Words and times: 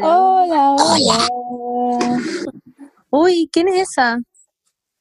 Hola, 0.00 0.70
hola. 0.70 1.28
Uy, 3.10 3.50
¿quién 3.52 3.68
es 3.68 3.90
esa? 3.90 4.18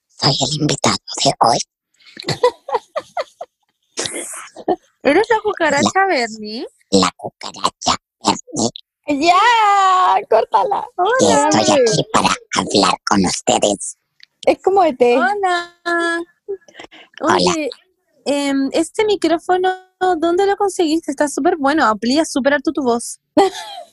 Soy 0.08 0.34
el 0.50 0.56
invitado 0.62 0.98
de 1.24 1.32
hoy. 1.40 1.58
¿Eres 5.04 5.28
la 5.30 5.40
cucaracha 5.42 6.06
Bernie? 6.10 6.68
La 6.90 7.10
cucaracha 7.16 7.96
Bernie. 8.20 8.70
Ya, 9.28 9.40
córtala. 10.30 10.86
Y 11.22 11.32
estoy 11.32 11.62
aquí 11.62 12.04
para 12.12 12.36
hablar 12.58 12.94
con 13.10 13.26
ustedes. 13.26 13.96
Es 14.46 14.62
como 14.62 14.84
ET. 14.84 15.02
Hola. 15.02 15.74
Oye, 17.22 17.70
em, 18.26 18.70
este 18.74 19.06
micrófono, 19.06 19.70
¿dónde 20.18 20.46
lo 20.46 20.58
conseguiste? 20.58 21.12
Está 21.12 21.30
súper 21.30 21.56
bueno, 21.56 21.86
amplía 21.86 22.26
súper 22.26 22.56
alto 22.56 22.74
tu 22.74 22.84
voz. 22.84 23.22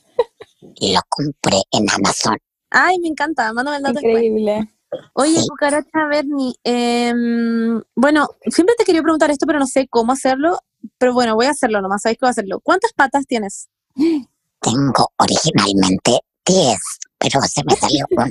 Lo 0.60 1.00
compré 1.08 1.58
en 1.72 1.86
Amazon. 1.90 2.36
Ay, 2.70 2.98
me 2.98 3.08
encanta, 3.08 3.52
mándame 3.52 3.78
el 3.78 3.82
dato 3.82 3.94
después. 3.94 4.14
Increíble. 4.14 4.74
Oye, 5.12 5.36
cucaracha 5.48 6.06
Bernie, 6.08 6.54
em, 6.64 7.82
bueno, 7.94 8.28
siempre 8.46 8.74
te 8.76 8.84
quería 8.84 9.02
preguntar 9.02 9.30
esto, 9.30 9.46
pero 9.46 9.58
no 9.58 9.66
sé 9.66 9.86
cómo 9.88 10.12
hacerlo, 10.12 10.60
pero 10.96 11.12
bueno, 11.12 11.34
voy 11.34 11.46
a 11.46 11.50
hacerlo 11.50 11.82
nomás, 11.82 12.02
sabéis 12.02 12.18
que 12.18 12.24
voy 12.24 12.28
a 12.28 12.30
hacerlo. 12.30 12.60
¿Cuántas 12.60 12.92
patas 12.94 13.26
tienes? 13.26 13.68
Tengo 13.94 15.10
originalmente 15.18 16.20
10, 16.46 16.78
pero 17.18 17.40
se 17.42 17.62
me 17.64 17.76
salió 17.76 18.06
una. 18.10 18.28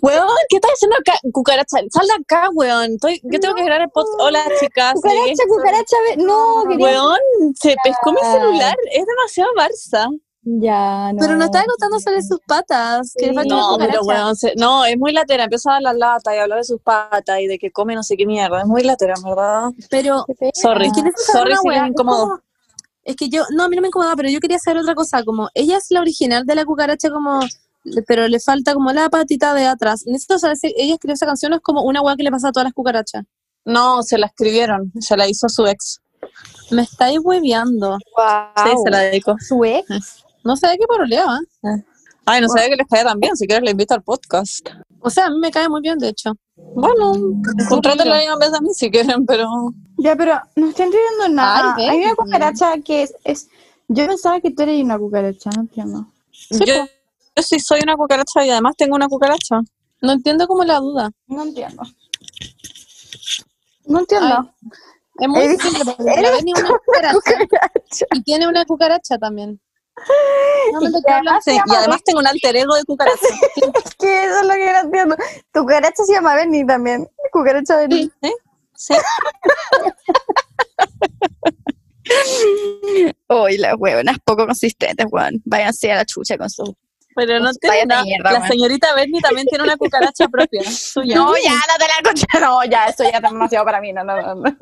Weón, 0.03 0.29
¿qué 0.49 0.57
estás 0.57 0.73
haciendo 0.73 0.97
acá? 0.97 1.13
Cucaracha, 1.33 1.79
sal 1.91 2.07
de 2.07 2.15
acá, 2.23 2.49
weón. 2.55 2.93
Estoy, 2.95 3.21
yo 3.25 3.41
tengo 3.41 3.55
que 3.55 3.65
grabar 3.65 3.83
el 3.83 3.91
podcast. 3.91 4.21
Hola, 4.21 4.43
chicas. 4.61 4.95
Cucaracha, 4.95 5.43
cucaracha. 5.49 5.97
ve- 6.09 6.23
No, 6.25 6.65
quería. 6.69 6.87
Weón, 6.87 7.19
se 7.61 7.75
pescó 7.85 8.13
mi 8.13 8.21
celular. 8.21 8.77
Es 8.93 9.05
demasiado 9.07 9.51
Barça. 9.57 10.21
Ya, 10.47 11.11
no. 11.15 11.19
Pero 11.21 11.37
no 11.37 11.47
estaba 11.47 11.65
contando 11.65 11.99
sobre 12.01 12.23
sus 12.23 12.39
patas, 12.47 13.15
que 13.17 13.27
le 13.27 13.33
Sí. 13.33 13.35
falta 13.37 13.55
una 13.55 13.63
No, 13.71 13.79
pero 13.79 14.03
weón, 14.03 14.37
se- 14.37 14.53
no, 14.57 14.85
es 14.85 14.99
muy 14.99 15.13
latera. 15.13 15.45
Empieza 15.45 15.71
a 15.71 15.73
dar 15.75 15.83
las 15.83 15.97
latas 15.97 16.35
y 16.35 16.39
hablar 16.39 16.59
de 16.59 16.65
sus 16.65 16.81
patas 16.83 17.41
y 17.41 17.47
de 17.47 17.59
que 17.59 17.71
come 17.71 17.95
no 17.95 18.03
sé 18.03 18.17
qué 18.17 18.27
mierda. 18.27 18.61
Es 18.61 18.67
muy 18.67 18.83
latera, 18.83 19.15
¿verdad? 19.25 19.71
Pero. 19.89 20.27
Sorry. 20.55 20.91
Sorry 21.33 21.57
si 21.57 21.69
les 21.69 21.77
es 21.83 21.89
incomodo. 21.89 22.23
como- 22.29 22.41
Es 23.07 23.17
que 23.17 23.29
yo, 23.29 23.43
no, 23.51 23.65
a 23.65 23.69
mí 23.69 23.77
no 23.77 23.83
me 23.83 23.89
incomoda, 23.89 24.17
pero 24.17 24.31
yo 24.31 24.41
quería 24.41 24.59
saber 24.59 24.81
otra 24.81 24.95
cosa, 24.95 25.23
como 25.25 25.49
ella 25.55 25.77
es 25.77 25.87
la 25.91 26.01
original 26.01 26.47
de 26.47 26.55
la 26.55 26.65
cucaracha, 26.65 27.11
como, 27.11 27.41
pero 28.07 28.29
le 28.29 28.41
falta 28.41 28.75
como 28.75 28.93
la 28.93 29.09
patita 29.09 29.55
de 29.55 29.67
atrás. 29.67 30.05
Necesito 30.07 30.39
saber 30.39 30.57
si 30.57 30.75
ella 30.77 30.95
escribió 30.95 31.15
esa 31.15 31.27
canción 31.27 31.53
o 31.53 31.57
es 31.57 31.63
como 31.63 31.83
una 31.83 32.01
weá 32.01 32.17
que 32.17 32.23
le 32.23 32.31
pasa 32.31 32.49
a 32.49 32.53
todas 32.53 32.65
las 32.65 32.75
cucarachas. 32.75 33.25
No, 33.65 34.03
se 34.03 34.19
la 34.19 34.27
escribieron. 34.27 34.93
Se 35.01 35.17
la 35.17 35.29
hizo 35.29 35.49
su 35.49 35.67
ex. 35.67 36.01
Me 36.71 36.83
estáis 36.83 37.19
hueveando. 37.23 37.99
Guau. 38.15 38.53
Sí, 38.57 38.71
se 38.85 38.91
la 38.91 38.99
dedicó. 39.01 39.37
Su 39.39 39.65
ex. 39.65 40.25
No 40.45 40.57
sé 40.57 40.69
de 40.69 40.77
qué 40.79 40.87
paroleaba. 40.87 41.41
Ay, 42.27 42.41
no 42.41 42.49
sabía 42.49 42.71
que 42.71 42.77
les 42.77 42.87
caía 42.87 43.05
tan 43.05 43.21
bien. 43.21 43.37
Si 43.37 43.47
quieres, 43.47 43.65
le 43.65 43.71
invito 43.71 43.95
al 43.95 44.03
podcast. 44.03 44.69
O 45.01 45.11
sea, 45.11 45.27
a 45.27 45.31
mí 45.31 45.39
me 45.39 45.51
cae 45.51 45.69
muy 45.69 45.81
bien, 45.83 45.99
de 45.99 46.09
hecho. 46.09 46.33
Bueno, 46.57 47.15
contrátenla 47.69 48.23
en 48.23 48.39
vez 48.39 48.51
de 48.51 48.57
a 48.57 48.61
mí 48.61 48.69
si 48.73 48.91
quieren, 48.91 49.27
pero. 49.27 49.47
Ya, 49.99 50.17
pero 50.17 50.41
no 50.57 50.69
estoy 50.69 50.87
entendiendo 50.87 51.29
nada. 51.31 51.75
Ay, 51.77 51.89
Hay 51.89 52.05
una 52.05 52.15
cucaracha 52.15 52.79
que 52.79 53.03
es, 53.03 53.15
es. 53.25 53.49
Yo 53.89 54.07
pensaba 54.07 54.41
que 54.41 54.51
tú 54.51 54.63
eres 54.63 54.83
una 54.83 54.99
cucaracha, 54.99 55.51
no 55.55 55.63
entiendo. 55.63 56.07
Sí, 56.31 56.65
yo. 56.67 56.87
Yo 57.37 57.43
sí 57.43 57.59
soy 57.61 57.81
una 57.83 57.97
cucaracha 57.97 58.45
y 58.45 58.51
además 58.51 58.75
tengo 58.77 58.95
una 58.97 59.09
cucaracha. 59.09 59.61
No 60.01 60.13
entiendo 60.13 60.47
como 60.47 60.65
la 60.65 60.79
duda. 60.79 61.11
No 61.27 61.43
entiendo. 61.43 61.83
No 63.87 64.01
entiendo. 64.01 64.55
Es 65.19 65.29
muy 65.29 65.41
Eres- 65.43 65.61
simple, 65.63 65.85
porque 65.97 66.13
eres 66.13 66.43
una 66.43 66.69
cucaracha 66.79 67.15
Cucaracha. 67.15 68.07
y 68.15 68.23
tiene 68.23 68.47
una 68.49 68.65
cucaracha 68.65 69.19
también. 69.19 69.61
No, 70.73 70.81
Y 70.83 70.87
además 71.07 71.45
Sí, 71.45 71.53
y 71.53 71.75
además 71.75 72.03
tengo 72.05 72.19
un 72.19 72.27
alter 72.27 72.57
ego 72.57 72.75
de 72.75 72.83
cucaracha. 72.85 73.19
Es 73.57 73.95
que 73.99 74.25
eso 74.25 74.41
es 74.41 74.47
lo 74.47 74.53
que 74.55 74.73
no 74.73 74.79
entiendo. 74.81 75.17
Tu 75.53 75.61
cucaracha 75.61 76.05
se 76.05 76.13
llama 76.15 76.35
Benny 76.35 76.67
también. 76.67 77.09
Cucaracha 77.33 77.77
Benny. 77.77 78.11
Sí. 78.77 78.95
Uy, 83.29 83.57
las 83.59 83.75
huevonas 83.79 84.19
poco 84.25 84.47
consistentes, 84.47 85.07
weón. 85.11 85.41
Váyanse 85.45 85.93
a 85.93 85.97
la 85.97 86.05
chucha 86.05 86.37
con 86.37 86.51
su. 86.51 86.77
Pero 87.15 87.39
no 87.39 87.47
Pues 87.47 87.59
tiene 87.61 88.03
mierda, 88.03 88.33
La 88.33 88.49
señorita 88.49 88.95
Bernie 88.95 89.21
también 89.21 89.47
tiene 89.47 89.65
una 89.65 89.77
cucaracha 89.77 90.29
propia, 90.29 90.63
suya. 90.71 91.15
No, 91.15 91.33
ya, 91.37 91.53
no 91.53 91.75
te 91.79 91.85
la 91.87 92.03
concha. 92.11 92.27
No, 92.41 92.65
ya, 92.65 92.87
eso 92.87 93.05
ya 93.05 93.11
está 93.11 93.29
demasiado 93.29 93.65
para 93.65 93.81
mí. 93.81 93.93
No, 93.93 94.03
no, 94.05 94.21
no. 94.21 94.35
no. 94.35 94.57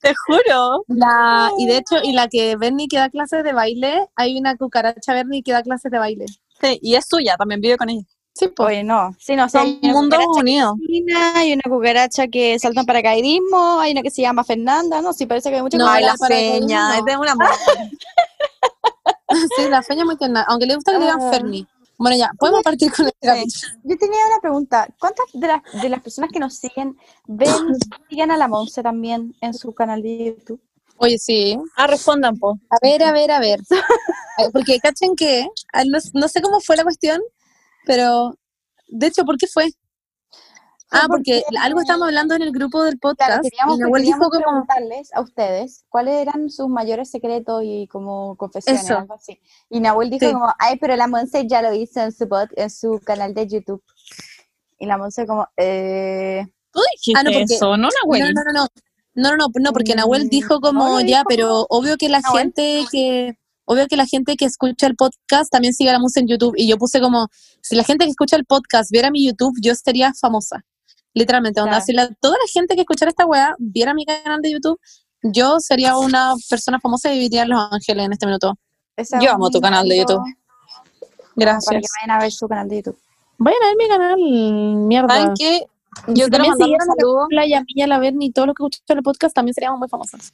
Te 0.00 0.12
juro. 0.26 0.84
La, 0.88 1.50
y 1.58 1.66
de 1.66 1.76
hecho, 1.78 1.96
y 2.02 2.12
la 2.12 2.28
que 2.28 2.56
Bernie 2.56 2.88
que 2.88 2.96
da 2.98 3.08
clases 3.10 3.44
de 3.44 3.52
baile, 3.52 4.08
hay 4.16 4.36
una 4.38 4.56
cucaracha 4.56 5.14
Bernie 5.14 5.42
que 5.42 5.52
da 5.52 5.62
clases 5.62 5.90
de 5.90 5.98
baile. 5.98 6.26
Sí, 6.60 6.78
y 6.82 6.94
es 6.96 7.06
suya, 7.08 7.36
también 7.36 7.60
vive 7.60 7.76
con 7.76 7.88
ella. 7.88 8.02
Sí, 8.34 8.48
pues. 8.48 8.68
Oye, 8.68 8.82
no. 8.82 9.14
Sí, 9.18 9.36
no, 9.36 9.46
sí, 9.48 9.58
Son 9.58 9.66
hay 9.66 9.78
una 9.82 9.92
mundos 9.92 10.20
unidos. 10.36 10.74
hay 11.34 11.52
una 11.52 11.62
cucaracha 11.68 12.28
que 12.28 12.58
salta 12.58 12.80
en 12.80 12.86
paracaidismo, 12.86 13.78
hay 13.78 13.92
una 13.92 14.02
que 14.02 14.10
se 14.10 14.22
llama 14.22 14.42
Fernanda, 14.42 15.02
no, 15.02 15.12
sí, 15.12 15.26
parece 15.26 15.50
que 15.50 15.56
hay 15.56 15.62
muchas 15.62 15.78
No, 15.78 15.86
Ay, 15.88 16.04
la 16.04 16.14
no. 16.14 16.94
es 16.94 17.04
de 17.04 17.16
un 17.16 17.28
amor. 17.28 17.46
Sí, 19.56 19.68
la 19.68 19.82
feña 19.82 20.02
es 20.02 20.06
muy 20.06 20.16
tierna, 20.16 20.44
aunque 20.48 20.66
le 20.66 20.74
gusta 20.74 20.92
que 20.92 20.98
le 20.98 21.04
digan 21.04 21.20
Ah. 21.22 21.30
Fernie. 21.30 21.66
Bueno, 21.98 22.16
ya, 22.16 22.30
podemos 22.38 22.62
partir 22.62 22.90
con 22.92 23.06
este 23.06 23.26
capítulo. 23.26 23.72
Yo 23.84 23.96
tenía 23.96 24.26
una 24.26 24.40
pregunta. 24.40 24.88
¿Cuántas 24.98 25.26
de 25.32 25.46
las, 25.46 25.62
de 25.82 25.88
las 25.88 26.00
personas 26.02 26.30
que 26.32 26.40
nos 26.40 26.56
siguen 26.56 26.96
ven, 27.26 27.48
siguen 28.10 28.30
a 28.32 28.36
la 28.36 28.48
Monse 28.48 28.82
también 28.82 29.34
en 29.40 29.54
su 29.54 29.72
canal 29.72 30.02
de 30.02 30.36
YouTube? 30.36 30.60
Oye, 30.96 31.18
sí. 31.18 31.56
Ah, 31.76 31.86
respondan, 31.86 32.38
po. 32.38 32.58
A 32.70 32.76
ver, 32.82 33.02
a 33.04 33.12
ver, 33.12 33.30
a 33.30 33.40
ver. 33.40 33.60
Porque 34.52 34.78
cachen 34.80 35.14
que, 35.14 35.46
no, 35.86 35.98
no 36.14 36.28
sé 36.28 36.40
cómo 36.40 36.60
fue 36.60 36.76
la 36.76 36.82
cuestión, 36.84 37.20
pero 37.84 38.34
de 38.88 39.06
hecho, 39.06 39.24
¿por 39.24 39.36
qué 39.36 39.46
fue? 39.46 39.72
Ah, 40.92 41.06
porque 41.08 41.42
algo 41.60 41.80
estábamos 41.80 42.08
hablando 42.08 42.34
en 42.34 42.42
el 42.42 42.52
grupo 42.52 42.82
del 42.84 42.98
Claro, 42.98 43.16
podcast 43.16 43.42
queríamos, 43.42 43.76
y 43.76 43.78
queríamos 43.82 44.00
dijo 44.02 44.18
como, 44.30 44.42
preguntarles 44.44 45.12
a 45.14 45.20
ustedes 45.22 45.84
cuáles 45.88 46.14
eran 46.20 46.50
sus 46.50 46.68
mayores 46.68 47.10
secretos 47.10 47.62
y 47.64 47.86
como 47.88 48.36
confesiones, 48.36 48.84
Eso. 48.84 48.98
algo 48.98 49.14
así. 49.14 49.40
Y 49.70 49.80
Nahuel 49.80 50.10
dijo 50.10 50.26
Sí. 50.26 50.32
como, 50.32 50.52
ay, 50.58 50.76
pero 50.78 50.94
la 50.96 51.06
Monse 51.06 51.46
ya 51.48 51.62
lo 51.62 51.72
hizo 51.72 52.00
en 52.00 52.12
su, 52.12 52.26
pod- 52.26 52.52
en 52.56 52.68
su 52.70 53.00
canal 53.04 53.32
de 53.34 53.46
YouTube. 53.48 53.82
Y 54.78 54.86
la 54.86 54.98
Monse 54.98 55.26
como, 55.26 55.46
eh... 55.56 56.44
Tú 56.72 56.80
dijiste 56.96 57.18
Ah, 57.20 57.22
no, 57.22 57.30
porque- 57.32 57.54
eso, 57.54 57.76
no, 57.76 57.88
Nahuel. 58.02 58.22
No, 58.22 58.42
no, 58.42 58.52
no, 58.52 58.60
no. 58.62 58.66
No, 59.14 59.30
no, 59.30 59.36
no, 59.36 59.48
no, 59.60 59.72
porque 59.72 59.92
Mm, 59.94 59.96
Nahuel 59.98 60.28
dijo 60.30 60.60
como 60.60 60.86
no, 60.88 61.00
ya, 61.02 61.22
pero 61.28 61.66
obvio 61.68 61.96
que 61.98 62.08
la 62.08 62.20
Nahuel. 62.20 62.42
gente 62.44 62.84
que 62.90 63.38
obvio 63.66 63.86
que 63.86 63.96
la 63.96 64.06
gente 64.06 64.36
que 64.36 64.46
escucha 64.46 64.86
el 64.86 64.96
podcast 64.96 65.50
también 65.50 65.72
sigue 65.74 65.90
a 65.90 65.92
la 65.92 65.98
música 65.98 66.20
en 66.20 66.28
YouTube 66.28 66.54
y 66.56 66.66
yo 66.66 66.78
puse 66.78 66.98
como 67.00 67.28
si 67.60 67.76
la 67.76 67.84
gente 67.84 68.04
que 68.06 68.10
escucha 68.10 68.36
el 68.36 68.44
podcast 68.46 68.90
viera 68.90 69.10
mi 69.10 69.24
YouTube, 69.26 69.54
yo 69.62 69.70
estaría 69.72 70.12
famosa. 70.18 70.64
Literalmente, 71.14 71.60
onda, 71.60 71.72
Claro. 71.72 71.84
si 71.84 71.92
la- 71.92 72.08
toda 72.20 72.34
la 72.34 72.50
gente 72.52 72.74
que 72.74 72.80
escuchara 72.82 73.10
esta 73.10 73.26
weá 73.26 73.54
viera 73.58 73.92
mi 73.94 74.04
canal 74.06 74.40
de 74.40 74.50
YouTube, 74.52 74.78
yo 75.22 75.60
sería 75.60 75.96
una 75.98 76.34
persona 76.48 76.80
famosa 76.80 77.10
y 77.12 77.18
viviría 77.18 77.42
en 77.42 77.50
Los 77.50 77.68
Ángeles 77.70 78.06
en 78.06 78.12
este 78.12 78.26
minuto. 78.26 78.54
ese 78.96 79.16
Yo 79.22 79.32
amo 79.32 79.50
tu 79.50 79.58
un 79.58 79.62
canal 79.62 79.88
de 79.88 79.98
YouTube. 79.98 80.18
Para 80.18 80.34
que 81.04 81.34
Gracias. 81.36 81.82
vayan 82.00 82.16
a 82.16 82.20
ver 82.22 82.32
su 82.32 82.46
canal 82.48 82.68
de 82.68 82.76
YouTube. 82.76 82.98
Vayan 83.38 83.62
a 83.62 83.66
ver 83.68 83.76
mi 83.76 83.88
canal, 83.88 84.16
mierda. 84.86 85.08
¿Saben 85.14 85.34
qué? 85.38 85.66
Y 86.08 86.14
Yo 86.18 86.24
si 86.26 86.30
también 86.30 86.52
un 86.54 86.58
siguieran 86.58 86.88
a 86.90 86.94
la 87.30 87.46
y 87.46 87.54
a 87.54 87.60
mí 87.60 87.66
y 87.68 87.82
a 87.82 87.86
la 87.86 87.98
Berni 87.98 88.26
y 88.26 88.32
todos 88.32 88.48
los 88.48 88.54
que 88.54 88.64
escuchan 88.64 88.96
el 88.98 89.02
podcast 89.02 89.34
también 89.34 89.54
seríamos 89.54 89.78
muy 89.78 89.88
famosas. 89.88 90.32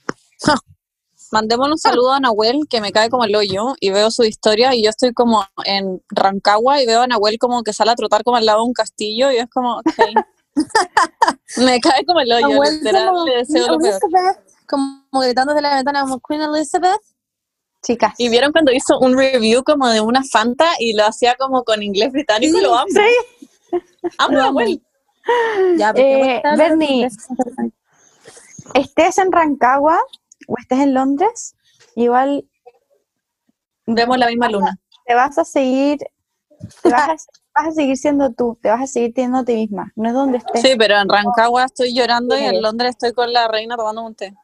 Mandémosle 1.31 1.73
un 1.73 1.79
saludo 1.79 2.13
a 2.13 2.21
Nahuel, 2.21 2.61
que 2.71 2.81
me 2.81 2.91
cae 2.91 3.11
como 3.11 3.25
el 3.25 3.37
hoyo, 3.37 3.75
y 3.81 3.91
veo 3.91 4.11
su 4.11 4.25
historia, 4.25 4.75
y 4.75 4.83
yo 4.85 4.91
estoy 4.91 5.13
como 5.13 5.45
en 5.65 6.03
Rancagua, 6.09 6.81
y 6.83 6.87
veo 6.87 7.03
a 7.03 7.07
Nahuel 7.07 7.39
como 7.39 7.63
que 7.63 7.73
sale 7.75 7.91
a 7.91 7.97
trotar 7.97 8.25
como 8.25 8.37
al 8.39 8.47
lado 8.47 8.61
de 8.61 8.65
un 8.67 8.73
castillo, 8.73 9.31
y 9.31 9.37
es 9.37 9.49
como, 9.51 9.79
ok. 9.79 9.85
me 11.59 11.81
cae 11.81 12.05
como 12.07 12.21
el 12.21 12.33
hoyo, 12.33 12.63
literal, 12.63 13.09
como. 13.09 13.27
Elizabeth, 13.27 14.39
gritando 15.13 15.53
desde 15.55 15.63
la 15.63 15.77
ventana 15.77 16.03
como 16.03 16.21
Queen 16.21 16.43
Elizabeth. 16.43 17.01
Chicas. 17.83 18.15
Y 18.19 18.29
vieron 18.29 18.51
cuando 18.53 18.73
hizo 18.73 18.99
un 18.99 19.17
review 19.17 19.63
como 19.63 19.89
de 19.89 20.01
una 20.01 20.23
Fanta, 20.25 20.67
y 20.79 20.95
lo 20.95 21.07
hacía 21.07 21.37
como 21.37 21.63
con 21.65 21.83
inglés 21.83 22.11
británico, 22.13 22.59
Sí, 22.59 22.63
lo 22.65 22.75
amo. 22.77 22.87
Amo 24.19 24.39
a 24.39 24.43
Lo 24.43 24.49
amo. 24.49 24.61
Ya, 25.77 25.93
Eh, 25.95 26.43
Bernie. 26.57 27.09
estés 28.75 29.19
en 29.19 29.31
Rancagua 29.31 30.01
o 30.49 30.55
estés 30.59 30.81
en 30.81 30.95
Londres, 30.95 31.55
igual 31.95 32.49
Vemos 33.87 34.19
la 34.19 34.27
misma 34.29 34.49
luna. 34.51 34.79
te 35.07 35.15
vas 35.15 35.39
a 35.39 35.45
seguir, 35.45 35.99
te 36.83 36.89
vas 36.91 37.09
a, 37.09 37.17
vas 37.59 37.69
a 37.69 37.73
seguir 37.73 37.97
siendo 37.97 38.31
tú, 38.33 38.59
te 38.63 38.69
vas 38.71 38.83
a 38.83 38.87
seguir 38.87 39.13
teniendo 39.15 39.39
a 39.39 39.45
ti 39.45 39.55
misma, 39.55 39.93
no 39.97 40.09
es 40.09 40.15
donde 40.15 40.39
estés. 40.39 40.63
Sí, 40.63 40.75
pero 40.79 40.97
en 40.99 41.09
Rancagua 41.09 41.65
estoy 41.65 41.95
llorando, 41.95 42.37
y 42.39 42.45
en 42.45 42.63
Londres 42.63 42.91
estoy 42.91 43.13
con 43.13 43.33
la 43.33 43.49
reina 43.49 43.77
tomando 43.77 44.03
un 44.05 44.15
té. 44.15 44.35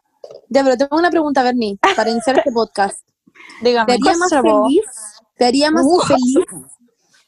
Ya, 0.49 0.65
pero 0.65 0.77
tengo 0.77 0.97
una 0.97 1.11
pregunta, 1.11 1.43
Bernie, 1.43 1.79
para 1.97 2.11
iniciar 2.11 2.39
este 2.39 2.51
podcast. 2.53 3.07
¿Te 3.61 3.69
Dígame. 3.69 3.93
haría 3.93 4.17
más 4.17 4.31
Kosovo. 4.31 4.65
feliz? 4.67 4.85
¿Te 5.37 5.45
haría 5.45 5.71
más 5.71 5.85
Uh. 5.87 6.01
feliz 6.01 6.37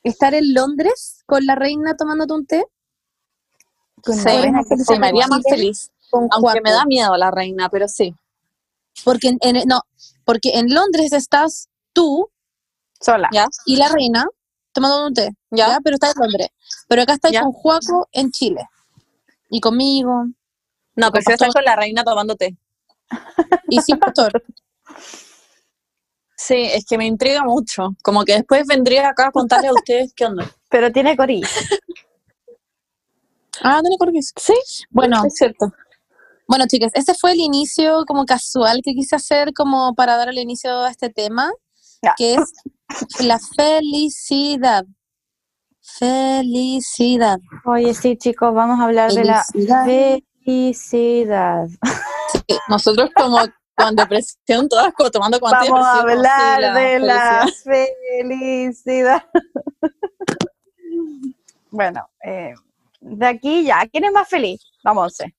estar 0.02 0.34
en 0.34 0.54
Londres 0.54 1.22
con 1.26 1.44
la 1.44 1.54
reina 1.56 1.96
tomándote 1.96 2.32
un 2.32 2.46
té? 2.46 2.64
Con 4.02 4.14
Sí, 4.14 4.22
sí, 4.68 4.84
se 4.84 4.98
me 4.98 5.08
haría 5.08 5.26
más 5.26 5.42
feliz. 5.48 5.90
Aunque 6.12 6.60
me 6.62 6.70
da 6.70 6.84
miedo 6.86 7.16
la 7.16 7.30
reina, 7.30 7.68
pero 7.68 7.88
sí. 7.88 8.14
Porque, 9.04 9.28
en- 9.28 9.38
en- 9.42 9.66
no, 9.68 9.80
porque 10.24 10.50
en 10.54 10.72
Londres 10.72 11.12
estás 11.12 11.68
tú 11.92 12.30
Sola. 13.00 13.28
¿Ya? 13.32 13.46
y 13.66 13.76
la 13.76 13.88
reina 13.88 14.26
tomando 14.76 15.06
un 15.06 15.14
té, 15.14 15.30
¿Ya? 15.50 15.68
¿ya? 15.68 15.78
Pero 15.82 15.94
estás 15.94 16.14
en 16.16 16.22
Londres. 16.22 16.48
Pero 16.88 17.02
acá 17.02 17.14
estás 17.14 17.32
¿Ya? 17.32 17.40
con 17.42 17.52
Juaco 17.52 18.08
en 18.12 18.30
Chile. 18.30 18.68
Y 19.50 19.60
conmigo. 19.60 20.26
No, 20.94 21.10
prefiero 21.10 21.34
estar 21.34 21.48
pastor. 21.48 21.62
con 21.62 21.64
la 21.64 21.76
reina 21.76 22.04
tomando 22.04 22.36
té. 22.36 22.56
Y 23.68 23.80
sin 23.80 23.98
pastor. 23.98 24.42
Sí, 26.36 26.54
es 26.72 26.84
que 26.84 26.98
me 26.98 27.06
intriga 27.06 27.42
mucho. 27.44 27.96
Como 28.02 28.24
que 28.24 28.34
después 28.34 28.66
vendría 28.66 29.08
acá 29.08 29.28
a 29.28 29.30
contarle 29.32 29.68
a 29.68 29.72
ustedes 29.72 30.12
qué 30.14 30.26
onda. 30.26 30.44
Pero 30.70 30.92
tiene 30.92 31.16
corillo. 31.16 31.48
ah, 33.62 33.80
no 33.82 33.88
le 33.90 33.96
corres. 33.98 34.32
Sí, 34.36 34.54
Bueno, 34.90 35.22
es 35.26 35.34
cierto. 35.34 35.72
bueno, 36.46 36.66
chicas, 36.68 36.92
ese 36.94 37.14
fue 37.14 37.32
el 37.32 37.40
inicio 37.40 38.04
como 38.06 38.24
casual 38.26 38.80
que 38.82 38.92
quise 38.92 39.16
hacer 39.16 39.52
como 39.54 39.94
para 39.94 40.16
dar 40.16 40.28
el 40.28 40.38
inicio 40.38 40.70
a 40.80 40.90
este 40.90 41.08
tema, 41.10 41.50
Que 42.16 42.34
es 42.34 42.52
la 43.20 43.38
felicidad. 43.38 44.84
Felicidad. 45.80 47.38
Oye, 47.64 47.94
sí, 47.94 48.16
chicos, 48.16 48.52
vamos 48.54 48.80
a 48.80 48.84
hablar 48.84 49.12
de 49.12 49.24
la 49.24 49.44
Felicidad. 50.44 51.68
Sí. 52.32 52.58
Nosotros 52.68 53.10
como 53.14 53.38
con 53.76 53.94
depresión, 53.94 54.68
todas 54.68 54.92
tomando 55.12 55.38
como 55.38 55.52
Vamos 55.52 55.86
a 55.86 56.00
hablar 56.00 56.74
sí, 56.74 56.80
de 56.80 56.98
la 56.98 57.46
felicidad. 57.62 59.22
bueno, 61.70 62.08
eh, 62.24 62.54
de 63.00 63.26
aquí 63.26 63.64
ya, 63.64 63.86
¿quién 63.90 64.04
es 64.04 64.12
más 64.12 64.28
feliz? 64.28 64.60
La 64.82 64.94
Monse. 64.94 65.34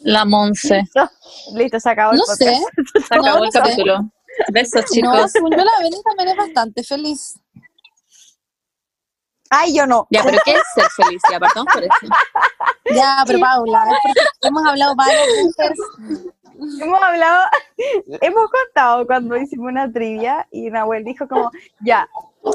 La 0.00 0.24
Monse. 0.24 0.76
Listo, 0.80 1.10
listo, 1.54 1.80
se 1.80 1.90
acabó 1.90 2.12
el 2.12 2.18
No 2.18 2.24
podcast. 2.24 2.40
sé. 2.50 2.60
Se 3.08 3.14
acabó 3.14 3.38
No, 3.38 3.44
el 3.44 3.50
no 3.52 3.64
sé. 3.66 4.10
Besos, 4.52 4.82
No, 4.82 4.86
chicos. 4.92 5.32
según 5.32 5.50
yo 5.50 5.58
la 5.58 5.70
Beni 5.80 6.02
también 6.02 6.28
es 6.30 6.36
bastante 6.36 6.82
feliz. 6.82 7.38
Ay, 9.52 9.74
yo 9.74 9.84
no. 9.86 10.06
Ya, 10.10 10.22
pero 10.22 10.38
¿qué 10.44 10.52
es 10.52 10.62
ser 10.74 10.88
feliz? 10.90 11.20
Ya, 11.30 11.40
partamos 11.40 11.72
por 11.72 11.82
eso. 11.82 11.90
Ya, 12.94 13.24
pero 13.26 13.40
Paula, 13.40 13.84
es 13.90 13.98
porque 14.02 14.48
hemos 14.48 14.64
hablado 14.64 14.94
varias 14.94 15.26
veces. 15.26 15.78
Hemos 16.80 17.02
hablado, 17.02 17.46
hemos 18.20 18.50
contado 18.50 19.06
cuando 19.06 19.36
hicimos 19.36 19.68
una 19.68 19.90
trivia 19.90 20.46
y 20.52 20.70
Nahuel 20.70 21.04
dijo 21.04 21.26
como, 21.26 21.50
ya, 21.80 22.08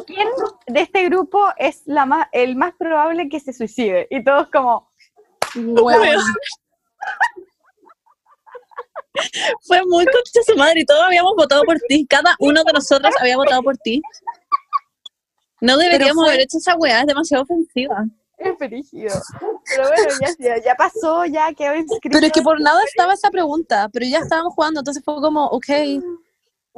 ¿quién 0.06 0.28
de 0.68 0.82
este 0.82 1.06
grupo 1.06 1.44
es 1.58 1.82
la 1.86 2.06
más, 2.06 2.28
el 2.32 2.56
más 2.56 2.74
probable 2.76 3.28
que 3.30 3.40
se 3.40 3.52
suicide? 3.52 4.08
Y 4.10 4.24
todos 4.24 4.50
como, 4.52 4.90
Bueno, 5.56 6.22
Fue 9.62 9.82
muy 9.88 10.06
concha 10.06 10.42
su 10.46 10.56
madre 10.58 10.82
y 10.82 10.86
todos 10.86 11.02
habíamos 11.04 11.34
votado 11.36 11.64
por 11.64 11.78
ti. 11.88 12.06
Cada 12.08 12.36
uno 12.40 12.64
de 12.64 12.74
nosotros 12.74 13.14
había 13.20 13.38
votado 13.38 13.62
por 13.64 13.78
ti. 13.78 14.02
No 15.62 15.78
deberíamos 15.78 16.24
fue- 16.24 16.30
haber 16.34 16.42
hecho 16.42 16.58
esa 16.58 16.76
weá, 16.76 17.02
es 17.02 17.08
demasiado 17.08 17.44
ofensiva. 17.44 18.04
es 18.38 18.58
brígido. 18.58 19.16
Pero 19.66 19.88
bueno, 19.88 20.10
ya, 20.22 20.28
ya, 20.58 20.64
ya 20.64 20.76
pasó, 20.76 21.26
ya 21.26 21.54
quedó 21.54 21.74
inscrito. 21.76 22.10
pero 22.12 22.26
es 22.28 22.32
que 22.34 22.42
por 22.42 22.60
nada 22.62 22.84
estaba 22.84 23.14
esa 23.14 23.30
pregunta, 23.32 23.90
pero 23.94 24.06
ya 24.06 24.20
estábamos 24.20 24.54
jugando, 24.54 24.82
entonces 24.82 25.02
fue 25.04 25.16
como, 25.16 25.46
ok, 25.46 25.66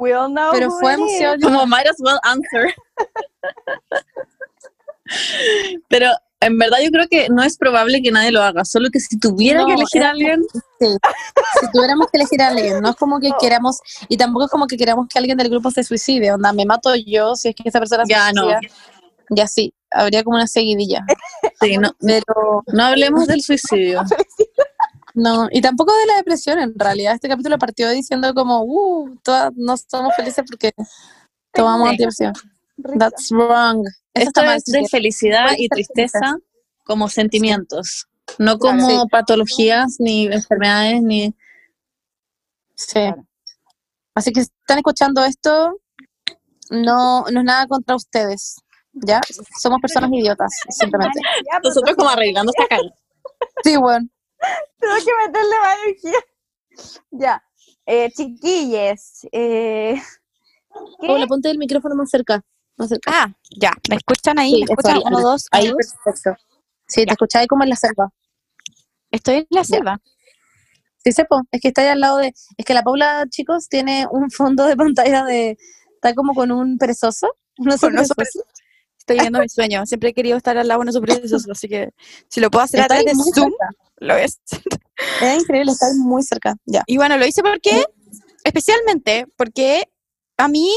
We 0.00 0.14
all 0.14 0.30
know 0.30 0.52
pero 0.52 0.70
fue. 0.70 0.94
Como 1.42 1.66
might 1.66 1.88
as 1.88 1.96
well 1.98 2.20
answer. 2.22 2.72
Pero 5.88 6.10
en 6.40 6.56
verdad 6.58 6.78
yo 6.84 6.90
creo 6.90 7.06
que 7.08 7.28
no 7.28 7.42
es 7.42 7.56
probable 7.56 8.00
que 8.00 8.12
nadie 8.12 8.30
lo 8.30 8.42
haga, 8.42 8.64
solo 8.64 8.90
que 8.92 9.00
si 9.00 9.18
tuviera 9.18 9.60
No, 9.60 9.66
que 9.66 9.74
elegir 9.74 10.02
a 10.02 10.10
alguien, 10.10 10.42
Sí. 10.80 10.86
Si 11.60 11.70
tuviéramos 11.72 12.06
que 12.10 12.18
elegir 12.18 12.40
a 12.42 12.48
alguien, 12.48 12.80
no 12.80 12.90
es 12.90 12.96
como 12.96 13.18
que 13.18 13.32
queramos, 13.40 13.80
y 14.08 14.16
tampoco 14.16 14.44
es 14.44 14.50
como 14.50 14.66
que 14.68 14.76
queramos 14.76 15.08
que 15.08 15.18
alguien 15.18 15.36
del 15.36 15.48
grupo 15.50 15.70
se 15.70 15.82
suicide, 15.82 16.32
onda, 16.32 16.52
me 16.52 16.64
mato 16.64 16.94
yo 16.94 17.34
si 17.34 17.48
es 17.48 17.54
que 17.56 17.68
esa 17.68 17.80
persona 17.80 18.04
se 18.04 18.10
Ya, 18.12 18.32
no. 18.32 18.42
suicida. 18.42 18.60
Ya 19.30 19.46
sí, 19.46 19.74
habría 19.90 20.22
como 20.22 20.36
una 20.36 20.46
seguidilla. 20.46 21.04
sí, 21.60 21.76
no, 21.76 21.90
Pero 22.00 22.62
no 22.66 22.84
hablemos 22.84 23.26
del 23.26 23.42
suicidio. 23.42 24.02
no, 25.14 25.48
y 25.50 25.60
tampoco 25.60 25.92
de 25.96 26.06
la 26.06 26.16
depresión 26.16 26.58
en 26.60 26.78
realidad. 26.78 27.14
Este 27.14 27.28
capítulo 27.28 27.58
partió 27.58 27.90
diciendo 27.90 28.32
como, 28.34 28.62
uh, 28.62 29.16
todas 29.22 29.52
no 29.56 29.76
somos 29.76 30.14
felices 30.14 30.44
porque 30.48 30.72
tomamos 31.52 31.90
antidepresión. 31.90 32.32
That's 32.98 33.30
wrong. 33.32 33.84
Eso 34.18 34.28
Esto 34.28 34.42
es 34.42 34.64
de 34.64 34.88
felicidad 34.88 35.48
y 35.56 35.68
tristeza 35.68 36.36
como 36.84 37.08
sentimientos, 37.08 38.06
no 38.38 38.58
Claro. 38.58 38.78
como 38.78 38.88
Sí. 39.02 39.08
patologías, 39.10 39.96
ni 39.98 40.26
enfermedades, 40.26 41.02
ni... 41.02 41.34
Sí. 42.74 42.92
Claro. 42.94 43.24
Así 44.14 44.32
que 44.32 44.42
si 44.44 44.50
están 44.60 44.78
escuchando 44.78 45.24
esto, 45.24 45.78
no, 46.70 47.24
no 47.30 47.40
es 47.40 47.44
nada 47.44 47.66
contra 47.66 47.96
ustedes. 47.96 48.56
¿Ya? 48.92 49.20
Somos 49.60 49.80
personas 49.80 50.10
idiotas, 50.12 50.50
simplemente. 50.70 51.20
Pero 51.50 51.60
Nosotros 51.62 51.96
como 51.96 52.10
arreglando 52.10 52.52
esta 52.56 52.68
cara. 52.68 52.82
Sí, 53.62 53.76
bueno. 53.76 54.08
Tengo 54.78 54.94
que 54.94 55.26
meterle 55.26 55.54
más 55.62 55.76
energía. 55.84 56.18
Ya. 57.10 57.44
Eh, 57.86 58.10
chiquilles. 58.10 59.26
Eh, 59.32 60.00
¿qué? 61.00 61.06
Paula, 61.06 61.26
ponte 61.26 61.50
el 61.50 61.58
micrófono 61.58 61.94
más 61.94 62.10
cerca. 62.10 62.44
Cerca. 62.86 63.10
Ah, 63.12 63.32
ya. 63.58 63.72
¿Me 63.88 63.96
escuchan 63.96 64.38
ahí? 64.38 64.50
Sí, 64.52 64.58
¿Me 64.58 64.64
escuchan? 64.74 65.00
Uno, 65.04 65.20
dos, 65.20 65.46
Ahí, 65.50 65.68
dos. 65.68 65.76
perfecto. 66.04 66.36
Sí, 66.86 67.04
te 67.04 67.12
escucháis 67.12 67.48
como 67.48 67.64
en 67.64 67.70
la 67.70 67.76
selva. 67.76 68.10
Estoy 69.10 69.34
en 69.36 69.46
la 69.50 69.64
selva. 69.64 70.00
Sí, 71.04 71.12
sepo. 71.12 71.40
Es 71.50 71.60
que 71.60 71.68
está 71.68 71.82
ahí 71.82 71.88
al 71.88 72.00
lado 72.00 72.18
de. 72.18 72.32
Es 72.56 72.64
que 72.64 72.74
la 72.74 72.82
Paula, 72.82 73.24
chicos, 73.30 73.68
tiene 73.68 74.06
un 74.10 74.30
fondo 74.30 74.64
de 74.66 74.76
pantalla 74.76 75.24
de. 75.24 75.56
Está 75.94 76.14
como 76.14 76.34
con 76.34 76.50
un 76.52 76.78
perezoso. 76.78 77.28
Con 77.56 77.98
oso 77.98 78.14
perezoso. 78.14 78.44
Estoy 78.98 79.16
viviendo 79.16 79.40
mi 79.40 79.48
sueño. 79.48 79.84
Siempre 79.86 80.10
he 80.10 80.12
querido 80.14 80.36
estar 80.36 80.56
al 80.58 80.68
lado 80.68 80.80
de 80.82 80.90
unos 80.90 81.00
perezosos, 81.00 81.48
así 81.50 81.66
que 81.66 81.88
si 82.28 82.40
lo 82.40 82.50
puedo 82.50 82.64
hacer 82.64 82.80
a 82.80 82.82
Está 82.84 82.94
ahí 82.96 83.04
través 83.04 83.18
de 83.18 83.32
Zoom, 83.34 83.50
cerca. 83.50 83.70
lo 83.96 84.16
es. 84.16 84.38
Es 85.22 85.42
increíble, 85.42 85.72
está 85.72 85.86
ahí 85.86 85.94
muy 85.94 86.22
cerca. 86.22 86.54
Ya. 86.66 86.82
Y 86.86 86.98
bueno, 86.98 87.16
lo 87.16 87.26
hice 87.26 87.42
porque, 87.42 87.84
especialmente 88.44 89.26
porque 89.36 89.88
a 90.36 90.46
mí, 90.48 90.70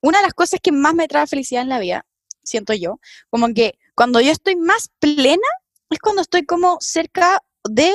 una 0.00 0.18
de 0.18 0.24
las 0.24 0.34
cosas 0.34 0.60
que 0.62 0.72
más 0.72 0.94
me 0.94 1.08
trae 1.08 1.26
felicidad 1.26 1.62
en 1.62 1.68
la 1.68 1.78
vida, 1.78 2.06
siento 2.42 2.72
yo, 2.74 2.98
como 3.30 3.48
que 3.54 3.78
cuando 3.94 4.20
yo 4.20 4.30
estoy 4.32 4.56
más 4.56 4.90
plena, 4.98 5.48
es 5.90 5.98
cuando 5.98 6.22
estoy 6.22 6.44
como 6.44 6.78
cerca 6.80 7.42
de 7.68 7.94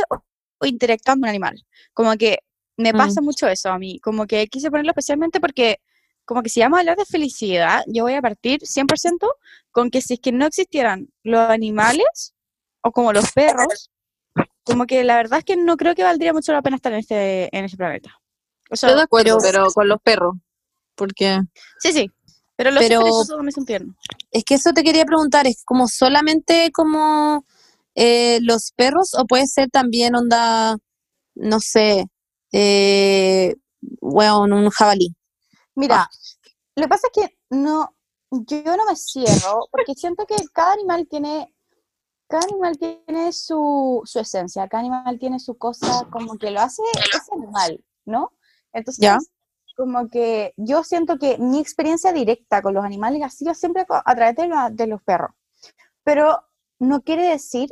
o 0.59 0.65
interactuando 0.65 1.21
con 1.21 1.27
un 1.27 1.29
animal. 1.29 1.65
Como 1.93 2.15
que 2.17 2.39
me 2.77 2.93
Mm. 2.93 2.97
pasa 2.97 3.21
mucho 3.21 3.47
eso 3.47 3.69
a 3.69 3.77
mí, 3.79 3.99
como 3.99 4.25
que 4.27 4.47
quise 4.47 4.69
ponerlo 4.71 4.91
especialmente 4.91 5.39
porque, 5.39 5.79
como 6.25 6.41
que 6.41 6.49
si 6.49 6.59
vamos 6.61 6.77
a 6.77 6.79
hablar 6.81 6.97
de 6.97 7.05
felicidad, 7.05 7.83
yo 7.87 8.03
voy 8.03 8.13
a 8.13 8.21
partir 8.21 8.61
100% 8.65 9.27
con 9.71 9.89
que 9.89 10.01
si 10.01 10.15
es 10.15 10.19
que 10.19 10.31
no 10.31 10.45
existieran 10.45 11.09
los 11.23 11.49
animales, 11.49 12.33
o 12.81 12.91
como 12.91 13.13
los 13.13 13.31
perros, 13.31 13.91
como 14.63 14.85
que 14.85 15.03
la 15.03 15.17
verdad 15.17 15.39
es 15.39 15.45
que 15.45 15.55
no 15.57 15.77
creo 15.77 15.95
que 15.95 16.03
valdría 16.03 16.33
mucho 16.33 16.51
la 16.53 16.61
pena 16.61 16.75
estar 16.77 16.91
en 16.93 16.99
este, 16.99 17.55
en 17.55 17.65
este 17.65 17.77
planeta. 17.77 18.19
O 18.69 18.75
sea, 18.75 18.89
Estoy 18.89 18.99
de 18.99 19.03
acuerdo, 19.03 19.37
pero- 19.41 19.51
pero 19.51 19.71
con 19.71 19.87
los 19.87 20.01
perros. 20.01 20.35
Porque 20.95 21.39
sí, 21.79 21.91
sí. 21.93 22.09
Pero 22.55 22.71
los 22.71 22.83
Pero- 22.83 22.99
perezosos 23.01 23.39
me 23.43 23.51
son 23.51 23.65
tiernos. 23.65 23.95
Es 24.31 24.43
que 24.43 24.55
eso 24.55 24.71
te 24.73 24.83
quería 24.83 25.05
preguntar, 25.05 25.47
¿es 25.47 25.63
como 25.65 25.87
solamente 25.87 26.71
como 26.71 27.45
eh, 27.95 28.39
los 28.41 28.71
perros 28.75 29.13
o 29.15 29.25
puede 29.25 29.47
ser 29.47 29.69
también 29.69 30.15
onda, 30.15 30.77
no 31.35 31.59
sé, 31.59 32.05
eh, 32.51 33.55
bueno, 34.01 34.55
un 34.55 34.69
jabalí? 34.69 35.15
Mira, 35.75 36.07
lo 36.75 36.83
que 36.83 36.89
pasa 36.89 37.07
es 37.13 37.21
que 37.27 37.37
no, 37.49 37.95
yo 38.31 38.77
no 38.77 38.85
me 38.85 38.95
cierro, 38.95 39.67
porque 39.71 39.93
siento 39.95 40.25
que 40.27 40.35
cada 40.53 40.73
animal 40.73 41.07
tiene, 41.09 41.53
cada 42.27 42.43
animal 42.45 42.77
tiene 42.77 43.31
su, 43.33 44.01
su 44.05 44.19
esencia, 44.19 44.67
cada 44.67 44.81
animal 44.81 45.17
tiene 45.19 45.39
su 45.39 45.57
cosa, 45.57 46.07
como 46.11 46.37
que 46.37 46.51
lo 46.51 46.61
hace 46.61 46.81
ese 46.95 47.31
animal, 47.33 47.83
¿no? 48.05 48.31
Entonces, 48.73 49.01
Ya. 49.01 49.17
Como 49.75 50.09
que 50.09 50.53
yo 50.57 50.83
siento 50.83 51.17
que 51.17 51.37
mi 51.39 51.59
experiencia 51.59 52.11
directa 52.13 52.61
con 52.61 52.73
los 52.73 52.85
animales 52.85 53.21
ha 53.23 53.29
sido 53.29 53.53
siempre 53.53 53.85
a 53.89 54.15
través 54.15 54.35
de, 54.35 54.47
la- 54.47 54.69
de 54.69 54.87
los 54.87 55.01
perros. 55.03 55.31
Pero 56.03 56.43
no 56.79 57.01
quiere 57.01 57.29
decir 57.29 57.69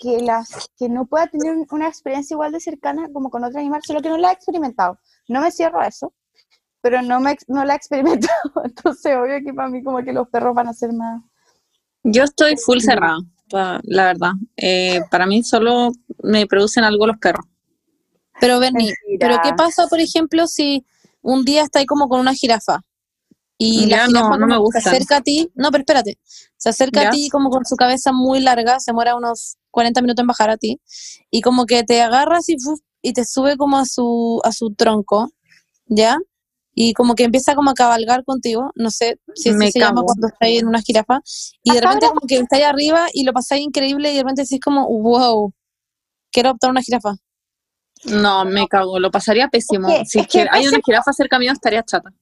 que, 0.00 0.22
las, 0.22 0.70
que 0.78 0.88
no 0.88 1.06
pueda 1.06 1.26
tener 1.26 1.52
un- 1.54 1.66
una 1.70 1.88
experiencia 1.88 2.34
igual 2.34 2.52
de 2.52 2.60
cercana 2.60 3.08
como 3.12 3.30
con 3.30 3.44
otro 3.44 3.58
animal, 3.60 3.82
solo 3.84 4.00
que 4.00 4.08
no 4.08 4.16
la 4.18 4.30
he 4.30 4.34
experimentado. 4.34 4.98
No 5.28 5.40
me 5.40 5.50
cierro 5.50 5.80
a 5.80 5.86
eso, 5.88 6.12
pero 6.80 7.02
no, 7.02 7.20
me, 7.20 7.36
no 7.48 7.64
la 7.64 7.74
he 7.74 7.76
experimentado. 7.76 8.32
Entonces, 8.64 9.16
obvio 9.16 9.38
que 9.44 9.52
para 9.54 9.68
mí 9.68 9.82
como 9.82 10.02
que 10.02 10.12
los 10.12 10.28
perros 10.28 10.54
van 10.54 10.68
a 10.68 10.72
ser 10.72 10.92
más... 10.92 11.22
yo 12.02 12.24
estoy 12.24 12.56
full 12.56 12.78
cerrada, 12.80 13.18
la 13.84 14.04
verdad. 14.06 14.32
Eh, 14.56 15.00
para 15.10 15.26
mí 15.26 15.42
solo 15.42 15.92
me 16.22 16.46
producen 16.46 16.84
algo 16.84 17.06
los 17.06 17.18
perros. 17.18 17.44
Pero 18.42 18.58
Bernie, 18.58 18.92
¿pero 19.20 19.36
qué 19.40 19.52
pasa, 19.56 19.86
por 19.86 20.00
ejemplo, 20.00 20.48
si 20.48 20.84
un 21.20 21.44
día 21.44 21.62
está 21.62 21.78
ahí 21.78 21.86
como 21.86 22.08
con 22.08 22.18
una 22.18 22.34
jirafa? 22.34 22.80
Y 23.56 23.86
la 23.86 24.06
jirafa 24.06 24.30
no, 24.30 24.30
no 24.30 24.30
como 24.30 24.46
me 24.46 24.54
que 24.54 24.58
gustan. 24.58 24.82
se 24.82 24.88
acerca 24.88 25.16
a 25.18 25.20
ti, 25.20 25.48
no, 25.54 25.70
pero 25.70 25.82
espérate, 25.82 26.18
se 26.56 26.68
acerca 26.68 27.02
¿Ya? 27.02 27.08
a 27.08 27.10
ti 27.12 27.28
como 27.30 27.50
con 27.50 27.64
su 27.64 27.76
cabeza 27.76 28.10
muy 28.10 28.40
larga, 28.40 28.80
se 28.80 28.92
muera 28.92 29.14
unos 29.14 29.58
40 29.70 30.02
minutos 30.02 30.24
en 30.24 30.26
bajar 30.26 30.50
a 30.50 30.56
ti, 30.56 30.80
y 31.30 31.40
como 31.40 31.66
que 31.66 31.84
te 31.84 32.02
agarras 32.02 32.48
y, 32.48 32.56
y 33.00 33.12
te 33.12 33.24
sube 33.24 33.56
como 33.56 33.78
a 33.78 33.84
su, 33.84 34.40
a 34.42 34.50
su 34.50 34.74
tronco, 34.74 35.30
¿ya? 35.86 36.18
Y 36.74 36.94
como 36.94 37.14
que 37.14 37.22
empieza 37.22 37.54
como 37.54 37.70
a 37.70 37.74
cabalgar 37.74 38.24
contigo, 38.24 38.72
no 38.74 38.90
sé 38.90 39.20
si 39.36 39.52
se 39.52 39.78
llama 39.78 40.02
cuando 40.02 40.26
estáis 40.26 40.62
en 40.62 40.66
una 40.66 40.82
jirafa, 40.82 41.20
y 41.62 41.72
de 41.72 41.80
repente 41.80 42.08
como 42.08 42.22
que 42.26 42.38
estáis 42.38 42.64
arriba 42.64 43.06
y 43.12 43.22
lo 43.22 43.32
pasáis 43.32 43.62
increíble 43.62 44.10
y 44.10 44.16
de 44.16 44.22
repente 44.22 44.42
decís 44.42 44.58
como, 44.58 44.88
wow, 44.88 45.52
quiero 46.32 46.48
adoptar 46.48 46.72
una 46.72 46.82
jirafa. 46.82 47.14
No, 48.04 48.44
me 48.44 48.66
cago, 48.68 48.98
lo 48.98 49.10
pasaría 49.10 49.48
pésimo. 49.48 49.88
Es 49.88 49.98
que- 50.00 50.04
si 50.06 50.18
es 50.20 50.26
que 50.26 50.32
que 50.44 50.48
hay 50.50 50.62
una 50.66 50.78
pésimo- 50.78 50.82
jirafa 50.84 51.12
cerca 51.12 51.38
mío, 51.38 51.52
estaría 51.52 51.82
chata. 51.82 52.12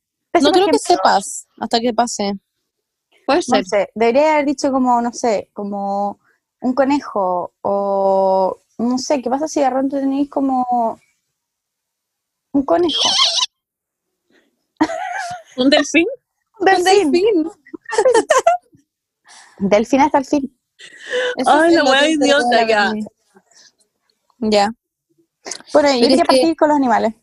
No 0.42 0.52
creo 0.52 0.66
que 0.66 0.78
sepas 0.78 1.46
hasta 1.58 1.80
que 1.80 1.92
pase. 1.92 2.32
Puede 3.26 3.42
ser. 3.42 3.58
No 3.60 3.64
sé, 3.64 3.90
debería 3.94 4.34
haber 4.34 4.46
dicho 4.46 4.70
como, 4.70 5.00
no 5.00 5.12
sé, 5.12 5.50
como 5.52 6.20
un 6.60 6.74
conejo 6.74 7.52
o 7.62 8.58
no 8.78 8.98
sé, 8.98 9.20
¿qué 9.22 9.30
pasa 9.30 9.48
si 9.48 9.60
de 9.60 9.70
repente 9.70 10.00
tenéis 10.00 10.28
como 10.30 11.00
un 12.52 12.62
conejo? 12.64 13.08
¿Un 15.56 15.70
delfín? 15.70 16.06
Un 16.60 16.66
delfín. 16.84 17.50
Delfín 19.58 20.00
hasta 20.00 20.18
el 20.18 20.24
fin. 20.24 20.58
Eso 21.36 21.50
Ay, 21.50 21.74
la 21.74 22.00
que 22.00 22.10
idiota, 22.10 22.66
ya. 22.68 22.92
Ya. 24.38 24.70
Bueno, 25.72 25.92
yo 25.94 26.00
quería 26.00 26.16
es 26.16 26.22
que- 26.22 26.26
partir 26.26 26.56
con 26.56 26.68
los 26.68 26.76
animales. 26.76 27.14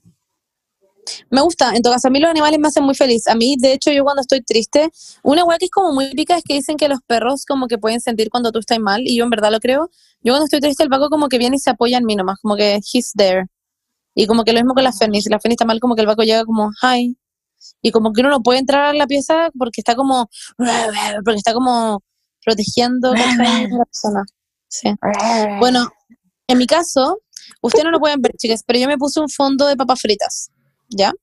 Me 1.30 1.40
gusta, 1.42 1.74
en 1.74 1.82
todo 1.82 1.94
caso, 1.94 2.10
a 2.10 2.12
mí 2.12 2.20
los 2.20 2.30
animales 2.30 2.60
me 2.60 2.68
hacen 2.68 2.84
muy 2.84 2.94
feliz. 2.94 3.28
A 3.28 3.36
mí, 3.36 3.56
de 3.58 3.72
hecho, 3.72 3.92
yo 3.92 4.04
cuando 4.04 4.22
estoy 4.22 4.42
triste, 4.42 4.90
una 5.24 5.46
weá 5.46 5.58
que 5.58 5.66
es 5.66 5.72
como 5.72 5.94
muy 5.94 6.12
pica 6.12 6.36
es 6.36 6.44
que 6.44 6.54
dicen 6.56 6.76
que 6.76 6.90
los 6.90 7.00
perros 7.08 7.46
como 7.46 7.68
que 7.68 7.78
pueden 7.78 8.02
sentir 8.02 8.30
cuando 8.30 8.52
tú 8.52 8.60
estás 8.60 8.78
mal, 8.80 9.02
y 9.06 9.16
yo 9.18 9.24
en 9.24 9.30
verdad 9.30 9.50
lo 9.52 9.60
creo. 9.62 9.90
Yo 10.22 10.34
cuando 10.34 10.46
estoy 10.46 10.60
triste, 10.60 10.84
el 10.84 10.90
Paco 10.90 11.10
como 11.10 11.30
que 11.30 11.38
viene 11.38 11.56
y 11.56 11.60
se 11.60 11.70
apoya 11.70 11.98
en 11.98 12.06
mí 12.06 12.16
nomás, 12.18 12.40
como 12.42 12.58
que 12.58 12.82
he's 12.94 13.14
there. 13.16 13.46
Y 14.16 14.28
como 14.28 14.44
que 14.44 14.52
lo 14.52 14.60
mismo 14.60 14.74
con 14.74 14.84
la 14.84 14.92
Fernie, 14.92 15.22
si 15.22 15.30
la 15.30 15.40
Fernie 15.40 15.54
está 15.54 15.64
mal, 15.66 15.80
como 15.80 15.96
que 15.96 16.02
el 16.02 16.08
Paco 16.08 16.24
llega 16.24 16.44
como, 16.44 16.72
hi. 16.82 17.18
Y 17.82 17.92
como 17.92 18.12
que 18.12 18.22
uno 18.22 18.30
no 18.30 18.42
puede 18.42 18.60
entrar 18.60 18.88
a 18.90 18.94
la 18.94 19.08
pieza 19.08 19.50
porque 19.58 19.80
está 19.82 19.96
como, 19.96 20.30
porque 20.58 21.38
está 21.38 21.54
como 21.54 22.04
protegiendo 22.44 23.12
a 23.14 23.68
la 23.70 23.86
persona. 23.86 24.24
Sí. 24.68 24.90
Bueno, 25.60 25.88
en 26.50 26.58
mi 26.58 26.66
caso, 26.68 27.20
ustedes 27.62 27.86
no 27.86 27.92
lo 27.92 28.00
pueden 28.00 28.22
ver, 28.22 28.34
chicas, 28.38 28.64
pero 28.66 28.80
yo 28.80 28.88
me 28.88 28.98
puse 28.98 29.20
un 29.20 29.30
fondo 29.30 29.68
de 29.68 29.76
papas 29.76 30.00
fritas, 30.02 30.52
¿ya? 30.90 31.14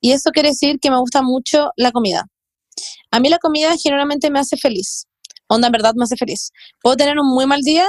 Y 0.00 0.12
eso 0.12 0.30
quiere 0.30 0.50
decir 0.50 0.78
que 0.80 0.90
me 0.90 0.98
gusta 0.98 1.22
mucho 1.22 1.70
la 1.76 1.90
comida. 1.92 2.26
A 3.10 3.20
mí 3.20 3.28
la 3.28 3.38
comida 3.38 3.76
generalmente 3.76 4.30
me 4.30 4.38
hace 4.38 4.56
feliz. 4.56 5.06
Onda, 5.48 5.66
en 5.68 5.72
verdad 5.72 5.94
me 5.96 6.04
hace 6.04 6.16
feliz. 6.16 6.52
Puedo 6.82 6.96
tener 6.96 7.18
un 7.18 7.26
muy 7.26 7.46
mal 7.46 7.60
día 7.62 7.86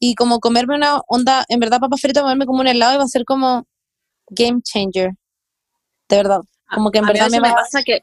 y 0.00 0.14
como 0.16 0.40
comerme 0.40 0.74
una 0.74 1.00
onda, 1.06 1.44
en 1.48 1.60
verdad 1.60 1.78
papas 1.78 2.00
fritas, 2.00 2.22
comerme 2.22 2.46
como 2.46 2.60
un 2.60 2.66
helado 2.66 2.94
y 2.94 2.98
va 2.98 3.04
a 3.04 3.08
ser 3.08 3.24
como 3.24 3.66
game 4.30 4.60
changer. 4.62 5.10
De 6.08 6.16
verdad. 6.16 6.40
Como 6.74 6.90
que 6.90 6.98
en 6.98 7.04
A 7.04 7.08
verdad 7.08 7.30
me 7.30 7.40
me 7.40 7.50
pasa 7.52 7.82
que, 7.84 8.00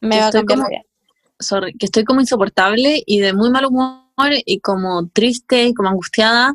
me 0.00 0.10
que 0.10 0.16
va 0.18 0.24
a 0.24 0.28
estoy 0.28 0.46
cambiar 0.46 0.68
como- 0.70 0.84
sorry, 1.40 1.72
que 1.74 1.86
estoy 1.86 2.04
como 2.04 2.20
insoportable 2.20 3.02
y 3.04 3.20
de 3.20 3.32
muy 3.32 3.50
mal 3.50 3.66
humor 3.66 3.98
y 4.46 4.60
como 4.60 5.08
triste 5.08 5.64
y 5.66 5.74
como 5.74 5.88
angustiada. 5.90 6.54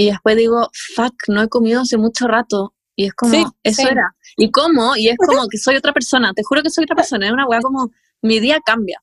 Y 0.00 0.10
después 0.10 0.36
digo, 0.36 0.70
fuck, 0.94 1.12
no 1.26 1.42
he 1.42 1.48
comido 1.48 1.80
hace 1.82 1.98
mucho 1.98 2.28
rato. 2.28 2.72
Y 2.94 3.06
es 3.06 3.14
como, 3.14 3.32
Sí, 3.34 3.44
eso 3.64 3.82
sí. 3.82 3.88
era. 3.90 4.14
Y 4.36 4.50
como, 4.52 4.96
y 4.96 5.08
es 5.08 5.16
como 5.18 5.46
que 5.48 5.58
soy 5.58 5.74
otra 5.76 5.92
persona. 5.92 6.32
Te 6.34 6.42
juro 6.44 6.62
que 6.62 6.70
soy 6.70 6.84
otra 6.84 6.94
persona. 7.04 7.26
Es 7.26 7.32
una 7.32 7.46
weá 7.46 7.60
como, 7.60 7.90
mi 8.22 8.38
día 8.40 8.60
cambia. 8.64 9.02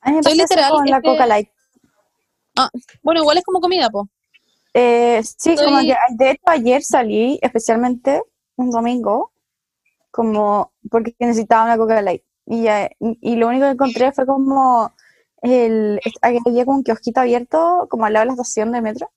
A 0.00 0.10
mí 0.10 0.16
me 0.16 0.22
Soy 0.24 0.36
literal, 0.36 0.70
con 0.72 0.84
la 0.86 1.00
que- 1.00 1.08
Coca 1.08 1.26
Light. 1.26 1.48
Bueno, 3.02 3.20
igual 3.20 3.38
es 3.38 3.44
como 3.44 3.60
comida, 3.60 3.88
po. 3.88 4.08
Eh, 4.74 5.22
sí, 5.38 5.54
como 5.56 5.78
que 5.80 5.94
de 6.16 6.30
hecho 6.32 6.42
ayer 6.46 6.82
salí, 6.82 7.38
especialmente 7.42 8.22
un 8.56 8.70
domingo, 8.70 9.32
como 10.10 10.72
porque 10.90 11.14
necesitaba 11.18 11.64
una 11.64 11.76
Coca 11.78 12.02
Light. 12.02 12.22
Y, 12.46 12.62
ya- 12.64 12.90
y 12.98 13.36
lo 13.36 13.48
único 13.48 13.66
que 13.66 13.70
encontré 13.72 14.12
fue 14.12 14.26
como 14.26 14.92
el, 15.40 16.00
había 16.20 16.64
como 16.64 16.78
un 16.78 16.82
kiosquito 16.84 17.20
abierto 17.20 17.86
como 17.88 18.04
al 18.06 18.12
lado 18.14 18.22
de 18.24 18.26
la 18.26 18.32
estación 18.32 18.72
de 18.72 18.80
metro. 18.82 19.10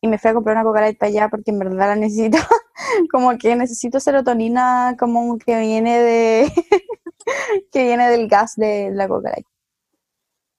Y 0.00 0.08
me 0.08 0.18
fui 0.18 0.30
a 0.30 0.34
comprar 0.34 0.56
una 0.56 0.64
Coca 0.64 0.80
Light 0.80 0.98
para 0.98 1.08
allá 1.10 1.28
porque 1.28 1.50
en 1.50 1.58
verdad 1.58 1.88
la 1.88 1.96
necesito. 1.96 2.38
como 3.10 3.36
que 3.38 3.54
necesito 3.56 3.98
serotonina 4.00 4.96
como 4.98 5.36
que 5.38 5.58
viene 5.58 5.98
de 5.98 6.52
que 7.72 7.82
viene 7.84 8.08
del 8.10 8.28
gas 8.28 8.54
de 8.56 8.90
la 8.92 9.08
Coca 9.08 9.30
Light. 9.30 9.46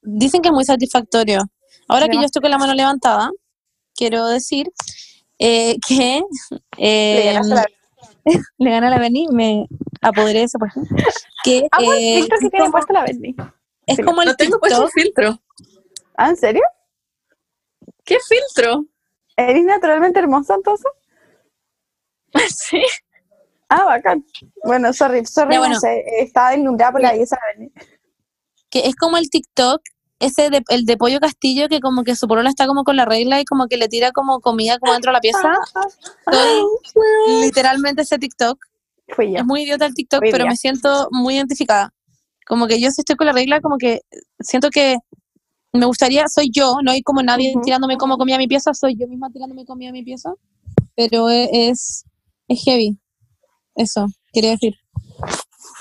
Dicen 0.01 0.41
que 0.41 0.49
es 0.49 0.53
muy 0.53 0.65
satisfactorio. 0.65 1.41
Ahora 1.87 2.07
que 2.07 2.15
yo 2.17 2.23
estoy 2.23 2.41
con 2.41 2.51
la 2.51 2.57
mano 2.57 2.73
levantada, 2.73 3.31
quiero 3.95 4.27
decir 4.27 4.71
eh, 5.39 5.77
que 5.87 6.21
Le 6.77 7.21
eh, 7.21 7.33
ganaste 7.33 7.55
la- 7.55 7.65
le 8.57 8.69
gané 8.69 8.87
a 8.87 8.89
la 8.91 8.99
Beni, 8.99 9.27
me 9.31 9.65
apoderé 10.01 10.39
de 10.39 10.45
ese 10.45 10.59
puesto. 10.59 10.81
Que 11.43 11.59
el 11.59 11.85
eh, 11.85 12.19
filtro 12.19 12.37
que 12.39 12.49
tiene 12.49 12.69
puesto 12.69 12.93
la 12.93 13.03
Bendy. 13.03 13.35
es 13.87 13.99
como 14.05 14.21
el 14.21 14.27
No 14.29 14.35
tengo 14.35 14.59
puesto 14.59 14.85
TikTok. 14.85 14.93
filtro. 14.93 15.41
¿Ah, 16.15 16.29
en 16.29 16.35
serio? 16.37 16.61
¿Qué 18.03 18.17
filtro? 18.27 18.85
¿Eres 19.47 19.63
naturalmente 19.63 20.19
hermosa 20.19 20.55
entonces? 20.55 20.91
sí. 22.55 22.81
Ah, 23.69 23.85
bacán. 23.85 24.25
Bueno, 24.65 24.91
sorry, 24.93 25.25
sorry, 25.25 25.55
no 25.55 25.61
bueno. 25.61 25.79
sé, 25.79 26.03
estaba 26.19 26.51
deslumbrada 26.51 26.91
por 26.91 27.01
la 27.01 27.11
belleza 27.11 27.37
que 28.69 28.79
es 28.87 28.95
como 28.95 29.17
el 29.17 29.29
TikTok, 29.29 29.81
ese 30.19 30.49
de, 30.49 30.61
el 30.69 30.85
de 30.85 30.97
Pollo 30.97 31.19
Castillo, 31.19 31.67
que 31.69 31.79
como 31.79 32.03
que 32.03 32.15
su 32.15 32.27
polola 32.27 32.49
está 32.49 32.67
como 32.67 32.83
con 32.83 32.95
la 32.95 33.05
regla 33.05 33.39
y 33.39 33.45
como 33.45 33.67
que 33.67 33.77
le 33.77 33.87
tira 33.87 34.11
como 34.11 34.41
comida 34.41 34.77
como 34.77 34.93
dentro 34.93 35.11
de 35.11 35.13
la 35.13 35.21
pieza. 35.21 35.53
Literalmente 37.41 38.03
ese 38.03 38.19
TikTok. 38.19 38.63
Fui 39.09 39.31
yo. 39.31 39.39
Es 39.39 39.45
muy 39.45 39.63
idiota 39.63 39.85
el 39.85 39.93
TikTok, 39.93 40.21
pero 40.21 40.43
día. 40.43 40.51
me 40.51 40.55
siento 40.55 41.07
muy 41.11 41.35
identificada. 41.35 41.93
Como 42.45 42.67
que 42.67 42.79
yo 42.79 42.91
si 42.91 43.01
estoy 43.01 43.15
con 43.15 43.27
la 43.27 43.33
regla, 43.33 43.61
como 43.61 43.77
que 43.77 44.01
siento 44.39 44.69
que 44.69 44.97
me 45.73 45.85
gustaría, 45.85 46.27
soy 46.27 46.49
yo, 46.51 46.75
no 46.83 46.91
hay 46.91 47.01
como 47.03 47.21
nadie 47.21 47.53
tirándome 47.63 47.97
como 47.97 48.17
comida 48.17 48.35
a 48.35 48.39
mi 48.39 48.47
pieza, 48.47 48.73
soy 48.73 48.95
yo 48.97 49.07
misma 49.07 49.29
tirándome 49.31 49.65
comida 49.65 49.89
a 49.89 49.93
mi 49.93 50.03
pieza. 50.03 50.33
Pero 50.95 51.29
e- 51.29 51.49
es, 51.69 52.05
es 52.47 52.63
heavy. 52.63 52.97
Eso, 53.75 54.07
quería 54.33 54.51
decir. 54.51 54.75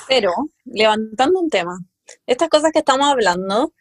Pero, 0.09 0.30
levantando 0.64 1.40
un 1.40 1.49
tema, 1.50 1.78
estas 2.26 2.49
cosas 2.49 2.71
que 2.73 2.78
estamos 2.80 3.07
hablando 3.09 3.73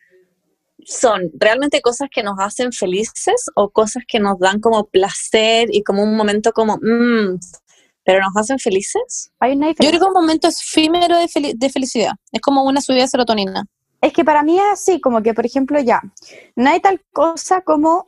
son 0.85 1.29
realmente 1.33 1.81
cosas 1.81 2.09
que 2.11 2.23
nos 2.23 2.35
hacen 2.39 2.71
felices 2.71 3.45
o 3.55 3.69
cosas 3.69 4.03
que 4.07 4.19
nos 4.19 4.39
dan 4.39 4.59
como 4.59 4.85
placer 4.85 5.67
y 5.71 5.83
como 5.83 6.03
un 6.03 6.15
momento 6.15 6.51
como, 6.53 6.77
mmm, 6.77 7.37
pero 8.03 8.21
nos 8.21 8.35
hacen 8.37 8.57
felices. 8.59 9.31
Hay 9.39 9.53
una 9.53 9.67
Yo 9.71 9.75
creo 9.89 9.99
que 9.99 10.05
un 10.05 10.13
momento 10.13 10.47
efímero 10.47 11.17
de, 11.17 11.25
fel- 11.27 11.53
de 11.57 11.69
felicidad. 11.69 12.11
Es 12.31 12.39
como 12.41 12.63
una 12.63 12.79
subida 12.81 13.01
de 13.01 13.07
serotonina. 13.09 13.65
Es 14.01 14.13
que 14.13 14.23
para 14.23 14.43
mí 14.43 14.57
es 14.57 14.63
así, 14.71 15.01
como 15.01 15.21
que, 15.23 15.33
por 15.33 15.45
ejemplo, 15.45 15.79
ya, 15.79 16.01
no 16.55 16.69
hay 16.69 16.79
tal 16.79 17.01
cosa 17.11 17.61
como 17.61 18.05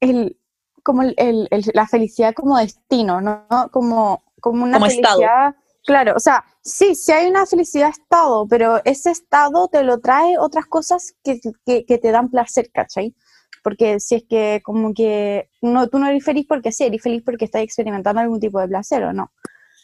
el, 0.00 0.38
como 0.82 1.02
el, 1.02 1.14
el- 1.16 1.48
el- 1.50 1.70
la 1.72 1.86
felicidad 1.86 2.34
como 2.34 2.58
destino, 2.58 3.20
¿no? 3.20 3.46
Como, 3.70 4.24
como 4.40 4.64
una 4.64 4.74
Como 4.78 4.86
estado. 4.86 5.16
felicidad. 5.16 5.54
Claro, 5.86 6.14
o 6.16 6.20
sea, 6.20 6.44
sí, 6.62 6.94
sí 6.94 7.12
hay 7.12 7.28
una 7.28 7.44
felicidad 7.46 7.90
estado, 7.90 8.46
pero 8.48 8.80
ese 8.84 9.10
estado 9.10 9.68
te 9.68 9.82
lo 9.82 10.00
trae 10.00 10.38
otras 10.38 10.64
cosas 10.66 11.14
que, 11.22 11.38
que, 11.66 11.84
que 11.84 11.98
te 11.98 12.10
dan 12.10 12.30
placer, 12.30 12.70
¿cachai? 12.72 13.14
Porque 13.62 14.00
si 14.00 14.14
es 14.16 14.24
que 14.28 14.60
como 14.64 14.92
que 14.94 15.50
no, 15.62 15.88
tú 15.88 15.98
no 15.98 16.06
eres 16.06 16.24
feliz 16.24 16.46
porque 16.48 16.72
sí, 16.72 16.84
eres 16.84 17.02
feliz 17.02 17.22
porque 17.24 17.44
estás 17.44 17.62
experimentando 17.62 18.20
algún 18.20 18.40
tipo 18.40 18.58
de 18.60 18.68
placer 18.68 19.04
o 19.04 19.12
no. 19.12 19.30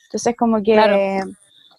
Entonces 0.06 0.34
como 0.36 0.56
que... 0.62 0.72
Claro. 0.72 0.96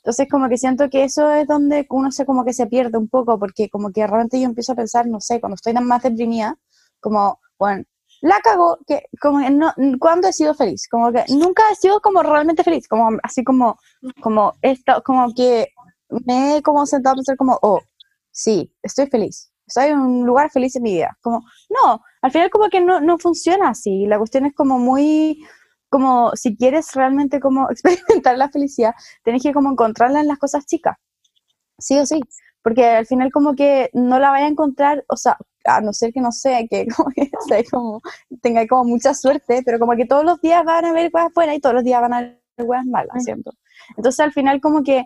Entonces 0.04 0.28
como 0.30 0.50
que 0.50 0.58
siento 0.58 0.90
que 0.90 1.04
eso 1.04 1.32
es 1.32 1.48
donde 1.48 1.86
uno 1.90 2.12
se 2.12 2.26
como 2.26 2.44
que 2.44 2.54
se 2.54 2.66
pierde 2.66 2.98
un 2.98 3.08
poco, 3.08 3.38
porque 3.38 3.70
como 3.70 3.92
que 3.92 4.06
realmente 4.08 4.40
yo 4.40 4.46
empiezo 4.46 4.72
a 4.72 4.76
pensar, 4.76 5.06
no 5.06 5.22
sé, 5.22 5.40
cuando 5.40 5.56
estoy 5.56 5.74
más 5.74 6.02
deprimida, 6.02 6.58
como, 7.00 7.40
bueno, 7.60 7.84
la 8.22 8.40
cago, 8.40 8.80
que 8.88 9.04
como 9.22 9.40
no, 9.50 9.74
¿cuándo 10.00 10.28
he 10.28 10.34
sido 10.34 10.56
feliz? 10.56 10.88
Como 10.90 11.12
que 11.12 11.24
nunca 11.30 11.64
he 11.72 11.76
sido 11.76 12.02
como 12.02 12.24
realmente 12.24 12.64
feliz, 12.64 12.88
como 12.88 13.10
así 13.24 13.44
como, 13.44 13.78
como 14.22 14.54
esto, 14.62 15.04
como 15.06 15.34
que 15.36 15.68
me 16.26 16.58
he 16.58 16.62
como 16.64 16.86
sentado 16.86 17.14
a 17.14 17.16
pensar 17.18 17.38
como, 17.38 17.60
oh, 17.62 17.80
sí, 18.32 18.74
estoy 18.82 19.08
feliz, 19.08 19.52
estoy 19.68 19.86
en 19.86 20.00
un 20.00 20.26
lugar 20.26 20.50
feliz 20.52 20.76
en 20.76 20.84
mi 20.84 20.94
vida. 20.94 21.18
Como, 21.22 21.44
no, 21.70 22.02
al 22.22 22.32
final 22.32 22.50
como 22.50 22.70
que 22.70 22.82
no, 22.82 23.02
no 23.02 23.20
funciona 23.20 23.70
así, 23.70 24.08
la 24.08 24.18
cuestión 24.18 24.46
es 24.46 24.54
como 24.56 24.80
muy, 24.80 25.44
como 25.92 26.32
si 26.36 26.56
quieres 26.56 26.94
realmente 26.96 27.40
como 27.40 27.70
experimentar 27.70 28.38
la 28.38 28.50
felicidad, 28.50 28.96
tenés 29.24 29.44
que 29.44 29.54
como 29.54 29.70
encontrarla 29.70 30.22
en 30.22 30.28
las 30.28 30.40
cosas 30.40 30.66
chicas, 30.66 30.98
sí 31.78 32.00
o 32.00 32.06
sí, 32.06 32.22
porque 32.64 32.86
al 32.86 33.06
final 33.06 33.32
como 33.32 33.54
que 33.54 33.90
no 33.94 34.18
la 34.18 34.32
vaya 34.32 34.46
a 34.46 34.50
encontrar, 34.50 35.04
o 35.08 35.18
sea, 35.18 35.38
a 35.66 35.82
no 35.82 35.94
ser 35.94 36.14
que 36.14 36.22
no 36.22 36.32
sé, 36.32 36.66
que 36.70 36.88
como 36.96 37.10
que 37.12 37.30
sea 37.48 37.62
como, 37.70 38.02
tenga 38.42 38.66
como 38.68 38.86
mucha 38.86 39.14
suerte, 39.14 39.62
pero 39.66 39.78
como 39.80 39.96
que 39.96 40.06
todos 40.06 40.24
los 40.24 40.42
días 40.42 40.64
van 40.64 40.86
a 40.86 40.90
haber 40.90 41.12
cosas 41.12 41.34
buenas 41.36 41.56
y 41.58 41.60
todos 41.60 41.76
los 41.76 41.84
días 41.84 42.02
van 42.02 42.14
a 42.14 42.18
haber 42.20 42.42
cosas 42.58 42.86
malas, 42.86 43.24
¿cierto? 43.24 43.52
Entonces 43.98 44.20
al 44.22 44.32
final 44.32 44.62
como 44.62 44.84
que, 44.84 45.06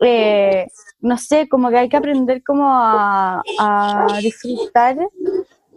eh, 0.00 0.68
no 1.00 1.18
sé, 1.18 1.48
como 1.48 1.70
que 1.70 1.78
hay 1.78 1.88
que 1.88 1.96
aprender 1.96 2.42
como 2.44 2.66
a, 2.68 3.42
a 3.58 4.06
disfrutar 4.22 4.96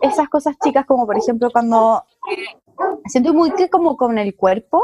esas 0.01 0.29
cosas 0.29 0.55
chicas, 0.63 0.85
como 0.85 1.05
por 1.07 1.17
ejemplo 1.17 1.49
cuando 1.51 2.03
siento 3.07 3.33
muy 3.33 3.51
que 3.51 3.69
como 3.69 3.97
con 3.97 4.17
el 4.17 4.35
cuerpo, 4.35 4.81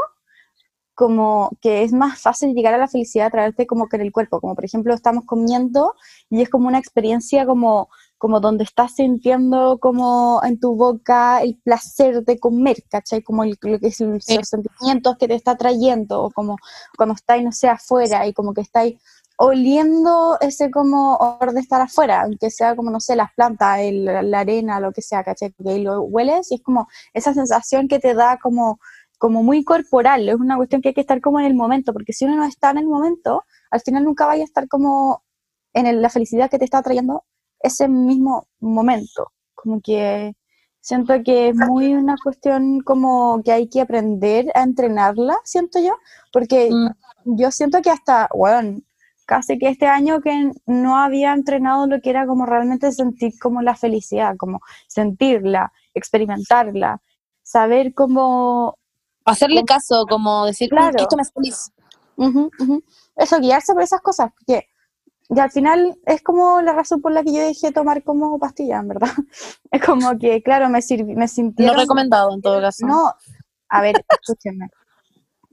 como 0.94 1.50
que 1.62 1.82
es 1.82 1.92
más 1.92 2.20
fácil 2.20 2.54
llegar 2.54 2.74
a 2.74 2.78
la 2.78 2.88
felicidad 2.88 3.28
a 3.28 3.30
través 3.30 3.56
de 3.56 3.66
como 3.66 3.88
que 3.88 3.96
en 3.96 4.02
el 4.02 4.12
cuerpo, 4.12 4.40
como 4.40 4.54
por 4.54 4.64
ejemplo 4.66 4.92
estamos 4.92 5.24
comiendo 5.24 5.94
y 6.28 6.42
es 6.42 6.50
como 6.50 6.68
una 6.68 6.78
experiencia 6.78 7.46
como, 7.46 7.88
como 8.18 8.38
donde 8.40 8.64
estás 8.64 8.96
sintiendo 8.96 9.78
como 9.80 10.42
en 10.44 10.60
tu 10.60 10.76
boca 10.76 11.40
el 11.42 11.58
placer 11.64 12.22
de 12.24 12.38
comer, 12.38 12.76
¿cachai? 12.90 13.22
Como 13.22 13.44
el, 13.44 13.56
lo 13.62 13.78
que 13.78 13.86
es 13.86 14.00
el- 14.02 14.20
Sí. 14.20 14.36
los 14.36 14.48
sentimientos 14.48 15.16
que 15.16 15.26
te 15.28 15.34
está 15.36 15.56
trayendo, 15.56 16.24
o 16.24 16.30
como 16.30 16.56
cuando 16.98 17.14
estáis, 17.14 17.44
no 17.44 17.52
sé, 17.52 17.68
afuera 17.68 18.26
y 18.26 18.34
como 18.34 18.52
que 18.52 18.60
estáis 18.60 19.00
oliendo 19.42 20.36
ese 20.42 20.70
como 20.70 21.16
olor 21.16 21.54
de 21.54 21.60
estar 21.60 21.80
afuera, 21.80 22.20
aunque 22.22 22.50
sea 22.50 22.76
como, 22.76 22.90
no 22.90 23.00
sé, 23.00 23.16
las 23.16 23.32
plantas, 23.34 23.78
el- 23.80 24.04
la 24.04 24.40
arena, 24.40 24.80
lo 24.80 24.92
que 24.92 25.00
sea, 25.00 25.24
¿cachai? 25.24 25.54
Ahí 25.66 25.82
lo 25.82 26.02
hueles 26.02 26.52
y 26.52 26.56
es 26.56 26.62
como 26.62 26.88
esa 27.14 27.32
sensación 27.32 27.88
que 27.88 27.98
te 27.98 28.12
da 28.12 28.38
como, 28.38 28.78
como 29.18 29.42
muy 29.42 29.64
corporal, 29.64 30.28
es 30.28 30.34
una 30.34 30.56
cuestión 30.56 30.82
que 30.82 30.88
hay 30.90 30.94
que 30.94 31.00
estar 31.00 31.22
como 31.22 31.40
en 31.40 31.46
el 31.46 31.54
momento, 31.54 31.94
porque 31.94 32.12
si 32.12 32.26
uno 32.26 32.36
no 32.36 32.44
está 32.44 32.70
en 32.70 32.78
el 32.78 32.86
momento, 32.86 33.42
al 33.70 33.80
final 33.80 34.04
nunca 34.04 34.26
vaya 34.26 34.42
a 34.42 34.44
estar 34.44 34.68
como 34.68 35.22
en 35.72 35.86
el- 35.86 36.02
la 36.02 36.10
felicidad 36.10 36.50
que 36.50 36.58
te 36.58 36.66
está 36.66 36.82
trayendo 36.82 37.24
ese 37.60 37.88
mismo 37.88 38.46
momento, 38.60 39.32
como 39.54 39.80
que 39.80 40.34
siento 40.80 41.14
que 41.24 41.48
es 41.48 41.56
muy 41.56 41.94
una 41.94 42.16
cuestión 42.22 42.80
como 42.80 43.40
que 43.42 43.52
hay 43.52 43.68
que 43.70 43.80
aprender 43.80 44.46
a 44.54 44.62
entrenarla, 44.64 45.36
siento 45.44 45.78
yo, 45.78 45.94
porque 46.32 46.70
Mm. 46.72 47.36
yo 47.38 47.50
siento 47.50 47.80
que 47.82 47.90
hasta, 47.90 48.28
bueno, 48.34 48.80
casi 49.30 49.58
que 49.60 49.68
este 49.68 49.86
año 49.86 50.20
que 50.20 50.50
no 50.66 50.96
había 50.98 51.32
entrenado 51.32 51.86
lo 51.86 52.00
que 52.00 52.10
era 52.10 52.26
como 52.26 52.46
realmente 52.46 52.90
sentir 52.90 53.32
como 53.40 53.62
la 53.62 53.76
felicidad, 53.76 54.34
como 54.36 54.58
sentirla, 54.88 55.72
experimentarla, 55.94 57.00
saber 57.40 57.94
cómo, 57.94 58.76
Hacerle 59.24 59.64
caso, 59.64 60.04
como 60.08 60.46
decir, 60.46 60.66
"Mm, 60.68 60.76
Claro. 60.76 60.96
esto 60.98 61.14
me 61.16 61.22
hace 61.22 61.32
feliz. 61.32 61.70
eso, 63.14 63.38
guiarse 63.38 63.72
por 63.72 63.82
esas 63.82 64.00
cosas, 64.00 64.32
porque 64.36 64.66
y 65.32 65.38
al 65.38 65.52
final 65.52 65.96
es 66.06 66.22
como 66.22 66.60
la 66.60 66.72
razón 66.72 67.00
por 67.00 67.12
la 67.12 67.22
que 67.22 67.32
yo 67.32 67.40
dejé 67.40 67.70
tomar 67.70 68.02
como 68.02 68.36
pastilla, 68.40 68.78
en 68.80 68.88
verdad. 68.88 69.08
Es 69.70 69.80
como 69.86 70.18
que, 70.18 70.42
claro, 70.42 70.68
me, 70.68 70.80
sirvi- 70.80 71.14
me 71.14 71.28
No 71.68 71.74
recomendado 71.74 72.34
en 72.34 72.42
todo 72.42 72.60
caso. 72.60 72.84
No, 72.84 73.14
a 73.68 73.80
ver, 73.80 74.04
escúchenme. 74.08 74.66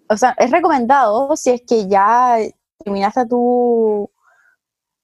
O 0.09 0.17
sea, 0.17 0.31
es 0.39 0.49
recomendado 0.49 1.35
si 1.35 1.51
es 1.51 1.61
que 1.61 1.87
ya 1.87 2.37
terminaste 2.83 3.25
tu, 3.27 4.09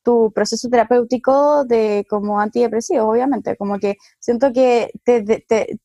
tu 0.04 0.32
proceso 0.34 0.70
terapéutico 0.70 1.66
de 1.66 2.06
como 2.10 2.40
antidepresivo, 2.40 3.10
obviamente. 3.10 3.56
Como 3.58 3.80
que 3.80 3.96
siento 4.20 4.52
que 4.54 4.92
te, 5.04 5.24
te, 5.24 5.46
te, 5.48 5.80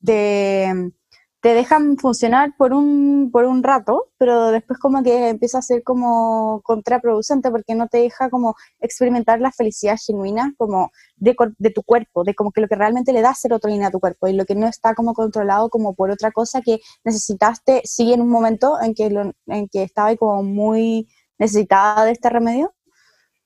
te- 1.41 1.55
dejan 1.55 1.97
funcionar 1.99 2.51
por 2.59 2.73
un, 2.73 3.31
por 3.33 3.45
un 3.45 3.63
rato, 3.63 4.09
pero 4.19 4.51
después 4.51 4.79
como 4.81 5.03
que 5.03 5.29
empieza 5.31 5.59
a 5.59 5.63
ser 5.63 5.83
como 5.85 6.61
contraproducente 6.65 7.51
porque 7.51 7.75
no 7.77 7.89
te 7.89 7.99
deja 7.99 8.29
como 8.31 8.55
experimentar 8.81 9.41
la 9.41 9.53
felicidad 9.53 9.97
genuina 10.05 10.53
como 10.59 10.91
de, 11.17 11.37
de 11.59 11.71
tu 11.71 11.83
cuerpo, 11.85 12.25
de 12.25 12.35
como 12.35 12.51
que 12.53 12.61
lo 12.61 12.69
que 12.69 12.75
realmente 12.77 13.13
le 13.13 13.23
da 13.23 13.35
serotonina 13.35 13.87
a 13.89 13.91
tu 13.91 14.01
cuerpo 14.01 14.27
y 14.29 14.33
lo 14.35 14.45
que 14.47 14.55
no 14.57 14.67
está 14.67 14.95
como 14.95 15.15
controlado 15.15 15.71
como 15.71 15.95
por 15.95 16.11
otra 16.11 16.33
cosa 16.33 16.61
que 16.61 16.81
necesitaste, 17.05 17.83
sí 17.85 18.13
en 18.13 18.21
un 18.23 18.29
momento 18.31 18.81
en 18.83 18.95
que, 18.95 19.09
lo, 19.11 19.33
en 19.47 19.69
que 19.69 19.85
estaba 19.85 20.15
como 20.17 20.43
muy 20.43 21.09
necesitada 21.39 22.05
de 22.05 22.13
este 22.13 22.29
remedio, 22.31 22.75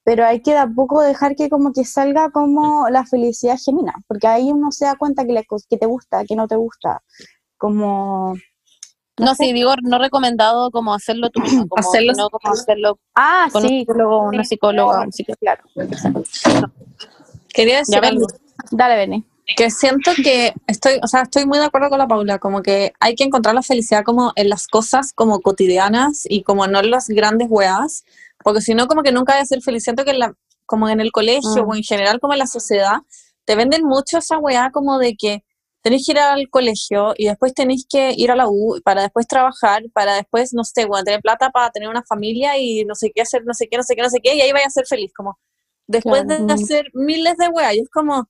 pero 0.05 0.27
hay 0.27 0.41
que 0.43 0.53
de 0.53 0.59
a 0.59 0.67
poco 0.67 1.01
dejar 1.01 1.37
que 1.37 1.49
como 1.49 1.73
que 1.73 1.85
salga 1.85 2.31
como 2.31 2.89
la 2.89 3.05
felicidad 3.07 3.57
genuina, 3.63 3.95
porque 4.09 4.27
ahí 4.27 4.51
uno 4.51 4.73
se 4.73 4.85
da 4.85 4.97
cuenta 4.97 5.25
que, 5.25 5.33
le, 5.33 5.47
que 5.69 5.77
te 5.79 5.87
gusta, 5.87 6.25
que 6.25 6.35
no 6.37 6.49
te 6.49 6.57
gusta, 6.57 7.03
como... 7.57 8.35
No, 9.19 9.35
sí, 9.35 9.53
digo, 9.53 9.75
no 9.83 9.99
recomendado 9.99 10.71
como 10.71 10.95
hacerlo 10.95 11.29
tú 11.31 11.41
mismo, 11.41 11.69
como, 11.69 11.87
Hacerlo- 11.87 12.15
sino 12.15 12.31
como 12.31 12.53
hacerlo 12.53 12.99
Ah, 13.15 13.47
con 13.53 13.63
sí, 13.63 13.69
un 13.69 13.79
psicólogo, 13.81 14.19
una 14.23 14.45
psicóloga, 14.45 14.93
claro, 14.93 15.05
un 15.07 15.13
psicólogo. 15.13 15.39
claro. 15.39 16.73
Quería 17.53 17.77
decir. 17.79 18.01
Dale, 18.71 18.97
Beni. 18.97 19.25
Que 19.57 19.71
siento 19.71 20.11
que 20.23 20.53
estoy, 20.67 20.99
o 21.03 21.07
sea, 21.07 21.23
estoy 21.23 21.47
muy 21.47 21.59
de 21.59 21.65
acuerdo 21.67 21.89
con 21.89 21.99
la 21.99 22.07
Paula, 22.09 22.39
como 22.39 22.63
que 22.63 22.93
hay 23.01 23.15
que 23.15 23.25
encontrar 23.25 23.55
la 23.55 23.63
felicidad 23.63 24.05
como 24.05 24.33
en 24.37 24.49
las 24.49 24.67
cosas 24.67 25.13
como 25.13 25.41
cotidianas 25.41 26.23
y 26.29 26.43
como 26.43 26.67
no 26.67 26.81
en 26.81 26.91
las 26.91 27.09
grandes 27.09 27.49
weas, 27.51 28.05
porque 28.45 28.61
si 28.61 28.75
no 28.75 28.87
como 28.87 29.03
que 29.03 29.13
nunca 29.13 29.35
voy 29.35 29.43
a 29.43 29.47
ser 29.47 29.63
feliz. 29.63 29.85
Siento 29.85 30.05
que 30.05 30.11
en 30.13 30.19
la, 30.19 30.35
como 30.67 30.89
en 30.89 31.01
el 31.01 31.13
colegio 31.13 31.65
Mm. 31.65 31.69
o 31.69 31.75
en 31.75 31.83
general 31.83 32.21
como 32.21 32.33
en 32.35 32.41
la 32.41 32.47
sociedad, 32.47 32.99
te 33.45 33.55
venden 33.57 33.85
mucho 33.85 34.19
esa 34.19 34.39
wea 34.39 34.71
como 34.73 34.99
de 34.99 35.17
que 35.17 35.45
tenéis 35.83 36.07
que 36.07 36.13
ir 36.13 36.19
al 36.21 36.49
colegio 36.49 37.13
y 37.17 37.27
después 37.27 37.55
tenéis 37.55 37.87
que 37.89 38.13
ir 38.17 38.31
a 38.31 38.37
la 38.37 38.47
U 38.49 38.81
para 38.85 39.03
después 39.03 39.27
trabajar, 39.27 39.83
para 39.93 40.15
después, 40.15 40.53
no 40.55 40.63
sé, 40.63 40.85
bueno, 40.87 41.03
tener 41.05 41.21
plata 41.21 41.51
para 41.51 41.71
tener 41.71 41.89
una 41.89 42.05
familia 42.05 42.57
y 42.57 42.85
no 42.85 42.95
sé 42.95 43.11
qué 43.13 43.23
hacer, 43.23 43.43
no 43.45 43.53
sé 43.53 43.67
qué, 43.69 43.77
no 43.79 43.83
sé 43.83 43.97
qué, 43.97 44.03
no 44.03 44.09
sé 44.11 44.21
qué, 44.23 44.37
y 44.37 44.41
ahí 44.43 44.53
vaya 44.53 44.67
a 44.67 44.71
ser 44.71 44.87
feliz, 44.87 45.13
como 45.13 45.39
después 45.89 46.23
Claro. 46.23 46.47
de 46.47 46.53
hacer 46.53 46.87
miles 46.95 47.37
de 47.37 47.49
weas, 47.49 47.75
y 47.75 47.81
es 47.81 47.89
como, 47.91 48.29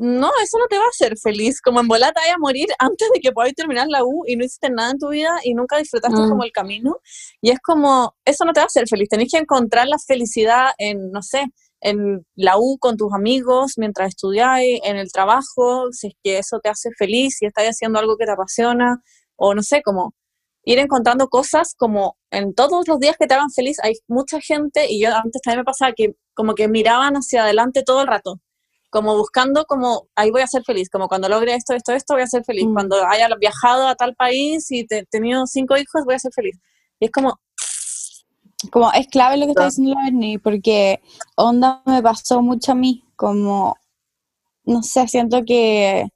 no, 0.00 0.30
eso 0.42 0.58
no 0.58 0.66
te 0.68 0.78
va 0.78 0.84
a 0.84 0.88
hacer 0.90 1.18
feliz. 1.18 1.60
Como 1.60 1.80
en 1.80 1.88
bola 1.88 2.12
te 2.12 2.20
a 2.30 2.38
morir 2.38 2.66
antes 2.78 3.08
de 3.12 3.20
que 3.20 3.32
podáis 3.32 3.54
terminar 3.54 3.88
la 3.88 4.04
U 4.04 4.22
y 4.26 4.36
no 4.36 4.44
hiciste 4.44 4.70
nada 4.70 4.92
en 4.92 4.98
tu 4.98 5.08
vida 5.08 5.40
y 5.42 5.54
nunca 5.54 5.76
disfrutaste 5.78 6.20
Mm. 6.20 6.28
como 6.30 6.44
el 6.44 6.52
camino. 6.52 6.98
Y 7.40 7.50
es 7.50 7.58
como, 7.60 8.14
eso 8.24 8.44
no 8.44 8.52
te 8.52 8.60
va 8.60 8.64
a 8.64 8.66
hacer 8.68 8.86
feliz. 8.88 9.08
Tenés 9.08 9.30
que 9.32 9.38
encontrar 9.38 9.88
la 9.88 9.98
felicidad 9.98 10.70
en, 10.78 11.10
no 11.10 11.20
sé, 11.22 11.46
en 11.80 12.24
la 12.36 12.58
U 12.58 12.78
con 12.78 12.96
tus 12.96 13.12
amigos 13.12 13.72
mientras 13.76 14.10
estudiáis, 14.10 14.80
en 14.84 14.96
el 14.96 15.10
trabajo, 15.12 15.88
si 15.92 16.08
es 16.08 16.14
que 16.22 16.38
eso 16.38 16.60
te 16.60 16.68
hace 16.68 16.90
feliz, 16.96 17.36
si 17.38 17.46
estás 17.46 17.64
haciendo 17.66 17.98
algo 17.98 18.16
que 18.16 18.24
te 18.26 18.32
apasiona, 18.32 19.02
o 19.36 19.54
no 19.54 19.62
sé, 19.62 19.82
como 19.82 20.14
ir 20.64 20.78
encontrando 20.78 21.28
cosas 21.28 21.74
como 21.76 22.16
en 22.30 22.54
todos 22.54 22.86
los 22.88 22.98
días 23.00 23.16
que 23.18 23.26
te 23.26 23.34
hagan 23.34 23.50
feliz. 23.50 23.78
Hay 23.82 23.94
mucha 24.08 24.40
gente, 24.40 24.86
y 24.88 25.02
yo 25.02 25.08
antes 25.14 25.42
también 25.42 25.60
me 25.60 25.64
pasaba 25.64 25.92
que 25.92 26.14
como 26.34 26.54
que 26.54 26.68
miraban 26.68 27.14
hacia 27.14 27.42
adelante 27.42 27.82
todo 27.84 28.02
el 28.02 28.06
rato 28.06 28.40
como 28.90 29.16
buscando 29.16 29.64
como, 29.66 30.08
ahí 30.16 30.30
voy 30.30 30.42
a 30.42 30.46
ser 30.46 30.62
feliz, 30.64 30.88
como 30.90 31.08
cuando 31.08 31.28
logre 31.28 31.54
esto, 31.54 31.74
esto, 31.74 31.92
esto, 31.92 32.14
voy 32.14 32.22
a 32.22 32.26
ser 32.26 32.44
feliz. 32.44 32.66
Mm. 32.66 32.74
Cuando 32.74 32.96
haya 33.06 33.28
viajado 33.38 33.86
a 33.86 33.94
tal 33.94 34.14
país 34.14 34.70
y 34.70 34.86
te- 34.86 35.04
tenido 35.06 35.46
cinco 35.46 35.76
hijos, 35.76 36.04
voy 36.04 36.14
a 36.14 36.18
ser 36.18 36.32
feliz. 36.32 36.56
Y 37.00 37.06
es 37.06 37.10
como, 37.10 37.38
Como 38.72 38.90
es 38.92 39.06
clave 39.06 39.36
lo 39.36 39.44
que 39.46 39.52
está 39.52 39.66
diciendo 39.66 39.94
la 39.94 40.04
Berni, 40.04 40.38
porque 40.38 41.00
onda 41.36 41.82
me 41.86 42.02
pasó 42.02 42.42
mucho 42.42 42.72
a 42.72 42.74
mí, 42.74 43.04
como, 43.14 43.76
no 44.64 44.82
sé, 44.82 45.06
siento 45.06 45.44
que, 45.46 46.08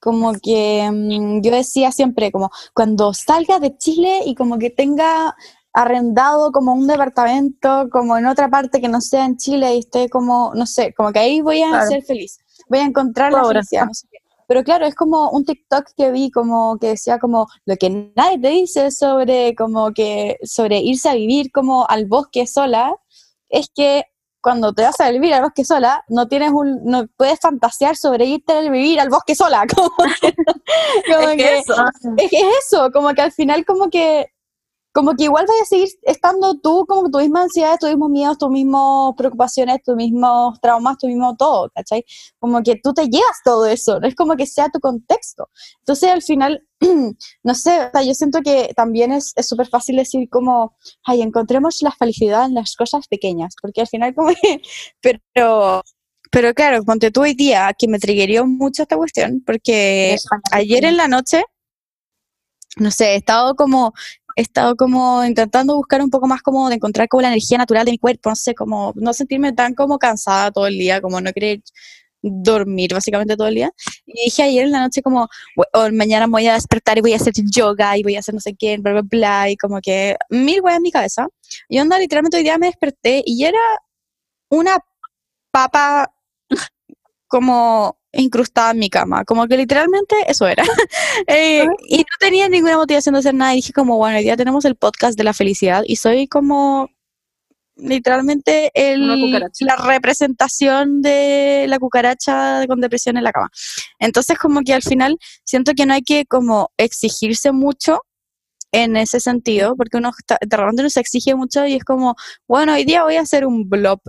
como 0.00 0.32
que 0.32 0.88
mm, 0.90 1.42
yo 1.42 1.50
decía 1.50 1.92
siempre, 1.92 2.32
como, 2.32 2.50
cuando 2.74 3.12
salga 3.12 3.58
de 3.58 3.76
Chile 3.76 4.22
y 4.24 4.34
como 4.34 4.58
que 4.58 4.70
tenga 4.70 5.36
arrendado 5.72 6.52
como 6.52 6.72
un 6.74 6.86
departamento, 6.86 7.88
como 7.90 8.16
en 8.18 8.26
otra 8.26 8.48
parte 8.48 8.80
que 8.80 8.88
no 8.88 9.00
sea 9.00 9.24
en 9.24 9.36
Chile 9.36 9.74
y 9.74 9.78
esté 9.80 10.08
como, 10.08 10.52
no 10.54 10.66
sé, 10.66 10.92
como 10.94 11.12
que 11.12 11.18
ahí 11.20 11.40
voy 11.40 11.62
a 11.62 11.68
Claro. 11.70 11.86
ser 11.88 12.02
feliz, 12.02 12.38
voy 12.68 12.80
a 12.80 12.84
encontrar 12.84 13.32
la 13.32 13.44
felicidad, 13.44 13.86
no 13.86 13.94
sé 13.94 14.06
qué. 14.10 14.18
Pero 14.48 14.64
claro, 14.64 14.84
es 14.84 14.94
como 14.94 15.30
un 15.30 15.44
TikTok 15.46 15.86
que 15.96 16.10
vi 16.10 16.30
como 16.30 16.76
que 16.78 16.88
decía 16.88 17.18
como 17.18 17.46
lo 17.64 17.76
que 17.76 18.12
nadie 18.14 18.38
te 18.38 18.48
dice 18.48 18.90
sobre 18.90 19.54
como 19.54 19.92
que 19.92 20.36
sobre 20.42 20.78
irse 20.80 21.08
a 21.08 21.14
vivir 21.14 21.50
como 21.52 21.86
al 21.88 22.04
bosque 22.06 22.46
sola 22.46 22.94
es 23.48 23.68
que 23.74 24.04
cuando 24.42 24.74
te 24.74 24.82
vas 24.82 24.98
a 25.00 25.08
vivir 25.10 25.32
al 25.32 25.42
bosque 25.42 25.64
sola 25.64 26.04
no 26.08 26.26
tienes 26.28 26.50
un 26.50 26.84
no 26.84 27.06
puedes 27.16 27.38
fantasear 27.40 27.96
sobre 27.96 28.26
irte 28.26 28.52
a 28.52 28.60
vivir 28.60 29.00
al 29.00 29.08
bosque 29.08 29.34
sola 29.34 29.64
como 29.74 29.88
que, 30.20 30.34
como 31.14 31.28
es 31.28 31.30
que 31.30 31.36
que- 31.36 31.58
eso. 31.60 31.74
es 32.18 32.30
que 32.30 32.40
es 32.40 32.46
eso, 32.66 32.90
como 32.92 33.14
que 33.14 33.22
al 33.22 33.32
final 33.32 33.64
como 33.64 33.88
que 33.88 34.31
como 34.92 35.14
que 35.14 35.24
igual 35.24 35.46
vayas 35.46 35.62
a 35.62 35.66
seguir 35.66 35.88
estando 36.02 36.58
tú 36.60 36.84
como 36.86 37.10
tus 37.10 37.22
mismas 37.22 37.44
ansiedades, 37.44 37.80
tus 37.80 37.88
mismos 37.90 38.10
miedos, 38.10 38.38
tus 38.38 38.50
mismas 38.50 39.14
preocupaciones, 39.16 39.82
tus 39.82 39.96
mismos 39.96 40.60
traumas, 40.60 40.98
tu 40.98 41.06
mismo 41.06 41.34
todo, 41.36 41.70
¿cachai? 41.74 42.04
Como 42.38 42.62
que 42.62 42.76
tú 42.76 42.92
te 42.92 43.06
llevas 43.08 43.38
todo 43.44 43.66
eso, 43.66 44.00
no 44.00 44.06
es 44.06 44.14
como 44.14 44.36
que 44.36 44.46
sea 44.46 44.68
tu 44.68 44.80
contexto. 44.80 45.48
Entonces 45.80 46.10
al 46.10 46.22
final, 46.22 46.66
no 47.42 47.54
sé, 47.54 47.86
o 47.86 47.90
sea, 47.90 48.02
yo 48.02 48.14
siento 48.14 48.40
que 48.42 48.72
también 48.76 49.12
es 49.12 49.32
es 49.36 49.48
súper 49.48 49.68
fácil 49.68 49.96
decir 49.96 50.28
como, 50.28 50.76
ay, 51.04 51.22
encontremos 51.22 51.82
la 51.82 51.92
felicidad 51.92 52.46
en 52.46 52.54
las 52.54 52.76
cosas 52.76 53.08
pequeñas, 53.08 53.54
porque 53.60 53.82
al 53.82 53.88
final 53.88 54.14
como 54.14 54.30
que, 54.40 54.62
pero... 55.00 55.82
Pero 56.34 56.54
claro, 56.54 56.82
ponte 56.82 57.10
tú 57.10 57.20
hoy 57.20 57.34
día, 57.34 57.70
que 57.78 57.86
me 57.88 57.98
triggerió 57.98 58.46
mucho 58.46 58.84
esta 58.84 58.96
cuestión, 58.96 59.42
porque 59.44 60.16
ayer 60.50 60.86
en 60.86 60.96
la 60.96 61.06
noche, 61.06 61.44
no 62.76 62.90
sé, 62.90 63.12
he 63.12 63.16
estado 63.16 63.54
como, 63.54 63.92
he 64.36 64.42
estado 64.42 64.76
como 64.76 65.24
intentando 65.24 65.76
buscar 65.76 66.02
un 66.02 66.10
poco 66.10 66.26
más 66.26 66.42
como 66.42 66.68
de 66.68 66.76
encontrar 66.76 67.08
como 67.08 67.22
la 67.22 67.28
energía 67.28 67.58
natural 67.58 67.84
de 67.84 67.92
mi 67.92 67.98
cuerpo, 67.98 68.30
no 68.30 68.36
sé, 68.36 68.54
como 68.54 68.92
no 68.96 69.12
sentirme 69.12 69.52
tan 69.52 69.74
como 69.74 69.98
cansada 69.98 70.50
todo 70.52 70.66
el 70.66 70.74
día, 70.78 71.00
como 71.00 71.20
no 71.20 71.32
querer 71.32 71.60
dormir 72.24 72.94
básicamente 72.94 73.36
todo 73.36 73.48
el 73.48 73.56
día. 73.56 73.70
Y 74.06 74.24
dije 74.26 74.44
ayer 74.44 74.64
en 74.64 74.70
la 74.72 74.80
noche 74.80 75.02
como, 75.02 75.28
"Bu- 75.56 75.64
o 75.74 75.92
mañana 75.92 76.26
voy 76.28 76.46
a 76.46 76.54
despertar 76.54 76.98
y 76.98 77.00
voy 77.00 77.12
a 77.14 77.16
hacer 77.16 77.32
yoga 77.52 77.96
y 77.98 78.02
voy 78.04 78.14
a 78.16 78.20
hacer 78.20 78.34
no 78.34 78.40
sé 78.40 78.54
qué, 78.58 78.78
bla, 78.78 78.92
bla, 78.92 79.02
bla, 79.02 79.50
y 79.50 79.56
como 79.56 79.80
que 79.80 80.16
mil 80.30 80.60
weas 80.62 80.76
en 80.76 80.82
mi 80.82 80.92
cabeza. 80.92 81.26
Y 81.68 81.80
onda, 81.80 81.98
literalmente 81.98 82.36
hoy 82.36 82.44
día 82.44 82.58
me 82.58 82.66
desperté 82.68 83.22
y 83.26 83.44
era 83.44 83.58
una 84.50 84.78
papa 85.52 86.12
como 87.26 87.98
incrustada 88.12 88.72
en 88.72 88.78
mi 88.78 88.90
cama, 88.90 89.24
como 89.24 89.46
que 89.46 89.56
literalmente 89.56 90.16
eso 90.26 90.46
era. 90.46 90.64
Eh, 91.26 91.66
y 91.88 91.98
no 91.98 92.16
tenía 92.18 92.48
ninguna 92.48 92.76
motivación 92.76 93.12
de 93.14 93.20
hacer 93.20 93.34
nada 93.34 93.52
y 93.52 93.56
dije 93.56 93.72
como, 93.72 93.96
bueno, 93.96 94.16
hoy 94.16 94.24
día 94.24 94.36
tenemos 94.36 94.64
el 94.64 94.76
podcast 94.76 95.16
de 95.16 95.24
la 95.24 95.32
felicidad 95.32 95.82
y 95.86 95.96
soy 95.96 96.26
como 96.26 96.88
literalmente 97.76 98.70
el, 98.74 99.30
la 99.60 99.76
representación 99.76 101.02
de 101.02 101.66
la 101.68 101.78
cucaracha 101.78 102.66
con 102.66 102.80
depresión 102.80 103.16
en 103.16 103.24
la 103.24 103.32
cama. 103.32 103.50
Entonces 103.98 104.38
como 104.38 104.62
que 104.62 104.74
al 104.74 104.82
final 104.82 105.16
siento 105.44 105.72
que 105.74 105.86
no 105.86 105.94
hay 105.94 106.02
que 106.02 106.24
como 106.26 106.70
exigirse 106.76 107.52
mucho 107.52 108.00
en 108.72 108.96
ese 108.96 109.20
sentido, 109.20 109.76
porque 109.76 109.98
uno 109.98 110.10
está, 110.18 110.38
de 110.40 110.56
repente 110.56 110.80
uno 110.80 110.90
se 110.90 111.00
exige 111.00 111.34
mucho 111.34 111.66
y 111.66 111.74
es 111.74 111.84
como, 111.84 112.16
bueno, 112.48 112.72
hoy 112.72 112.84
día 112.84 113.04
voy 113.04 113.16
a 113.16 113.20
hacer 113.20 113.46
un 113.46 113.68
blob 113.68 114.00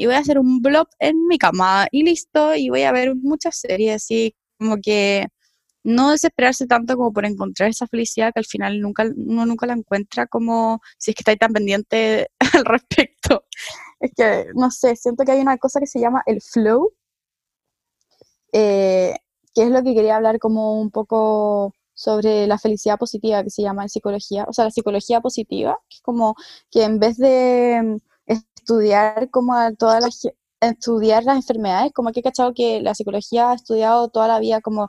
y 0.00 0.06
voy 0.06 0.14
a 0.14 0.18
hacer 0.20 0.38
un 0.38 0.62
blob 0.62 0.88
en 0.98 1.26
mi 1.26 1.36
cama 1.36 1.86
y 1.90 2.02
listo, 2.04 2.54
y 2.54 2.70
voy 2.70 2.84
a 2.84 2.92
ver 2.92 3.14
muchas 3.16 3.56
series 3.60 4.10
y 4.10 4.34
como 4.58 4.78
que 4.78 5.26
no 5.84 6.10
desesperarse 6.10 6.66
tanto 6.66 6.96
como 6.96 7.12
por 7.12 7.26
encontrar 7.26 7.68
esa 7.68 7.86
felicidad 7.86 8.32
que 8.32 8.40
al 8.40 8.46
final 8.46 8.80
nunca, 8.80 9.04
uno 9.14 9.44
nunca 9.44 9.66
la 9.66 9.74
encuentra 9.74 10.26
como 10.26 10.80
si 10.96 11.10
es 11.10 11.14
que 11.14 11.20
estáis 11.20 11.38
tan 11.38 11.52
pendiente 11.52 12.30
al 12.54 12.64
respecto. 12.64 13.44
Es 14.00 14.12
que, 14.16 14.46
no 14.54 14.70
sé, 14.70 14.96
siento 14.96 15.24
que 15.24 15.32
hay 15.32 15.40
una 15.40 15.58
cosa 15.58 15.80
que 15.80 15.86
se 15.86 16.00
llama 16.00 16.22
el 16.24 16.40
flow, 16.40 16.94
eh, 18.52 19.14
que 19.54 19.64
es 19.64 19.70
lo 19.70 19.82
que 19.82 19.94
quería 19.94 20.16
hablar 20.16 20.38
como 20.38 20.80
un 20.80 20.90
poco 20.90 21.74
sobre 21.92 22.46
la 22.46 22.58
felicidad 22.58 22.96
positiva 22.98 23.44
que 23.44 23.50
se 23.50 23.60
llama 23.60 23.82
en 23.82 23.90
psicología, 23.90 24.46
o 24.48 24.54
sea, 24.54 24.64
la 24.64 24.70
psicología 24.70 25.20
positiva, 25.20 25.78
que 25.90 25.96
es 25.96 26.02
como 26.02 26.36
que 26.70 26.84
en 26.84 26.98
vez 26.98 27.18
de 27.18 28.00
estudiar 28.60 29.30
como 29.30 29.54
a 29.54 29.72
todas 29.74 30.02
las 30.04 30.20
ge- 30.20 30.36
estudiar 30.60 31.24
las 31.24 31.36
enfermedades, 31.36 31.92
como 31.92 32.12
que 32.12 32.20
he 32.20 32.22
cachado 32.22 32.52
que 32.54 32.80
la 32.82 32.94
psicología 32.94 33.50
ha 33.50 33.54
estudiado 33.54 34.08
toda 34.08 34.28
la 34.28 34.38
vida 34.40 34.60
como, 34.60 34.88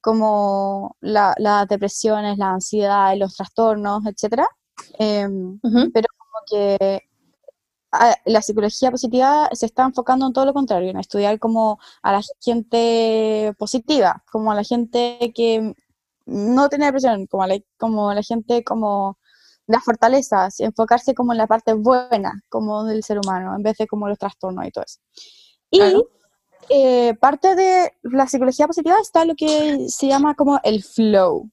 como 0.00 0.96
la- 1.00 1.34
las 1.38 1.66
depresiones, 1.68 2.38
la 2.38 2.50
ansiedad, 2.52 3.16
los 3.16 3.34
trastornos, 3.36 4.06
etcétera. 4.06 4.46
Em, 4.98 5.58
Ujú. 5.62 5.92
como 5.92 6.38
que 6.50 7.00
a- 7.92 8.16
la 8.24 8.40
psicología 8.40 8.90
positiva 8.90 9.48
se 9.52 9.66
está 9.66 9.82
enfocando 9.84 10.26
en 10.26 10.32
todo 10.32 10.46
lo 10.46 10.54
contrario, 10.54 10.90
en 10.90 10.98
estudiar 10.98 11.38
como 11.40 11.78
a 12.02 12.12
la 12.12 12.22
gente 12.40 13.52
positiva, 13.58 14.22
como 14.30 14.52
a 14.52 14.54
la 14.54 14.62
gente 14.64 15.32
que 15.34 15.74
no 16.26 16.68
tiene 16.68 16.86
depresión, 16.86 17.26
como 17.26 17.42
a 17.42 17.48
la, 17.48 17.58
como 17.78 18.10
a 18.10 18.14
la 18.14 18.22
gente 18.22 18.62
como 18.62 19.18
las 19.70 19.84
fortalezas, 19.84 20.60
enfocarse 20.60 21.14
como 21.14 21.32
en 21.32 21.38
la 21.38 21.46
parte 21.46 21.72
buena 21.74 22.42
como 22.48 22.84
del 22.84 23.02
ser 23.04 23.18
humano, 23.18 23.54
en 23.56 23.62
vez 23.62 23.76
de 23.78 23.86
como 23.86 24.08
los 24.08 24.18
trastornos 24.18 24.66
y 24.66 24.70
todo 24.70 24.84
eso. 24.84 24.98
Y 25.70 25.78
Claro. 25.78 26.08
eh, 26.68 27.14
parte 27.20 27.54
de 27.54 27.92
la 28.02 28.26
psicología 28.26 28.66
positiva 28.66 28.96
está 29.00 29.24
lo 29.24 29.34
que 29.36 29.86
se 29.88 30.08
llama 30.08 30.34
como 30.34 30.58
el 30.64 30.82
flow, 30.82 31.50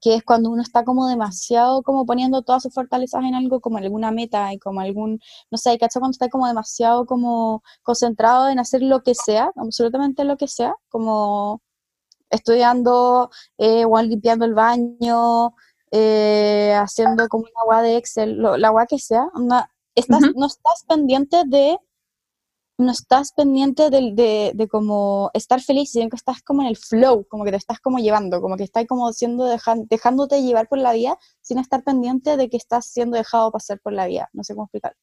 que 0.00 0.14
es 0.16 0.22
cuando 0.24 0.50
uno 0.50 0.62
está 0.62 0.84
como 0.84 1.08
demasiado 1.08 1.82
como 1.82 2.04
poniendo 2.06 2.42
todas 2.42 2.62
sus 2.62 2.74
fortalezas 2.74 3.24
en 3.24 3.34
algo, 3.34 3.60
como 3.60 3.78
en 3.78 3.84
alguna 3.84 4.10
meta 4.10 4.52
y 4.52 4.58
como 4.58 4.80
algún, 4.80 5.20
no 5.50 5.58
sé, 5.58 5.78
¿cachai? 5.78 6.00
Cuando 6.00 6.12
está 6.12 6.28
como 6.28 6.46
demasiado 6.46 7.06
como 7.06 7.62
concentrado 7.82 8.48
en 8.48 8.58
hacer 8.58 8.82
lo 8.82 9.02
que 9.02 9.14
sea, 9.14 9.50
absolutamente 9.56 10.24
lo 10.24 10.36
que 10.36 10.48
sea, 10.48 10.74
como 10.88 11.60
estudiando 12.30 13.30
eh, 13.58 13.84
o 13.86 14.00
limpiando 14.02 14.44
el 14.44 14.54
baño, 14.54 15.54
eh, 15.90 16.74
haciendo 16.74 17.28
como 17.28 17.44
una 17.44 17.60
agua 17.62 17.82
de 17.82 17.96
Excel, 17.96 18.36
lo- 18.38 18.56
la 18.56 18.68
agua 18.68 18.86
que 18.86 18.98
sea, 18.98 19.26
estás, 19.94 20.20
no 20.36 20.46
estás 20.46 20.84
pendiente 20.88 21.42
de 21.46 21.78
no 22.78 22.92
estás 22.92 23.32
pendiente 23.32 23.90
de, 23.90 24.52
de 24.54 24.68
como 24.68 25.30
estar 25.34 25.60
feliz, 25.60 25.90
sino 25.92 26.08
que 26.08 26.16
estás 26.16 26.40
como 26.42 26.62
en 26.62 26.68
el 26.68 26.78
flow, 26.78 27.26
como 27.28 27.44
que 27.44 27.50
te 27.50 27.58
estás 27.58 27.78
como 27.78 27.98
llevando, 27.98 28.40
como 28.40 28.56
que 28.56 28.64
estás 28.64 28.86
como 28.86 29.12
siendo 29.12 29.44
dejan- 29.44 29.86
dejándote 29.90 30.42
llevar 30.42 30.66
por 30.66 30.78
la 30.78 30.94
vida 30.94 31.18
sin 31.42 31.58
estar 31.58 31.84
pendiente 31.84 32.38
de 32.38 32.48
que 32.48 32.56
estás 32.56 32.86
siendo 32.86 33.18
dejado 33.18 33.52
pasar 33.52 33.80
por 33.80 33.92
la 33.92 34.06
vida. 34.06 34.30
No 34.32 34.44
sé 34.44 34.54
cómo 34.54 34.64
explicar. 34.64 34.96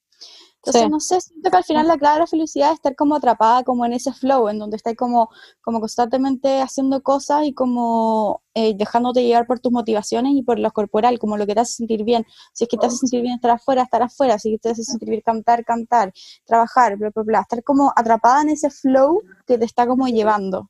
Entonces, 0.68 0.82
Sí. 0.84 0.90
no 0.90 1.00
sé, 1.00 1.22
siento 1.22 1.50
que 1.50 1.56
al 1.58 1.64
final 1.64 1.88
la 1.88 1.98
clave 1.98 2.16
de 2.16 2.20
la 2.22 2.28
felicidad 2.28 2.70
es 2.72 2.76
estar 2.76 2.94
como 2.96 3.16
atrapada 3.16 3.64
como 3.64 3.86
en 3.86 3.94
ese 3.94 4.12
flow, 4.12 4.50
en 4.50 4.60
donde 4.60 4.76
estás 4.76 4.96
como, 4.96 5.30
como 5.62 5.80
constantemente 5.80 6.62
haciendo 6.62 7.02
cosas 7.02 7.46
y 7.46 7.54
como 7.54 8.42
eh, 8.54 8.74
dejándote 8.76 9.24
llevar 9.24 9.48
por 9.48 9.60
tus 9.60 9.72
motivaciones 9.72 10.34
y 10.36 10.42
por 10.44 10.60
lo 10.60 10.70
corporal, 10.72 11.20
como 11.20 11.38
lo 11.38 11.46
que 11.46 11.54
te 11.56 11.62
hace 11.62 11.74
sentir 11.74 12.04
bien. 12.04 12.26
Si 12.54 12.66
es 12.66 12.70
que 12.70 12.76
te 12.78 12.88
hace 12.88 12.98
sentir 12.98 13.22
bien 13.22 13.36
estar 13.36 13.52
afuera, 13.52 13.84
estar 13.84 14.02
afuera. 14.02 14.38
Si 14.40 14.50
es 14.54 14.56
que 14.56 14.60
te 14.60 14.70
hace 14.72 14.84
sentir 14.84 15.10
bien 15.10 15.22
cantar, 15.26 15.64
cantar, 15.64 16.12
trabajar, 16.46 16.98
bla, 16.98 17.12
bla, 17.16 17.24
bla. 17.24 17.40
Estar 17.42 17.64
como 17.64 17.94
atrapada 17.96 18.42
en 18.42 18.50
ese 18.50 18.70
flow 18.70 19.22
que 19.46 19.58
te 19.58 19.64
está 19.66 19.88
como 19.88 20.08
llevando. 20.08 20.70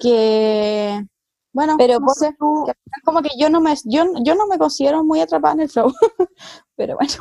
Que, 0.00 1.06
bueno, 1.52 1.76
Pero 1.78 2.00
no 2.00 2.06
pon 2.06 2.14
sé, 2.14 2.34
tú- 2.38 2.64
que 2.66 2.72
al 2.72 2.76
final 2.76 3.02
como 3.04 3.22
que 3.22 3.30
yo 3.38 3.48
no 3.50 3.60
me, 3.60 3.74
yo, 3.84 4.04
yo 4.22 4.34
no 4.34 4.46
me 4.46 4.58
considero 4.58 5.04
muy 5.04 5.20
atrapada 5.20 5.54
en 5.54 5.60
el 5.60 5.68
flow, 5.70 5.92
pero 6.76 6.96
bueno. 6.96 7.12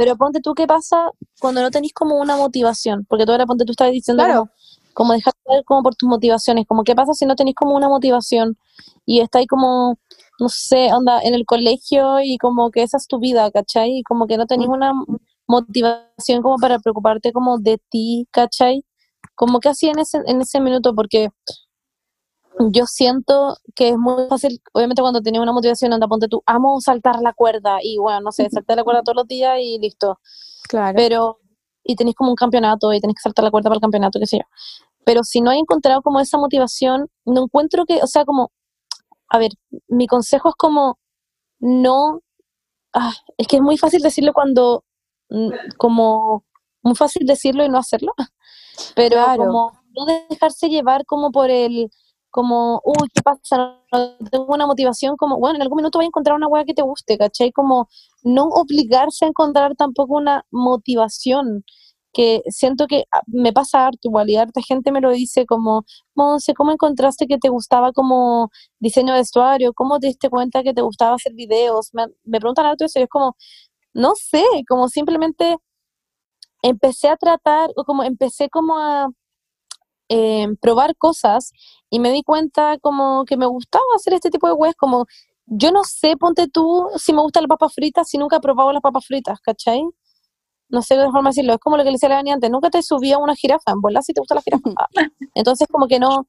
Pero 0.00 0.16
ponte 0.16 0.40
tú, 0.40 0.54
¿qué 0.54 0.66
pasa 0.66 1.10
cuando 1.40 1.60
no 1.60 1.70
tenés 1.70 1.92
como 1.92 2.16
una 2.18 2.34
motivación? 2.38 3.04
Porque 3.06 3.26
tú 3.26 3.32
ahora 3.32 3.44
ponte 3.44 3.66
tú 3.66 3.72
estabas 3.72 3.92
diciendo 3.92 4.24
Claro. 4.24 4.46
como, 4.94 4.94
como 4.94 5.12
dejar 5.12 5.34
de 5.46 5.56
ver 5.56 5.64
como 5.66 5.82
por 5.82 5.94
tus 5.94 6.08
motivaciones, 6.08 6.64
como 6.66 6.84
qué 6.84 6.94
pasa 6.94 7.12
si 7.12 7.26
no 7.26 7.36
tenés 7.36 7.54
como 7.54 7.76
una 7.76 7.86
motivación 7.90 8.56
y 9.04 9.20
estáis 9.20 9.46
como, 9.46 9.98
no 10.38 10.48
sé, 10.48 10.90
onda 10.94 11.20
en 11.20 11.34
el 11.34 11.44
colegio 11.44 12.18
y 12.22 12.38
como 12.38 12.70
que 12.70 12.82
esa 12.82 12.96
es 12.96 13.06
tu 13.08 13.18
vida, 13.20 13.50
¿cachai? 13.50 13.98
Y 13.98 14.02
como 14.02 14.26
que 14.26 14.38
no 14.38 14.46
tenés 14.46 14.68
una 14.68 14.92
motivación 15.46 16.40
como 16.42 16.56
para 16.56 16.78
preocuparte 16.78 17.30
como 17.34 17.58
de 17.58 17.78
ti, 17.90 18.26
¿cachai? 18.30 18.82
Como 19.34 19.60
que 19.60 19.68
así 19.68 19.88
en 19.90 19.98
ese, 19.98 20.20
en 20.24 20.40
ese 20.40 20.60
minuto, 20.60 20.94
porque 20.94 21.28
yo 22.70 22.86
siento 22.86 23.56
que 23.74 23.90
es 23.90 23.96
muy 23.98 24.26
fácil, 24.28 24.60
obviamente 24.72 25.02
cuando 25.02 25.22
tenés 25.22 25.40
una 25.40 25.52
motivación, 25.52 25.92
anda, 25.92 26.08
ponte 26.08 26.28
tú, 26.28 26.42
amo 26.46 26.80
saltar 26.80 27.20
la 27.22 27.32
cuerda 27.32 27.78
y 27.82 27.98
bueno, 27.98 28.20
no 28.20 28.32
sé, 28.32 28.48
saltar 28.50 28.76
la 28.76 28.84
cuerda 28.84 29.02
todos 29.02 29.16
los 29.16 29.28
días 29.28 29.58
y 29.60 29.78
listo 29.78 30.18
Claro. 30.68 30.94
pero 30.96 31.38
y 31.82 31.96
tenéis 31.96 32.14
como 32.16 32.30
un 32.30 32.36
campeonato 32.36 32.92
y 32.92 33.00
tenéis 33.00 33.16
que 33.16 33.22
saltar 33.22 33.44
la 33.44 33.50
cuerda 33.50 33.70
para 33.70 33.76
el 33.76 33.80
campeonato, 33.80 34.18
qué 34.20 34.26
sé 34.26 34.38
yo. 34.38 34.44
Pero 35.04 35.22
si 35.24 35.40
no 35.40 35.50
hay 35.50 35.58
encontrado 35.58 36.02
como 36.02 36.20
esa 36.20 36.36
motivación, 36.38 37.08
no 37.24 37.44
encuentro 37.44 37.86
que, 37.86 38.02
o 38.02 38.06
sea, 38.06 38.24
como, 38.24 38.52
a 39.28 39.38
ver, 39.38 39.52
mi 39.88 40.06
consejo 40.06 40.50
es 40.50 40.54
como, 40.56 40.98
no, 41.58 42.20
ah, 42.92 43.12
es 43.38 43.46
que 43.48 43.56
es 43.56 43.62
muy 43.62 43.78
fácil 43.78 44.02
decirlo 44.02 44.32
cuando, 44.34 44.84
mm, 45.30 45.50
como, 45.78 46.44
muy 46.82 46.94
fácil 46.94 47.26
decirlo 47.26 47.64
y 47.64 47.68
no 47.70 47.78
hacerlo, 47.78 48.12
pero 48.94 49.16
Claro. 49.16 49.44
como 49.46 49.72
no 49.96 50.04
dejarse 50.28 50.68
llevar 50.68 51.04
como 51.06 51.32
por 51.32 51.50
el, 51.50 51.90
como, 52.30 52.80
uy, 52.84 53.08
¿qué 53.14 53.22
pasa? 53.22 53.76
No 53.92 54.28
tengo 54.30 54.46
una 54.54 54.66
motivación, 54.66 55.16
como, 55.16 55.38
bueno, 55.38 55.56
en 55.56 55.62
algún 55.62 55.78
minuto 55.78 55.98
voy 55.98 56.06
a 56.06 56.08
encontrar 56.08 56.36
una 56.36 56.48
weá 56.48 56.64
que 56.64 56.74
te 56.74 56.82
guste, 56.82 57.18
¿cachai? 57.18 57.52
Como 57.52 57.88
no 58.22 58.44
obligarse 58.48 59.24
a 59.24 59.28
encontrar 59.28 59.74
tampoco 59.76 60.16
una 60.16 60.44
motivación, 60.50 61.64
que 62.12 62.42
siento 62.48 62.86
que 62.88 63.04
ah, 63.12 63.22
me 63.26 63.52
pasa 63.52 63.86
harto 63.86 64.08
igual, 64.08 64.30
y 64.30 64.36
harta 64.36 64.60
gente 64.62 64.92
me 64.92 65.00
lo 65.00 65.10
dice 65.10 65.46
como, 65.46 65.84
Monse, 66.14 66.54
¿cómo 66.54 66.72
encontraste 66.72 67.26
que 67.26 67.38
te 67.38 67.48
gustaba 67.50 67.92
como 67.92 68.50
diseño 68.80 69.12
de 69.14 69.20
vestuario? 69.20 69.72
¿Cómo 69.74 69.98
te 70.00 70.08
diste 70.08 70.30
cuenta 70.30 70.62
que 70.62 70.74
te 70.74 70.82
gustaba 70.82 71.14
hacer 71.16 71.34
videos? 71.34 71.90
Me, 71.92 72.06
me 72.24 72.40
preguntan 72.40 72.66
harto 72.66 72.84
eso 72.84 72.98
y 73.00 73.02
es 73.02 73.08
como, 73.08 73.36
no 73.94 74.14
sé, 74.16 74.44
como 74.68 74.88
simplemente 74.88 75.58
empecé 76.62 77.08
a 77.08 77.16
tratar, 77.16 77.70
o 77.76 77.84
como 77.84 78.04
empecé 78.04 78.48
como 78.50 78.78
a 78.78 79.08
eh, 80.10 80.48
probar 80.60 80.96
cosas 80.96 81.52
y 81.88 82.00
me 82.00 82.12
di 82.12 82.22
cuenta 82.24 82.78
como 82.80 83.24
que 83.24 83.36
me 83.36 83.46
gustaba 83.46 83.84
hacer 83.96 84.14
este 84.14 84.30
tipo 84.30 84.48
de 84.48 84.54
weas, 84.54 84.74
como 84.76 85.06
yo 85.46 85.72
no 85.72 85.84
sé, 85.84 86.16
ponte 86.16 86.48
tú, 86.48 86.88
si 86.96 87.12
me 87.12 87.22
gustan 87.22 87.44
las 87.44 87.48
papas 87.48 87.74
fritas, 87.74 88.08
si 88.08 88.18
nunca 88.18 88.36
he 88.36 88.40
probado 88.40 88.72
las 88.72 88.82
papas 88.82 89.06
fritas, 89.06 89.40
¿cachai? 89.40 89.82
No 90.68 90.82
sé 90.82 90.96
de 90.96 91.06
qué 91.06 91.12
forma 91.12 91.30
decirlo, 91.30 91.54
es 91.54 91.60
como 91.60 91.76
lo 91.76 91.84
que 91.84 91.90
le 91.90 91.94
decía 91.94 92.08
a 92.08 92.10
la 92.10 92.16
Dani 92.16 92.32
antes, 92.32 92.50
nunca 92.50 92.70
te 92.70 92.82
subí 92.82 93.12
a 93.12 93.18
una 93.18 93.36
jirafa, 93.36 93.72
en 93.72 93.80
volar 93.80 94.02
si 94.04 94.12
te 94.12 94.20
gusta 94.20 94.34
la 94.36 94.42
jirafa. 94.42 94.70
Entonces 95.34 95.68
como 95.70 95.88
que 95.88 95.98
no, 96.00 96.26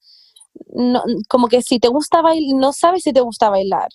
no, 0.75 1.03
como 1.29 1.47
que 1.47 1.61
si 1.63 1.79
te 1.79 1.87
gusta 1.89 2.21
bailar, 2.21 2.59
no 2.59 2.73
sabes 2.73 3.03
si 3.03 3.13
te 3.13 3.21
gusta 3.21 3.49
bailar. 3.49 3.89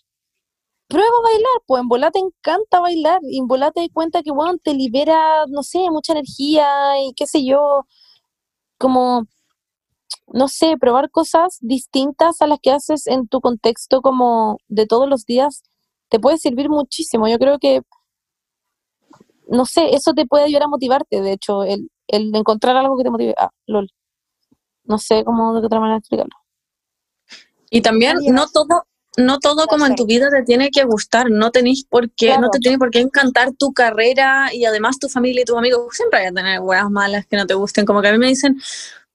Prueba 0.88 1.08
a 1.08 1.22
bailar, 1.22 1.62
pues 1.66 1.82
en 1.82 1.88
volar 1.88 2.12
te 2.12 2.20
encanta 2.20 2.80
bailar, 2.80 3.20
y 3.24 3.38
en 3.40 3.48
volar 3.48 3.72
te 3.72 3.80
das 3.82 3.90
cuenta 3.92 4.22
que, 4.22 4.32
bueno, 4.32 4.58
te 4.62 4.74
libera, 4.74 5.46
no 5.48 5.62
sé, 5.64 5.80
mucha 5.90 6.12
energía 6.12 6.66
y 7.00 7.12
qué 7.14 7.26
sé 7.26 7.44
yo, 7.44 7.86
como, 8.78 9.26
no 10.32 10.48
sé, 10.48 10.76
probar 10.78 11.10
cosas 11.10 11.58
distintas 11.60 12.40
a 12.42 12.46
las 12.46 12.58
que 12.60 12.72
haces 12.72 13.06
en 13.06 13.28
tu 13.28 13.40
contexto 13.40 14.02
como 14.02 14.58
de 14.68 14.86
todos 14.86 15.08
los 15.08 15.24
días, 15.24 15.62
te 16.08 16.18
puede 16.18 16.38
servir 16.38 16.68
muchísimo. 16.68 17.28
Yo 17.28 17.38
creo 17.38 17.58
que, 17.58 17.82
no 19.48 19.64
sé, 19.66 19.94
eso 19.94 20.12
te 20.14 20.26
puede 20.26 20.44
ayudar 20.44 20.64
a 20.64 20.68
motivarte, 20.68 21.20
de 21.20 21.32
hecho, 21.32 21.64
el, 21.64 21.90
el 22.08 22.34
encontrar 22.34 22.76
algo 22.76 22.96
que 22.96 23.04
te 23.04 23.10
motive. 23.10 23.34
Ah, 23.38 23.50
lol. 23.66 23.88
No 24.84 24.98
sé 24.98 25.24
cómo 25.24 25.60
de 25.60 25.66
otra 25.66 25.80
manera 25.80 25.98
explicarlo. 25.98 26.34
Y 27.70 27.80
también 27.80 28.16
no 28.30 28.46
todo, 28.48 28.84
no 29.16 29.38
todo 29.38 29.66
como 29.66 29.86
en 29.86 29.96
tu 29.96 30.06
vida 30.06 30.28
te 30.30 30.42
tiene 30.44 30.70
que 30.70 30.84
gustar, 30.84 31.30
no 31.30 31.50
tenéis 31.50 31.84
por 31.84 32.10
qué, 32.10 32.26
Claro. 32.26 32.42
no 32.42 32.50
te 32.50 32.58
tiene 32.60 32.78
por 32.78 32.90
qué 32.90 33.00
encantar 33.00 33.52
tu 33.52 33.72
carrera 33.72 34.50
y 34.52 34.64
además 34.64 34.98
tu 34.98 35.08
familia 35.08 35.42
y 35.42 35.44
tus 35.44 35.56
amigos 35.56 35.96
siempre 35.96 36.20
hay 36.20 36.26
a 36.26 36.32
tener 36.32 36.60
weas 36.60 36.88
malas 36.90 37.26
que 37.26 37.36
no 37.36 37.46
te 37.46 37.54
gusten, 37.54 37.84
como 37.84 38.02
que 38.02 38.08
a 38.08 38.12
mí 38.12 38.18
me 38.18 38.28
dicen, 38.28 38.56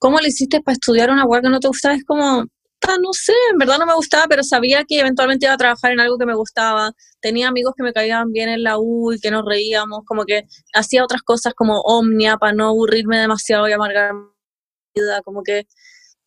¿cómo 0.02 0.20
le 0.20 0.30
hiciste 0.30 0.62
para 0.64 0.74
estudiar 0.76 1.12
una 1.12 1.26
hueá 1.28 1.42
que 1.44 1.50
no 1.52 1.62
te 1.62 1.70
gustaba? 1.70 1.96
Es 1.96 2.06
como, 2.06 2.46
"Ta, 2.82 2.98
no 3.02 3.14
sé, 3.14 3.34
en 3.54 3.60
verdad 3.60 3.80
no 3.80 3.88
me 3.88 3.96
gustaba, 3.96 4.26
pero 4.30 4.44
sabía 4.44 4.86
que 4.88 5.00
eventualmente 5.02 5.48
iba 5.48 5.54
a 5.56 5.58
trabajar 5.58 5.94
en 5.94 6.02
algo 6.02 6.18
que 6.20 6.26
me 6.28 6.36
gustaba. 6.36 6.94
Tenía 7.22 7.50
amigos 7.50 7.76
que 7.78 7.84
me 7.84 7.94
caían 7.94 8.32
bien 8.34 8.50
en 8.50 8.64
la 8.64 8.80
U 8.80 9.14
y 9.14 9.20
que 9.22 9.32
nos 9.32 9.46
reíamos, 9.46 10.02
como 10.08 10.26
que 10.26 10.46
hacía 10.76 11.04
otras 11.06 11.24
cosas 11.24 11.54
como 11.56 11.82
omnia 11.82 12.38
para 12.38 12.54
no 12.54 12.70
aburrirme 12.70 13.20
demasiado 13.20 13.70
y 13.70 13.74
amargar 13.74 14.14
mi 14.16 14.22
vida, 14.96 15.22
como 15.24 15.44
que, 15.44 15.66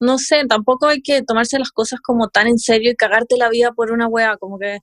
no 0.01 0.19
sé, 0.19 0.45
tampoco 0.49 0.89
hay 0.89 1.03
que 1.03 1.23
tomarse 1.23 1.59
las 1.61 1.71
cosas 1.73 2.01
como 2.03 2.29
tan 2.31 2.49
en 2.49 2.59
serio 2.59 2.93
y 2.93 2.97
cagarte 2.97 3.37
la 3.39 3.51
vida 3.51 3.73
por 3.73 3.93
una 3.93 4.09
hueá, 4.09 4.37
como 4.39 4.59
que 4.61 4.79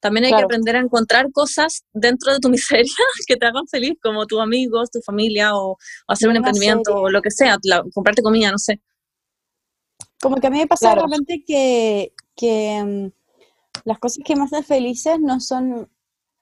también 0.00 0.26
hay 0.26 0.30
que 0.32 0.42
aprender 0.44 0.76
a 0.76 0.80
encontrar 0.80 1.30
cosas 1.32 1.84
dentro 1.92 2.32
de 2.32 2.38
tu 2.40 2.48
miseria 2.56 2.92
que 3.26 3.36
te 3.36 3.46
hagan 3.46 3.66
feliz, 3.66 3.94
como 4.02 4.26
tus 4.26 4.40
amigos, 4.40 4.90
tu 4.90 5.00
familia 5.00 5.54
o, 5.56 5.72
o 5.72 5.78
hacer 6.08 6.28
un 6.28 6.36
emprendimiento 6.36 6.90
serie. 6.90 7.06
o 7.06 7.10
lo 7.10 7.22
que 7.22 7.30
sea, 7.30 7.56
la- 7.62 7.82
comprarte 7.94 8.22
comida, 8.22 8.50
no 8.50 8.58
sé. 8.58 8.80
Como 10.20 10.36
que 10.36 10.46
a 10.46 10.50
mí 10.50 10.58
me 10.58 10.66
pasa 10.66 10.88
Claro. 10.88 11.02
de 11.02 11.06
repente 11.08 11.44
que, 11.46 12.12
que 12.34 12.82
mm, 12.84 13.10
las 13.84 13.98
cosas 13.98 14.22
que 14.24 14.36
me 14.36 14.44
hacen 14.44 14.64
felices 14.64 15.18
no 15.20 15.40
son, 15.40 15.88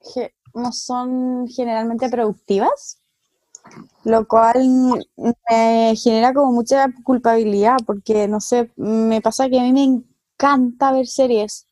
ge- 0.01 0.35
no 0.55 0.73
son 0.73 1.47
generalmente 1.49 2.09
productivas, 2.09 2.99
lo 4.05 4.27
cual 4.27 4.69
me 5.17 5.97
genera 5.97 6.35
como 6.35 6.53
mucha 6.53 6.87
culpabilidad, 7.03 7.77
porque 7.87 8.29
no 8.29 8.41
sé, 8.41 8.71
me 8.77 9.21
pasa 9.21 9.49
que 9.49 9.59
a 9.59 9.63
mí 9.63 9.73
me 9.73 9.85
encanta 9.85 10.93
ver 10.93 11.07
series. 11.07 11.67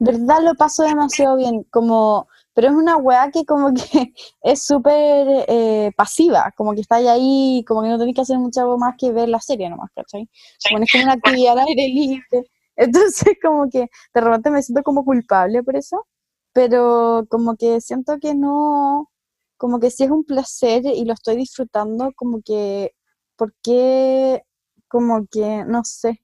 ¿Verdad? 0.00 0.42
Lo 0.42 0.54
paso 0.54 0.82
demasiado 0.82 1.36
bien, 1.36 1.62
como, 1.70 2.28
pero 2.52 2.68
es 2.68 2.74
una 2.74 2.96
weá 2.96 3.30
que 3.30 3.44
como 3.44 3.72
que 3.72 4.12
es 4.42 4.62
súper 4.62 5.44
eh, 5.48 5.92
pasiva, 5.96 6.52
como 6.56 6.74
que 6.74 6.80
está 6.80 6.96
ahí, 6.96 7.64
como 7.66 7.82
que 7.82 7.88
no 7.88 7.98
tenés 7.98 8.14
que 8.14 8.22
hacer 8.22 8.38
mucho 8.38 8.76
más 8.76 8.94
que 8.98 9.12
ver 9.12 9.28
la 9.28 9.40
serie 9.40 9.70
nomás, 9.70 9.90
¿cachai? 9.94 10.28
Como 10.68 10.82
es 10.82 10.90
como 10.92 11.04
una 11.04 11.12
actividad 11.14 11.58
al 11.58 11.68
aire 11.68 11.88
libre. 11.88 12.50
Entonces 12.76 13.34
como 13.42 13.68
que 13.70 13.88
de 14.14 14.20
repente 14.20 14.50
me 14.50 14.62
siento 14.62 14.82
como 14.82 15.04
culpable 15.04 15.62
por 15.62 15.76
eso, 15.76 16.06
pero 16.52 17.24
como 17.30 17.56
que 17.56 17.80
siento 17.80 18.18
que 18.20 18.34
no, 18.34 19.10
como 19.56 19.78
que 19.80 19.90
si 19.90 20.04
es 20.04 20.10
un 20.10 20.24
placer 20.24 20.84
y 20.86 21.04
lo 21.04 21.14
estoy 21.14 21.36
disfrutando, 21.36 22.12
como 22.16 22.42
que, 22.44 22.92
¿por 23.36 23.54
qué? 23.62 24.42
Como 24.88 25.26
que, 25.30 25.64
no 25.66 25.84
sé. 25.84 26.23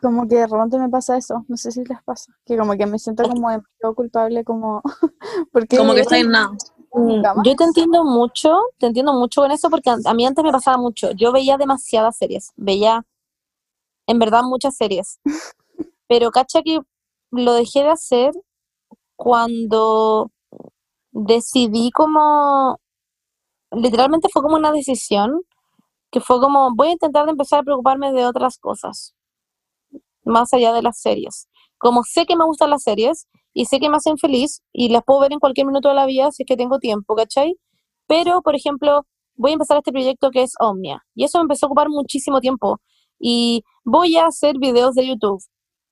Como 0.00 0.28
que 0.28 0.36
de 0.36 0.46
repente 0.46 0.78
me 0.78 0.88
pasa 0.88 1.16
eso, 1.16 1.44
no 1.48 1.56
sé 1.56 1.72
si 1.72 1.84
les 1.84 2.02
pasa, 2.04 2.32
que 2.44 2.56
como 2.56 2.74
que 2.74 2.86
me 2.86 2.98
siento 2.98 3.24
como 3.24 3.50
demasiado 3.50 3.94
culpable, 3.94 4.44
como, 4.44 4.80
porque 5.52 5.76
Como 5.76 5.94
que 5.94 6.00
está 6.00 6.18
en 6.18 6.30
nada. 6.30 6.50
Mm. 6.92 7.22
Yo 7.44 7.56
te 7.56 7.64
entiendo 7.64 8.04
mucho, 8.04 8.56
te 8.78 8.86
entiendo 8.86 9.12
mucho 9.12 9.42
con 9.42 9.50
eso 9.50 9.68
porque 9.70 9.90
a 9.90 9.96
a 10.04 10.14
mí 10.14 10.24
antes 10.24 10.44
me 10.44 10.52
pasaba 10.52 10.78
mucho. 10.78 11.10
Yo 11.12 11.32
veía 11.32 11.56
demasiadas 11.56 12.16
series, 12.16 12.52
veía 12.56 13.04
en 14.06 14.18
verdad 14.18 14.42
muchas 14.42 14.76
series. 14.76 15.20
Pero 16.08 16.30
cacha 16.30 16.62
que 16.62 16.80
lo 17.30 17.52
dejé 17.52 17.82
de 17.82 17.90
hacer 17.90 18.32
cuando 19.16 20.30
decidí 21.10 21.90
como, 21.90 22.80
literalmente 23.72 24.28
fue 24.32 24.42
como 24.42 24.56
una 24.56 24.72
decisión, 24.72 25.42
que 26.10 26.20
fue 26.20 26.40
como, 26.40 26.74
voy 26.74 26.88
a 26.88 26.92
intentar 26.92 27.26
de 27.26 27.32
empezar 27.32 27.60
a 27.60 27.62
preocuparme 27.64 28.12
de 28.12 28.24
otras 28.24 28.58
cosas, 28.58 29.14
más 30.28 30.52
allá 30.52 30.72
de 30.72 30.82
las 30.82 31.00
series. 31.00 31.48
Como 31.78 32.02
sé 32.02 32.26
que 32.26 32.36
me 32.36 32.44
gustan 32.44 32.70
las 32.70 32.82
series 32.82 33.26
y 33.54 33.66
sé 33.66 33.80
que 33.80 33.88
me 33.88 33.96
hacen 33.96 34.18
feliz 34.18 34.62
y 34.72 34.88
las 34.90 35.02
puedo 35.04 35.20
ver 35.20 35.32
en 35.32 35.38
cualquier 35.38 35.66
minuto 35.66 35.88
de 35.88 35.94
la 35.94 36.06
vida 36.06 36.30
si 36.32 36.42
es 36.42 36.46
que 36.46 36.56
tengo 36.56 36.78
tiempo, 36.78 37.14
¿cachai? 37.16 37.56
Pero, 38.06 38.42
por 38.42 38.54
ejemplo, 38.54 39.06
voy 39.36 39.52
a 39.52 39.54
empezar 39.54 39.78
este 39.78 39.92
proyecto 39.92 40.30
que 40.30 40.42
es 40.42 40.54
Omnia 40.60 41.04
y 41.14 41.24
eso 41.24 41.38
me 41.38 41.42
empezó 41.42 41.66
a 41.66 41.68
ocupar 41.68 41.88
muchísimo 41.88 42.40
tiempo 42.40 42.80
y 43.18 43.62
voy 43.84 44.16
a 44.16 44.26
hacer 44.26 44.56
videos 44.58 44.94
de 44.94 45.06
YouTube 45.06 45.42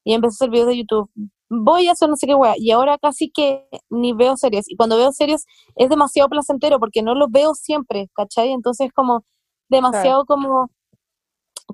y 0.05 0.14
empecé 0.14 0.35
a 0.35 0.37
hacer 0.37 0.51
videos 0.51 0.68
de 0.68 0.79
YouTube. 0.79 1.11
Voy 1.49 1.88
a 1.88 1.92
hacer 1.92 2.09
no 2.09 2.16
sé 2.16 2.27
qué 2.27 2.35
wea 2.35 2.55
y 2.57 2.72
ahora 2.72 2.99
casi 2.99 3.31
que 3.31 3.68
ni 3.88 4.12
veo 4.12 4.37
series 4.37 4.68
y 4.68 4.77
cuando 4.77 4.96
veo 4.96 5.12
series 5.12 5.44
es 5.77 5.88
demasiado 5.88 6.29
placentero 6.29 6.81
porque 6.81 7.03
no 7.03 7.14
lo 7.14 7.29
veo 7.29 7.55
siempre, 7.55 8.09
¿cachai? 8.14 8.53
Entonces 8.53 8.90
como 8.92 9.25
demasiado 9.68 10.25
como 10.27 10.70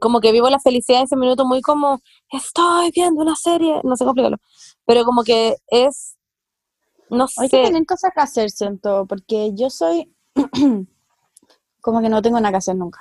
como 0.00 0.20
que 0.20 0.32
vivo 0.32 0.48
la 0.50 0.58
felicidad 0.60 0.98
de 0.98 1.04
ese 1.04 1.16
minuto 1.16 1.44
muy 1.46 1.60
como 1.60 2.00
estoy 2.30 2.90
viendo 2.94 3.20
una 3.22 3.36
serie, 3.36 3.80
no 3.84 3.96
sé 3.96 4.04
cómo 4.04 4.12
explicarlo, 4.12 4.38
pero 4.86 5.04
como 5.04 5.22
que 5.22 5.56
es 5.68 6.16
no 7.10 7.26
Hay 7.36 7.48
que 7.50 7.58
sé, 7.58 7.62
tener 7.64 7.84
cosas 7.86 8.10
que 8.14 8.20
hacer, 8.22 8.50
siento, 8.50 9.06
porque 9.06 9.52
yo 9.54 9.68
soy 9.70 10.10
como 11.80 12.00
que 12.00 12.08
no 12.08 12.22
tengo 12.22 12.40
nada 12.40 12.52
que 12.52 12.56
hacer 12.58 12.76
nunca. 12.76 13.00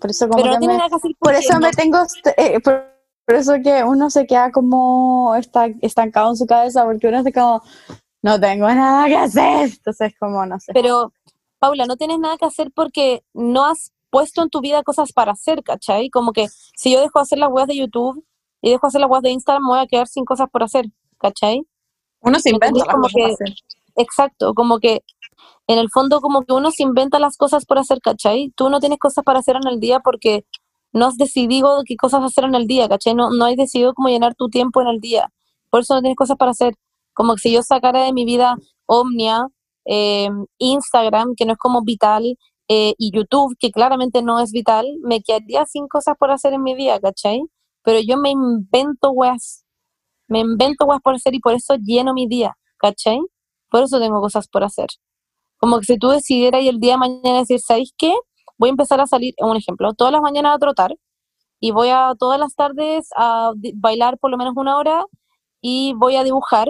Por 0.00 0.10
eso 0.10 0.28
como 0.28 0.42
pero 0.42 0.58
que 0.58 0.66
me- 0.66 0.76
nada 0.76 0.88
que 0.88 0.96
hacer 0.96 1.12
por 1.20 1.34
eso 1.34 1.52
no- 1.54 1.60
me 1.60 1.70
tengo, 1.70 1.98
eh, 2.36 2.58
por, 2.60 2.90
por 3.24 3.34
eso 3.36 3.54
que 3.62 3.84
uno 3.84 4.10
se 4.10 4.26
queda 4.26 4.50
como 4.50 5.34
está, 5.36 5.66
estancado 5.80 6.30
en 6.30 6.36
su 6.36 6.46
cabeza, 6.46 6.84
porque 6.84 7.06
uno 7.06 7.18
está 7.18 7.30
como, 7.32 7.62
no 8.22 8.40
tengo 8.40 8.66
nada 8.66 9.06
que 9.06 9.16
hacer. 9.16 9.70
Entonces, 9.70 10.12
como, 10.18 10.44
no 10.44 10.58
sé. 10.58 10.72
Pero, 10.72 11.12
Paula, 11.60 11.86
no 11.86 11.96
tienes 11.96 12.18
nada 12.18 12.36
que 12.36 12.46
hacer 12.46 12.72
porque 12.74 13.22
no 13.34 13.64
has 13.66 13.92
puesto 14.12 14.42
en 14.42 14.50
tu 14.50 14.60
vida 14.60 14.82
cosas 14.82 15.12
para 15.12 15.32
hacer, 15.32 15.62
¿cachai? 15.64 16.10
Como 16.10 16.32
que 16.32 16.46
si 16.76 16.92
yo 16.92 17.00
dejo 17.00 17.18
de 17.18 17.22
hacer 17.22 17.38
las 17.38 17.50
weas 17.50 17.66
de 17.66 17.76
YouTube 17.76 18.24
y 18.60 18.70
dejo 18.70 18.86
de 18.86 18.88
hacer 18.88 19.00
las 19.00 19.10
weas 19.10 19.22
de 19.22 19.30
Instagram, 19.30 19.62
me 19.64 19.68
voy 19.70 19.78
a 19.80 19.86
quedar 19.86 20.06
sin 20.06 20.24
cosas 20.26 20.48
por 20.52 20.62
hacer, 20.62 20.84
¿cachai? 21.18 21.62
Uno 22.20 22.38
se 22.38 22.50
¿Me 22.50 22.56
inventa 22.56 22.78
las 22.84 22.86
para 22.94 23.08
que- 23.12 23.24
hacer. 23.32 23.54
Exacto, 23.96 24.54
como 24.54 24.78
que 24.78 25.02
en 25.66 25.78
el 25.78 25.88
fondo 25.90 26.20
como 26.20 26.42
que 26.42 26.52
uno 26.52 26.70
se 26.70 26.82
inventa 26.82 27.18
las 27.18 27.36
cosas 27.36 27.64
por 27.64 27.78
hacer, 27.78 28.00
¿cachai? 28.02 28.52
Tú 28.54 28.68
no 28.68 28.80
tienes 28.80 28.98
cosas 28.98 29.24
para 29.24 29.38
hacer 29.40 29.56
en 29.56 29.66
el 29.66 29.80
día 29.80 30.00
porque 30.00 30.44
no 30.92 31.06
has 31.06 31.16
decidido 31.16 31.82
qué 31.86 31.96
cosas 31.96 32.22
hacer 32.22 32.44
en 32.44 32.54
el 32.54 32.66
día, 32.66 32.88
¿cachai? 32.88 33.14
No, 33.14 33.30
no 33.30 33.46
has 33.46 33.56
decidido 33.56 33.94
cómo 33.94 34.08
llenar 34.08 34.34
tu 34.34 34.48
tiempo 34.50 34.82
en 34.82 34.88
el 34.88 35.00
día. 35.00 35.30
Por 35.70 35.80
eso 35.80 35.94
no 35.94 36.00
tienes 36.02 36.16
cosas 36.16 36.36
para 36.36 36.50
hacer. 36.50 36.74
Como 37.14 37.34
que 37.34 37.40
si 37.40 37.52
yo 37.52 37.62
sacara 37.62 38.04
de 38.04 38.12
mi 38.12 38.24
vida 38.26 38.56
Omnia, 38.86 39.46
eh, 39.86 40.28
Instagram, 40.58 41.34
que 41.36 41.44
no 41.46 41.52
es 41.52 41.58
como 41.58 41.82
vital, 41.82 42.36
eh, 42.74 42.94
y 42.96 43.10
YouTube, 43.14 43.54
que 43.58 43.70
claramente 43.70 44.22
no 44.22 44.40
es 44.40 44.50
vital, 44.50 44.86
me 45.02 45.20
quedaría 45.22 45.66
sin 45.66 45.88
cosas 45.88 46.16
por 46.18 46.30
hacer 46.30 46.54
en 46.54 46.62
mi 46.62 46.74
vida, 46.74 46.98
¿cachai? 47.00 47.42
Pero 47.82 48.00
yo 48.00 48.16
me 48.16 48.30
invento 48.30 49.10
weas, 49.10 49.66
me 50.26 50.40
invento 50.40 50.86
weas 50.86 51.02
por 51.02 51.14
hacer 51.14 51.34
y 51.34 51.40
por 51.40 51.54
eso 51.54 51.74
lleno 51.76 52.14
mi 52.14 52.26
día, 52.26 52.56
¿cachai? 52.78 53.20
Por 53.70 53.82
eso 53.82 54.00
tengo 54.00 54.20
cosas 54.22 54.48
por 54.48 54.64
hacer. 54.64 54.88
Como 55.58 55.80
que 55.80 55.84
si 55.84 55.98
tú 55.98 56.08
decidieras 56.08 56.64
el 56.64 56.80
día 56.80 56.92
de 56.92 56.98
mañana 56.98 57.40
decir, 57.40 57.60
¿sabéis 57.60 57.92
qué? 57.98 58.14
Voy 58.56 58.70
a 58.70 58.72
empezar 58.72 59.00
a 59.02 59.06
salir, 59.06 59.34
un 59.38 59.56
ejemplo, 59.56 59.92
todas 59.94 60.12
las 60.12 60.22
mañanas 60.22 60.56
a 60.56 60.58
trotar 60.58 60.94
y 61.60 61.72
voy 61.72 61.90
a 61.90 62.14
todas 62.18 62.40
las 62.40 62.54
tardes 62.54 63.08
a 63.16 63.52
bailar 63.74 64.18
por 64.18 64.30
lo 64.30 64.38
menos 64.38 64.54
una 64.56 64.78
hora 64.78 65.04
y 65.60 65.94
voy 65.96 66.16
a 66.16 66.24
dibujar, 66.24 66.68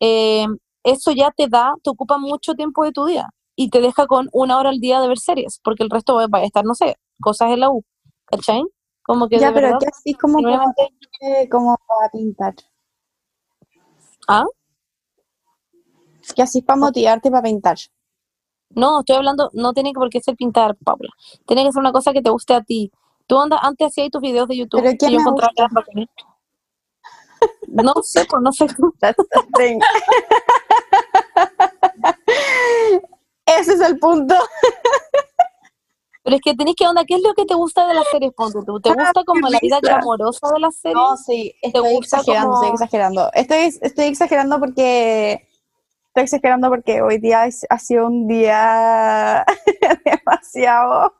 eh, 0.00 0.46
eso 0.84 1.12
ya 1.12 1.30
te 1.30 1.48
da, 1.48 1.74
te 1.82 1.90
ocupa 1.90 2.18
mucho 2.18 2.54
tiempo 2.54 2.84
de 2.84 2.92
tu 2.92 3.06
día 3.06 3.30
y 3.60 3.68
te 3.68 3.82
deja 3.82 4.06
con 4.06 4.30
una 4.32 4.58
hora 4.58 4.70
al 4.70 4.80
día 4.80 5.02
de 5.02 5.08
ver 5.08 5.18
series, 5.18 5.60
porque 5.62 5.82
el 5.82 5.90
resto 5.90 6.14
va 6.14 6.38
a 6.38 6.44
estar, 6.44 6.64
no 6.64 6.74
sé, 6.74 6.96
cosas 7.20 7.50
en 7.50 7.60
la 7.60 7.68
U, 7.68 7.84
¿cachai? 8.24 8.62
Como 9.02 9.28
que 9.28 9.38
Ya, 9.38 9.52
pero 9.52 9.66
verdad, 9.66 9.80
¿qué 9.80 9.88
así 9.88 10.14
como 10.14 10.38
eh, 10.38 11.46
como 11.50 11.76
para 11.76 12.10
pintar? 12.10 12.54
¿Ah? 14.26 14.46
¿Qué 16.34 16.40
así 16.40 16.62
para 16.62 16.80
motivarte 16.80 17.30
para 17.30 17.42
pintar? 17.42 17.76
No, 18.70 19.00
estoy 19.00 19.16
hablando, 19.16 19.50
no 19.52 19.74
tiene 19.74 19.92
que 19.92 19.98
por 19.98 20.08
qué 20.08 20.22
ser 20.22 20.36
pintar, 20.36 20.74
Paula. 20.76 21.10
Tiene 21.46 21.62
que 21.62 21.72
ser 21.72 21.80
una 21.80 21.92
cosa 21.92 22.14
que 22.14 22.22
te 22.22 22.30
guste 22.30 22.54
a 22.54 22.62
ti. 22.62 22.90
Tú 23.26 23.38
andas, 23.38 23.60
antes 23.62 23.88
hacías 23.88 24.10
tus 24.10 24.22
videos 24.22 24.48
de 24.48 24.56
YouTube 24.56 24.80
¿Pero 24.80 24.92
qué 24.92 25.06
que 25.06 25.12
yo 25.12 25.20
encontraba 25.20 25.52
que. 25.52 26.06
No 27.68 27.92
sé, 28.02 28.24
pues 28.24 28.42
no 28.42 28.52
sé 28.52 28.68
tú. 28.68 28.94
Ese 33.60 33.74
es 33.74 33.80
el 33.80 33.98
punto. 33.98 34.34
Pero 36.22 36.36
es 36.36 36.42
que 36.42 36.54
tenés 36.54 36.74
que 36.76 36.86
onda, 36.86 37.04
¿qué 37.04 37.14
es 37.14 37.22
lo 37.22 37.32
que 37.34 37.46
te 37.46 37.54
gusta 37.54 37.86
de 37.88 37.94
las 37.94 38.06
series? 38.10 38.32
Ponte 38.34 38.58
tú. 38.66 38.80
¿Te 38.80 38.90
gusta 38.90 39.24
como 39.24 39.48
la 39.48 39.58
vida 39.60 39.80
glamorosa 39.80 40.48
de 40.52 40.60
las 40.60 40.76
series? 40.76 40.96
No, 40.96 41.16
sí, 41.16 41.54
estoy 41.62 41.94
gusta 41.94 42.18
exagerando, 42.18 42.54
estoy 42.54 42.70
exagerando. 42.74 43.30
Estoy, 43.32 43.58
estoy 43.80 44.04
exagerando 44.04 44.60
porque 44.60 45.48
estoy 46.08 46.22
exagerando 46.24 46.68
porque 46.68 47.00
hoy 47.00 47.18
día 47.18 47.46
es- 47.46 47.66
ha 47.70 47.78
sido 47.78 48.06
un 48.06 48.28
día 48.28 49.44
demasiado, 50.04 51.14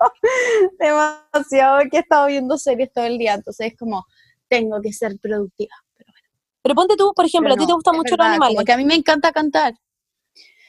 demasiado 0.79 1.81
que 1.90 1.96
he 1.96 2.00
estado 2.00 2.26
viendo 2.26 2.59
series 2.59 2.92
todo 2.92 3.05
el 3.05 3.16
día, 3.18 3.35
entonces 3.35 3.68
es 3.72 3.79
como 3.79 4.05
tengo 4.48 4.81
que 4.83 4.92
ser 4.92 5.16
productiva. 5.18 5.74
Pero, 5.96 6.12
Pero 6.62 6.74
ponte 6.74 6.96
tú, 6.96 7.12
por 7.14 7.24
ejemplo, 7.24 7.55
pero 7.55 7.55
a 7.55 7.66
ti 7.66 7.66
te 7.66 7.72
no, 7.72 7.79
es 7.92 7.98
mucho 7.98 8.16
los 8.16 8.26
animales. 8.26 8.57
Como 8.57 8.64
que 8.66 8.72
a 8.72 8.76
mí 8.76 8.85
me 8.85 8.94
encanta 8.96 9.33
cantar. 9.33 9.74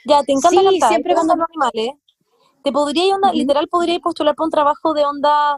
Ya, 0.06 0.24
te 0.24 0.32
encanta 0.32 0.60
Sí, 0.60 0.66
cantar, 0.66 0.90
siempre 0.90 1.14
cuando- 1.14 1.36
los 1.36 1.46
animales. 1.50 1.96
Te 2.64 2.72
podría 2.72 3.16
onda, 3.16 3.30
Ujú. 3.30 3.38
literal, 3.38 3.68
podría 3.68 4.00
postular 4.00 4.36
para 4.36 4.46
un 4.46 4.52
trabajo 4.52 4.94
de 4.94 5.06
onda, 5.06 5.58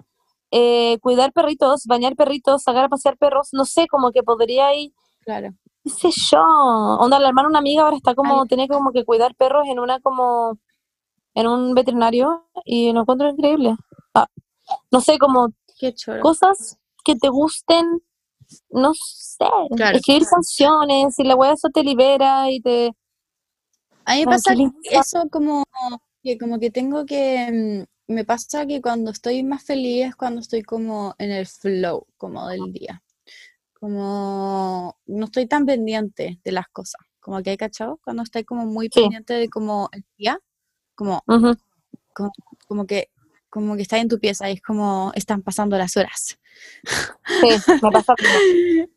eh, 0.52 0.98
cuidar 1.02 1.34
perritos, 1.34 1.86
bañar 1.86 2.16
perritos, 2.16 2.64
sacar 2.64 2.86
a 2.86 2.90
pasear 2.90 3.18
perros, 3.18 3.50
no 3.52 3.66
sé, 3.66 3.88
como 3.88 4.12
que 4.12 4.24
podría 4.24 4.74
ir, 4.76 4.94
Claro. 5.26 5.50
qué 5.84 5.90
sé 5.90 6.10
yo, 6.32 6.40
onda, 6.42 7.20
la 7.20 7.28
hermana 7.28 7.50
una 7.50 7.60
amiga 7.60 7.84
ahora 7.84 7.98
está 7.98 8.16
como, 8.16 8.42
Ay. 8.44 8.48
tiene 8.48 8.68
como 8.70 8.92
que 8.92 9.04
cuidar 9.04 9.36
perros 9.36 9.68
en 9.68 9.80
una 9.80 10.00
como, 10.00 10.58
en 11.36 11.48
un 11.48 11.74
veterinario 11.74 12.46
y 12.66 12.94
lo 12.94 13.02
encuentro 13.02 13.30
increíble. 13.30 13.76
Ah, 14.14 14.28
no 14.92 15.02
sé, 15.02 15.18
como 15.20 15.50
Qué 15.80 15.94
cosas 16.22 16.78
que 17.04 17.16
te 17.16 17.28
gusten, 17.30 18.02
no 18.70 18.92
sé, 18.94 19.46
Claro. 19.76 19.98
escribir 19.98 20.24
canciones 20.28 21.18
y 21.20 21.24
la 21.24 21.36
weá 21.36 21.52
eso 21.54 21.68
te 21.74 21.84
libera 21.84 22.50
y 22.52 22.62
te... 22.62 22.94
A 24.06 24.16
mí 24.16 24.22
me 24.22 24.28
pasa 24.28 24.54
eso 24.92 25.30
como 25.30 25.64
que 26.24 26.38
como 26.38 26.60
que 26.60 26.72
tengo 26.72 27.06
que 27.06 27.86
mm, 28.08 28.14
me 28.14 28.26
pasa 28.26 28.66
que 28.66 28.82
cuando 28.82 29.12
estoy 29.12 29.44
más 29.44 29.64
feliz 29.64 30.08
es 30.08 30.16
cuando 30.16 30.42
estoy 30.42 30.62
como 30.64 31.16
en 31.18 31.32
el 31.32 31.46
flow 31.48 32.06
como 32.18 32.48
del 32.48 32.72
día. 32.74 33.02
Como 33.80 34.98
no 35.08 35.26
estoy 35.26 35.48
tan 35.48 35.66
pendiente 35.66 36.40
de 36.44 36.52
las 36.52 36.68
cosas. 36.70 37.02
Como 37.20 37.42
que 37.44 37.52
hay 37.52 37.58
cachado 37.58 38.00
cuando 38.04 38.24
estoy 38.24 38.44
como 38.46 38.66
muy 38.66 38.90
Sí. 38.90 39.02
pendiente 39.02 39.34
de 39.34 39.50
como 39.50 39.90
el 39.94 40.06
día, 40.18 40.40
como 40.96 41.24
Ujú. 41.28 41.56
como 42.68 42.86
que 42.88 43.10
como 43.50 43.76
que 43.76 43.84
estás 43.84 44.02
en 44.02 44.10
tu 44.10 44.20
pieza 44.20 44.50
y 44.50 44.56
es 44.56 44.62
como 44.62 45.12
están 45.16 45.44
pasando 45.44 45.78
las 45.78 45.96
horas. 45.98 46.40
Sí, 47.42 47.58
me 47.82 47.92
pasa 47.92 48.16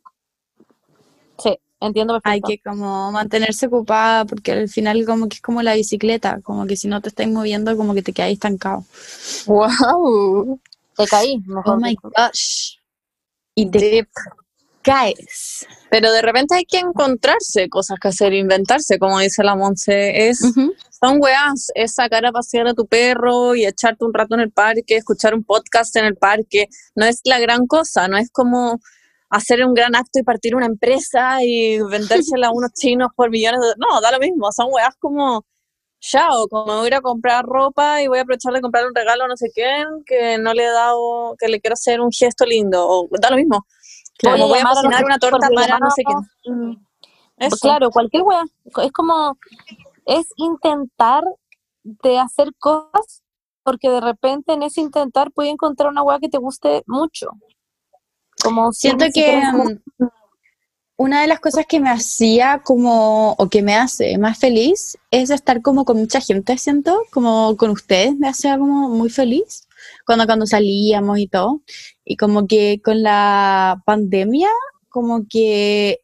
entiendo 1.80 2.18
Hay 2.24 2.40
perfecto. 2.40 2.48
que 2.48 2.70
como 2.70 3.12
mantenerse 3.12 3.66
ocupada 3.66 4.24
porque 4.24 4.52
al 4.52 4.68
final 4.68 5.04
como 5.06 5.28
que 5.28 5.36
es 5.36 5.42
como 5.42 5.62
la 5.62 5.74
bicicleta, 5.74 6.40
como 6.42 6.66
que 6.66 6.76
si 6.76 6.88
no 6.88 7.00
te 7.00 7.08
estás 7.10 7.28
moviendo 7.28 7.76
como 7.76 7.94
que 7.94 8.02
te 8.02 8.12
quedas 8.12 8.30
estancado. 8.32 8.84
Wow. 9.46 10.60
Te 10.96 11.06
caí, 11.06 11.38
mejor 11.46 11.74
Oh 11.74 11.76
my 11.80 11.94
gosh. 12.02 12.76
Y 13.54 13.70
te 13.70 13.78
Deep. 13.78 14.08
caes. 14.82 15.66
Pero 15.90 16.12
de 16.12 16.22
repente 16.22 16.54
hay 16.54 16.64
que 16.64 16.78
encontrarse 16.78 17.68
cosas 17.68 17.98
que 18.00 18.08
hacer, 18.08 18.32
inventarse, 18.34 18.98
como 18.98 19.18
dice 19.20 19.42
la 19.42 19.56
Monse. 19.56 20.28
Es, 20.28 20.38
son 20.38 21.20
weas, 21.20 21.70
es 21.74 21.94
sacar 21.94 22.24
a 22.26 22.32
pasear 22.32 22.68
a 22.68 22.74
tu 22.74 22.86
perro 22.86 23.54
y 23.54 23.66
echarte 23.66 24.04
un 24.04 24.14
rato 24.14 24.34
en 24.34 24.40
el 24.40 24.50
parque, 24.52 24.96
escuchar 24.96 25.34
un 25.34 25.44
podcast 25.44 25.94
en 25.96 26.04
el 26.06 26.16
parque. 26.16 26.68
No 26.94 27.04
es 27.04 27.20
la 27.24 27.38
gran 27.38 27.66
cosa, 27.66 28.08
no 28.08 28.16
es 28.16 28.30
como 28.30 28.80
hacer 29.30 29.64
un 29.64 29.74
gran 29.74 29.94
acto 29.94 30.18
y 30.18 30.22
partir 30.22 30.54
una 30.54 30.66
empresa 30.66 31.42
y 31.42 31.80
vendérsela 31.82 32.48
a 32.48 32.52
unos 32.52 32.72
chinos 32.72 33.08
por 33.16 33.30
millones 33.30 33.60
de... 33.60 33.74
No, 33.78 34.00
da 34.00 34.12
lo 34.12 34.18
mismo, 34.18 34.50
son 34.52 34.68
weas 34.70 34.94
como... 34.98 35.44
Chao, 35.98 36.46
como 36.48 36.66
voy 36.66 36.84
a 36.84 36.86
ir 36.88 36.94
a 36.94 37.00
comprar 37.00 37.44
ropa 37.44 38.02
y 38.02 38.06
voy 38.06 38.18
a 38.18 38.22
aprovechar 38.22 38.52
de 38.52 38.60
comprar 38.60 38.86
un 38.86 38.94
regalo 38.94 39.24
a 39.24 39.28
no 39.28 39.36
sé 39.36 39.50
quién 39.52 40.04
que 40.04 40.36
no 40.38 40.52
le 40.52 40.64
he 40.64 40.70
dado, 40.70 41.34
que 41.38 41.48
le 41.48 41.58
quiero 41.58 41.72
hacer 41.72 42.00
un 42.00 42.12
gesto 42.12 42.44
lindo, 42.44 42.86
o 42.86 43.08
da 43.18 43.30
lo 43.30 43.36
mismo. 43.36 43.66
Claro. 44.18 44.36
Como 44.36 44.48
voy 44.48 44.60
a 44.60 44.64
cocinar 44.64 45.04
una 45.04 45.18
torta 45.18 45.48
para 45.54 45.78
no 45.78 45.90
sé 45.90 46.02
quién. 46.04 46.18
mm, 46.54 46.76
Eso. 47.38 47.56
Claro, 47.60 47.90
cualquier 47.90 48.22
weá. 48.22 48.44
Es 48.84 48.92
como, 48.92 49.38
es 50.04 50.26
intentar 50.36 51.24
de 51.82 52.18
hacer 52.18 52.52
cosas 52.58 53.22
porque 53.62 53.90
de 53.90 54.00
repente 54.00 54.52
en 54.52 54.62
ese 54.62 54.80
intentar 54.80 55.32
puedes 55.32 55.52
encontrar 55.52 55.90
una 55.90 56.02
weá 56.02 56.18
que 56.20 56.28
te 56.28 56.38
guste 56.38 56.82
mucho. 56.86 57.30
Como 58.46 58.72
Siento 58.72 59.06
que 59.12 59.42
mm, 59.42 60.06
una 60.96 61.20
de 61.20 61.26
las 61.26 61.40
cosas 61.40 61.66
que 61.66 61.80
me 61.80 61.90
hacía 61.90 62.62
como, 62.64 63.32
o 63.32 63.48
que 63.48 63.60
me 63.60 63.74
hace 63.74 64.16
más 64.18 64.38
feliz 64.38 64.96
es 65.10 65.30
estar 65.30 65.60
como 65.62 65.84
con 65.84 65.98
mucha 65.98 66.20
gente, 66.20 66.56
siento, 66.56 67.02
como 67.10 67.56
con 67.56 67.70
ustedes, 67.70 68.16
me 68.16 68.28
hacía 68.28 68.56
como 68.56 68.88
muy 68.88 69.10
feliz 69.10 69.66
cuando, 70.06 70.26
cuando 70.26 70.46
salíamos 70.46 71.18
y 71.18 71.26
todo. 71.26 71.62
Y 72.04 72.16
como 72.16 72.46
que 72.46 72.80
con 72.84 73.02
la 73.02 73.82
pandemia, 73.84 74.48
como 74.88 75.26
que, 75.28 75.98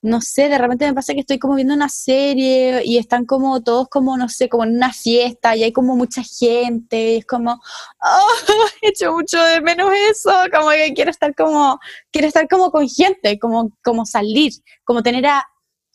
no 0.00 0.20
sé, 0.20 0.48
de 0.48 0.58
repente 0.58 0.86
me 0.86 0.94
pasa 0.94 1.12
que 1.14 1.20
estoy 1.20 1.38
como 1.38 1.56
viendo 1.56 1.74
una 1.74 1.88
serie 1.88 2.82
y 2.84 2.98
están 2.98 3.24
como 3.26 3.62
todos 3.62 3.88
como, 3.88 4.16
no 4.16 4.28
sé, 4.28 4.48
como 4.48 4.64
en 4.64 4.76
una 4.76 4.92
fiesta 4.92 5.56
y 5.56 5.64
hay 5.64 5.72
como 5.72 5.96
mucha 5.96 6.22
gente 6.22 7.14
y 7.14 7.16
es 7.16 7.26
como, 7.26 7.60
oh, 8.02 8.28
echo 8.82 9.12
mucho 9.12 9.42
de 9.42 9.60
menos 9.60 9.90
eso, 10.10 10.32
como 10.52 10.70
que 10.70 10.94
quiero 10.94 11.10
estar 11.10 11.34
como, 11.34 11.78
quiero 12.12 12.28
estar 12.28 12.46
como 12.48 12.70
con 12.70 12.88
gente, 12.88 13.38
como, 13.38 13.70
como 13.82 14.06
salir, 14.06 14.52
como 14.84 15.02
tener 15.02 15.26
a, 15.26 15.44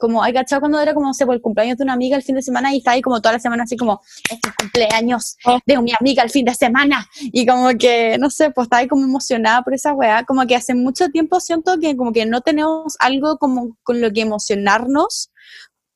como, 0.04 0.22
hay 0.22 0.34
cachado 0.34 0.60
cuando 0.60 0.82
era 0.82 0.94
como, 0.94 1.08
no 1.08 1.14
sé, 1.14 1.26
por 1.26 1.34
el 1.34 1.40
cumpleaños 1.40 1.78
de 1.78 1.86
una 1.86 1.94
amiga 1.94 2.18
el 2.18 2.24
fin 2.24 2.36
de 2.36 2.42
semana 2.42 2.74
y 2.74 2.80
está 2.80 2.92
ahí 2.92 3.02
como 3.02 3.22
toda 3.22 3.32
la 3.32 3.40
semana 3.40 3.64
así 3.64 3.78
como, 3.78 4.02
es 4.30 4.38
el 4.46 4.54
cumpleaños 4.60 5.38
de 5.66 5.82
mi 5.82 5.94
amiga 5.98 6.24
el 6.24 6.30
fin 6.30 6.44
de 6.44 6.54
semana 6.54 7.08
y 7.22 7.46
como 7.46 7.70
que, 7.78 8.18
no 8.18 8.30
sé, 8.30 8.52
pues 8.52 8.66
estaba 8.66 8.82
ahí 8.82 8.90
como 8.90 9.06
emocionada 9.06 9.62
por 9.62 9.74
esa 9.74 9.94
weá, 9.94 10.26
como 10.26 10.46
que 10.46 10.58
hace 10.58 10.76
mucho 10.76 11.08
tiempo 11.08 11.40
siento 11.40 11.80
que 11.80 11.96
como 11.96 12.12
que 12.12 12.26
no 12.26 12.42
tenemos 12.42 12.98
algo 13.00 13.38
como 13.38 13.78
con 13.82 14.02
lo 14.02 14.12
que 14.12 14.20
emocionarnos 14.20 15.32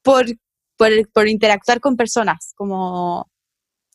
por, 0.04 0.26
por, 0.78 0.90
por 1.12 1.28
interactuar 1.28 1.82
con 1.82 1.98
personas, 1.98 2.54
como, 2.56 3.30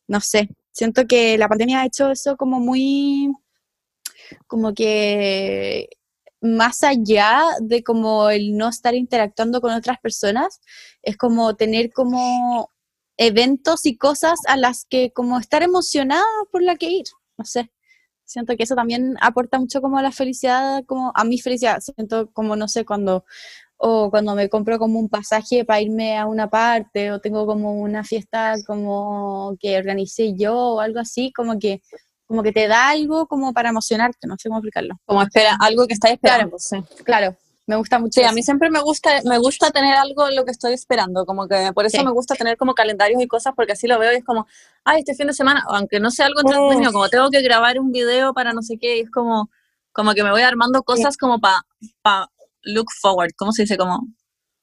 no 0.08 0.20
sé, 0.20 0.50
siento 0.72 1.06
que 1.06 1.38
la 1.38 1.48
pandemia 1.48 1.80
ha 1.80 1.86
hecho 1.86 2.10
eso 2.10 2.36
como 2.36 2.60
muy, 2.60 3.32
como 4.46 4.74
que 4.74 5.88
más 6.42 6.82
allá 6.82 7.42
de 7.60 7.82
como 7.82 8.28
el 8.30 8.56
no 8.56 8.68
estar 8.68 8.94
interactuando 8.94 9.60
con 9.60 9.72
otras 9.72 9.98
personas, 10.00 10.60
es 11.02 11.16
como 11.16 11.54
tener 11.56 11.92
como 11.92 12.70
eventos 13.16 13.86
y 13.86 13.96
cosas 13.96 14.40
a 14.48 14.56
las 14.56 14.84
que 14.84 15.12
como 15.12 15.38
estar 15.38 15.62
emocionada 15.62 16.24
por 16.50 16.62
la 16.62 16.76
que 16.76 16.90
ir, 16.90 17.04
no 17.38 17.44
sé. 17.44 17.70
Siento 18.24 18.56
que 18.56 18.62
eso 18.64 18.74
también 18.74 19.16
aporta 19.20 19.58
mucho 19.58 19.80
como 19.82 19.98
a 19.98 20.02
la 20.02 20.12
felicidad, 20.12 20.84
como 20.86 21.12
a 21.14 21.24
mi 21.24 21.38
felicidad. 21.38 21.80
Siento 21.80 22.30
como, 22.32 22.56
no 22.56 22.66
sé, 22.68 22.84
cuando 22.84 23.24
o 23.76 24.10
cuando 24.10 24.34
me 24.36 24.48
compro 24.48 24.78
como 24.78 25.00
un 25.00 25.08
pasaje 25.08 25.64
para 25.64 25.80
irme 25.80 26.16
a 26.16 26.26
una 26.26 26.48
parte 26.48 27.10
o 27.12 27.20
tengo 27.20 27.46
como 27.46 27.74
una 27.74 28.04
fiesta 28.04 28.54
como 28.66 29.56
que 29.60 29.76
organicé 29.76 30.34
yo 30.36 30.56
o 30.56 30.80
algo 30.80 31.00
así, 31.00 31.32
como 31.32 31.58
que 31.58 31.82
como 32.26 32.42
que 32.42 32.52
te 32.52 32.68
da 32.68 32.88
algo 32.88 33.26
como 33.26 33.52
para 33.52 33.68
emocionarte, 33.70 34.26
no 34.26 34.36
sé 34.38 34.48
cómo 34.48 34.58
explicarlo. 34.58 34.94
Como 35.04 35.22
espera, 35.22 35.56
algo 35.60 35.86
que 35.86 35.94
estáis 35.94 36.14
esperando. 36.14 36.58
sí. 36.58 36.76
Claro, 37.04 37.36
me 37.66 37.76
gusta 37.76 37.98
mucho. 37.98 38.20
Sí, 38.20 38.24
a 38.26 38.32
mí 38.32 38.42
siempre 38.42 38.70
me 38.70 38.80
gusta, 38.80 39.20
me 39.24 39.38
gusta 39.38 39.70
tener 39.70 39.94
algo 39.94 40.28
en 40.28 40.36
lo 40.36 40.44
que 40.44 40.50
estoy 40.50 40.72
esperando, 40.72 41.24
como 41.26 41.46
que 41.46 41.72
por 41.74 41.86
eso 41.86 41.98
Sí. 41.98 42.04
me 42.04 42.10
gusta 42.10 42.34
tener 42.34 42.56
como 42.56 42.74
calendarios 42.74 43.22
y 43.22 43.26
cosas, 43.28 43.52
porque 43.54 43.72
así 43.72 43.86
lo 43.86 43.98
veo 43.98 44.12
y 44.12 44.16
es 44.16 44.24
como, 44.24 44.46
ay, 44.84 45.00
este 45.00 45.14
fin 45.14 45.26
de 45.28 45.32
semana, 45.34 45.64
aunque 45.68 46.00
no 46.00 46.10
sea 46.10 46.26
algo 46.26 46.40
entretenido, 46.40 46.92
como 46.92 47.08
tengo 47.08 47.30
que 47.30 47.40
grabar 47.42 47.78
un 47.78 47.92
video 47.92 48.32
para 48.34 48.52
no 48.52 48.62
sé 48.62 48.78
qué, 48.80 48.98
y 48.98 49.00
es 49.02 49.10
como, 49.10 49.48
como 49.92 50.12
que 50.14 50.24
me 50.24 50.30
voy 50.30 50.42
armando 50.42 50.82
cosas 50.82 51.16
como 51.16 51.38
para 51.38 51.58
pa 52.02 52.28
look 52.62 52.86
forward, 53.00 53.30
¿cómo 53.36 53.52
se 53.52 53.62
dice? 53.62 53.76
Como, 53.76 54.06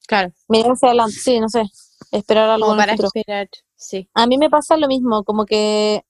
Claro, 0.08 0.32
mirar 0.48 0.72
hacia 0.72 0.88
adelante, 0.90 1.14
sí, 1.14 1.40
no 1.40 1.50
sé, 1.50 1.64
esperar 2.12 2.50
algo 2.50 2.66
como 2.68 2.78
para 2.78 2.94
futuro. 2.94 3.10
esperar, 3.14 3.48
sí. 3.76 4.10
A 4.16 4.26
mí 4.28 4.38
me 4.40 4.50
pasa 4.50 4.76
lo 4.76 4.88
mismo, 4.88 5.24
como 5.24 5.46
que 5.46 6.04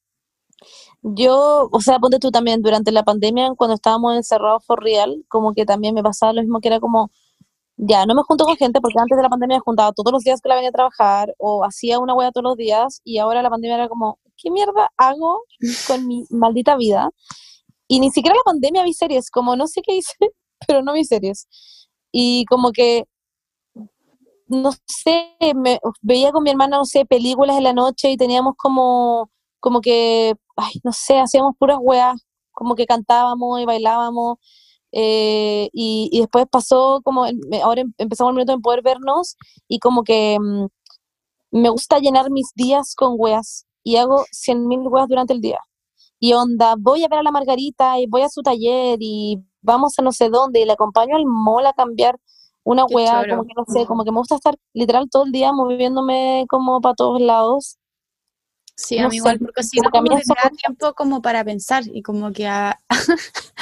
yo, 1.01 1.69
o 1.71 1.81
sea, 1.81 1.99
ponte 1.99 2.19
tú 2.19 2.31
también, 2.31 2.61
durante 2.61 2.91
la 2.91 3.03
pandemia, 3.03 3.53
cuando 3.57 3.75
estábamos 3.75 4.15
encerrados 4.15 4.65
for 4.65 4.81
real, 4.83 5.23
como 5.29 5.53
que 5.53 5.65
también 5.65 5.95
me 5.95 6.03
pasaba 6.03 6.33
lo 6.33 6.41
mismo, 6.41 6.59
que 6.61 6.67
era 6.69 6.79
como, 6.79 7.11
ya, 7.77 8.05
no 8.05 8.15
me 8.15 8.23
junto 8.23 8.45
con 8.45 8.57
gente, 8.57 8.81
porque 8.81 8.99
antes 8.99 9.17
de 9.17 9.23
la 9.23 9.29
pandemia 9.29 9.57
me 9.57 9.61
juntaba 9.61 9.93
todos 9.93 10.11
los 10.11 10.23
días 10.23 10.41
que 10.41 10.49
la 10.49 10.55
venía 10.55 10.69
a 10.69 10.73
trabajar, 10.73 11.33
o 11.37 11.63
hacía 11.65 11.99
una 11.99 12.13
hueá 12.15 12.31
todos 12.31 12.43
los 12.43 12.57
días, 12.57 13.01
y 13.03 13.19
ahora 13.19 13.41
la 13.43 13.49
pandemia 13.49 13.75
era 13.77 13.89
como, 13.89 14.19
¿qué 14.37 14.51
mierda 14.51 14.91
hago 14.97 15.41
con 15.87 16.07
mi 16.07 16.25
maldita 16.31 16.75
vida? 16.77 17.09
Y 17.87 17.99
ni 17.99 18.11
siquiera 18.11 18.35
la 18.35 18.43
pandemia 18.51 18.83
vi 18.83 18.93
series, 18.93 19.31
como 19.31 19.55
no 19.55 19.67
sé 19.67 19.81
qué 19.81 19.95
hice, 19.97 20.15
pero 20.67 20.83
no 20.83 20.93
vi 20.93 21.05
series. 21.05 21.47
Y 22.11 22.45
como 22.45 22.71
que 22.71 23.05
no 24.49 24.71
sé, 24.85 25.35
me, 25.55 25.79
veía 26.01 26.31
con 26.31 26.43
mi 26.43 26.49
hermana, 26.49 26.77
no 26.77 26.85
sé, 26.85 27.05
películas 27.05 27.57
en 27.57 27.63
la 27.63 27.73
noche 27.73 28.11
y 28.11 28.17
teníamos 28.17 28.55
como, 28.57 29.29
como 29.59 29.81
que, 29.81 30.35
ay, 30.57 30.73
no 30.83 30.91
sé, 30.93 31.19
hacíamos 31.19 31.53
puras 31.59 31.77
weas, 31.81 32.21
como 32.51 32.75
que 32.75 32.85
cantábamos 32.85 33.59
y 33.61 33.65
bailábamos. 33.65 34.37
eh, 34.91 35.69
y, 35.73 36.09
y 36.11 36.19
después 36.21 36.45
pasó 36.51 37.01
como, 37.03 37.25
ahora 37.63 37.81
em- 37.81 37.93
empezamos 37.97 38.31
el 38.31 38.35
minuto 38.37 38.53
en 38.53 38.61
poder 38.61 38.81
vernos 38.83 39.35
y 39.67 39.79
como 39.79 40.03
que 40.03 40.37
mm, 40.39 40.65
me 41.51 41.69
gusta 41.69 41.99
llenar 41.99 42.31
mis 42.31 42.51
días 42.55 42.95
con 42.95 43.13
weas 43.17 43.65
y 43.83 43.97
hago 43.97 44.25
cien 44.31 44.67
mil 44.67 44.81
weas 44.87 45.07
durante 45.07 45.33
el 45.33 45.41
día. 45.41 45.59
Y 46.19 46.33
onda, 46.33 46.75
voy 46.77 47.03
a 47.03 47.07
ver 47.07 47.19
a 47.19 47.23
la 47.23 47.31
Margarita 47.31 47.99
y 47.99 48.07
voy 48.07 48.21
a 48.23 48.29
su 48.29 48.41
taller 48.41 48.97
y 49.01 49.39
vamos 49.61 49.97
a 49.97 50.03
no 50.03 50.11
sé 50.11 50.29
dónde 50.29 50.61
y 50.61 50.65
le 50.65 50.73
acompaño 50.73 51.15
al 51.15 51.25
mall 51.25 51.65
a 51.67 51.73
cambiar 51.73 52.17
una 52.63 52.85
Qué 52.87 52.95
choro. 53.05 53.37
como 53.37 53.45
que 53.45 53.53
no 53.55 53.65
sé, 53.67 53.85
como 53.87 54.03
que 54.03 54.11
me 54.11 54.19
gusta 54.19 54.35
estar 54.35 54.55
literal 54.73 55.09
todo 55.09 55.23
el 55.25 55.31
día 55.31 55.51
moviéndome 55.53 56.45
como 56.49 56.81
para 56.81 56.95
todos 56.95 57.21
lados. 57.21 57.78
Sí, 58.79 58.97
a 58.97 59.09
mí 59.09 59.17
igual, 59.17 59.39
porque 59.39 59.61
si 59.61 59.77
no, 59.81 59.89
como 59.91 60.15
que 60.15 60.23
te 60.23 60.33
da 60.41 60.49
tiempo 60.49 60.93
como 60.93 61.21
para 61.21 61.43
pensar 61.43 61.83
y 61.85 62.01
como 62.01 62.31
que, 62.31 62.47
a- 62.47 62.79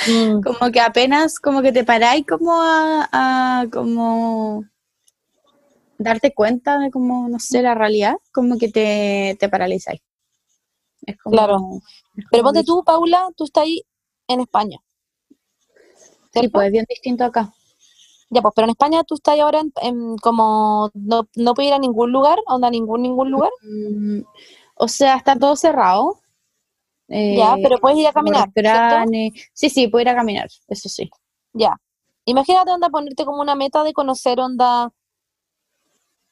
Mm, 0.08 0.42
como 0.44 0.72
que 0.72 0.80
apenas 0.80 1.40
como 1.40 1.62
que 1.64 1.72
te 1.72 1.84
paráis 1.84 2.24
como 2.28 2.54
a, 2.54 3.10
a 3.12 3.66
como 3.72 4.64
darte 5.98 6.34
cuenta 6.36 6.78
de 6.78 6.92
como, 6.92 7.28
no 7.30 7.40
sé, 7.40 7.64
la 7.64 7.74
realidad, 7.74 8.16
como 8.32 8.58
que 8.60 8.70
te, 8.70 9.36
te 9.40 9.50
paralizáis. 9.50 10.02
Es 11.02 11.18
como, 11.18 11.36
Claro. 11.36 11.58
es 12.16 12.26
Pero 12.32 12.44
ponte 12.44 12.64
tú, 12.64 12.84
Paula, 12.86 13.28
tú 13.36 13.46
estás 13.46 13.64
ahí 13.64 13.82
en 14.28 14.42
España. 14.42 14.78
Sí, 16.32 16.48
pues 16.50 16.68
es 16.68 16.72
bien 16.72 16.86
distinto 16.88 17.24
acá. 17.24 17.52
Ya, 18.30 18.42
pues, 18.42 18.54
pero 18.56 18.66
en 18.66 18.72
España 18.72 19.04
tú 19.06 19.16
estás 19.16 19.40
ahora 19.40 19.62
en, 19.62 19.72
en 19.82 20.18
como, 20.18 20.92
no, 20.94 21.28
no 21.36 21.54
puedes 21.54 21.70
ir 21.70 21.74
a 21.74 21.80
ningún 21.80 22.12
lugar, 22.12 22.38
onda, 22.46 22.70
ningún, 22.70 23.02
ningún 23.02 23.32
lugar. 23.32 23.50
Mm, 23.64 24.20
o 24.80 24.88
sea, 24.88 25.16
está 25.16 25.36
todo 25.38 25.56
cerrado. 25.56 26.20
eh, 27.10 27.36
Ya, 27.38 27.56
pero 27.62 27.78
puedes 27.80 27.98
ir 28.00 28.08
a 28.08 28.14
caminar. 28.14 28.50
Sí, 29.54 29.70
sí, 29.70 29.88
puedo 29.88 30.02
ir 30.02 30.10
a 30.10 30.16
caminar, 30.16 30.48
eso 30.68 30.90
sí. 30.90 31.10
Ya. 31.54 31.76
Imagínate, 32.26 32.72
onda, 32.72 32.90
ponerte 32.90 33.26
como 33.26 33.42
una 33.42 33.56
meta 33.56 33.84
de 33.84 33.94
conocer, 33.94 34.40
onda, 34.40 34.92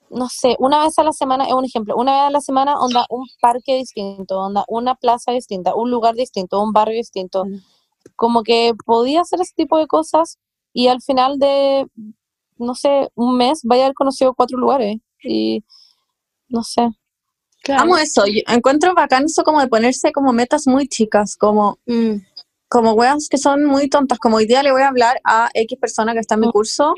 no 0.10 0.28
sé, 0.30 0.56
una 0.60 0.84
vez 0.84 0.98
a 1.00 1.04
la 1.04 1.12
semana, 1.14 1.46
es 1.46 1.54
un 1.54 1.66
ejemplo, 1.66 1.96
una 1.96 2.12
vez 2.14 2.22
a 2.24 2.30
la 2.30 2.42
semana, 2.42 2.80
onda, 2.80 3.06
un 3.10 3.26
parque 3.42 3.76
distinto, 3.76 4.40
onda, 4.40 4.64
una 4.68 4.96
plaza 4.96 5.32
distinta, 5.32 5.74
un 5.76 5.90
lugar 5.92 6.16
distinto, 6.16 6.62
un 6.62 6.72
barrio 6.74 6.98
distinto. 6.98 7.46
Mm. 7.46 7.60
Como 8.16 8.44
que 8.44 8.74
podía 8.86 9.22
hacer 9.22 9.42
ese 9.42 9.54
tipo 9.56 9.78
de 9.78 9.88
cosas 9.88 10.38
y 10.74 10.88
al 10.90 11.02
final 11.02 11.40
de, 11.40 11.88
no 12.58 12.76
sé, 12.76 13.10
un 13.16 13.38
mes 13.38 13.62
vaya 13.64 13.84
a 13.84 13.86
haber 13.88 13.96
conocido 13.96 14.34
cuatro 14.36 14.58
lugares 14.60 14.98
y, 15.24 15.64
no 16.50 16.62
sé. 16.64 16.90
Amo 17.74 17.98
eso. 17.98 18.26
Yo 18.26 18.42
encuentro 18.48 18.94
bacán 18.94 19.26
eso 19.26 19.44
como 19.44 19.62
de 19.62 19.68
ponerse 19.68 20.12
como 20.12 20.34
metas 20.34 20.68
muy 20.68 20.88
chicas, 20.88 21.36
como, 21.36 21.80
Mm, 21.86 22.18
como 22.68 22.94
weas 22.94 23.28
que 23.30 23.38
son 23.38 23.66
muy 23.66 23.90
tontas. 23.90 24.20
Como 24.20 24.38
hoy 24.38 24.46
día 24.46 24.64
le 24.64 24.72
voy 24.72 24.82
a 24.82 24.90
hablar 24.90 25.20
a 25.24 25.50
X 25.54 25.78
persona 25.80 26.14
que 26.14 26.20
está 26.20 26.36
en 26.36 26.42
mi 26.42 26.52
curso 26.52 26.94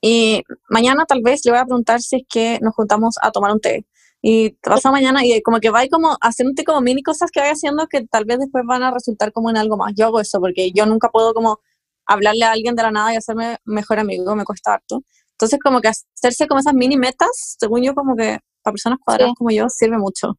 y 0.00 0.42
mañana 0.68 1.04
tal 1.06 1.22
vez 1.22 1.44
le 1.44 1.52
voy 1.52 1.60
a 1.60 1.64
preguntar 1.64 2.00
si 2.00 2.16
es 2.16 2.22
que 2.28 2.58
nos 2.62 2.74
juntamos 2.74 3.16
a 3.20 3.30
tomar 3.32 3.52
un 3.52 3.60
té. 3.60 3.86
Y 4.20 4.50
pasa 4.62 4.90
mañana 4.90 5.24
y 5.24 5.40
como 5.42 5.60
que 5.60 5.70
va 5.70 5.84
y 5.84 5.88
como 5.88 6.16
haciéndote 6.20 6.64
como 6.64 6.80
mini 6.80 7.02
cosas 7.02 7.30
que 7.30 7.40
vaya 7.40 7.52
haciendo 7.52 7.86
que 7.86 8.04
tal 8.06 8.24
vez 8.24 8.38
después 8.40 8.64
van 8.66 8.82
a 8.82 8.90
resultar 8.90 9.32
como 9.32 9.50
en 9.50 9.56
algo 9.56 9.76
más. 9.76 9.92
Yo 9.96 10.06
hago 10.06 10.20
eso 10.20 10.40
porque 10.40 10.72
yo 10.72 10.86
nunca 10.86 11.08
puedo 11.10 11.34
como 11.34 11.60
hablarle 12.06 12.44
a 12.44 12.52
alguien 12.52 12.74
de 12.74 12.82
la 12.82 12.90
nada 12.90 13.12
y 13.12 13.16
hacerme 13.16 13.58
mejor 13.64 13.98
amigo, 14.00 14.34
me 14.34 14.44
cuesta 14.44 14.74
harto. 14.74 15.02
Entonces 15.32 15.60
como 15.62 15.80
que 15.80 15.88
hacerse 15.88 16.48
como 16.48 16.60
esas 16.60 16.74
mini 16.74 16.96
metas, 16.96 17.56
según 17.60 17.82
yo 17.82 17.94
como 17.94 18.16
que 18.16 18.40
para 18.68 18.72
personas 18.72 18.98
cuadradas 19.04 19.30
Sí. 19.32 19.34
como 19.38 19.50
yo 19.50 19.66
sirve 19.68 19.98
mucho. 19.98 20.38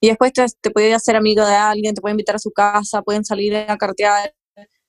Y 0.00 0.08
después 0.08 0.32
te, 0.32 0.44
te 0.60 0.70
puedes 0.70 0.94
hacer 0.94 1.16
amigo 1.16 1.44
de 1.46 1.54
alguien, 1.54 1.94
te 1.94 2.00
puede 2.00 2.12
invitar 2.12 2.36
a 2.36 2.38
su 2.38 2.50
casa, 2.50 3.02
pueden 3.02 3.24
salir 3.24 3.56
a 3.56 3.76
cartear. 3.76 4.32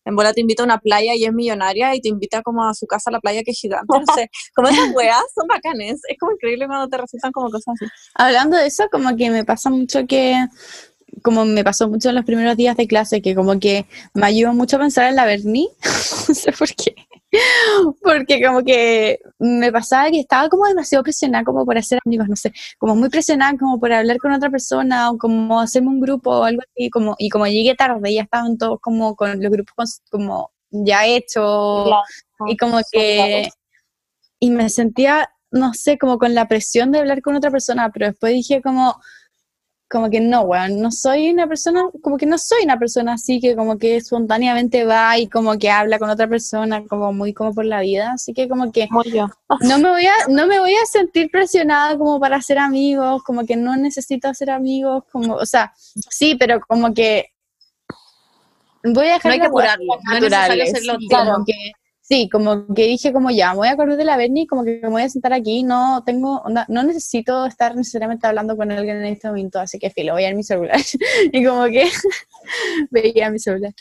En 0.07 0.15
bola 0.15 0.33
te 0.33 0.41
invita 0.41 0.61
a 0.61 0.65
una 0.65 0.77
playa 0.77 1.15
y 1.15 1.25
es 1.25 1.33
millonaria 1.33 1.95
y 1.95 1.99
te 2.01 2.09
invita 2.09 2.43
como 2.43 2.63
a 2.63 2.75
su 2.75 2.85
casa 2.85 3.09
a 3.09 3.13
la 3.13 3.19
playa 3.19 3.41
que 3.43 3.51
es 3.51 3.59
gigante. 3.59 3.87
No 3.89 4.03
sé, 4.13 4.29
como 4.55 4.67
esas 4.67 4.91
weas 4.93 5.23
son 5.33 5.47
bacanes. 5.47 5.99
Es 6.07 6.17
como 6.19 6.33
increíble 6.33 6.67
cuando 6.67 6.87
te 6.87 6.97
resultan 6.97 7.31
como 7.31 7.49
cosas 7.49 7.73
así. 7.81 7.91
Hablando 8.13 8.55
de 8.57 8.67
eso, 8.67 8.83
como 8.91 9.15
que 9.15 9.31
me 9.31 9.43
pasa 9.45 9.69
mucho 9.71 10.05
que, 10.05 10.35
como 11.23 11.45
me 11.45 11.63
pasó 11.63 11.89
mucho 11.89 12.09
en 12.09 12.15
los 12.15 12.25
primeros 12.25 12.55
días 12.55 12.77
de 12.77 12.87
clase, 12.87 13.21
que 13.21 13.33
como 13.33 13.59
que 13.59 13.87
me 14.13 14.27
ayudó 14.27 14.53
mucho 14.53 14.75
a 14.75 14.79
pensar 14.79 15.07
en 15.09 15.15
la 15.15 15.25
Berni, 15.25 15.69
no 16.29 16.35
sé 16.35 16.51
por 16.51 16.67
qué, 16.75 16.93
porque 18.01 18.41
como 18.43 18.63
que 18.63 19.19
me 19.39 19.71
pasaba 19.71 20.09
que 20.09 20.19
estaba 20.19 20.49
como 20.49 20.65
demasiado 20.65 21.03
presionada 21.03 21.43
como 21.43 21.65
por 21.65 21.77
hacer 21.77 21.99
amigos, 22.05 22.27
no 22.29 22.35
sé, 22.35 22.53
como 22.77 22.95
muy 22.95 23.09
presionada 23.09 23.57
como 23.57 23.79
por 23.79 23.91
hablar 23.93 24.17
con 24.17 24.31
otra 24.33 24.49
persona 24.49 25.11
o 25.11 25.17
como 25.17 25.59
hacerme 25.59 25.89
un 25.89 26.01
grupo 26.01 26.31
o 26.31 26.43
algo 26.43 26.61
así, 26.61 26.89
como, 26.89 27.15
y 27.17 27.29
como 27.29 27.47
llegué 27.47 27.75
tarde, 27.75 28.13
ya 28.13 28.23
estaban 28.23 28.57
todos 28.57 28.79
como 28.81 29.15
con 29.15 29.41
los 29.41 29.51
grupos 29.51 30.01
como 30.11 30.51
ya 30.71 31.05
hechos, 31.05 31.89
y 32.47 32.57
como 32.57 32.79
que 32.91 33.49
y 34.39 34.49
me 34.51 34.69
sentía 34.69 35.29
no 35.51 35.73
sé 35.73 35.97
como 35.97 36.17
con 36.17 36.35
la 36.35 36.47
presión 36.47 36.91
de 36.91 36.99
hablar 36.99 37.21
con 37.21 37.35
otra 37.35 37.49
persona 37.51 37.89
pero 37.93 38.07
después 38.07 38.33
dije 38.33 38.61
como 38.61 38.99
como 39.87 40.09
que 40.09 40.19
no 40.19 40.41
weón 40.41 40.81
no 40.81 40.91
soy 40.91 41.29
una 41.29 41.47
persona 41.47 41.85
como 42.01 42.17
que 42.17 42.25
no 42.25 42.37
soy 42.37 42.63
una 42.63 42.77
persona 42.77 43.13
así 43.13 43.39
que 43.39 43.55
como 43.55 43.77
que 43.77 43.97
espontáneamente 43.97 44.83
va 44.83 45.17
y 45.17 45.27
como 45.27 45.57
que 45.57 45.69
habla 45.69 45.99
con 45.99 46.09
otra 46.09 46.27
persona 46.27 46.83
como 46.87 47.13
muy 47.13 47.33
como 47.33 47.53
por 47.53 47.65
la 47.65 47.81
vida 47.81 48.13
así 48.13 48.33
que 48.33 48.49
como 48.49 48.71
que 48.71 48.87
yo. 49.05 49.27
no 49.61 49.77
me 49.79 49.89
voy 49.89 50.05
a 50.05 50.13
no 50.29 50.47
me 50.47 50.59
voy 50.59 50.73
a 50.73 50.85
sentir 50.85 51.29
presionada 51.29 51.97
como 51.97 52.19
para 52.19 52.37
hacer 52.37 52.57
amigos 52.57 53.23
como 53.23 53.45
que 53.45 53.55
no 53.55 53.75
necesito 53.75 54.27
hacer 54.27 54.49
amigos 54.49 55.03
como 55.11 55.35
o 55.35 55.45
sea 55.45 55.73
sí 56.09 56.35
pero 56.39 56.59
como 56.61 56.93
que 56.93 57.27
voy 58.83 59.07
a 59.07 59.13
dejar 59.13 59.25
No 59.25 59.33
hay 59.33 59.39
que 59.39 59.45
apurarlo, 59.47 59.99
no 60.03 60.15
es 60.15 60.21
necesario 60.21 60.63
hacerlo 60.63 60.97
que 61.45 61.71
sí 62.07 62.29
como 62.31 62.67
que 62.75 62.83
dije 62.85 63.11
como 63.11 63.31
ya 63.31 63.51
me 63.51 63.57
voy 63.57 63.67
a 63.67 63.71
acordar 63.71 63.97
de 63.97 64.05
la 64.05 64.15
Berni 64.17 64.45
como 64.47 64.63
que 64.63 64.79
me 64.83 64.89
voy 64.89 65.01
a 65.01 65.09
sentar 65.09 65.33
aquí 65.33 65.63
no 65.63 66.03
tengo 66.05 66.39
onda, 66.45 66.65
no 66.69 66.83
necesito 66.83 67.45
estar 67.47 67.75
necesariamente 67.75 68.27
hablando 68.27 68.55
con 68.55 68.71
alguien 68.71 68.97
en 68.97 69.05
este 69.05 69.27
momento 69.27 69.59
así 69.59 69.79
que 69.79 69.89
filo 69.89 70.13
voy 70.13 70.23
a 70.23 70.27
ir 70.29 70.33
a 70.33 70.37
mi 70.37 70.43
celular 70.43 70.79
y 71.33 71.43
como 71.45 71.65
que 71.65 71.89
veía 72.91 73.29
mi 73.31 73.39
celular 73.39 73.73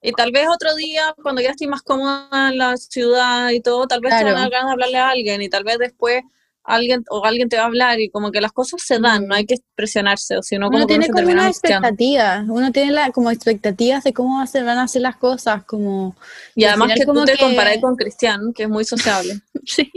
Y 0.00 0.12
tal 0.12 0.32
vez 0.32 0.46
otro 0.48 0.74
día, 0.76 1.14
cuando 1.22 1.42
ya 1.42 1.50
estoy 1.50 1.66
más 1.66 1.82
cómoda 1.82 2.48
en 2.50 2.56
la 2.58 2.76
ciudad 2.78 3.50
y 3.50 3.60
todo, 3.60 3.86
tal 3.86 4.00
vez 4.00 4.14
te 4.16 4.22
Claro. 4.22 4.34
van 4.34 4.38
a 4.38 4.40
dar 4.44 4.50
ganas 4.50 4.66
de 4.68 4.72
hablarle 4.72 4.98
a 4.98 5.10
alguien 5.10 5.42
y 5.42 5.48
tal 5.50 5.64
vez 5.64 5.78
después 5.78 6.22
alguien 6.68 7.04
o 7.10 7.24
alguien 7.24 7.48
te 7.48 7.56
va 7.56 7.64
a 7.64 7.66
hablar 7.66 8.00
y 8.00 8.10
como 8.10 8.30
que 8.30 8.40
las 8.40 8.52
cosas 8.52 8.80
se 8.84 8.98
dan, 8.98 9.26
no 9.26 9.34
hay 9.34 9.46
que 9.46 9.56
presionarse, 9.74 10.36
o 10.36 10.42
si 10.42 10.56
no, 10.58 10.66
como 10.66 10.78
uno 10.78 10.86
tiene 10.86 11.06
se 11.06 11.10
como 11.10 11.16
termina 11.18 11.40
una 11.40 11.46
angustiando. 11.46 11.88
expectativa 11.88 12.44
uno 12.48 12.72
tiene 12.72 12.92
la, 12.92 13.10
como 13.10 13.30
expectativas 13.30 14.04
de 14.04 14.12
cómo 14.12 14.46
ser- 14.46 14.64
van 14.64 14.78
a 14.78 14.82
hacer 14.84 15.02
las 15.02 15.16
cosas 15.16 15.64
como 15.64 16.14
Y 16.54 16.64
además 16.64 16.86
final 16.86 16.98
que 16.98 17.04
tú 17.04 17.12
como 17.12 17.24
te 17.24 17.32
que- 17.32 17.38
comparás 17.44 17.78
con 17.80 17.96
Cristian, 17.96 18.52
que 18.54 18.62
es 18.64 18.68
muy 18.68 18.84
sociable. 18.84 19.40
Sí. 19.66 19.90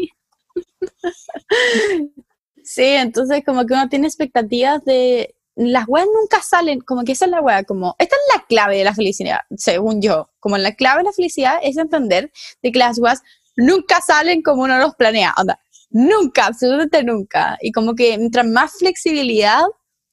Sí, 2.64 2.84
entonces 2.84 3.44
como 3.46 3.66
que 3.66 3.74
uno 3.74 3.90
tiene 3.90 4.08
expectativas 4.08 4.84
de... 4.86 5.36
Las 5.56 5.86
weas 5.88 6.08
nunca 6.08 6.42
salen, 6.42 6.80
como 6.80 7.04
que 7.04 7.12
esa 7.12 7.26
es 7.26 7.32
la 7.32 7.42
wea, 7.42 7.64
como... 7.66 7.96
Esta 8.00 8.16
es 8.16 8.22
la 8.38 8.46
clave 8.46 8.78
de 8.78 8.84
la 8.86 8.94
felicidad, 8.96 9.40
según 9.58 10.02
yo. 10.02 10.30
Como 10.40 10.58
la 10.58 10.74
clave 10.76 11.00
de 11.00 11.04
la 11.06 11.12
felicidad 11.14 11.56
es 11.62 11.78
entender 11.78 12.32
de 12.64 12.72
que 12.72 12.80
las 12.80 12.98
weas 13.00 13.22
nunca 13.58 14.00
salen 14.02 14.42
como 14.42 14.64
uno 14.64 14.78
los 14.80 14.96
planea. 14.96 15.34
Onda, 15.38 15.60
nunca, 15.92 16.48
absolutamente 16.48 17.04
nunca. 17.04 17.58
Y 17.62 17.72
como 17.72 17.96
que 17.96 18.18
mientras 18.18 18.46
más 18.48 18.74
flexibilidad 18.78 19.64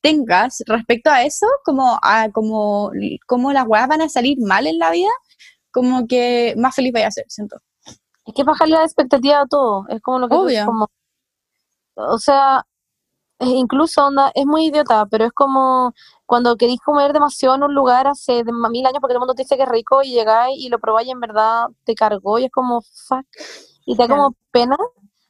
tengas 0.00 0.62
respecto 0.66 1.10
a 1.10 1.22
eso, 1.24 1.46
como 1.64 1.98
a 2.02 2.30
como, 2.30 2.90
como 3.26 3.52
las 3.52 3.66
weas 3.66 3.88
van 3.88 4.02
a 4.02 4.08
salir 4.08 4.38
mal 4.40 4.66
en 4.66 4.78
la 4.78 4.90
vida, 4.90 5.10
como 5.70 6.06
que 6.06 6.54
más 6.56 6.74
feliz 6.74 6.92
vaya 6.92 7.08
a 7.08 7.10
ser, 7.10 7.24
siento. 7.28 7.56
Es 8.26 8.34
que 8.34 8.44
bajarle 8.44 8.76
la 8.76 8.84
expectativa 8.84 9.40
a 9.40 9.46
todo. 9.46 9.86
Es 9.88 10.00
como 10.02 10.18
lo 10.18 10.28
que 10.28 10.34
tú- 10.34 10.42
Obvio. 10.42 10.66
como, 10.66 10.88
o 11.96 12.18
sea, 12.18 12.64
incluso 13.40 14.06
onda, 14.06 14.30
es 14.34 14.46
muy 14.46 14.66
idiota, 14.66 15.06
pero 15.06 15.24
es 15.24 15.32
como 15.32 15.92
cuando 16.26 16.56
querís 16.56 16.80
comer 16.80 17.12
demasiado 17.12 17.54
en 17.56 17.62
un 17.64 17.74
lugar 17.74 18.06
hace 18.06 18.44
mil 18.44 18.86
años 18.86 18.98
porque 19.00 19.14
todo 19.14 19.18
el 19.18 19.20
mundo 19.20 19.34
te 19.34 19.42
dice 19.42 19.56
que 19.56 19.62
es 19.62 19.68
rico 19.68 20.02
y 20.02 20.10
llegáis 20.10 20.58
y 20.58 20.68
lo 20.68 20.78
probáis 20.78 21.08
y 21.08 21.12
en 21.12 21.20
verdad 21.20 21.66
te 21.84 21.94
cargó 21.94 22.38
y 22.38 22.44
es 22.46 22.50
como 22.50 22.82
fuck 22.82 23.26
y 23.86 23.96
te 23.96 24.02
da 24.02 24.08
como 24.08 24.34
pena. 24.50 24.76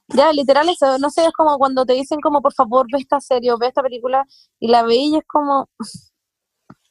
Ya, 0.09 0.33
literal, 0.33 0.69
eso, 0.69 0.99
no 0.99 1.11
sé, 1.11 1.25
es 1.27 1.33
como 1.33 1.59
cuando 1.59 1.85
te 1.85 1.93
dicen 1.93 2.21
como 2.21 2.41
por 2.41 2.55
favor 2.55 2.87
ve 2.91 2.99
esta 2.99 3.21
serie 3.21 3.53
o 3.53 3.59
ve 3.59 3.69
esta 3.69 3.83
película 3.83 4.25
y 4.59 4.69
la 4.69 4.83
veis 4.83 5.13
y 5.13 5.17
es 5.19 5.25
como 5.27 5.69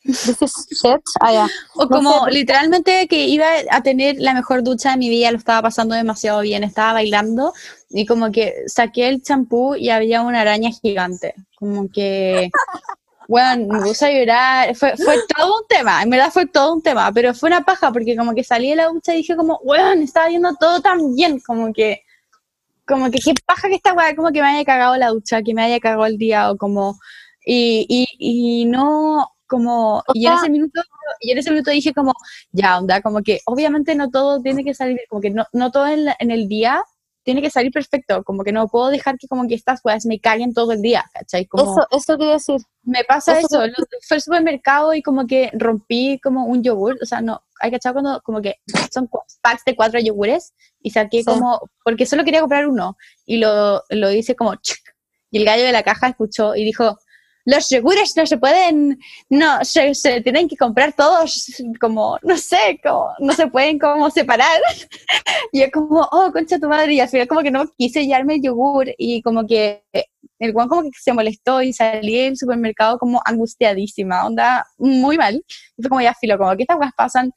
this 0.03 0.41
is 0.41 0.67
shit. 0.71 1.01
Ah, 1.19 1.33
ya. 1.33 1.47
O 1.75 1.83
No 1.83 1.89
como 1.89 2.25
sé, 2.25 2.31
literalmente 2.31 3.07
que 3.07 3.25
iba 3.25 3.47
a 3.71 3.81
tener 3.81 4.17
la 4.19 4.33
mejor 4.33 4.63
ducha 4.63 4.91
de 4.91 4.97
mi 4.97 5.09
vida, 5.09 5.31
lo 5.31 5.37
estaba 5.37 5.63
pasando 5.63 5.95
demasiado 5.95 6.41
bien, 6.41 6.63
estaba 6.63 6.93
bailando 6.93 7.53
y 7.89 8.05
como 8.05 8.31
que 8.31 8.53
saqué 8.67 9.09
el 9.09 9.21
champú 9.21 9.75
y 9.75 9.89
había 9.89 10.21
una 10.21 10.41
araña 10.41 10.69
gigante. 10.71 11.33
Como 11.55 11.89
que, 11.89 12.51
bueno, 13.27 13.67
me 13.73 13.81
puse 13.81 14.05
a 14.05 14.11
llorar, 14.11 14.75
fue, 14.75 14.95
fue 14.95 15.15
todo 15.35 15.57
un 15.59 15.67
tema, 15.67 16.03
en 16.03 16.09
verdad 16.09 16.31
fue 16.31 16.45
todo 16.45 16.73
un 16.73 16.81
tema, 16.81 17.11
pero 17.11 17.33
fue 17.33 17.49
una 17.49 17.65
paja 17.65 17.91
porque 17.91 18.15
como 18.15 18.33
que 18.33 18.43
salí 18.43 18.69
de 18.69 18.77
la 18.77 18.87
ducha 18.87 19.13
y 19.13 19.17
dije 19.17 19.35
como, 19.35 19.59
weón, 19.63 20.01
estaba 20.01 20.29
yendo 20.29 20.53
todo 20.55 20.81
tan 20.81 21.15
bien, 21.15 21.39
como 21.39 21.73
que, 21.73 22.03
como 22.87 23.11
que 23.11 23.19
qué 23.19 23.33
paja 23.45 23.67
que 23.69 23.75
esta 23.75 23.93
weá, 23.93 24.15
como 24.15 24.31
que 24.31 24.41
me 24.41 24.47
haya 24.47 24.65
cagado 24.65 24.95
la 24.97 25.09
ducha, 25.09 25.41
que 25.43 25.53
me 25.53 25.63
haya 25.63 25.79
cagado 25.79 26.05
el 26.05 26.17
día 26.17 26.51
o 26.51 26.57
como, 26.57 26.97
y, 27.45 27.85
y, 27.89 28.05
y 28.19 28.65
no, 28.65 29.29
como, 29.47 30.03
y 30.13 30.25
en 30.27 30.33
ese 30.33 30.49
minuto, 30.49 30.81
y 31.21 31.31
en 31.31 31.37
ese 31.37 31.51
minuto 31.51 31.71
dije 31.71 31.93
como, 31.93 32.13
ya, 32.51 32.77
onda, 32.79 33.01
como 33.01 33.21
que 33.21 33.39
obviamente 33.45 33.95
no 33.95 34.09
todo 34.09 34.41
tiene 34.41 34.63
que 34.63 34.73
salir, 34.73 34.99
como 35.09 35.21
que 35.21 35.29
no, 35.29 35.45
no 35.53 35.71
todo 35.71 35.87
en, 35.87 36.05
la- 36.05 36.15
en 36.19 36.31
el 36.31 36.47
día 36.47 36.83
tiene 37.23 37.41
que 37.41 37.49
salir 37.49 37.71
perfecto, 37.73 38.23
como 38.23 38.43
que 38.43 38.53
no 38.53 38.67
puedo 38.69 38.87
dejar 38.89 39.17
que 39.17 39.27
como 39.27 39.47
que 39.49 39.55
estas 39.55 39.81
weas 39.83 40.05
me 40.05 40.19
caguen 40.19 40.53
todo 40.53 40.71
el 40.71 40.81
día, 40.81 41.03
¿cachai? 41.13 41.45
Como, 41.45 41.63
Eso, 41.63 41.87
eso 41.91 42.17
quería 42.17 42.33
decir. 42.33 42.61
me 42.83 43.03
pasa 43.03 43.37
eso 43.39 43.47
eso, 43.47 43.67
lo- 43.67 43.73
fue 44.07 44.15
al 44.15 44.21
supermercado 44.21 44.93
y 44.93 45.01
como 45.01 45.27
que 45.27 45.51
rompí 45.53 46.19
como 46.23 46.45
un 46.45 46.63
yogur, 46.63 46.97
o 47.01 47.05
sea, 47.05 47.19
no, 47.21 47.41
hay 47.59 47.71
cachado 47.71 47.93
cuando 47.93 48.21
como 48.21 48.41
que 48.41 48.55
son 48.91 49.09
packs 49.41 49.63
de 49.65 49.75
cuatro 49.75 49.99
yogures 49.99 50.53
y 50.81 50.91
saqué 50.91 51.19
Sí. 51.19 51.25
como, 51.25 51.59
porque 51.83 52.05
solo 52.05 52.23
quería 52.23 52.41
comprar 52.41 52.67
uno 52.67 52.97
y 53.25 53.37
lo, 53.37 53.83
lo 53.89 54.11
hice 54.11 54.35
como 54.35 54.55
chuc, 54.55 54.79
y 55.31 55.39
el 55.39 55.45
gallo 55.45 55.63
de 55.63 55.71
la 55.71 55.83
caja 55.83 56.07
escuchó 56.09 56.55
y 56.55 56.63
dijo, 56.63 56.97
los 57.45 57.69
yogures 57.69 58.15
no 58.17 58.25
se 58.25 58.37
pueden, 58.37 58.99
no, 59.29 59.63
se, 59.63 59.95
se 59.95 60.19
tienen 60.19 60.49
que 60.49 60.57
comprar 60.57 60.91
todos 60.91 61.45
como, 61.79 62.19
no 62.21 62.37
sé, 62.37 62.77
como, 62.83 63.13
no 63.19 63.31
se 63.33 63.47
pueden 63.47 63.79
como 63.79 64.09
separar. 64.09 64.59
y 65.53 65.61
yo 65.61 65.67
como, 65.71 66.01
oh, 66.11 66.29
concha 66.33 66.59
tu 66.59 66.67
madre, 66.67 66.93
y 66.93 66.99
al 66.99 67.07
final 67.07 67.25
como 67.25 67.41
que 67.41 67.51
no 67.51 67.65
quise 67.77 68.05
llevarme 68.05 68.35
el 68.35 68.41
yogur 68.41 68.87
y 68.97 69.21
como 69.21 69.47
que 69.47 69.81
el 70.39 70.51
guan 70.51 70.67
como 70.67 70.83
que 70.83 70.89
se 71.01 71.13
molestó 71.13 71.61
y 71.61 71.71
salí 71.71 72.17
del 72.17 72.35
supermercado 72.37 72.99
como 72.99 73.21
angustiadísima, 73.23 74.25
onda 74.25 74.65
muy 74.77 75.17
mal. 75.17 75.35
Y 75.77 75.81
fue 75.81 75.89
como 75.89 76.01
ya 76.01 76.13
filo, 76.13 76.37
como 76.37 76.53
que 76.57 76.63
estas 76.63 76.77
cosas 76.77 76.93
pasan, 76.97 77.31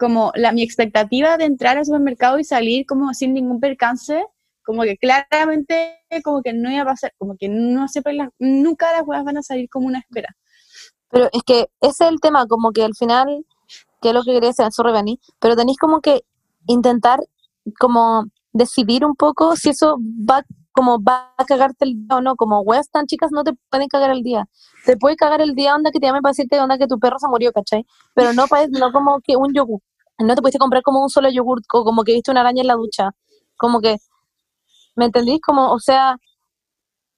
como 0.00 0.32
la, 0.34 0.50
mi 0.52 0.62
expectativa 0.62 1.36
de 1.36 1.44
entrar 1.44 1.76
al 1.76 1.84
supermercado 1.84 2.38
y 2.38 2.44
salir 2.44 2.86
como 2.86 3.12
sin 3.12 3.34
ningún 3.34 3.60
percance, 3.60 4.24
como 4.64 4.82
que 4.82 4.96
claramente 4.96 5.98
como 6.24 6.40
que 6.40 6.54
no 6.54 6.72
iba 6.72 6.82
a 6.82 6.86
pasar, 6.86 7.12
como 7.18 7.36
que 7.38 7.50
no 7.50 7.86
siempre 7.86 8.14
las, 8.14 8.30
nunca 8.38 8.90
las 8.92 9.02
cosas 9.02 9.24
van 9.24 9.36
a 9.36 9.42
salir 9.42 9.68
como 9.68 9.86
una 9.86 9.98
espera. 9.98 10.34
Pero 11.10 11.28
es 11.32 11.42
que 11.44 11.68
ese 11.82 12.04
es 12.04 12.10
el 12.10 12.18
tema, 12.18 12.46
como 12.46 12.72
que 12.72 12.82
al 12.82 12.94
final, 12.94 13.44
que 14.00 14.08
es 14.08 14.14
lo 14.14 14.22
que 14.22 14.32
quería 14.32 14.48
decir, 14.48 14.64
sorry, 14.70 14.92
Bani, 14.92 15.20
pero 15.38 15.54
tenéis 15.54 15.76
como 15.76 16.00
que 16.00 16.22
intentar 16.66 17.20
como 17.78 18.24
decidir 18.52 19.04
un 19.04 19.16
poco 19.16 19.54
si 19.54 19.68
eso 19.68 19.98
va 19.98 20.44
como 20.72 21.02
va 21.02 21.34
a 21.36 21.44
cagarte 21.44 21.84
el 21.84 22.06
día 22.06 22.16
o 22.16 22.20
no, 22.22 22.36
como 22.36 22.60
weas 22.60 22.88
tan 22.90 23.04
chicas 23.04 23.30
no 23.32 23.44
te 23.44 23.52
pueden 23.68 23.88
cagar 23.88 24.12
el 24.12 24.22
día. 24.22 24.48
Te 24.86 24.96
puede 24.96 25.16
cagar 25.16 25.42
el 25.42 25.54
día 25.54 25.74
onda 25.74 25.90
que 25.90 25.98
te 26.00 26.06
llamen 26.06 26.22
para 26.22 26.30
decirte 26.30 26.58
onda 26.58 26.78
que 26.78 26.86
tu 26.86 26.98
perro 26.98 27.18
se 27.18 27.28
murió, 27.28 27.52
¿cachai? 27.52 27.84
Pero 28.14 28.32
no, 28.32 28.46
no 28.46 28.92
como 28.92 29.20
que 29.20 29.36
un 29.36 29.52
yogur. 29.52 29.80
No 30.20 30.34
te 30.34 30.42
pudiste 30.42 30.58
comprar 30.58 30.82
como 30.82 31.02
un 31.02 31.10
solo 31.10 31.28
yogur 31.30 31.60
o 31.72 31.84
como 31.84 32.04
que 32.04 32.12
viste 32.12 32.30
una 32.30 32.40
araña 32.42 32.62
en 32.62 32.68
la 32.68 32.74
ducha. 32.74 33.10
Como 33.56 33.80
que, 33.80 33.96
¿me 34.96 35.06
entendís? 35.06 35.40
Como, 35.40 35.72
o 35.72 35.78
sea, 35.80 36.16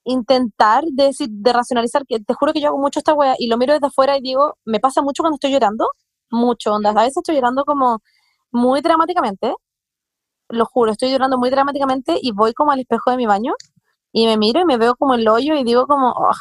intentar 0.04 0.84
de, 0.84 1.04
decir, 1.04 1.28
de 1.30 1.52
racionalizar, 1.52 2.04
que 2.06 2.20
te 2.20 2.34
juro 2.34 2.52
que 2.52 2.60
yo 2.60 2.68
hago 2.68 2.78
mucho 2.78 2.98
esta 3.00 3.14
wea 3.14 3.34
y 3.38 3.48
lo 3.48 3.56
miro 3.58 3.72
desde 3.74 3.86
afuera 3.86 4.16
y 4.18 4.20
digo, 4.20 4.54
me 4.64 4.80
pasa 4.80 5.02
mucho 5.02 5.22
cuando 5.22 5.36
estoy 5.36 5.52
llorando, 5.52 5.88
mucho, 6.30 6.72
onda, 6.74 6.90
a 6.90 6.94
veces 6.94 7.18
estoy 7.18 7.36
llorando 7.36 7.64
como 7.64 8.00
muy 8.50 8.80
dramáticamente, 8.80 9.54
lo 10.48 10.66
juro, 10.66 10.92
estoy 10.92 11.10
llorando 11.10 11.38
muy 11.38 11.50
dramáticamente 11.50 12.18
y 12.20 12.32
voy 12.32 12.52
como 12.54 12.72
al 12.72 12.80
espejo 12.80 13.10
de 13.10 13.16
mi 13.16 13.26
baño 13.26 13.54
y 14.12 14.26
me 14.26 14.36
miro 14.36 14.60
y 14.60 14.64
me 14.64 14.76
veo 14.76 14.96
como 14.96 15.14
el 15.14 15.26
hoyo 15.28 15.54
y 15.54 15.64
digo 15.64 15.86
como, 15.86 16.10
"Ugh, 16.10 16.36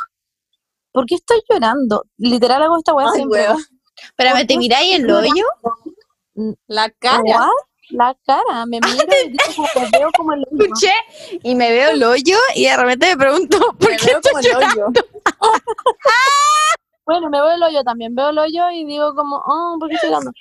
¿por 0.92 1.06
qué 1.06 1.16
estoy 1.16 1.42
llorando? 1.50 2.04
Literal 2.18 2.64
hago 2.64 2.78
esta 2.78 2.94
wea 2.94 3.08
Ay, 3.08 3.16
siempre. 3.16 3.46
Pero 4.16 4.32
¿Por 4.32 4.40
me 4.40 4.46
te 4.46 4.58
miráis 4.58 4.96
el 4.96 5.10
hoyo. 5.12 5.46
La 6.68 6.90
cara. 6.90 7.22
What? 7.24 7.50
La 7.90 8.16
cara, 8.26 8.66
me 8.68 8.80
miro 8.80 9.06
y 9.26 9.30
digo 9.32 9.44
como, 9.74 9.88
veo 10.00 10.10
como 10.16 10.34
el 10.34 10.46
hoyo. 10.50 10.64
Escuché 10.64 10.94
y 11.44 11.56
me 11.56 11.70
veo 11.72 11.90
el 11.92 12.02
hoyo 12.04 12.38
y 12.56 12.66
de 12.66 12.78
repente 12.78 13.08
me 13.10 13.18
pregunto, 13.18 13.58
¿por 13.78 13.90
Me 13.92 13.98
qué 13.98 14.06
veo 14.06 14.16
estoy 14.18 14.32
como 14.32 14.40
el 14.40 14.46
llorando? 14.52 14.86
hoyo. 14.86 14.94
Bueno, 17.06 17.30
me 17.30 17.42
veo 17.42 17.52
el 17.52 17.64
hoyo 17.64 17.84
también, 17.84 18.16
veo 18.16 18.30
el 18.30 18.38
hoyo 18.38 18.70
y 18.72 18.86
digo 18.86 19.14
como, 19.16 19.38
oh, 19.46 19.76
¿por 19.80 19.90
qué 19.90 19.96
estoy 19.96 20.10
llorando? 20.12 20.32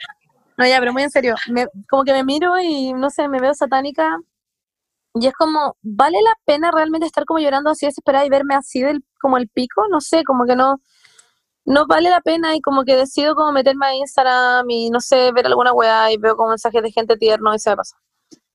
No, 0.56 0.66
ya, 0.66 0.78
pero 0.78 0.92
muy 0.92 1.02
en 1.02 1.10
serio, 1.10 1.34
me- 1.48 1.66
como 1.88 2.04
que 2.04 2.12
me 2.12 2.22
miro 2.22 2.58
y 2.60 2.92
no 2.92 3.10
sé, 3.10 3.26
me 3.28 3.40
veo 3.40 3.54
satánica 3.54 4.18
y 5.14 5.26
es 5.26 5.32
como, 5.34 5.76
¿vale 5.82 6.18
la 6.22 6.34
pena 6.44 6.70
realmente 6.70 7.06
estar 7.06 7.24
como 7.24 7.40
llorando 7.40 7.70
así 7.70 7.86
desesperada 7.86 8.24
y 8.26 8.28
verme 8.28 8.54
así 8.54 8.80
del, 8.82 9.02
como 9.20 9.38
el 9.38 9.48
pico? 9.48 9.88
No 9.90 10.00
sé, 10.00 10.22
como 10.22 10.44
que 10.44 10.54
no, 10.54 10.80
no 11.64 11.86
vale 11.86 12.10
la 12.10 12.20
pena 12.20 12.56
y 12.56 12.60
como 12.60 12.84
que 12.84 12.96
decido 12.96 13.34
como 13.34 13.52
meterme 13.52 13.86
a 13.86 13.94
Instagram 13.94 14.68
y 14.70 14.90
no 14.90 15.00
sé, 15.00 15.32
ver 15.32 15.46
alguna 15.46 15.72
weá 15.72 16.12
y 16.12 16.16
veo 16.16 16.36
como 16.36 16.50
mensajes 16.50 16.82
de 16.82 16.92
gente 16.92 17.16
tierno 17.16 17.54
y 17.54 17.58
se 17.58 17.70
me 17.70 17.76
pasa. 17.76 17.96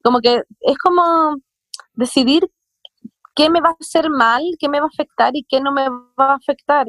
Como 0.04 0.20
que 0.20 0.44
es 0.62 0.78
como 0.78 1.38
decidir 1.94 2.50
qué 3.36 3.50
me 3.50 3.62
va 3.62 3.70
a 3.70 3.76
hacer 3.80 4.10
mal, 4.10 4.44
qué 4.60 4.70
me 4.70 4.80
va 4.80 4.86
a 4.86 4.90
afectar 4.90 5.36
y 5.36 5.46
qué 5.48 5.62
no 5.62 5.72
me 5.72 5.90
va 5.90 6.34
a 6.34 6.36
afectar. 6.36 6.88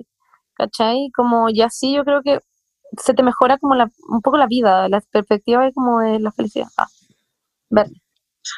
¿Cachai? 0.55 1.11
Como 1.15 1.51
y 1.51 1.63
así 1.63 1.95
yo 1.95 2.05
creo 2.05 2.23
que 2.23 2.41
se 2.99 3.15
te 3.15 3.23
mejora 3.23 3.59
como 3.59 3.75
la, 3.75 3.91
un 4.09 4.23
poco 4.23 4.37
la 4.39 4.47
vida, 4.47 4.89
la 4.89 5.01
perspectiva 5.01 5.65
de 5.65 5.73
como 5.73 6.01
de 6.01 6.21
la 6.21 6.33
felicidad. 6.33 6.69
Ah, 6.79 6.87
ver. 7.71 7.89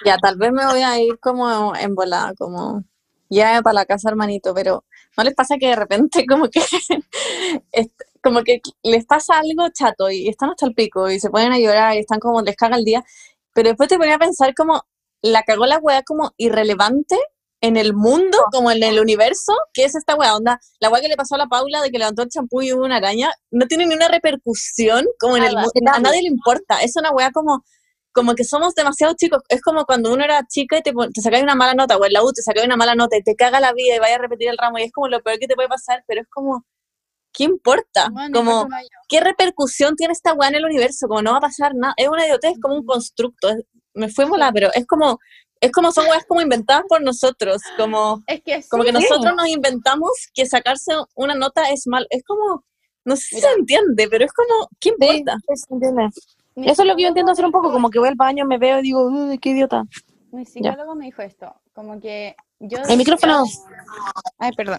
Ya, 0.05 0.19
tal 0.19 0.37
vez 0.37 0.53
me 0.53 0.67
voy 0.67 0.83
a 0.83 1.01
ir 1.01 1.19
como 1.19 1.75
en 1.75 1.95
volada, 1.95 2.35
como 2.35 2.85
ya 3.31 3.63
para 3.63 3.75
la 3.75 3.87
casa, 3.87 4.11
hermanito, 4.11 4.55
pero 4.55 4.85
¿no 5.19 5.25
les 5.25 5.35
pasa 5.35 5.57
que 5.59 5.67
de 5.67 5.77
repente 5.77 6.25
como 6.27 6.49
que 6.49 6.61
como 8.23 8.43
que 8.43 8.61
les 8.83 9.05
pasa 9.05 9.39
algo 9.39 9.69
chato 9.73 10.11
y 10.11 10.29
están 10.29 10.51
hasta 10.51 10.67
el 10.67 10.75
pico 10.75 11.11
y 11.11 11.19
se 11.19 11.29
ponen 11.29 11.53
a 11.53 11.59
llorar 11.59 11.97
y 11.97 11.99
están 11.99 12.21
como 12.21 12.41
les 12.41 12.57
caga 12.57 12.77
el 12.77 12.85
día, 12.85 13.05
pero 13.53 13.71
después 13.71 13.89
te 13.89 13.99
ponía 13.99 14.15
a 14.15 14.19
pensar 14.19 14.55
como 14.55 14.83
la 15.21 15.43
cagó 15.43 15.67
la 15.67 15.79
weá 15.79 16.03
como 16.05 16.33
irrelevante 16.37 17.17
en 17.61 17.77
el 17.77 17.93
mundo, 17.93 18.39
como 18.53 18.71
en 18.71 18.85
el 18.85 19.01
universo, 19.01 19.53
que 19.73 19.85
es 19.85 19.97
esta 19.97 20.15
weá, 20.15 20.37
onda, 20.37 20.61
la 20.79 20.91
weá 20.91 21.03
que 21.03 21.09
le 21.09 21.17
pasó 21.17 21.35
a 21.35 21.39
la 21.39 21.49
Paula 21.49 21.83
de 21.83 21.91
que 21.91 21.99
levantó 21.99 22.23
el 22.23 22.29
champú 22.29 22.63
y 22.63 22.73
hubo 22.73 22.85
una 22.85 22.99
araña, 22.99 23.33
no 23.51 23.67
tiene 23.67 23.87
ni 23.87 23.97
una 23.97 24.07
repercusión 24.07 25.05
como 25.19 25.37
en 25.37 25.43
el 25.43 25.57
mundo, 25.57 25.73
a 25.93 25.99
nadie 25.99 26.23
le 26.23 26.29
importa, 26.29 26.81
es 26.81 26.95
una 26.97 27.11
weá 27.11 27.33
como 27.33 27.65
como 28.19 28.35
que 28.35 28.45
somos 28.45 28.75
demasiado 28.75 29.15
chicos. 29.15 29.43
Es 29.49 29.61
como 29.63 29.85
cuando 29.85 30.13
uno 30.13 30.25
era 30.25 30.47
chica 30.47 30.79
y 30.79 30.83
te, 30.83 30.93
te 31.15 31.21
sacáis 31.21 31.43
una 31.43 31.55
mala 31.55 31.75
nota, 31.75 31.97
o 31.97 32.05
en 32.05 32.13
la 32.13 32.23
U 32.23 32.33
te 32.33 32.43
sacáis 32.43 32.67
una 32.67 32.77
mala 32.77 32.95
nota 32.95 33.17
y 33.17 33.23
te 33.23 33.35
caga 33.37 33.61
la 33.61 33.73
vida 33.73 33.97
y 33.97 33.99
vaya 33.99 34.17
a 34.17 34.19
repetir 34.19 34.49
el 34.49 34.59
ramo 34.59 34.79
y 34.79 34.83
es 34.83 34.93
como 34.93 35.09
lo 35.09 35.21
peor 35.23 35.39
que 35.39 35.47
te 35.47 35.55
puede 35.55 35.69
pasar, 35.69 36.05
pero 36.07 36.21
es 36.21 36.29
como, 36.29 36.65
¿qué 37.33 37.45
importa? 37.45 38.09
Bueno, 38.13 38.33
como. 38.39 38.69
¿qué 39.09 39.21
repercusión 39.21 39.97
tiene 39.97 40.13
esta 40.13 40.35
weá 40.35 40.49
en 40.49 40.57
el 40.57 40.65
universo? 40.65 41.07
Como 41.09 41.23
no 41.23 41.33
va 41.33 41.39
a 41.39 41.43
pasar 41.43 41.73
nada. 41.75 41.95
Es 41.97 42.09
una 42.09 42.27
idiotez, 42.27 42.53
es 42.53 42.61
como 42.61 42.75
un 42.77 42.85
constructo. 42.85 43.49
es- 43.51 43.65
me 43.95 44.09
fue 44.09 44.27
mola, 44.27 44.51
pero 44.53 44.69
es 44.75 44.87
como, 44.87 45.19
es 45.61 45.73
como 45.73 45.91
son 45.93 46.07
weas 46.09 46.25
como 46.27 46.41
inventadas 46.41 46.85
por 46.89 47.01
nosotros. 47.03 47.61
Como, 47.77 48.23
Es 48.27 48.43
que 48.43 48.63
como 48.69 48.85
que 48.85 48.91
sí. 48.91 48.95
nosotros 48.95 49.35
nos 49.37 49.49
inventamos 49.49 50.11
que 50.35 50.47
sacarse 50.47 50.93
una 51.17 51.35
nota 51.35 51.71
es 51.71 51.87
mal. 51.87 52.07
Es 52.11 52.23
como, 52.25 52.65
no 53.05 53.17
sé 53.17 53.23
si 53.23 53.41
se 53.41 53.51
entiende, 53.59 54.07
pero 54.09 54.25
es 54.25 54.33
como, 54.33 54.69
¿qué 54.79 54.91
Sí, 54.91 54.95
importa? 55.01 55.37
sí, 55.55 55.65
Eso 56.65 56.83
es 56.83 56.89
lo 56.89 56.97
que 56.97 57.03
yo 57.03 57.09
entiendo 57.09 57.33
hacer 57.33 57.45
un 57.45 57.53
poco, 57.53 57.73
como 57.73 57.91
que 57.91 57.99
voy 57.99 58.09
al 58.09 58.15
baño, 58.15 58.45
me 58.45 58.59
veo 58.59 58.79
y 58.79 58.83
digo, 58.83 59.07
uy, 59.07 59.39
qué 59.39 59.51
idiota. 59.51 59.85
Mi 60.31 60.45
psicólogo 60.45 60.95
me 60.95 61.07
dijo 61.07 61.23
esto, 61.23 61.55
como 61.73 62.01
que 62.01 62.37
yo... 62.59 62.79
El 62.89 62.99
micrófono. 62.99 63.45
Ay, 64.39 64.53
perdón. 64.53 64.79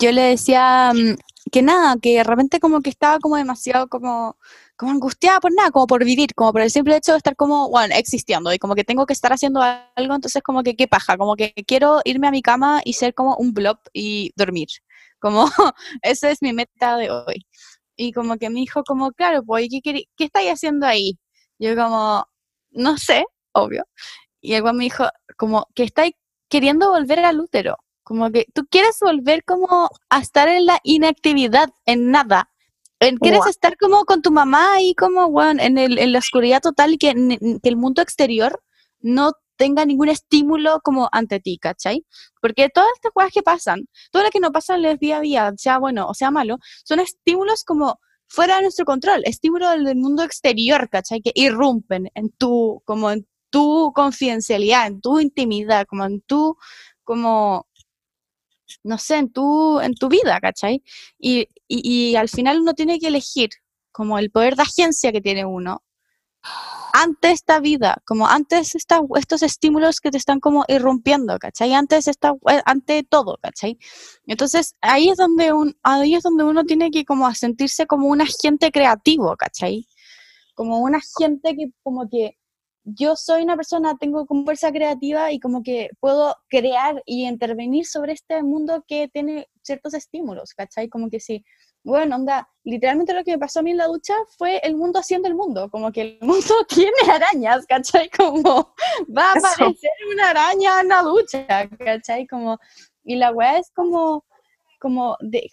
Yo 0.00 0.10
le 0.12 0.22
decía 0.22 0.92
mm, 0.94 1.14
que 1.50 1.62
nada, 1.62 1.96
que 2.00 2.16
de 2.16 2.24
repente 2.24 2.58
como 2.58 2.80
que 2.80 2.90
estaba 2.90 3.18
como 3.18 3.36
demasiado 3.36 3.88
como, 3.88 4.36
como 4.76 4.92
angustiada 4.92 5.40
por 5.40 5.52
nada, 5.54 5.70
como 5.70 5.86
por 5.86 6.04
vivir, 6.04 6.34
como 6.34 6.52
por 6.52 6.62
el 6.62 6.70
simple 6.70 6.96
hecho 6.96 7.12
de 7.12 7.18
estar 7.18 7.36
como, 7.36 7.68
bueno, 7.70 7.94
existiendo 7.96 8.52
y 8.52 8.58
como 8.58 8.74
que 8.74 8.84
tengo 8.84 9.06
que 9.06 9.12
estar 9.12 9.32
haciendo 9.32 9.62
algo, 9.62 10.14
entonces 10.14 10.42
como 10.42 10.62
que 10.62 10.74
qué 10.74 10.88
paja, 10.88 11.16
como 11.16 11.36
que 11.36 11.52
quiero 11.66 12.00
irme 12.04 12.26
a 12.28 12.32
mi 12.32 12.42
cama 12.42 12.80
y 12.84 12.94
ser 12.94 13.14
como 13.14 13.36
un 13.36 13.52
blob 13.52 13.78
y 13.92 14.32
dormir. 14.36 14.68
Como, 15.18 15.46
esa 16.02 16.30
es 16.30 16.42
mi 16.42 16.52
meta 16.52 16.96
de 16.96 17.10
hoy. 17.10 17.46
Y 17.96 18.12
como 18.12 18.36
que 18.36 18.50
me 18.50 18.60
dijo 18.60 18.84
como, 18.84 19.12
claro, 19.12 19.42
pues, 19.44 19.66
¿y 19.66 19.80
¿qué, 19.80 19.90
querí- 19.90 20.08
qué 20.16 20.24
estáis 20.24 20.50
haciendo 20.52 20.86
ahí? 20.86 21.18
Yo 21.58 21.74
como, 21.76 22.26
no 22.70 22.98
sé, 22.98 23.24
obvio. 23.52 23.84
Y 24.40 24.54
el 24.54 24.62
me 24.74 24.84
dijo, 24.84 25.04
como, 25.36 25.66
que 25.74 25.82
estáis 25.84 26.12
queriendo 26.48 26.90
volver 26.90 27.20
al 27.20 27.40
útero. 27.40 27.76
Como 28.04 28.30
que 28.30 28.46
tú 28.54 28.66
quieres 28.70 28.98
volver 29.00 29.42
como 29.44 29.88
a 30.10 30.18
estar 30.20 30.48
en 30.48 30.66
la 30.66 30.78
inactividad, 30.84 31.70
en 31.86 32.10
nada. 32.10 32.50
En- 33.00 33.16
quieres 33.18 33.40
Guau. 33.40 33.50
estar 33.50 33.76
como 33.76 34.04
con 34.04 34.22
tu 34.22 34.30
mamá 34.30 34.80
y 34.80 34.94
como, 34.94 35.30
bueno, 35.30 35.62
en, 35.62 35.76
el, 35.78 35.98
en 35.98 36.12
la 36.12 36.18
oscuridad 36.20 36.60
total 36.62 36.94
y 36.94 36.98
que, 36.98 37.14
que 37.62 37.68
el 37.68 37.76
mundo 37.76 38.02
exterior 38.02 38.62
no 39.00 39.32
tenga 39.56 39.84
ningún 39.84 40.08
estímulo 40.08 40.80
como 40.82 41.08
ante 41.12 41.40
ti, 41.40 41.58
¿cachai? 41.58 42.04
Porque 42.40 42.68
todas 42.68 42.88
estas 42.96 43.12
cosas 43.12 43.32
que 43.32 43.42
pasan, 43.42 43.88
todo 44.10 44.22
lo 44.22 44.30
que 44.30 44.40
nos 44.40 44.50
pasa 44.52 44.76
en 44.76 44.84
el 44.84 44.98
día 44.98 45.18
a 45.18 45.20
día, 45.20 45.52
sea 45.56 45.78
bueno 45.78 46.08
o 46.08 46.14
sea 46.14 46.30
malo, 46.30 46.58
son 46.84 47.00
estímulos 47.00 47.64
como 47.64 48.00
fuera 48.28 48.56
de 48.56 48.62
nuestro 48.62 48.84
control, 48.84 49.22
estímulos 49.24 49.70
del, 49.82 49.96
mundo 49.96 50.22
exterior, 50.22 50.88
¿cachai? 50.90 51.20
Que 51.22 51.32
irrumpen 51.34 52.10
en 52.14 52.30
tu, 52.30 52.82
como 52.84 53.10
en 53.10 53.26
tu 53.50 53.92
confidencialidad, 53.94 54.86
en 54.86 55.00
tu 55.00 55.20
intimidad, 55.20 55.86
como 55.86 56.04
en 56.04 56.20
tu, 56.22 56.56
como, 57.04 57.66
no 58.84 58.98
sé, 58.98 59.16
en 59.18 59.32
tu, 59.32 59.80
en 59.80 59.94
tu 59.94 60.08
vida, 60.08 60.40
¿cachai? 60.40 60.82
Y, 61.18 61.48
y, 61.68 62.10
y 62.12 62.16
al 62.16 62.28
final 62.28 62.60
uno 62.60 62.74
tiene 62.74 62.98
que 62.98 63.08
elegir 63.08 63.50
como 63.92 64.18
el 64.18 64.30
poder 64.30 64.56
de 64.56 64.62
agencia 64.62 65.12
que 65.12 65.20
tiene 65.20 65.44
uno 65.44 65.82
ante 66.92 67.30
esta 67.30 67.60
vida, 67.60 68.02
como 68.06 68.26
antes 68.26 68.74
esta, 68.74 69.00
estos 69.16 69.42
estímulos 69.42 70.00
que 70.00 70.10
te 70.10 70.16
están 70.16 70.40
como 70.40 70.64
irrumpiendo, 70.66 71.38
¿cachai? 71.38 71.74
Antes 71.74 72.08
esta, 72.08 72.34
eh, 72.50 72.62
ante 72.64 73.02
todo, 73.02 73.36
¿cachai? 73.42 73.78
Entonces 74.26 74.76
ahí 74.80 75.10
es 75.10 75.18
donde 75.18 75.52
un, 75.52 75.76
ahí 75.82 76.14
es 76.14 76.22
donde 76.22 76.44
uno 76.44 76.64
tiene 76.64 76.90
que 76.90 77.04
como 77.04 77.32
sentirse 77.34 77.86
como 77.86 78.08
un 78.08 78.22
agente 78.22 78.70
creativo, 78.70 79.36
¿cachai? 79.36 79.86
Como 80.54 80.78
un 80.78 80.94
agente 80.94 81.54
que 81.54 81.66
como 81.82 82.08
que 82.08 82.38
yo 82.84 83.16
soy 83.16 83.42
una 83.42 83.56
persona, 83.56 83.96
tengo 83.98 84.26
como 84.26 84.44
fuerza 84.44 84.72
creativa 84.72 85.32
y 85.32 85.40
como 85.40 85.62
que 85.62 85.90
puedo 86.00 86.36
crear 86.48 87.02
y 87.04 87.26
intervenir 87.26 87.84
sobre 87.84 88.12
este 88.12 88.42
mundo 88.42 88.84
que 88.86 89.08
tiene 89.08 89.48
ciertos 89.62 89.92
estímulos, 89.92 90.54
¿cachai? 90.54 90.88
Como 90.88 91.10
que 91.10 91.20
sí, 91.20 91.44
bueno, 91.86 92.16
onda, 92.16 92.48
literalmente 92.64 93.14
lo 93.14 93.22
que 93.24 93.30
me 93.32 93.38
pasó 93.38 93.60
a 93.60 93.62
mí 93.62 93.70
en 93.70 93.76
la 93.78 93.86
ducha 93.86 94.14
fue 94.36 94.58
el 94.64 94.74
mundo 94.76 94.98
haciendo 94.98 95.28
el 95.28 95.34
mundo, 95.36 95.70
como 95.70 95.92
que 95.92 96.00
el 96.02 96.18
mundo 96.50 96.54
tiene 96.68 96.96
arañas, 97.10 97.64
¿cachai? 97.66 98.10
Como 98.10 98.74
va 99.16 99.32
a 99.32 99.36
Eso. 99.38 99.46
aparecer 99.46 99.90
una 100.12 100.30
araña 100.30 100.80
en 100.80 100.88
la 100.88 101.02
ducha, 101.02 101.46
¿cachai? 101.78 102.26
Como, 102.26 102.58
y 103.04 103.16
la 103.16 103.30
weá 103.32 103.58
es 103.58 103.70
como, 103.70 104.24
como 104.80 105.16
de, 105.20 105.48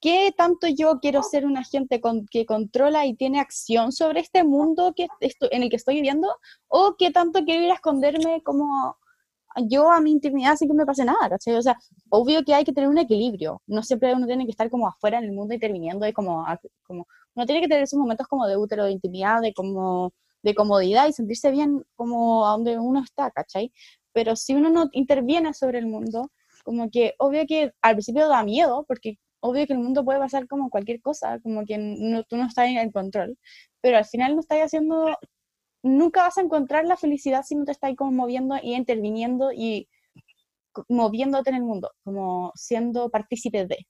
¿qué 0.00 0.32
tanto 0.36 0.68
yo 0.68 1.00
quiero 1.00 1.22
ser 1.22 1.44
un 1.46 1.56
agente 1.56 2.00
con, 2.00 2.26
que 2.26 2.46
controla 2.46 3.04
y 3.06 3.14
tiene 3.14 3.40
acción 3.40 3.90
sobre 3.92 4.20
este 4.20 4.44
mundo 4.44 4.92
que 4.96 5.08
esto- 5.20 5.48
en 5.50 5.64
el 5.64 5.68
que 5.70 5.76
estoy 5.76 5.96
viviendo? 5.96 6.28
¿O 6.68 6.94
qué 6.96 7.10
tanto 7.10 7.44
quiero 7.44 7.64
ir 7.64 7.70
a 7.72 7.74
esconderme 7.74 8.40
como 8.44 8.96
yo 9.68 9.90
a 9.90 10.00
mi 10.00 10.12
intimidad 10.12 10.56
sin 10.56 10.68
que 10.68 10.74
me 10.74 10.86
pase 10.86 11.04
nada, 11.04 11.28
¿cachai? 11.30 11.54
O 11.54 11.62
sea, 11.62 11.76
obvio 12.10 12.44
que 12.44 12.54
hay 12.54 12.64
que 12.64 12.72
tener 12.72 12.88
un 12.88 12.98
equilibrio. 12.98 13.62
No 13.66 13.82
siempre 13.82 14.14
uno 14.14 14.26
tiene 14.26 14.44
que 14.44 14.50
estar 14.52 14.70
como 14.70 14.88
afuera 14.88 15.18
en 15.18 15.24
el 15.24 15.32
mundo 15.32 15.54
interviniendo 15.54 16.06
y 16.06 16.12
como, 16.12 16.44
como 16.84 17.06
uno 17.34 17.46
tiene 17.46 17.60
que 17.62 17.68
tener 17.68 17.84
esos 17.84 17.98
momentos 17.98 18.26
como 18.28 18.46
de 18.46 18.56
útero, 18.56 18.84
de 18.84 18.92
intimidad, 18.92 19.40
de 19.40 19.52
como 19.54 20.12
de 20.42 20.54
comodidad 20.54 21.08
y 21.08 21.12
sentirse 21.12 21.50
bien 21.50 21.84
como 21.94 22.46
a 22.46 22.52
donde 22.52 22.78
uno 22.78 23.02
está, 23.02 23.30
¿cachai? 23.30 23.72
Pero 24.12 24.36
si 24.36 24.54
uno 24.54 24.70
no 24.70 24.88
interviene 24.92 25.54
sobre 25.54 25.78
el 25.78 25.86
mundo, 25.86 26.30
como 26.64 26.90
que 26.90 27.14
obvio 27.18 27.46
que 27.46 27.72
al 27.82 27.94
principio 27.94 28.28
da 28.28 28.42
miedo, 28.44 28.84
porque 28.86 29.18
obvio 29.40 29.66
que 29.66 29.72
el 29.72 29.78
mundo 29.80 30.04
puede 30.04 30.18
pasar 30.18 30.46
como 30.48 30.70
cualquier 30.70 31.00
cosa, 31.00 31.40
como 31.40 31.64
que 31.64 31.78
no, 31.78 32.22
tú 32.24 32.36
no 32.36 32.46
estás 32.46 32.68
en 32.68 32.78
el 32.78 32.92
control, 32.92 33.38
pero 33.80 33.98
al 33.98 34.04
final 34.04 34.34
no 34.34 34.40
estás 34.40 34.58
haciendo, 34.60 35.16
nunca 35.82 36.22
vas 36.22 36.38
a 36.38 36.42
encontrar 36.42 36.84
la 36.86 36.96
felicidad 36.96 37.42
si 37.44 37.54
no 37.54 37.64
te 37.64 37.72
estás 37.72 37.94
como 37.96 38.12
moviendo 38.12 38.56
y 38.62 38.74
interviniendo 38.74 39.52
y 39.52 39.88
moviéndote 40.88 41.50
en 41.50 41.56
el 41.56 41.62
mundo, 41.62 41.90
como 42.04 42.52
siendo 42.54 43.10
partícipe 43.10 43.66
de. 43.66 43.86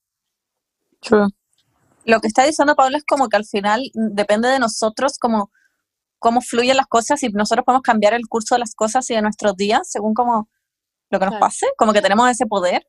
Lo 2.04 2.20
que 2.20 2.26
está 2.28 2.44
diciendo 2.44 2.74
Paula 2.74 2.98
es 2.98 3.04
como 3.04 3.28
que 3.28 3.36
al 3.36 3.44
final 3.44 3.82
depende 3.94 4.48
de 4.48 4.58
nosotros 4.58 5.18
como 5.18 5.50
cómo 6.18 6.40
fluyen 6.40 6.76
las 6.76 6.86
cosas 6.86 7.22
y 7.22 7.28
nosotros 7.28 7.64
podemos 7.64 7.82
cambiar 7.82 8.14
el 8.14 8.26
curso 8.28 8.54
de 8.54 8.60
las 8.60 8.74
cosas 8.74 9.08
y 9.10 9.14
de 9.14 9.22
nuestros 9.22 9.56
días 9.56 9.88
según 9.90 10.14
como 10.14 10.48
lo 11.10 11.18
que 11.18 11.26
nos 11.26 11.32
Claro. 11.32 11.40
pase, 11.40 11.66
como 11.76 11.92
que 11.92 12.00
tenemos 12.00 12.28
ese 12.30 12.46
poder. 12.46 12.86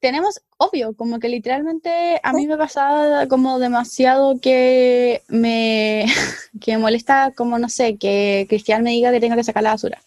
Tenemos, 0.00 0.40
obvio, 0.58 0.94
como 0.94 1.18
que 1.18 1.28
literalmente 1.28 2.20
a 2.22 2.32
mí 2.32 2.46
me 2.46 2.56
pasaba 2.56 3.26
como 3.28 3.58
demasiado 3.58 4.38
que 4.40 5.22
me, 5.28 6.06
que 6.60 6.72
me 6.72 6.78
molesta, 6.78 7.32
como 7.36 7.58
no 7.58 7.68
sé, 7.68 7.96
que 7.96 8.46
Cristian 8.48 8.82
me 8.82 8.90
diga 8.90 9.12
que 9.12 9.20
tengo 9.20 9.36
que 9.36 9.44
sacar 9.44 9.62
la 9.62 9.72
basura. 9.72 10.00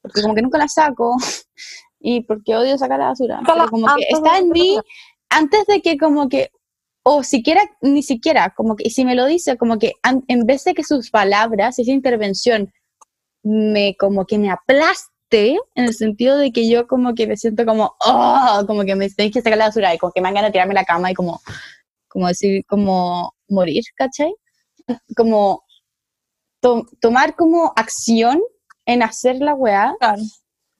Porque 0.00 0.22
como 0.22 0.34
que 0.34 0.42
nunca 0.42 0.58
la 0.58 0.68
saco 0.68 1.16
y 2.00 2.22
porque 2.22 2.56
odio 2.56 2.76
sacar 2.78 2.98
la 2.98 3.08
basura. 3.08 3.40
Pero 3.46 3.68
como 3.68 3.86
que 3.96 4.06
está 4.08 4.38
en 4.38 4.50
mí 4.50 4.78
antes 5.30 5.66
de 5.66 5.80
que 5.80 5.96
como 5.96 6.28
que, 6.28 6.50
o 7.04 7.22
siquiera, 7.22 7.62
ni 7.80 8.02
siquiera, 8.02 8.52
como 8.56 8.76
que, 8.76 8.90
si 8.90 9.04
me 9.04 9.14
lo 9.14 9.26
dice, 9.26 9.56
como 9.56 9.78
que 9.78 9.94
en 10.02 10.46
vez 10.46 10.64
de 10.64 10.74
que 10.74 10.84
sus 10.84 11.10
palabras, 11.10 11.78
esa 11.78 11.90
intervención, 11.90 12.72
me 13.42 13.96
como 13.98 14.24
que 14.24 14.38
me 14.38 14.50
aplaste, 14.50 15.11
en 15.32 15.84
el 15.84 15.94
sentido 15.94 16.36
de 16.38 16.52
que 16.52 16.68
yo 16.68 16.86
como 16.86 17.14
que 17.14 17.26
me 17.26 17.36
siento 17.36 17.64
como, 17.64 17.94
oh, 18.06 18.64
como 18.66 18.84
que 18.84 18.94
me 18.94 19.08
tenéis 19.10 19.34
que 19.34 19.42
sacar 19.42 19.58
la 19.58 19.66
basura 19.66 19.94
y 19.94 19.98
como 19.98 20.12
que 20.12 20.20
me 20.20 20.26
dan 20.28 20.34
ganas 20.34 20.48
de 20.48 20.52
tirarme 20.52 20.74
la 20.74 20.84
cama 20.84 21.10
y 21.10 21.14
como, 21.14 21.40
como 22.08 22.28
decir, 22.28 22.64
como 22.66 23.34
morir, 23.48 23.82
¿cachai? 23.96 24.34
Como 25.16 25.64
to- 26.60 26.86
tomar 27.00 27.34
como 27.36 27.72
acción 27.76 28.40
en 28.86 29.02
hacer 29.02 29.36
la 29.36 29.54
weá 29.54 29.94
Claro. 29.98 30.22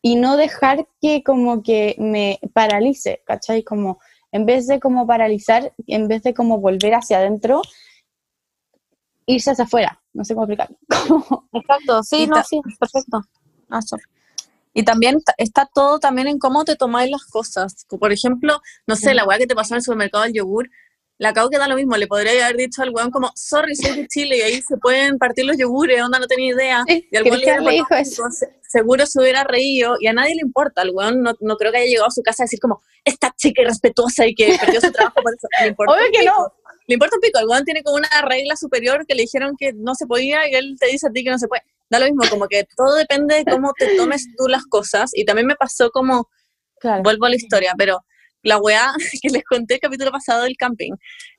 y 0.02 0.16
no 0.16 0.36
dejar 0.36 0.86
que 1.00 1.22
como 1.22 1.62
que 1.62 1.94
me 1.98 2.38
paralice, 2.52 3.22
¿cachai? 3.26 3.62
Como 3.62 4.00
en 4.32 4.46
vez 4.46 4.66
de 4.66 4.80
como 4.80 5.06
paralizar, 5.06 5.72
en 5.86 6.08
vez 6.08 6.22
de 6.22 6.34
como 6.34 6.58
volver 6.58 6.94
hacia 6.94 7.18
adentro, 7.18 7.62
irse 9.26 9.50
hacia 9.50 9.64
afuera, 9.64 10.00
no 10.12 10.24
sé 10.24 10.34
cómo 10.34 10.44
explicarlo. 10.46 10.76
Exacto, 11.52 12.02
sí, 12.02 12.26
no, 12.26 12.42
sí, 12.44 12.60
perfecto. 12.78 13.20
Ah, 13.70 13.80
sorry. 13.82 14.02
Y 14.74 14.84
también 14.84 15.20
ta- 15.22 15.34
está 15.38 15.68
todo 15.72 15.98
también 15.98 16.28
en 16.28 16.38
cómo 16.38 16.64
te 16.64 16.76
tomáis 16.76 17.10
las 17.10 17.24
cosas. 17.26 17.86
Por 17.88 18.12
ejemplo, 18.12 18.60
no 18.86 18.96
sé, 18.96 19.14
la 19.14 19.24
weá 19.24 19.38
que 19.38 19.46
te 19.46 19.54
pasó 19.54 19.74
en 19.74 19.78
el 19.78 19.82
supermercado 19.82 20.24
del 20.24 20.32
yogur, 20.32 20.68
la 21.18 21.32
cabo 21.32 21.50
que 21.50 21.58
da 21.58 21.68
lo 21.68 21.76
mismo, 21.76 21.96
le 21.96 22.06
podría 22.08 22.46
haber 22.46 22.56
dicho 22.56 22.82
al 22.82 22.90
weón 22.90 23.10
como, 23.10 23.30
sorry, 23.36 23.76
soy 23.76 23.94
de 23.96 24.08
Chile 24.08 24.38
y 24.38 24.40
ahí 24.42 24.62
se 24.62 24.76
pueden 24.78 25.18
partir 25.18 25.44
los 25.44 25.56
yogures, 25.58 26.02
onda, 26.02 26.18
no 26.18 26.26
tenía 26.26 26.52
idea. 26.54 26.82
Sí, 26.88 27.06
Y 27.12 27.16
al 27.16 27.22
weón 27.24 27.40
le 27.64 27.70
dijo 27.72 27.94
eso. 27.94 28.24
seguro 28.66 29.06
se 29.06 29.20
hubiera 29.20 29.44
reído 29.44 29.96
y 30.00 30.06
a 30.08 30.12
nadie 30.14 30.34
le 30.34 30.40
importa. 30.40 30.82
El 30.82 30.90
weón 30.92 31.22
no, 31.22 31.34
no 31.40 31.56
creo 31.56 31.70
que 31.70 31.78
haya 31.78 31.86
llegado 31.86 32.08
a 32.08 32.10
su 32.10 32.22
casa 32.22 32.42
a 32.42 32.46
decir 32.46 32.58
como, 32.58 32.82
esta 33.04 33.32
chica 33.36 33.62
irrespetuosa 33.62 34.26
y 34.26 34.34
que 34.34 34.56
perdió 34.58 34.80
su 34.80 34.90
trabajo 34.90 35.16
por 35.22 35.32
eso. 35.34 35.46
Le 35.60 35.68
importa 35.68 35.92
Obvio 35.94 36.06
que 36.12 36.24
no. 36.24 36.52
Le 36.88 36.94
importa 36.94 37.14
un 37.16 37.20
pico. 37.20 37.38
El 37.38 37.46
weón 37.46 37.64
tiene 37.64 37.82
como 37.84 37.96
una 37.98 38.08
regla 38.22 38.56
superior 38.56 39.06
que 39.06 39.14
le 39.14 39.22
dijeron 39.22 39.54
que 39.56 39.72
no 39.74 39.94
se 39.94 40.06
podía 40.06 40.48
y 40.50 40.54
él 40.54 40.76
te 40.80 40.86
dice 40.88 41.06
a 41.06 41.10
ti 41.10 41.22
que 41.22 41.30
no 41.30 41.38
se 41.38 41.46
puede. 41.46 41.62
Da 41.92 41.98
lo 41.98 42.06
mismo, 42.06 42.22
como 42.30 42.46
que 42.48 42.64
todo 42.74 42.94
depende 42.96 43.34
de 43.36 43.44
cómo 43.44 43.74
te 43.78 43.94
tomes 43.96 44.26
tú 44.38 44.48
las 44.48 44.64
cosas. 44.64 45.10
Y 45.14 45.26
también 45.26 45.46
me 45.46 45.56
pasó 45.56 45.90
como, 45.90 46.28
Claro. 46.80 47.02
vuelvo 47.02 47.26
a 47.26 47.28
la 47.28 47.36
historia, 47.36 47.74
pero 47.76 47.98
la 48.42 48.56
weá 48.58 48.92
que 49.22 49.28
les 49.28 49.44
conté 49.44 49.74
el 49.74 49.80
capítulo 49.80 50.10
pasado 50.10 50.42
del 50.44 50.56
camping, 50.56 50.92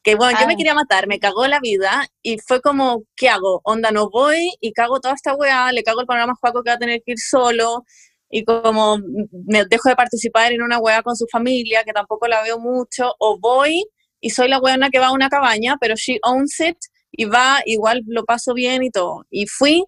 que 0.04 0.14
bueno, 0.16 0.39
yo 0.39 0.45
me 0.47 0.54
Ah. 0.54 0.56
quería 0.58 0.74
matar, 0.76 1.08
me 1.08 1.20
cagó 1.20 1.47
la 1.47 1.60
vida 1.60 2.06
y 2.22 2.38
fue 2.39 2.62
como, 2.62 3.04
¿qué 3.18 3.28
hago? 3.30 3.60
Onda, 3.66 3.89
no 3.91 4.10
voy 4.10 4.51
y 4.62 4.72
cago 4.72 4.99
toda 5.01 5.16
esta 5.16 5.34
weá, 5.36 5.72
le 5.74 5.84
cago 5.84 5.99
el 6.01 6.06
panorama 6.08 6.34
a 6.34 6.36
Juaco 6.39 6.62
que 6.64 6.70
va 6.70 6.76
a 6.76 6.80
tener 6.80 7.01
que 7.04 7.14
ir 7.14 7.20
solo 7.20 7.84
y 8.30 8.45
como 8.45 8.99
me 9.47 9.66
dejo 9.66 9.89
de 9.89 9.95
participar 9.95 10.54
en 10.54 10.62
una 10.62 10.78
weá 10.80 11.01
con 11.04 11.16
su 11.18 11.26
familia, 11.32 11.84
que 11.84 11.93
tampoco 11.93 12.28
la 12.28 12.41
veo 12.43 12.58
mucho, 12.60 13.14
o 13.20 13.38
voy 13.39 13.84
y 14.22 14.30
soy 14.30 14.47
la 14.47 14.60
weona 14.60 14.89
que 14.89 14.99
va 14.99 15.08
a 15.08 15.12
una 15.14 15.28
cabaña, 15.30 15.76
pero 15.82 15.95
she 15.95 16.20
owns 16.24 16.60
it 16.62 16.78
y 17.12 17.26
va, 17.26 17.62
igual 17.66 18.01
lo 18.08 18.24
paso 18.24 18.54
bien 18.54 18.82
y 18.82 18.89
todo. 18.91 19.26
Y 19.30 19.45
fui 19.47 19.84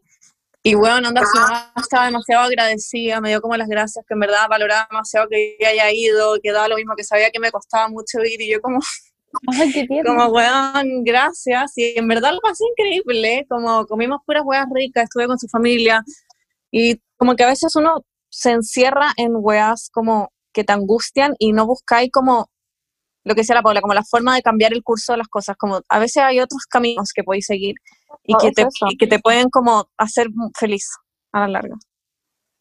y 0.68 0.74
bueno, 0.74 1.09
onda, 1.09 1.22
su 1.32 1.39
mamá 1.39 1.72
estaba 1.80 2.05
demasiado 2.05 2.45
agradecida, 2.45 3.22
me 3.22 3.30
dio 3.30 3.39
como 3.39 3.55
las 3.55 3.68
gracias, 3.68 4.03
que 4.07 4.16
en 4.16 4.20
verdad 4.20 4.47
valoraba 4.49 4.88
demasiado 4.89 5.28
que 5.30 5.57
ella 5.59 5.70
haya 5.70 5.91
ido, 5.91 6.38
que 6.41 6.51
daba 6.51 6.68
lo 6.68 6.76
mismo, 6.76 6.95
que 6.97 7.03
sabía 7.03 7.30
que 7.30 7.39
me 7.39 7.51
costaba 7.51 7.88
mucho 7.88 8.18
ir, 8.24 8.41
y 8.41 8.49
yo 8.51 8.59
como, 8.61 8.80
Ay, 9.59 9.72
qué 9.72 9.86
tierno. 9.88 10.16
como 10.16 10.34
weón, 10.34 11.03
gracias, 11.03 11.74
y 11.76 11.93
en 11.95 12.07
verdad 12.07 12.34
lo 12.34 12.39
pasé 12.41 12.63
increíble, 12.72 13.45
como 13.47 13.86
comimos 13.86 14.22
puras 14.26 14.41
weas 14.43 14.66
ricas, 14.74 15.03
estuve 15.03 15.28
con 15.28 15.38
su 15.38 15.47
familia, 15.49 16.03
y 16.72 16.99
como 17.16 17.36
que 17.36 17.43
a 17.43 17.47
veces 17.49 17.76
uno 17.76 18.03
se 18.30 18.49
encierra 18.49 19.11
en 19.18 19.34
weas 19.36 19.91
como 19.93 20.32
que 20.51 20.63
te 20.63 20.74
angustian 20.74 21.36
y 21.38 21.53
no 21.53 21.68
buscáis 21.68 22.09
como, 22.11 22.49
lo 23.24 23.36
que 23.36 23.41
decía 23.41 23.53
la 23.53 23.61
Paula, 23.61 23.82
como 23.82 23.93
la 23.93 24.03
forma 24.03 24.34
de 24.34 24.41
cambiar 24.41 24.74
el 24.74 24.82
curso 24.82 25.11
de 25.13 25.20
las 25.20 25.28
cosas, 25.28 25.57
como 25.57 25.82
a 25.88 25.99
veces 25.99 26.24
hay 26.24 26.39
otros 26.39 26.63
caminos 26.68 27.11
que 27.13 27.24
podéis 27.24 27.45
seguir 27.45 27.76
y 28.24 28.34
Oh, 28.34 28.38
que, 28.38 28.47
es 28.47 28.53
te, 28.53 28.68
y 28.89 28.97
que 28.97 29.07
te 29.07 29.20
pueden 29.20 29.49
como 29.49 29.88
hacer 29.97 30.28
feliz 30.57 30.89
a 31.32 31.41
la 31.41 31.47
larga. 31.47 31.76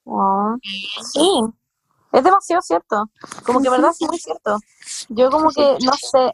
Ah, 0.06 0.56
sí, 1.12 1.42
es 2.12 2.24
demasiado 2.24 2.62
cierto. 2.62 3.04
Como 3.44 3.60
que, 3.60 3.70
verdad, 3.70 3.90
es 3.90 4.08
muy 4.08 4.18
cierto. 4.18 4.58
Yo 5.08 5.30
como 5.30 5.50
que, 5.50 5.78
no 5.84 5.92
sé, 5.94 6.32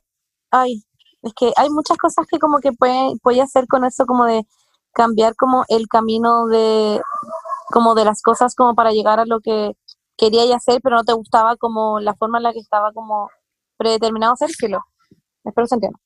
ay, 0.51 0.83
es 1.23 1.33
que 1.35 1.53
hay 1.57 1.71
muchas 1.71 1.97
cosas 1.99 2.27
que 2.27 2.39
como 2.39 2.61
que 2.61 2.73
puede, 2.73 3.17
puede 3.23 3.41
hacer 3.43 3.67
con 3.67 3.85
eso, 3.85 4.07
como 4.07 4.25
de 4.25 4.47
cambiar 4.93 5.37
como 5.37 5.65
el 5.69 5.87
camino 5.89 6.47
de, 6.47 7.01
como 7.71 7.95
de 7.95 8.05
las 8.05 8.23
cosas 8.23 8.55
como 8.55 8.75
para 8.75 8.91
llegar 8.91 9.21
a 9.21 9.27
lo 9.27 9.41
que 9.41 9.73
quería 10.17 10.55
hacer, 10.55 10.81
pero 10.83 10.97
no 10.97 11.05
te 11.05 11.13
gustaba 11.13 11.57
como 11.57 12.01
la 12.01 12.15
forma 12.15 12.39
en 12.39 12.45
la 12.45 12.53
que 12.53 12.59
estaba 12.59 12.93
como 12.93 13.31
predeterminado 13.77 14.35
hacérselo. 14.35 14.81
Espero 15.45 15.67
se 15.67 15.75
entienda. 15.77 15.99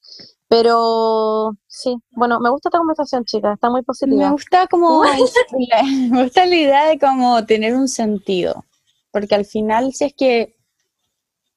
Pero 0.49 1.57
sí, 1.67 1.97
bueno, 2.13 2.39
me 2.41 2.51
gusta 2.51 2.69
esta 2.69 2.79
conversación, 2.79 3.25
chicas, 3.25 3.55
está 3.55 3.71
muy 3.71 3.81
Me 3.81 3.85
positiva. 3.85 4.31
gusta 4.31 4.67
como 4.67 5.03
me 6.11 6.23
gusta 6.23 6.47
la 6.47 6.55
idea 6.55 6.87
de 6.87 6.99
como 6.99 7.45
tener 7.47 7.75
un 7.75 7.89
sentido, 7.89 8.65
porque 9.11 9.35
al 9.35 9.45
final 9.45 9.93
si 9.93 10.05
es 10.05 10.15
que 10.15 10.57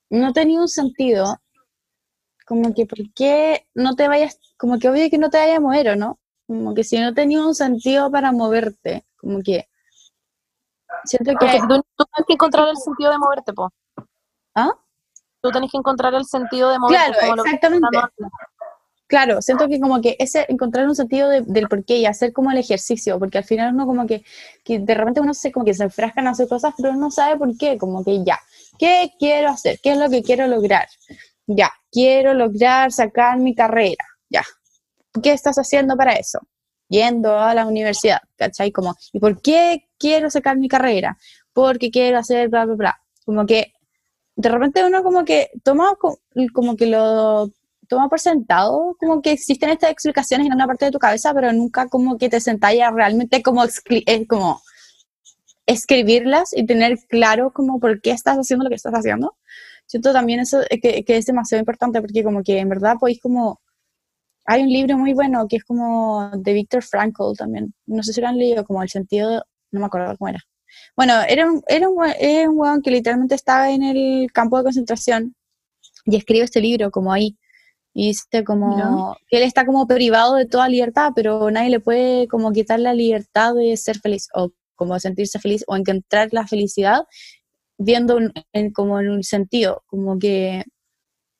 no 0.09 0.33
tenía 0.33 0.59
un 0.59 0.69
sentido, 0.69 1.37
como 2.45 2.73
que 2.73 2.85
¿por 2.85 2.99
qué 3.13 3.67
no 3.75 3.95
te 3.95 4.07
vayas, 4.07 4.39
como 4.57 4.79
que 4.79 4.89
obvio 4.89 5.09
que 5.09 5.17
no 5.17 5.29
te 5.29 5.37
vayas 5.37 5.57
a 5.57 5.61
mover, 5.61 5.89
¿o 5.89 5.95
no? 5.95 6.19
Como 6.47 6.73
que 6.73 6.83
si 6.83 6.97
no 6.97 7.13
tenía 7.13 7.45
un 7.45 7.53
sentido 7.53 8.09
para 8.09 8.31
moverte, 8.31 9.05
como 9.17 9.41
que 9.43 9.67
siento 11.03 11.33
que 11.37 11.59
tú, 11.67 11.83
tú 11.95 12.05
tienes 12.05 12.25
que 12.27 12.33
encontrar 12.33 12.69
el 12.69 12.77
sentido 12.77 13.11
de 13.11 13.17
moverte, 13.19 13.53
po. 13.53 13.69
¿Ah? 14.55 14.71
Tú 15.41 15.51
tienes 15.51 15.71
que 15.71 15.77
encontrar 15.77 16.13
el 16.13 16.25
sentido 16.25 16.69
de 16.71 16.79
moverte. 16.79 17.03
Claro, 17.11 17.19
como 17.21 17.35
lo 17.35 17.43
que 17.43 17.49
exactamente. 17.49 17.97
Claro, 19.07 19.41
siento 19.41 19.69
que 19.69 19.79
como 19.79 20.01
que 20.01 20.17
ese 20.19 20.45
encontrar 20.49 20.85
un 20.85 20.95
sentido 20.95 21.29
de- 21.29 21.41
del 21.41 21.69
por 21.69 21.85
qué 21.85 21.95
y 21.97 22.05
hacer 22.05 22.33
como 22.33 22.51
el 22.51 22.57
ejercicio, 22.57 23.17
porque 23.17 23.37
al 23.37 23.45
final 23.45 23.73
uno 23.73 23.85
como 23.85 24.05
que, 24.05 24.25
que 24.65 24.79
de 24.79 24.93
repente 24.95 25.21
uno 25.21 25.33
se 25.33 25.49
como 25.53 25.65
que 25.65 25.73
se 25.73 25.83
enfrasca 25.83 26.19
en 26.19 26.27
hacer 26.27 26.49
cosas, 26.49 26.73
pero 26.75 26.93
no 26.93 27.09
sabe 27.09 27.37
por 27.37 27.55
qué, 27.57 27.77
como 27.77 28.03
que 28.03 28.21
ya, 28.25 28.37
¿qué 28.77 29.11
quiero 29.17 29.47
hacer? 29.49 29.79
¿Qué 29.81 29.91
es 29.93 29.97
lo 29.97 30.09
que 30.09 30.23
quiero 30.23 30.47
lograr? 30.47 30.87
Ya, 31.45 31.71
quiero 31.89 32.33
lograr 32.33 32.91
sacar 32.91 33.37
mi 33.39 33.55
carrera, 33.55 34.03
ya. 34.29 34.43
¿Qué 35.23 35.31
estás 35.31 35.55
haciendo 35.57 35.95
para 35.95 36.13
eso? 36.13 36.39
Yendo 36.89 37.39
a 37.39 37.53
la 37.53 37.65
universidad, 37.65 38.19
¿cachai? 38.35 38.73
Como, 38.73 38.93
¿y 39.13 39.19
por 39.21 39.41
qué 39.41 39.87
quiero 39.97 40.29
sacar 40.29 40.57
mi 40.57 40.67
carrera? 40.67 41.17
Porque 41.53 41.91
quiero 41.91 42.17
hacer 42.19 42.49
bla, 42.49 42.65
bla, 42.65 42.75
bla. 42.75 43.01
Como 43.25 43.45
que 43.45 43.71
de 44.37 44.49
repente 44.49 44.85
uno 44.85 45.03
como 45.03 45.25
que 45.25 45.49
toma 45.63 45.95
co- 45.99 46.19
como 46.53 46.77
que 46.77 46.87
lo 46.87 47.51
toma 47.89 48.09
por 48.09 48.19
sentado, 48.21 48.95
como 48.99 49.21
que 49.21 49.31
existen 49.33 49.71
estas 49.71 49.91
explicaciones 49.91 50.47
en 50.47 50.53
una 50.53 50.67
parte 50.67 50.85
de 50.85 50.91
tu 50.91 50.99
cabeza, 50.99 51.33
pero 51.35 51.53
nunca 51.53 51.89
como 51.89 52.17
que 52.19 52.29
te 52.29 52.41
sentáis 52.41 52.81
a 52.83 52.91
realmente 52.91 53.43
como, 53.43 53.65
eh, 53.65 54.27
como 54.27 54.61
escribirlas 55.65 56.51
y 56.55 56.65
tener 56.65 56.97
claro 57.09 57.51
como 57.53 57.79
por 57.79 58.01
qué 58.01 58.11
estás 58.11 58.37
haciendo 58.37 58.63
lo 58.63 58.69
que 58.69 58.75
estás 58.75 58.93
haciendo. 58.93 59.35
Siento 59.85 60.13
también 60.13 60.39
eso 60.39 60.61
eh, 60.69 60.79
que, 60.79 61.03
que 61.05 61.17
es 61.17 61.25
demasiado 61.25 61.59
importante 61.61 62.01
porque 62.01 62.23
como 62.23 62.43
que 62.43 62.59
en 62.59 62.69
verdad 62.69 62.95
podéis 62.99 63.21
como... 63.21 63.61
Hay 64.45 64.63
un 64.63 64.69
libro 64.69 64.97
muy 64.97 65.13
bueno 65.13 65.47
que 65.49 65.57
es 65.57 65.65
como 65.65 66.31
de 66.35 66.53
Viktor 66.53 66.83
Frankl 66.83 67.33
también, 67.37 67.73
no 67.87 68.03
sé 68.03 68.13
si 68.13 68.21
lo 68.21 68.27
han 68.27 68.37
leído, 68.37 68.65
como 68.65 68.83
El 68.83 68.89
sentido, 68.89 69.43
no 69.71 69.79
me 69.81 69.87
acuerdo 69.87 70.15
cómo 70.17 70.29
era. 70.29 70.39
Bueno, 70.95 71.13
era 71.27 71.49
un, 71.51 71.61
era 71.67 71.89
un, 71.89 72.05
era 72.19 72.49
un 72.49 72.57
weón 72.59 72.81
que 72.81 72.91
literalmente 72.91 73.35
estaba 73.35 73.71
en 73.71 73.83
el 73.83 74.31
campo 74.33 74.57
de 74.57 74.63
concentración 74.65 75.35
y 76.05 76.17
escribe 76.17 76.45
este 76.45 76.61
libro 76.61 76.91
como 76.91 77.13
ahí. 77.13 77.37
Y 77.93 78.09
dice 78.09 78.43
como 78.45 79.17
que 79.29 79.37
él 79.37 79.43
está 79.43 79.65
como 79.65 79.87
privado 79.87 80.35
de 80.35 80.45
toda 80.47 80.69
libertad, 80.69 81.11
pero 81.15 81.49
nadie 81.51 81.71
le 81.71 81.79
puede 81.79 82.27
como 82.27 82.51
quitar 82.53 82.79
la 82.79 82.93
libertad 82.93 83.55
de 83.55 83.75
ser 83.77 83.99
feliz 83.99 84.29
o 84.35 84.51
como 84.75 84.99
sentirse 84.99 85.39
feliz 85.39 85.63
o 85.67 85.75
encontrar 85.75 86.29
la 86.31 86.47
felicidad 86.47 87.01
viendo 87.77 88.17
un- 88.17 88.33
en, 88.53 88.71
como 88.73 88.99
en 88.99 89.09
un 89.09 89.23
sentido, 89.23 89.83
como 89.87 90.19
que 90.19 90.63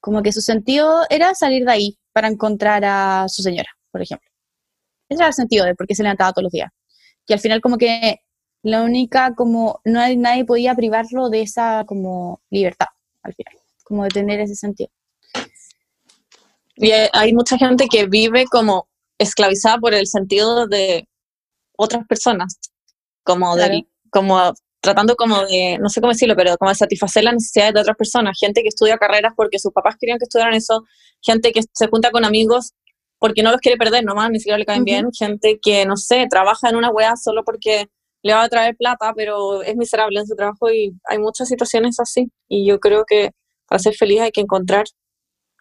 Como 0.02 0.22
que 0.24 0.32
su 0.32 0.42
sentido 0.42 1.02
era 1.10 1.34
salir 1.36 1.66
de 1.66 1.72
ahí 1.72 1.98
para 2.14 2.28
encontrar 2.30 2.84
a 2.86 3.26
su 3.30 3.42
señora, 3.44 3.70
por 3.92 4.02
ejemplo. 4.02 4.30
Ese 5.10 5.22
era 5.22 5.28
el 5.30 5.34
sentido 5.34 5.66
de 5.66 5.76
por 5.76 5.88
qué 5.88 5.96
se 5.96 6.04
levantaba 6.04 6.34
todos 6.34 6.44
los 6.44 6.52
días. 6.52 6.72
Que 7.28 7.34
al 7.36 7.40
final 7.40 7.62
como 7.62 7.78
que 7.78 8.20
la 8.64 8.82
única, 8.84 9.34
como, 9.36 9.80
no 9.86 10.00
hay, 10.00 10.18
nadie 10.18 10.46
podía 10.46 10.76
privarlo 10.76 11.30
de 11.30 11.42
esa 11.42 11.86
como 11.86 12.42
libertad, 12.50 12.88
al 13.24 13.34
final, 13.34 13.54
como 13.84 14.04
de 14.04 14.10
tener 14.10 14.40
ese 14.40 14.56
sentido. 14.56 14.90
Y 16.76 16.92
hay- 16.92 17.34
mucha 17.34 17.58
gente 17.58 17.88
que 17.88 18.06
vive 18.06 18.46
como 18.46 18.88
esclavizada 19.18 19.78
por 19.80 19.94
el 19.94 20.06
sentido 20.08 20.68
de 20.68 21.08
otras 21.78 22.06
personas, 22.08 22.60
como 23.24 23.54
Claro. 23.56 23.80
como 24.12 24.54
tratando 24.80 25.16
como 25.16 25.42
de, 25.46 25.78
no 25.82 25.90
sé 25.90 26.00
cómo 26.00 26.14
decirlo, 26.14 26.36
pero 26.36 26.56
como 26.58 26.70
de 26.70 26.76
satisfacer 26.76 27.24
las 27.24 27.34
necesidades 27.34 27.74
de 27.74 27.82
otras 27.82 27.98
personas, 27.98 28.38
gente 28.40 28.62
que 28.62 28.70
estudia 28.70 28.98
carreras 28.98 29.34
porque 29.36 29.60
sus 29.60 29.74
papás 29.74 29.96
querían 30.00 30.18
que 30.18 30.24
estudiaran 30.26 30.54
eso, 30.54 30.84
gente 31.22 31.52
que 31.52 31.62
se 31.74 31.88
junta 31.88 32.12
con 32.12 32.24
amigos 32.24 32.74
porque 33.20 33.42
no 33.44 33.52
los 33.52 33.60
quiere 33.60 33.78
perder 33.78 34.06
nomás, 34.06 34.30
ni 34.30 34.40
siquiera 34.40 34.58
le 34.58 34.66
caen 34.66 34.84
bien, 34.86 35.10
gente 35.12 35.60
que, 35.62 35.86
no 35.86 35.98
sé, 35.98 36.28
trabaja 36.30 36.70
en 36.70 36.76
una 36.76 36.90
wea 36.92 37.16
solo 37.18 37.44
porque 37.44 37.88
le 38.28 38.34
va 38.34 38.44
a 38.44 38.50
traer 38.50 38.76
plata, 38.76 39.14
pero 39.16 39.62
es 39.64 39.76
miserable 39.76 40.20
en 40.20 40.28
su 40.28 40.36
trabajo 40.36 40.70
y 40.70 40.94
hay 41.06 41.18
muchas 41.18 41.48
situaciones 41.48 42.00
así. 42.00 42.32
Y 42.48 42.68
yo 42.68 42.80
creo 42.80 43.06
que 43.06 43.32
para 43.68 43.80
ser 43.80 43.96
feliz 43.96 44.22
hay 44.22 44.32
que 44.32 44.42
encontrar 44.42 44.86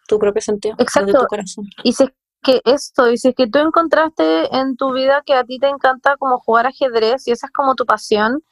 tu 0.07 0.19
propio 0.19 0.41
sentido, 0.41 0.75
Exacto. 0.77 1.19
tu 1.19 1.25
corazón. 1.25 1.65
Y 1.83 1.93
si 1.93 2.03
es 2.03 2.09
que 2.43 2.61
esto, 2.65 3.09
y 3.09 3.17
si 3.17 3.29
es 3.29 3.35
que 3.35 3.47
tú 3.47 3.59
encontraste 3.59 4.55
en 4.55 4.75
tu 4.75 4.93
vida 4.93 5.23
que 5.25 5.33
a 5.33 5.43
ti 5.43 5.59
te 5.59 5.67
encanta 5.67 6.17
como 6.17 6.39
jugar 6.39 6.67
ajedrez 6.67 7.27
y 7.27 7.31
esa 7.31 7.47
es 7.47 7.53
como 7.53 7.75
tu 7.75 7.85
pasión, 7.85 8.43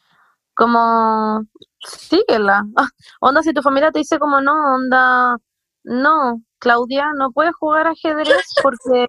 como 0.54 1.44
síguela. 1.80 2.64
Ah, 2.76 2.88
onda, 3.22 3.44
si 3.44 3.54
tu 3.54 3.62
familia 3.62 3.92
te 3.92 4.00
dice 4.00 4.18
como 4.18 4.42
no, 4.42 4.54
onda, 4.76 5.38
no, 5.84 6.42
Claudia, 6.60 7.08
no 7.18 7.32
puedes 7.32 7.54
jugar 7.56 7.88
ajedrez 7.88 8.46
porque 8.64 9.06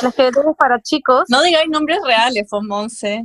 el 0.00 0.06
ajedrez 0.06 0.44
es 0.46 0.56
para 0.58 0.80
chicos. 0.80 1.24
No 1.28 1.42
digáis 1.42 1.68
nombres 1.68 2.00
reales, 2.04 2.46
pues, 2.50 2.62
Monse. 2.62 3.22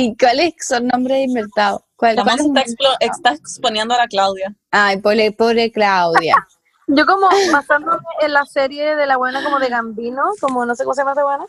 ¿Y 0.00 0.16
cuáles 0.16 0.54
son 0.60 0.86
nombres 0.86 1.26
inventados? 1.26 1.82
¿Cuál, 1.96 2.14
La 2.14 2.22
cuál 2.22 2.38
es 2.38 2.46
está, 2.70 2.96
está 3.00 3.32
exponiendo 3.32 3.94
a 3.94 3.98
la 3.98 4.06
Claudia. 4.06 4.54
Ay, 4.70 4.98
pobre, 4.98 5.32
pobre 5.32 5.72
Claudia. 5.72 6.36
Yo 6.86 7.04
como 7.04 7.28
basándome 7.52 7.98
en 8.20 8.32
la 8.32 8.46
serie 8.46 8.94
de 8.94 9.06
la 9.06 9.16
buena 9.16 9.42
como 9.42 9.58
de 9.58 9.68
Gambino, 9.68 10.22
como 10.40 10.64
no 10.64 10.76
sé 10.76 10.84
cómo 10.84 10.94
se 10.94 11.00
llama 11.00 11.12
esa 11.12 11.24
buena, 11.24 11.46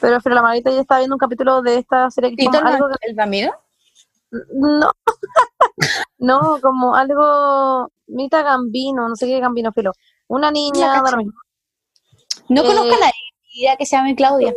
pero 0.00 0.20
pero 0.22 0.34
la 0.36 0.42
Marita 0.42 0.70
ya 0.70 0.80
estaba 0.80 1.00
viendo 1.00 1.16
un 1.16 1.18
capítulo 1.18 1.60
de 1.60 1.78
esta 1.78 2.08
serie 2.12 2.30
que 2.30 2.36
¿Tito 2.36 2.52
como 2.52 2.68
algo 2.68 2.88
el 3.00 3.16
Ramiro? 3.16 3.52
No, 4.30 4.92
no, 6.18 6.58
como 6.62 6.94
algo, 6.94 7.90
Mita 8.06 8.42
Gambino, 8.42 9.08
no 9.08 9.16
sé 9.16 9.26
qué 9.26 9.40
Gambino, 9.40 9.72
pero 9.72 9.92
una 10.28 10.52
niña. 10.52 11.02
No 12.48 12.62
Eh, 12.62 12.66
conozco 12.66 12.94
a 12.94 13.00
nadie 13.00 13.12
ni 13.42 13.60
idea 13.60 13.76
que 13.76 13.86
se 13.86 13.96
llame 13.96 14.14
Claudia. 14.14 14.54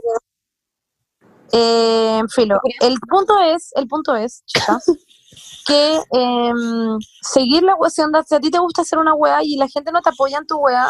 Eh, 1.51 2.21
filo. 2.33 2.59
El 2.81 2.95
punto 3.07 3.39
es, 3.39 3.71
el 3.75 3.87
punto 3.87 4.15
es, 4.15 4.43
chicas, 4.45 4.83
que 5.67 5.99
em, 6.11 6.97
seguir 7.21 7.63
la 7.63 7.75
si 7.89 8.01
onda, 8.01 8.23
si 8.23 8.35
a 8.35 8.39
ti 8.39 8.51
te 8.51 8.59
gusta 8.59 8.81
hacer 8.81 8.99
una 8.99 9.13
wea 9.13 9.39
y 9.43 9.57
la 9.57 9.67
gente 9.67 9.91
no 9.91 10.01
te 10.01 10.09
apoya 10.09 10.37
en 10.37 10.47
tu 10.47 10.57
wea, 10.57 10.87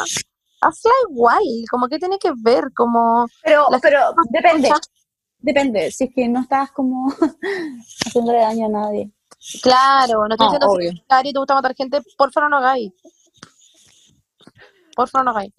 hazla 0.62 0.92
igual, 1.10 1.44
como 1.70 1.88
que 1.88 2.00
tiene 2.00 2.18
que 2.18 2.32
ver, 2.44 2.66
como 2.76 3.28
Pero, 3.44 3.68
pero 3.82 4.00
depende, 4.30 4.68
escucha. 4.70 4.88
depende. 5.40 5.92
Si 5.92 6.06
es 6.06 6.10
que 6.16 6.28
no 6.28 6.42
estás 6.42 6.72
como 6.72 7.08
haciéndole 8.06 8.40
daño 8.40 8.66
a 8.68 8.70
nadie. 8.70 9.12
Claro, 9.62 10.28
no 10.28 10.34
estoy 10.34 10.48
No, 10.48 10.52
diciendo 10.54 10.68
obvio. 10.68 10.92
Cari 11.08 11.32
te 11.32 11.40
gusta 11.40 11.54
matar 11.54 11.76
gente, 11.76 12.00
por 12.18 12.32
favor 12.32 12.50
no 12.50 12.58
hagáis. 12.58 12.92
Por 14.96 15.10
favor 15.10 15.26
no 15.26 15.32
hagáis. 15.32 15.52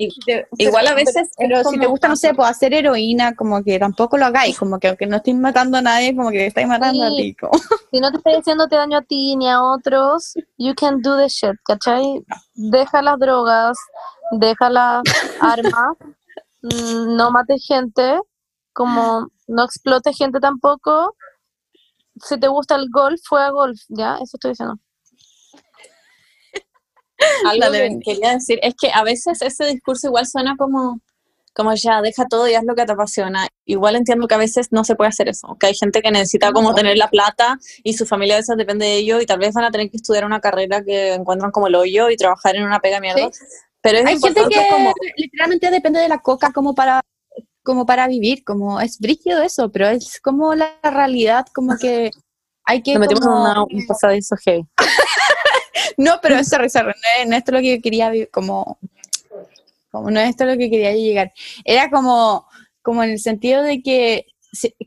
Igual 0.57 0.87
a 0.87 0.95
veces 0.95 1.29
Pero 1.37 1.63
si 1.65 1.79
te 1.79 1.87
gusta, 1.87 2.09
no 2.09 2.17
sé, 2.17 2.33
pues 2.35 2.49
hacer 2.49 2.73
heroína, 2.73 3.35
como 3.37 3.63
que 3.63 3.79
tampoco 3.79 4.17
lo 4.17 4.25
hagáis, 4.27 4.59
como 4.59 4.79
que 4.79 4.89
aunque 4.89 5.07
no 5.07 5.17
estés 5.17 5.35
matando 5.35 5.77
a 5.79 5.83
nadie, 5.83 6.17
como 6.17 6.31
que 6.31 6.39
te 6.39 6.47
estáis 6.47 6.67
matando 6.67 7.05
a 7.05 7.09
ti. 7.11 7.35
como- 7.35 7.53
si 7.93 8.01
no 8.01 8.11
te 8.11 8.17
estoy 8.17 8.35
haciéndote 8.35 8.77
daño 8.77 8.99
a 8.99 9.03
ti 9.03 9.37
ni 9.37 9.49
a 9.49 9.63
otros, 9.63 10.35
you 10.57 10.75
can 10.75 11.03
do 11.03 11.17
the 11.19 11.29
shit, 11.29 11.55
¿cachai? 11.65 12.25
Deja 12.55 13.03
las 13.03 13.19
drogas, 13.19 13.77
deja 14.33 14.71
las 14.71 15.03
armas, 15.41 15.97
mm, 16.63 17.17
no 17.17 17.31
mates 17.31 17.65
gente, 17.67 18.19
como 18.73 19.29
no 19.47 19.65
explotes 19.65 20.17
gente 20.17 20.41
tampoco. 20.41 21.15
Si 22.23 22.41
te 22.41 22.49
gusta 22.49 22.77
el 22.77 22.89
golf, 22.91 23.21
fue 23.29 23.43
a 23.43 23.51
golf, 23.51 23.79
¿ya? 23.89 24.15
Eso 24.17 24.37
estoy 24.39 24.53
diciendo. 24.53 24.77
Algo 27.47 27.73
que 27.73 27.99
quería 28.05 28.33
decir 28.33 28.59
es 28.63 28.75
que 28.75 28.91
a 28.93 29.03
veces 29.05 29.41
ese 29.43 29.67
discurso 29.67 30.09
igual 30.09 30.27
suena 30.27 30.55
como, 30.57 31.01
como 31.55 31.73
ya, 31.75 32.03
deja 32.03 32.27
todo 32.27 32.47
y 32.49 32.55
haz 32.55 32.65
lo 32.65 32.75
que 32.75 32.85
te 32.85 32.93
apasiona. 32.93 33.49
Igual 33.65 33.97
entiendo 33.97 34.29
que 34.29 34.35
a 34.35 34.39
veces 34.39 34.69
no 34.71 34.85
se 34.85 34.95
puede 34.95 35.09
hacer 35.09 35.29
eso, 35.29 35.57
que 35.59 35.69
hay 35.69 35.75
gente 35.75 36.03
que 36.03 36.11
necesita 36.11 36.53
como 36.53 36.75
tener 36.75 36.97
la 36.99 37.09
plata 37.09 37.59
y 37.83 37.95
su 37.95 38.05
familia 38.07 38.35
a 38.35 38.39
veces 38.39 38.57
depende 38.57 38.85
de 38.87 38.95
ello 38.97 39.21
y 39.21 39.27
tal 39.27 39.39
vez 39.39 39.55
van 39.55 39.65
a 39.65 39.71
tener 39.71 39.91
que 39.91 39.97
estudiar 39.97 40.25
una 40.25 40.41
carrera 40.41 40.83
que 40.85 41.15
encuentran 41.15 41.51
como 41.51 41.69
el 41.69 41.75
hoyo 41.75 42.11
y 42.11 42.17
trabajar 42.17 42.57
en 42.57 42.65
una 42.65 42.81
pega 42.81 43.01
mierda. 43.01 43.31
Pero 43.81 43.99
es 43.99 44.07
Hay 44.07 44.19
gente 44.21 44.43
que 44.49 44.67
como... 44.71 44.93
literalmente 45.17 45.71
depende 45.71 46.01
de 46.01 46.09
la 46.09 46.19
coca 46.19 46.53
como 46.53 46.75
para 46.75 47.01
como 47.63 47.85
para 47.85 48.07
vivir, 48.07 48.45
como 48.45 48.81
es 48.81 48.99
brígido 49.01 49.43
eso, 49.43 49.73
pero 49.73 49.89
es 49.89 50.21
como 50.21 50.55
la 50.55 50.77
realidad, 50.85 51.47
como 51.53 51.77
que 51.77 52.13
hay 52.65 52.81
que 52.81 52.93
Nos 52.95 53.01
metimos 53.01 53.25
en 53.25 53.31
como- 53.33 53.43
una- 53.43 53.63
un 53.65 53.87
pasadizo 53.89 54.37
heavy. 54.45 54.65
No, 55.97 56.19
pero 56.23 56.37
eso, 56.37 56.61
eso, 56.61 56.83
no, 56.83 56.91
es, 56.91 57.29
no 57.29 57.33
es 57.35 57.39
esto 57.39 57.53
lo 57.53 57.61
que 57.61 57.81
quería 57.81 58.11
vi- 58.11 58.27
como, 58.27 58.79
como 59.91 60.11
no 60.11 60.21
es 60.21 60.31
esto 60.31 60.45
lo 60.45 60.57
que 60.57 60.71
quería 60.71 60.93
llegar. 60.93 61.33
Era 61.65 61.91
como, 61.91 62.47
como 62.83 63.03
en 63.03 63.11
el 63.11 63.19
sentido 63.19 63.63
de 63.63 63.83
que, 63.83 64.27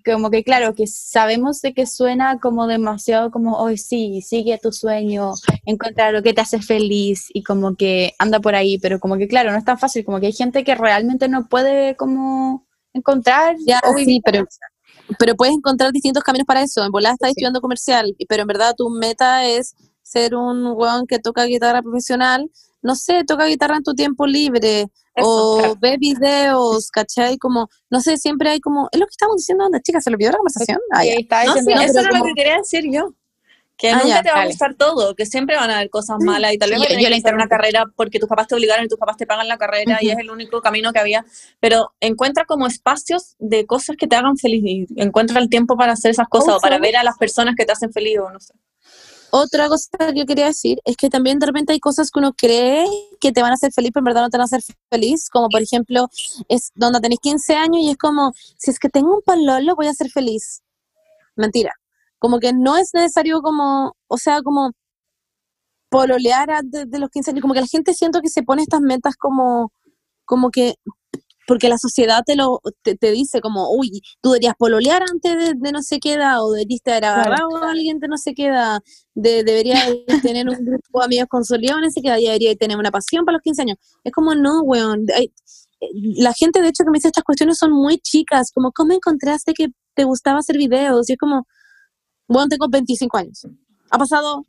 como 0.06 0.30
que 0.32 0.44
claro, 0.44 0.74
que 0.74 0.88
sabemos 0.88 1.62
de 1.62 1.74
que 1.74 1.86
suena 1.86 2.40
como 2.40 2.66
demasiado 2.68 3.30
como, 3.32 3.58
hoy 3.58 3.78
sí, 3.78 4.22
sigue 4.22 4.58
tu 4.58 4.72
sueño, 4.72 5.34
encuentra 5.66 6.12
lo 6.12 6.24
que 6.24 6.34
te 6.34 6.42
hace 6.42 6.62
feliz 6.62 7.28
y 7.34 7.44
como 7.44 7.76
que 7.76 8.14
anda 8.20 8.40
por 8.40 8.56
ahí, 8.56 8.78
pero 8.80 9.00
como 9.00 9.18
que 9.18 9.28
claro, 9.28 9.52
no 9.52 9.58
es 9.58 9.66
tan 9.66 9.78
fácil, 9.80 10.06
como 10.06 10.20
que 10.20 10.28
hay 10.28 10.34
gente 10.34 10.64
que 10.64 10.76
realmente 10.76 11.28
no 11.28 11.48
puede 11.48 11.96
como 11.96 12.66
encontrar 12.94 13.56
Ya, 13.66 13.80
vivir 13.96 14.06
sí, 14.16 14.22
pero, 14.26 14.48
pero 15.20 15.36
puedes 15.36 15.54
encontrar 15.56 15.92
distintos 15.92 16.24
caminos 16.24 16.48
para 16.48 16.64
eso. 16.64 16.84
En 16.84 16.92
volada 16.92 17.14
estás 17.14 17.28
Sí. 17.30 17.32
estudiando 17.34 17.62
comercial, 17.62 18.16
pero 18.28 18.42
en 18.44 18.48
verdad 18.48 18.74
tu 18.76 18.90
meta 18.90 19.46
es 19.46 19.76
ser 20.10 20.36
un 20.36 20.66
weón 20.76 21.06
que 21.08 21.20
toca 21.20 21.46
guitarra 21.46 21.82
profesional. 21.82 22.50
No 22.82 22.96
sé, 22.96 23.24
toca 23.26 23.46
guitarra 23.46 23.76
en 23.76 23.84
tu 23.84 23.94
tiempo 23.94 24.26
libre 24.26 24.88
o 25.22 25.58
claro. 25.58 25.76
ve 25.82 25.98
videos, 25.98 26.90
¿cachai? 26.92 27.38
Como, 27.38 27.70
no 27.90 28.00
sé, 28.00 28.16
siempre 28.18 28.50
hay 28.52 28.62
como, 28.62 28.88
es 28.92 29.00
lo 29.00 29.06
que 29.06 29.12
estamos 29.12 29.36
diciendo, 29.36 29.66
onda, 29.66 29.82
chicas, 29.82 30.04
¿se 30.04 30.10
lo 30.10 30.16
olvidó 30.16 30.32
la 30.32 30.38
conversación? 30.38 30.80
Ah. 30.92 31.02
Sí, 31.02 31.10
estaba 31.20 31.44
No, 31.46 31.54
sí, 31.56 31.60
eso 31.74 32.00
era 32.00 32.18
lo 32.18 32.24
que 32.24 32.34
quería 32.34 32.58
decir 32.58 32.86
yo. 32.90 33.14
Que 33.78 33.92
Ah, 33.92 33.96
nunca 33.96 34.08
ya, 34.08 34.24
te 34.24 34.32
va 34.32 34.42
a 34.42 34.46
gustar 34.46 34.76
todo, 34.76 35.16
que 35.16 35.26
siempre 35.26 35.56
van 35.56 35.70
a 35.70 35.78
haber 35.78 35.90
cosas 35.90 36.18
malas 36.20 36.52
y 36.54 36.58
tal 36.58 36.70
vez 36.72 36.80
yo- 36.82 37.10
la 37.10 37.16
hacer 37.16 37.34
una 37.34 37.48
carrera 37.48 37.86
porque 37.96 38.20
tus 38.20 38.28
papás 38.28 38.48
te 38.48 38.56
obligaron 38.56 38.84
y 38.86 38.90
tus 38.90 39.00
papás 39.00 39.16
te 39.16 39.26
pagan 39.26 39.48
la 39.48 39.58
carrera 39.58 40.00
y 40.02 40.10
es 40.10 40.18
el 40.18 40.30
único 40.32 40.62
camino 40.62 40.92
que 40.92 41.00
había. 41.00 41.26
Pero 41.62 41.94
encuentra 42.02 42.44
como 42.44 42.68
espacios 42.68 43.36
de 43.40 43.66
cosas 43.66 43.96
que 43.98 44.06
te 44.08 44.18
hagan 44.18 44.36
feliz 44.38 44.62
y 44.66 44.86
encuentra 45.02 45.40
el 45.40 45.50
tiempo 45.50 45.78
para 45.78 45.94
hacer 45.94 46.12
esas 46.12 46.28
cosas 46.28 46.56
o 46.56 46.60
para 46.60 46.78
ver 46.78 46.98
a 46.98 47.04
las 47.04 47.18
personas 47.18 47.56
que 47.56 47.66
te 47.66 47.72
hacen 47.72 47.94
feliz 47.94 48.20
o 48.20 48.30
no 48.30 48.40
sé. 48.42 48.54
Otra 49.32 49.68
cosa 49.68 49.90
que 49.98 50.20
yo 50.20 50.26
quería 50.26 50.48
decir 50.48 50.80
es 50.86 50.98
que 50.98 51.10
también 51.10 51.38
de 51.38 51.46
repente 51.46 51.74
hay 51.74 51.80
cosas 51.80 52.10
que 52.10 52.20
uno 52.20 52.34
cree 52.34 52.86
que 53.20 53.32
te 53.32 53.42
van 53.42 53.52
a 53.52 53.56
hacer 53.56 53.72
feliz, 53.72 53.92
pero 53.94 54.02
en 54.02 54.06
verdad 54.06 54.22
no 54.22 54.30
te 54.30 54.38
van 54.38 54.44
a 54.44 54.46
hacer 54.46 54.62
feliz, 54.90 55.30
como 55.30 55.50
por 55.50 55.62
ejemplo, 55.62 56.08
es 56.48 56.72
donde 56.76 57.00
tenés 57.00 57.20
15 57.20 57.56
años 57.56 57.82
y 57.82 57.92
es 57.92 57.98
como, 57.98 58.34
si 58.58 58.72
es 58.72 58.80
que 58.80 58.90
tengo 58.90 59.14
un 59.16 59.22
palolo 59.22 59.76
voy 59.76 59.88
a 59.88 59.94
ser 59.94 60.10
feliz. 60.10 60.64
Mentira. 61.36 61.74
Como 62.18 62.40
que 62.40 62.54
no 62.54 62.76
es 62.76 62.94
necesario 62.94 63.42
como, 63.42 63.96
o 64.08 64.18
sea, 64.18 64.42
como 64.42 64.72
pololear 65.90 66.50
antes 66.52 66.90
de 66.90 67.00
los 67.00 67.10
15 67.10 67.32
años, 67.32 67.42
como 67.42 67.54
que 67.54 67.62
la 67.62 67.68
gente 67.68 67.94
siento 67.94 68.22
que 68.22 68.30
se 68.30 68.44
pone 68.44 68.64
estas 68.64 68.82
metas 68.82 69.16
como, 69.16 69.72
como 70.26 70.50
que, 70.50 70.76
porque 71.50 71.68
la 71.68 71.80
sociedad 71.80 72.22
te 72.24 72.36
lo 72.36 72.62
te, 72.84 72.96
te 72.96 73.10
dice 73.12 73.42
como, 73.42 73.72
uy, 73.72 74.04
tú 74.22 74.30
deberías 74.30 74.54
pololear 74.56 75.02
antes 75.02 75.36
de, 75.36 75.54
de 75.58 75.72
no 75.72 75.82
sé 75.82 75.98
qué 76.00 76.14
edad, 76.14 76.44
o 76.46 76.52
deberías 76.52 76.82
haber 76.86 77.06
agarrado 77.06 77.58
a 77.64 77.72
alguien 77.72 77.98
de 77.98 78.08
no 78.08 78.18
sé 78.18 78.36
qué 78.36 78.50
edad, 78.50 78.82
de, 79.16 79.44
deberías 79.44 79.84
tener 80.36 80.48
un 80.48 80.64
grupo 80.64 81.00
de 81.00 81.06
amigos 81.06 81.28
consolidados, 81.28 81.82
no 81.82 81.90
sé 81.90 82.02
qué 82.04 82.10
edad, 82.10 82.20
y 82.20 82.26
deberías 82.26 82.56
tener 82.60 82.78
una 82.78 82.92
pasión 82.92 83.26
para 83.26 83.38
los 83.38 83.42
15 83.42 83.64
años. 83.64 83.78
Es 84.04 84.12
como, 84.14 84.36
no, 84.36 84.62
weón, 84.62 85.08
hay- 85.16 85.34
la 86.18 86.34
gente 86.34 86.62
de 86.62 86.68
hecho 86.68 86.84
que 86.84 86.92
me 86.92 86.98
dice 86.98 87.08
estas 87.08 87.24
cuestiones 87.24 87.58
son 87.58 87.72
muy 87.72 87.98
chicas, 87.98 88.52
como, 88.54 88.72
¿cómo 88.72 88.94
encontraste 88.94 89.54
que 89.54 89.70
te 89.96 90.04
gustaba 90.04 90.38
hacer 90.38 90.56
videos? 90.56 91.10
Y 91.10 91.14
es 91.14 91.18
como, 91.18 91.48
bueno, 92.28 92.48
tengo 92.48 92.68
25 92.70 93.18
años. 93.18 93.48
Ha 93.90 93.98
pasado 93.98 94.46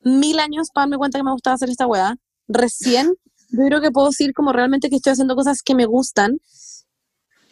mil 0.00 0.40
años 0.40 0.70
para 0.74 0.86
darme 0.86 0.96
cuenta 0.98 1.20
que 1.20 1.24
me 1.24 1.30
gustaba 1.30 1.54
hacer 1.54 1.70
esta 1.70 1.86
weá. 1.86 2.16
Recién, 2.48 3.12
yo 3.52 3.64
creo 3.66 3.80
que 3.80 3.90
puedo 3.90 4.08
decir 4.08 4.32
como 4.32 4.52
realmente 4.52 4.88
que 4.88 4.96
estoy 4.96 5.12
haciendo 5.12 5.36
cosas 5.36 5.62
que 5.62 5.74
me 5.74 5.86
gustan. 5.86 6.38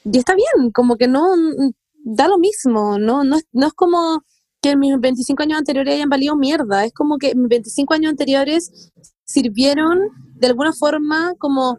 Y 0.04 0.18
está 0.18 0.34
bien, 0.34 0.70
como 0.72 0.96
que 0.96 1.08
no, 1.08 1.36
mm, 1.36 1.70
da 2.04 2.28
lo 2.28 2.38
mismo, 2.38 2.98
no, 2.98 3.22
no, 3.24 3.38
no 3.52 3.66
es 3.66 3.72
como 3.74 4.22
que 4.62 4.76
mis 4.76 4.98
25 4.98 5.42
años 5.42 5.58
anteriores 5.58 5.94
hayan 5.94 6.08
valido 6.08 6.36
mierda, 6.36 6.84
es 6.84 6.92
como 6.92 7.18
que 7.18 7.34
mis 7.34 7.48
25 7.48 7.94
años 7.94 8.10
anteriores 8.10 8.92
sirvieron 9.24 9.98
de 10.34 10.46
alguna 10.46 10.72
forma 10.72 11.34
como 11.38 11.78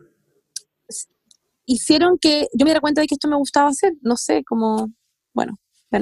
hicieron 1.65 2.17
que 2.19 2.47
yo 2.53 2.65
me 2.65 2.72
diera 2.72 2.82
cuenta 2.82 3.01
de 3.01 3.07
que 3.07 3.15
esto 3.15 3.28
me 3.28 3.38
gustaba 3.38 3.69
hacer, 3.69 3.93
no 4.01 4.17
sé, 4.17 4.43
como, 4.43 4.91
bueno. 5.34 5.57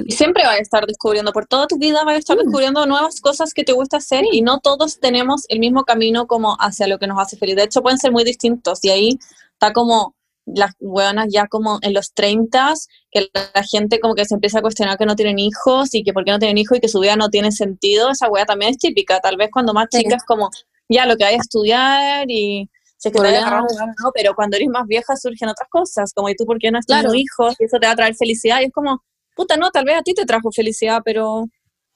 Y 0.06 0.12
siempre 0.12 0.44
vas 0.44 0.54
a 0.58 0.62
estar 0.62 0.86
descubriendo, 0.86 1.32
por 1.32 1.46
toda 1.46 1.66
tu 1.66 1.76
vida 1.76 2.04
vas 2.04 2.14
a 2.14 2.18
estar 2.18 2.36
descubriendo 2.36 2.86
nuevas 2.86 3.20
cosas 3.20 3.52
que 3.52 3.64
te 3.64 3.72
gusta 3.72 3.96
hacer 3.96 4.24
y 4.30 4.40
no 4.40 4.60
todos 4.60 5.00
tenemos 5.00 5.44
el 5.48 5.58
mismo 5.58 5.84
camino 5.84 6.26
como 6.28 6.56
hacia 6.60 6.86
lo 6.86 6.98
que 6.98 7.08
nos 7.08 7.18
hace 7.18 7.36
feliz. 7.36 7.56
De 7.56 7.64
hecho, 7.64 7.82
pueden 7.82 7.98
ser 7.98 8.12
muy 8.12 8.22
distintos 8.22 8.78
y 8.82 8.90
ahí 8.90 9.18
está 9.52 9.72
como 9.72 10.14
las 10.46 10.72
buenas 10.80 11.26
ya 11.30 11.46
como 11.46 11.78
en 11.82 11.92
los 11.92 12.12
30, 12.14 12.74
que 13.10 13.28
la, 13.34 13.62
gente 13.64 14.00
como 14.00 14.14
que 14.14 14.24
se 14.24 14.34
empieza 14.34 14.60
a 14.60 14.62
cuestionar 14.62 14.96
que 14.96 15.06
no 15.06 15.16
tienen 15.16 15.38
hijos 15.38 15.94
y 15.94 16.02
que 16.02 16.12
por 16.12 16.24
qué 16.24 16.30
no 16.30 16.38
tienen 16.38 16.58
hijos 16.58 16.78
y 16.78 16.80
que 16.80 16.88
su 16.88 17.00
vida 17.00 17.16
no 17.16 17.28
tiene 17.28 17.50
sentido. 17.52 18.10
Esa 18.10 18.28
wea 18.28 18.46
también 18.46 18.72
es 18.72 18.78
típica, 18.78 19.20
tal 19.20 19.36
vez 19.36 19.50
cuando 19.52 19.74
más 19.74 19.88
Sí. 19.90 20.02
chicas 20.02 20.22
como 20.24 20.50
ya 20.88 21.06
lo 21.06 21.16
que 21.16 21.24
hay 21.24 21.34
a 21.34 21.38
estudiar 21.38 22.30
y 22.30 22.68
si 22.96 23.08
es 23.08 23.14
que 23.14 23.20
te 23.20 23.40
no, 23.40 24.12
pero 24.14 24.34
cuando 24.34 24.56
eres 24.56 24.68
más 24.68 24.86
vieja 24.86 25.16
surgen 25.16 25.48
otras 25.48 25.68
cosas, 25.70 26.12
como 26.12 26.28
y 26.28 26.36
tú 26.36 26.44
por 26.44 26.58
qué 26.58 26.70
no 26.70 26.78
has 26.78 26.86
tenido 26.86 27.10
Claro. 27.10 27.18
hijos 27.18 27.56
y 27.58 27.64
eso 27.64 27.78
te 27.78 27.86
va 27.86 27.92
a 27.92 27.96
traer 27.96 28.14
felicidad 28.14 28.60
y 28.60 28.64
es 28.64 28.72
como 28.72 29.02
puta, 29.40 29.56
no, 29.56 29.70
tal 29.70 29.86
vez 29.86 29.96
a 29.96 30.02
ti 30.02 30.12
te 30.12 30.26
trajo 30.26 30.52
felicidad, 30.52 31.00
pero 31.02 31.46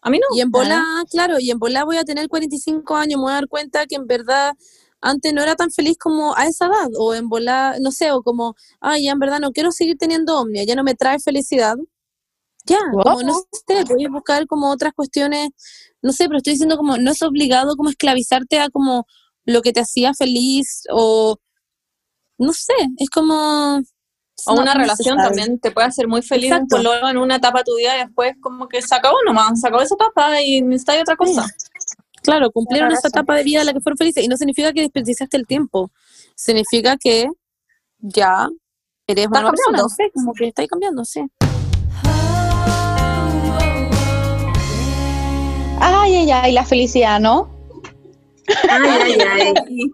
a 0.01 0.11
mí 0.11 0.19
no. 0.19 0.37
Y 0.37 0.41
en 0.41 0.51
bola, 0.51 0.83
claro, 1.11 1.39
y 1.39 1.51
en 1.51 1.59
bola 1.59 1.85
voy 1.85 1.99
a 1.99 2.05
tener 2.05 2.29
45 2.29 2.97
años, 2.97 3.19
me 3.19 3.25
voy 3.25 3.33
a 3.33 3.35
dar 3.35 3.49
cuenta 3.49 3.87
que 3.87 3.97
en 3.97 4.07
verdad 4.07 4.55
antes 5.03 5.35
no 5.35 5.43
era 5.43 5.55
tan 5.55 5.71
feliz 5.71 5.99
como 5.99 6.35
a 6.35 6.47
esa 6.47 6.67
edad, 6.67 6.89
o 6.99 7.15
en 7.15 7.29
bola, 7.29 7.77
no 7.83 7.91
sé, 7.91 8.13
o 8.13 8.23
como, 8.23 8.55
ay, 8.81 9.05
ya 9.05 9.13
en 9.13 9.19
verdad 9.19 9.41
no 9.41 9.53
quiero 9.53 9.73
seguir 9.73 9.99
teniendo 9.99 10.41
omnia, 10.41 10.65
ya 10.65 10.75
no 10.75 10.85
me 10.85 10.95
trae 10.95 11.19
felicidad. 11.21 11.77
Ya, 12.67 12.79
como 13.03 13.23
no 13.23 13.35
sé, 13.67 13.85
voy 13.85 14.07
a 14.07 14.09
buscar 14.09 14.47
como 14.47 14.71
otras 14.71 14.95
cuestiones, 14.95 15.51
no 16.01 16.13
sé, 16.13 16.27
pero 16.27 16.39
estoy 16.39 16.55
diciendo 16.55 16.79
como, 16.79 16.97
no 16.97 17.11
es 17.11 17.23
obligado 17.23 17.77
como 17.77 17.91
esclavizarte 17.91 18.59
a 18.59 18.71
como 18.71 19.05
lo 19.45 19.61
que 19.61 19.75
te 19.75 19.81
hacía 19.81 20.15
feliz, 20.15 20.85
o 20.91 21.37
no 22.39 22.53
sé, 22.55 22.73
es 22.99 23.11
como... 23.11 23.83
O 24.47 24.55
no- 24.57 24.63
una 24.63 24.75
no 24.75 24.81
relación 24.81 25.17
también 25.17 25.59
te 25.59 25.71
puede 25.71 25.87
hacer 25.87 26.09
muy 26.09 26.21
feliz 26.23 26.53
un 26.53 26.67
pololo 26.69 27.09
en 27.09 27.17
una 27.17 27.37
etapa 27.37 27.59
de 27.59 27.65
tu 27.65 27.77
vida 27.77 27.97
y 27.97 28.01
después 28.05 28.35
como 28.41 28.69
que 28.69 28.83
se 28.83 28.95
acabó 28.95 29.17
nomás, 29.27 29.61
se 29.61 29.69
acabó 29.69 29.83
esa 29.83 29.95
etapa 29.95 30.43
y 30.43 30.61
necesitas 30.61 31.01
otra 31.03 31.17
cosa. 31.17 31.47
Claro, 32.23 32.51
cumplieron 32.51 32.91
esa 32.91 33.09
etapa 33.09 33.37
de 33.37 33.45
vida 33.45 33.61
en 33.61 33.67
la 33.67 33.73
que 33.75 33.81
fueron 33.81 33.97
felices. 33.99 34.25
Y 34.25 34.29
no 34.29 34.37
significa 34.37 34.73
que 34.73 34.81
desperdiciaste 34.81 35.37
el 35.37 35.47
tiempo. 35.47 35.91
Significa 36.35 36.97
que 36.97 37.29
ya 37.99 38.49
eres 39.07 39.27
una 39.27 39.51
persona. 39.51 39.57
cambiando. 39.67 39.83
No 39.83 39.89
sé, 39.91 40.11
como 40.13 40.33
que 40.33 40.49
estáis 40.49 40.69
cambiando, 40.69 41.05
sí. 41.05 41.21
Ay, 45.81 46.15
ay, 46.17 46.31
ay, 46.31 46.53
la 46.53 46.65
felicidad, 46.65 47.21
¿no? 47.21 47.51
Ay, 48.69 49.17
ay, 49.21 49.55
ay. 49.67 49.93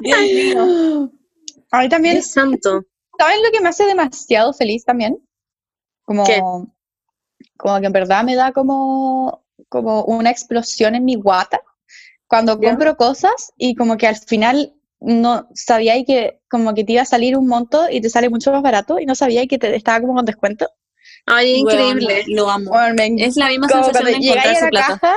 Dios 0.02 0.20
mío. 0.20 1.10
A 1.70 1.80
mí 1.80 1.88
también, 1.88 2.14
Dios 2.16 2.26
santo. 2.30 2.84
¿Saben 3.18 3.42
lo 3.42 3.50
que 3.52 3.60
me 3.60 3.68
hace 3.68 3.84
demasiado 3.86 4.52
feliz 4.52 4.84
también? 4.84 5.18
Como, 6.04 6.24
¿Qué? 6.24 6.40
como 7.56 7.80
que 7.80 7.86
en 7.86 7.92
verdad 7.92 8.24
me 8.24 8.36
da 8.36 8.52
como, 8.52 9.44
como 9.68 10.04
una 10.04 10.30
explosión 10.30 10.94
en 10.94 11.04
mi 11.04 11.16
guata 11.16 11.60
cuando 12.28 12.60
Ya. 12.60 12.70
compro 12.70 12.96
cosas 12.96 13.52
y 13.56 13.74
como 13.74 13.96
que 13.96 14.06
al 14.06 14.16
final 14.16 14.74
no 15.00 15.48
sabía 15.54 15.96
y 15.96 16.04
que 16.04 16.40
como 16.50 16.74
que 16.74 16.84
te 16.84 16.92
iba 16.94 17.02
a 17.02 17.06
salir 17.06 17.36
un 17.36 17.46
monto 17.46 17.88
y 17.90 18.00
te 18.00 18.10
sale 18.10 18.30
mucho 18.30 18.52
más 18.52 18.62
barato 18.62 18.98
y 18.98 19.06
no 19.06 19.14
sabía 19.14 19.42
y 19.42 19.48
que 19.48 19.58
te 19.58 19.74
estaba 19.76 20.00
como 20.00 20.14
con 20.14 20.24
descuento. 20.24 20.68
Ay, 21.26 21.56
increíble. 21.56 22.24
lo 22.28 22.50
amo. 22.50 22.70
Bueno, 22.70 22.94
me 22.94 23.24
Es 23.24 23.36
la 23.36 23.48
misma 23.48 23.68
como 23.68 23.84
sensación 23.84 24.04
cuando 24.04 24.10
de 24.18 24.24
llegáis 24.24 24.44
encontrar 24.48 24.56
a 24.56 24.58
su 24.60 24.64
la 24.64 24.70
plata. 24.70 25.00
caja, 25.00 25.16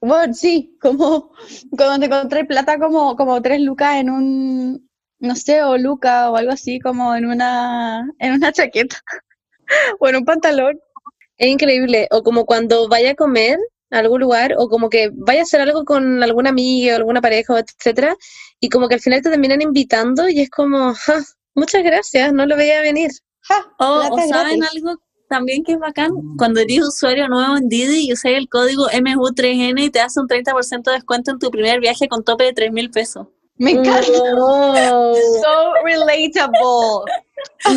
bueno, 0.00 0.34
sí, 0.34 0.76
como 0.80 1.32
cuando 1.76 1.98
te 2.00 2.06
encontré 2.06 2.44
plata 2.44 2.78
como, 2.78 3.16
como 3.16 3.42
tres 3.42 3.60
lucas 3.60 3.96
en 3.96 4.10
un, 4.10 4.85
no 5.18 5.36
sé, 5.36 5.62
o 5.62 5.76
luca 5.76 6.30
o 6.30 6.36
algo 6.36 6.52
así, 6.52 6.78
como 6.80 7.14
en 7.14 7.26
una, 7.26 8.10
en 8.18 8.32
una 8.32 8.52
chaqueta 8.52 8.96
o 10.00 10.08
en 10.08 10.16
un 10.16 10.24
pantalón. 10.24 10.78
Es 11.38 11.48
increíble. 11.48 12.08
O 12.10 12.22
como 12.22 12.46
cuando 12.46 12.88
vaya 12.88 13.10
a 13.12 13.14
comer 13.14 13.58
a 13.90 13.98
algún 13.98 14.20
lugar, 14.20 14.54
o 14.58 14.68
como 14.68 14.90
que 14.90 15.10
vaya 15.14 15.40
a 15.40 15.42
hacer 15.42 15.60
algo 15.60 15.84
con 15.84 16.22
alguna 16.22 16.50
amiga 16.50 16.94
o 16.94 16.96
alguna 16.96 17.20
pareja, 17.20 17.54
o 17.54 17.58
etcétera, 17.58 18.16
y 18.60 18.68
como 18.68 18.88
que 18.88 18.94
al 18.94 19.00
final 19.00 19.22
te 19.22 19.30
terminan 19.30 19.62
invitando 19.62 20.28
y 20.28 20.40
es 20.40 20.50
como, 20.50 20.94
"Ja, 20.94 21.14
muchas 21.54 21.82
gracias, 21.82 22.32
no 22.32 22.46
lo 22.46 22.56
veía 22.56 22.80
venir. 22.80 23.10
¡Ja! 23.42 23.64
O, 23.78 24.02
saben 24.28 24.60
gratis. 24.60 24.70
algo 24.74 25.00
también 25.28 25.62
que 25.64 25.72
es 25.72 25.78
bacán, 25.78 26.10
cuando 26.38 26.60
eres 26.60 26.86
usuario 26.86 27.28
nuevo 27.28 27.56
en 27.56 27.68
Didi 27.68 28.08
y 28.08 28.12
usas 28.12 28.32
el 28.32 28.48
código 28.48 28.88
MU3N 28.88 29.84
y 29.84 29.90
te 29.90 30.00
hace 30.00 30.20
un 30.20 30.28
30% 30.28 30.90
de 30.90 30.92
descuento 30.92 31.30
en 31.32 31.38
tu 31.38 31.50
primer 31.50 31.80
viaje 31.80 32.08
con 32.08 32.24
tope 32.24 32.44
de 32.44 32.52
3 32.52 32.72
mil 32.72 32.90
pesos. 32.90 33.26
Me 33.58 33.70
encanta. 33.72 34.08
Oh, 34.36 35.14
So 35.42 35.74
relatable. 35.84 37.04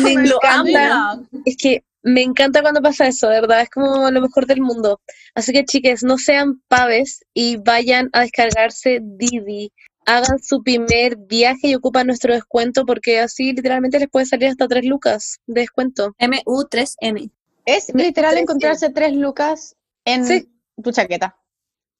me 0.02 0.28
Lo 0.28 0.36
encanta. 0.36 1.20
Es 1.44 1.56
que 1.56 1.84
me 2.02 2.22
encanta 2.22 2.62
cuando 2.62 2.80
pasa 2.80 3.06
eso, 3.06 3.28
de 3.28 3.40
verdad, 3.40 3.62
es 3.62 3.70
como 3.70 4.10
lo 4.10 4.20
mejor 4.20 4.46
del 4.46 4.60
mundo. 4.60 5.00
Así 5.34 5.52
que, 5.52 5.64
chiques, 5.64 6.02
no 6.02 6.16
sean 6.18 6.62
paves 6.68 7.20
y 7.34 7.56
vayan 7.56 8.08
a 8.12 8.20
descargarse 8.22 9.00
Didi. 9.02 9.72
Hagan 10.06 10.38
su 10.42 10.62
primer 10.62 11.16
viaje 11.16 11.68
y 11.68 11.74
ocupan 11.74 12.06
nuestro 12.06 12.32
descuento 12.34 12.86
porque 12.86 13.20
así 13.20 13.52
literalmente 13.52 13.98
les 13.98 14.08
puede 14.08 14.24
salir 14.26 14.48
hasta 14.48 14.66
3 14.66 14.84
lucas 14.86 15.40
de 15.46 15.60
descuento. 15.60 16.14
MU3N. 16.18 17.30
Es 17.66 17.92
literal 17.94 18.38
encontrarse 18.38 18.88
tres 18.90 19.12
lucas 19.14 19.76
en 20.06 20.24
Sí. 20.26 20.48
tu 20.82 20.90
chaqueta. 20.90 21.36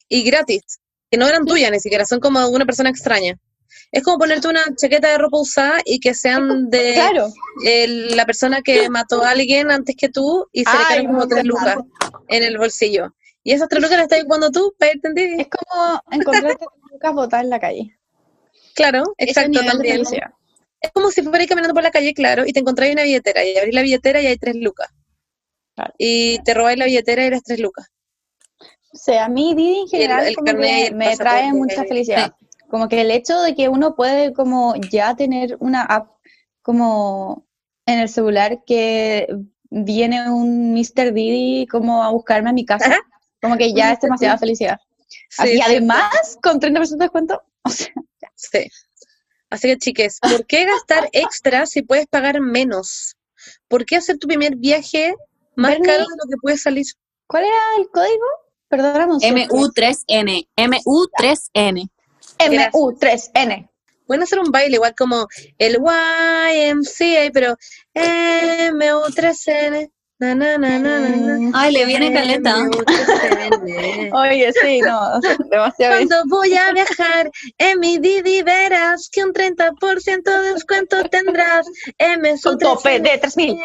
Y 0.09 0.23
gratis, 0.25 0.81
que 1.11 1.19
no 1.19 1.29
eran 1.29 1.45
tuyas 1.45 1.71
ni 1.71 1.79
siquiera, 1.79 2.07
son 2.07 2.19
como 2.19 2.41
de 2.41 2.49
una 2.49 2.65
persona 2.65 2.89
extraña. 2.89 3.39
Es 3.93 4.03
como 4.03 4.19
ponerte 4.19 4.49
una 4.49 4.63
chaqueta 4.77 5.09
de 5.09 5.19
ropa 5.19 5.39
usada 5.41 5.81
y 5.85 6.01
que 6.01 6.15
sean 6.15 6.69
de 6.71 6.95
Claro. 6.95 7.29
el- 7.65 8.17
la 8.17 8.27
persona 8.27 8.63
que 8.63 8.89
mató 8.91 9.23
a 9.25 9.31
alguien 9.31 9.71
antes 9.71 9.97
que 9.97 10.09
tú 10.09 10.47
y 10.53 10.65
se 10.65 10.73
le 10.77 10.85
caen 10.85 11.07
como 11.07 11.27
tres 11.29 11.45
lucas 11.45 11.77
en 12.29 12.43
el 12.43 12.59
bolsillo. 12.59 13.15
Y 13.43 13.53
esas 13.53 13.69
tres 13.69 13.83
lucas 13.83 13.97
las 13.97 14.05
estás 14.05 14.21
ocupando 14.21 14.51
tú 14.51 14.75
para 14.79 14.93
irte 14.93 15.09
en 15.09 15.15
Didi. 15.15 15.41
Es 15.41 15.49
como 15.49 16.01
encontrarte 16.11 16.57
tres 16.59 16.93
lucas 16.93 17.15
botadas 17.15 17.45
en 17.45 17.51
la 17.51 17.61
calle. 17.61 17.99
Claro, 18.75 19.03
exacto 19.19 19.61
también. 19.65 20.03
Es 20.83 20.91
como 20.93 21.11
si 21.11 21.23
fueras 21.23 21.47
caminando 21.47 21.75
por 21.75 21.83
la 21.83 21.91
calle, 21.91 22.15
claro, 22.15 22.45
y 22.47 22.53
te 22.53 22.61
encontráis 22.61 22.93
una 22.95 23.03
billetera 23.03 23.45
y 23.45 23.57
abrís 23.57 23.75
la 23.75 23.83
billetera 23.83 24.23
y 24.23 24.27
hay 24.27 24.37
tres 24.39 24.57
lucas. 24.57 24.89
Claro. 25.75 25.93
Y 25.99 26.39
te 26.43 26.55
robáis 26.55 26.79
la 26.79 26.87
billetera 26.87 27.27
y 27.27 27.31
las 27.31 27.43
tres 27.43 27.59
lucas. 27.61 27.87
O 28.93 28.97
sea, 28.97 29.27
a 29.27 29.29
mí 29.29 29.55
Didi 29.55 29.81
en 29.81 29.89
general 29.89 30.27
el 30.27 30.35
como 30.35 30.47
que 30.47 30.91
me 30.93 31.17
trae 31.17 31.53
mucha 31.53 31.83
eh, 31.83 31.89
felicidad. 31.89 32.35
Como 32.71 32.89
que 32.89 33.01
el 33.01 33.11
hecho 33.11 33.41
de 33.41 33.55
que 33.55 33.69
uno 33.69 33.95
puede 33.95 34.33
como 34.33 34.75
ya 34.91 35.15
tener 35.17 35.57
una 35.61 35.83
app 35.83 36.11
como 36.63 37.47
en 37.87 37.99
el 37.99 38.09
celular 38.09 38.63
que 38.65 39.27
viene 39.71 40.31
un 40.31 40.73
Mr. 40.73 41.13
Didi 41.13 41.67
como 41.67 42.03
a 42.03 42.11
buscarme 42.11 42.51
a 42.51 42.53
mi 42.53 42.65
casa, 42.65 42.87
Ajá. 42.87 42.99
como 43.41 43.57
que 43.57 43.73
ya 43.73 43.93
es 43.93 44.01
demasiada 44.01 44.39
felicidad. 44.39 44.79
Sí, 45.29 45.49
y 45.49 45.57
sí, 45.57 45.61
además, 45.65 46.39
con 46.43 46.61
30% 46.61 46.89
de 46.91 46.97
descuento, 46.97 47.43
o 47.65 47.71
sea, 47.71 47.93
Sí. 48.37 48.71
Así 49.51 49.69
que, 49.69 49.79
chiques, 49.79 50.19
¿por 50.21 50.47
qué 50.47 50.65
gastar 50.65 51.09
extra 51.13 51.67
si 51.67 51.83
puedes 51.83 52.07
pagar 52.07 52.41
menos? 52.41 53.17
¿Por 53.69 53.85
qué 53.85 53.97
hacer 53.97 54.19
tu 54.19 54.29
primer 54.29 54.57
viaje 54.57 55.15
más 55.57 55.73
Bernie, 55.73 55.89
caro 55.89 56.05
de 56.05 56.17
lo 56.17 56.31
que 56.31 56.37
puede 56.41 56.57
salir? 56.57 56.87
¿cuál 57.27 57.45
era 57.45 57.57
el 57.79 57.89
código? 57.91 58.27
Perdóname 58.69 59.15
un 59.15 59.21
segundo. 59.21 59.73
MU3N. 59.73 60.49
MU3N. 60.57 61.91
MU3N. 62.41 63.69
Pueden 64.07 64.23
hacer 64.25 64.41
un 64.41 64.51
baile 64.51 64.77
igual 64.77 64.95
como 64.97 65.29
el 65.59 65.77
YMCA, 65.77 67.31
pero 67.33 67.57
MU3N. 67.95 69.91
Na, 70.19 70.35
na, 70.35 70.59
na, 70.59 70.79
na, 70.79 70.99
na, 70.99 71.39
na. 71.39 71.51
Ay, 71.55 71.73
le 71.73 71.87
viene 71.87 72.13
caleta. 72.13 72.57
MU3N. 72.59 74.11
Oye, 74.13 74.53
sí, 74.53 74.81
no, 74.83 75.19
demasiado 75.51 75.97
bien. 75.97 76.09
Cuando 76.09 76.37
voy 76.37 76.55
a 76.55 76.73
viajar 76.75 77.31
en 77.57 77.81
mi 77.81 77.97
Didi 77.99 78.43
verás 78.43 79.09
que 79.11 79.25
un 79.25 79.33
30% 79.33 80.23
de 80.23 80.53
descuento 80.53 81.03
tendrás. 81.05 81.67
M 81.97 82.35
Con 82.43 82.59
tope 82.59 83.01
de 83.01 83.17
3000. 83.17 83.57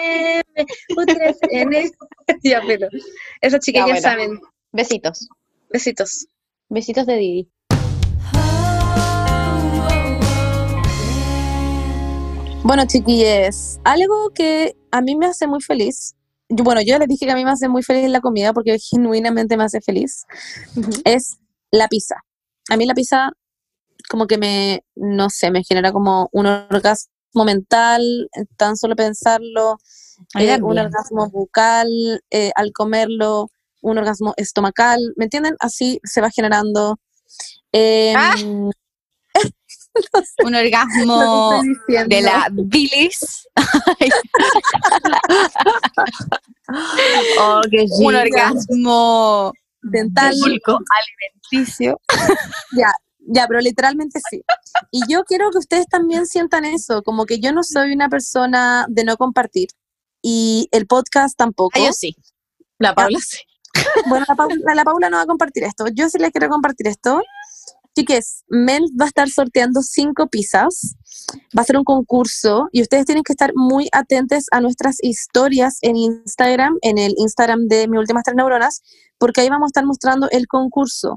U3N. 0.95 1.91
ya, 2.43 2.61
pero. 2.65 2.88
Esas 3.41 3.59
Ya, 3.65 3.73
ya, 3.73 3.84
bueno. 3.86 3.99
saben. 4.01 4.39
Besitos. 4.71 5.28
Besitos. 5.69 6.28
Besitos 6.69 7.05
de 7.05 7.17
Didi. 7.17 7.49
Bueno, 12.68 12.84
chiquilles, 12.88 13.80
algo 13.84 14.32
que 14.34 14.76
a 14.91 15.01
mí 15.01 15.16
me 15.16 15.28
hace 15.28 15.45
muy 15.47 15.61
feliz, 15.61 16.16
yo- 16.49 16.63
bueno, 16.63 16.82
yo 16.82 16.97
les 16.97 17.07
dije 17.07 17.26
que 17.28 17.32
a 17.32 17.36
mí 17.36 17.45
me 17.45 17.51
hace 17.51 17.70
muy 17.70 17.84
feliz 17.84 18.09
la 18.09 18.22
comida 18.22 18.53
porque 18.53 18.78
genuinamente 18.80 19.55
me 19.55 19.63
hace 19.66 19.82
feliz, 19.82 20.26
es 21.05 21.38
la 21.72 21.88
pizza. 21.88 22.16
A 22.72 22.78
mí 22.78 22.86
la 22.88 22.95
pizza 22.95 23.30
como 24.09 24.26
que 24.26 24.38
me, 24.39 24.84
no 24.95 25.30
sé, 25.30 25.51
me 25.51 25.63
genera 25.63 25.91
como 25.91 26.28
un 26.32 26.47
orgasmo 26.47 27.43
mental, 27.45 28.01
tan 28.57 28.78
solo 28.78 28.95
pensarlo, 28.95 29.78
eh, 30.39 30.57
un 30.63 30.76
orgasmo 30.86 31.30
bucal 31.30 31.88
eh, 32.32 32.51
al 32.55 32.72
comerlo, 32.72 33.49
un 33.82 33.97
orgasmo 33.99 34.34
estomacal, 34.38 34.99
¿me 35.18 35.26
entienden? 35.26 35.55
Así 35.59 35.99
se 36.03 36.20
va 36.22 36.32
generando. 36.32 36.97
Em, 37.72 38.16
Ah. 38.18 38.36
Un 40.43 40.55
orgasmo 40.55 41.61
de 42.07 42.21
la 42.21 42.47
bilis. 42.51 43.47
Oh, 47.39 47.61
qué 47.69 47.85
Un 47.99 48.15
orgasmo 48.15 49.53
dental. 49.83 50.33
alimenticio. 50.33 51.99
Ya, 53.27 53.47
pero 53.47 53.59
literalmente 53.59 54.19
sí. 54.29 54.43
Y 54.91 55.01
yo 55.07 55.23
quiero 55.23 55.49
que 55.51 55.57
ustedes 55.57 55.87
también 55.87 56.27
sientan 56.27 56.63
eso, 56.65 57.01
como 57.01 57.25
que 57.25 57.39
yo 57.39 57.51
no 57.51 57.63
soy 57.63 57.91
una 57.91 58.07
persona 58.09 58.85
de 58.87 59.03
no 59.03 59.17
compartir. 59.17 59.69
Y 60.21 60.67
el 60.71 60.85
podcast 60.87 61.35
tampoco. 61.37 61.79
Ah, 61.79 61.85
yo 61.87 61.93
sí. 61.93 62.15
La 62.79 62.93
Paula 62.93 63.19
sí. 63.19 63.37
Bueno, 64.07 64.25
la 64.27 64.35
Paula, 64.35 64.55
la 64.73 64.83
Paula 64.83 65.09
no 65.09 65.17
va 65.17 65.23
a 65.23 65.27
compartir 65.27 65.63
esto. 65.63 65.85
Yo 65.93 66.09
sí 66.09 66.17
les 66.17 66.31
quiero 66.31 66.49
compartir 66.49 66.87
esto. 66.87 67.21
Chiques, 67.97 68.43
Mel 68.49 68.83
va 68.99 69.05
a 69.05 69.07
estar 69.07 69.29
sorteando 69.29 69.81
cinco 69.81 70.27
pizzas. 70.27 70.97
Va 71.57 71.61
a 71.61 71.65
ser 71.65 71.77
un 71.77 71.85
concurso 71.85 72.67
y 72.71 72.81
ustedes 72.81 73.05
tienen 73.05 73.23
que 73.23 73.31
estar 73.33 73.51
muy 73.55 73.87
atentos 73.93 74.45
a 74.51 74.59
nuestras 74.59 74.97
historias 75.01 75.77
en 75.81 75.95
Instagram, 75.95 76.77
en 76.81 76.97
el 76.97 77.13
Instagram 77.17 77.67
de 77.67 77.87
Mi 77.87 77.97
Últimas 77.97 78.23
Tres 78.23 78.35
Neuronas, 78.35 78.81
porque 79.17 79.41
ahí 79.41 79.49
vamos 79.49 79.67
a 79.67 79.71
estar 79.71 79.85
mostrando 79.85 80.29
el 80.31 80.45
concurso. 80.47 81.15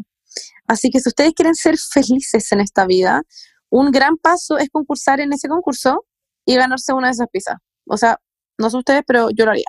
Así 0.68 0.90
que 0.90 1.00
si 1.00 1.08
ustedes 1.08 1.32
quieren 1.34 1.54
ser 1.54 1.76
felices 1.76 2.52
en 2.52 2.60
esta 2.60 2.86
vida, 2.86 3.22
un 3.70 3.90
gran 3.90 4.16
paso 4.16 4.56
es 4.56 4.68
concursar 4.70 5.20
en 5.20 5.32
ese 5.32 5.48
concurso 5.48 6.04
y 6.46 6.54
ganarse 6.54 6.92
una 6.92 7.08
de 7.08 7.12
esas 7.12 7.28
pizzas. 7.30 7.56
O 7.86 7.96
sea, 7.96 8.18
no 8.56 8.70
sé 8.70 8.76
ustedes, 8.76 9.02
pero 9.06 9.30
yo 9.30 9.44
lo 9.44 9.50
haría. 9.50 9.68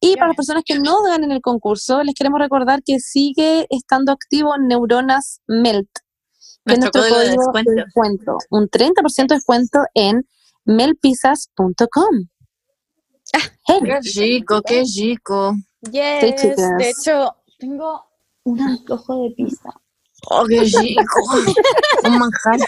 Y 0.00 0.14
para 0.14 0.28
las 0.28 0.36
personas 0.36 0.62
que 0.64 0.78
no 0.78 1.02
ganen 1.02 1.32
el 1.32 1.40
concurso, 1.40 2.02
les 2.02 2.14
queremos 2.14 2.40
recordar 2.40 2.82
que 2.84 3.00
sigue 3.00 3.66
estando 3.70 4.12
activo 4.12 4.56
Neuronas 4.58 5.40
Melt, 5.46 5.88
es 6.66 6.78
Nuestro 6.78 7.00
código 7.02 7.18
de 7.18 7.30
descuento. 7.30 7.70
descuento. 7.72 8.38
Un 8.50 8.68
30% 8.68 9.26
de 9.28 9.34
descuento 9.34 9.78
en 9.94 10.28
melpizzas.com. 10.64 12.28
Hey, 13.66 13.80
Qué 13.84 14.00
rico, 14.20 14.62
qué 14.62 14.84
rico. 14.96 15.54
Yes. 15.90 16.20
De 16.78 16.90
hecho, 16.90 17.36
tengo 17.58 18.02
un 18.44 18.60
antojo 18.60 19.22
de 19.24 19.30
pizza. 19.30 19.70
Oh, 20.30 20.44
qué 20.46 20.60
rico. 20.60 21.02
Un 22.04 22.18
manjar. 22.18 22.58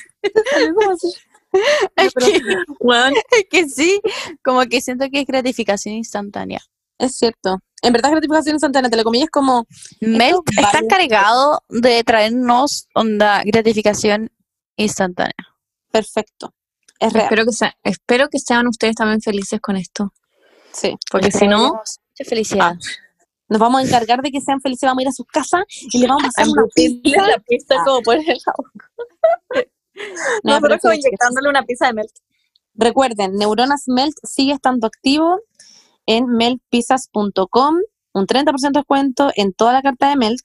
Es 1.97 2.13
que, 2.15 2.43
Weón, 2.81 3.15
es 3.15 3.45
que 3.51 3.69
sí, 3.69 4.01
como 4.45 4.63
que 4.67 4.81
siento 4.83 5.07
que 5.11 5.21
es 5.21 5.27
gratificación 5.27 5.95
instantánea. 5.95 6.61
es 6.99 7.17
cierto. 7.17 7.59
En 7.83 7.93
verdad, 7.93 8.11
gratificación 8.11 8.57
instantánea, 8.57 8.91
te 8.91 8.97
lo 8.97 9.05
comí, 9.05 9.23
es 9.23 9.31
como, 9.31 9.67
Melt 10.01 10.41
está 10.57 10.79
encargado 10.79 11.63
de 11.69 12.03
traernos 12.05 12.89
onda 12.95 13.43
gratificación 13.45 14.31
instantánea. 14.77 15.35
perfecto. 15.91 16.53
Es 17.01 17.13
real. 17.13 17.27
espero 17.27 17.45
que, 17.45 17.53
sea- 17.53 17.77
espero 17.85 18.29
que 18.29 18.39
sean 18.41 18.67
ustedes 18.67 18.97
también 18.97 19.21
felices 19.21 19.61
con 19.61 19.77
esto. 19.77 20.13
Sí. 20.73 20.97
Porque 21.13 21.31
si 21.31 21.47
no, 21.47 21.69
Mucha 21.75 22.29
felicidad. 22.29 22.75
Nos 23.49 23.61
vamos 23.61 23.81
a 23.81 23.85
encargar 23.85 24.21
de 24.21 24.31
que 24.33 24.41
sean 24.41 24.61
felices, 24.61 24.87
vamos 24.89 24.99
a 25.01 25.03
ir 25.03 25.09
a 25.09 25.13
sus 25.13 25.27
casas 25.27 25.63
y 25.69 25.99
les 25.99 26.09
vamos 26.09 26.25
a 26.25 26.27
hacer 26.29 26.49
una 26.49 26.65
pizza. 26.75 27.27
la 27.29 27.39
pizza 27.39 27.77
como 27.85 28.03
por 28.03 28.17
el. 28.17 28.25
No, 30.43 30.55
Nosotros 30.55 30.79
como 30.83 30.95
inyectándole 30.95 31.49
una 31.49 31.63
pizza 31.63 31.87
de 31.87 31.93
melt. 31.95 32.11
Recuerden, 32.75 33.35
Neuronas 33.37 33.85
Melt 33.87 34.15
sigue 34.23 34.53
estando 34.53 34.87
activo 34.87 35.41
en 36.09 36.27
meltpizzas.com, 36.27 37.75
un 38.15 38.27
30% 38.27 38.73
de 38.73 38.79
descuento 38.81 39.31
en 39.37 39.53
toda 39.53 39.75
la 39.75 39.83
carta 39.83 40.09
de 40.09 40.17
Melt. 40.17 40.41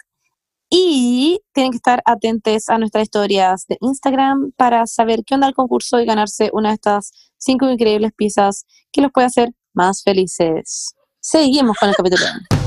Y 0.69 1.39
tienen 1.53 1.71
que 1.71 1.77
estar 1.77 2.01
atentos 2.05 2.67
a 2.67 2.77
nuestras 2.77 3.03
historias 3.03 3.65
de 3.67 3.77
Instagram 3.79 4.51
para 4.57 4.85
saber 4.87 5.23
qué 5.25 5.35
onda 5.35 5.47
el 5.47 5.53
concurso 5.53 5.99
y 5.99 6.05
ganarse 6.05 6.49
una 6.51 6.69
de 6.69 6.75
estas 6.75 7.11
cinco 7.37 7.69
increíbles 7.69 8.11
pizzas 8.15 8.65
que 8.91 9.01
los 9.01 9.11
puede 9.11 9.27
hacer 9.27 9.51
más 9.73 10.03
felices. 10.03 10.95
Seguimos 11.19 11.77
con 11.77 11.89
el 11.89 11.95
capítulo. 11.95 12.25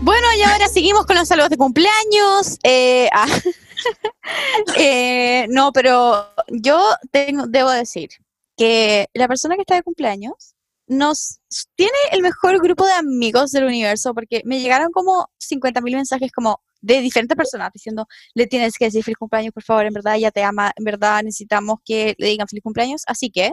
Bueno, 0.00 0.26
y 0.38 0.42
ahora 0.42 0.68
seguimos 0.68 1.04
con 1.04 1.16
los 1.16 1.28
saludos 1.28 1.50
de 1.50 1.58
cumpleaños. 1.58 2.58
Eh, 2.62 3.10
ah, 3.12 3.26
eh, 4.78 5.46
no, 5.50 5.72
pero 5.72 6.28
yo 6.48 6.80
tengo, 7.10 7.46
debo 7.46 7.70
decir 7.70 8.10
que 8.56 9.08
la 9.14 9.28
persona 9.28 9.54
que 9.54 9.62
está 9.62 9.76
de 9.76 9.82
cumpleaños 9.82 10.54
nos 10.88 11.40
tiene 11.76 11.92
el 12.12 12.22
mejor 12.22 12.60
grupo 12.62 12.84
de 12.86 12.92
amigos 12.92 13.52
del 13.52 13.64
universo 13.64 14.14
porque 14.14 14.42
me 14.44 14.60
llegaron 14.60 14.90
como 14.90 15.28
50.000 15.38 15.82
mensajes 15.94 16.32
como 16.32 16.60
de 16.80 17.00
diferentes 17.00 17.36
personas 17.36 17.70
diciendo, 17.72 18.06
le 18.34 18.46
tienes 18.46 18.76
que 18.76 18.86
decir 18.86 19.04
feliz 19.04 19.18
cumpleaños, 19.18 19.52
por 19.52 19.62
favor, 19.62 19.86
en 19.86 19.92
verdad 19.92 20.16
ella 20.16 20.30
te 20.30 20.42
ama, 20.42 20.72
en 20.76 20.84
verdad 20.84 21.22
necesitamos 21.22 21.78
que 21.84 22.14
le 22.18 22.28
digan 22.28 22.48
feliz 22.48 22.62
cumpleaños. 22.62 23.02
Así 23.06 23.30
que, 23.30 23.52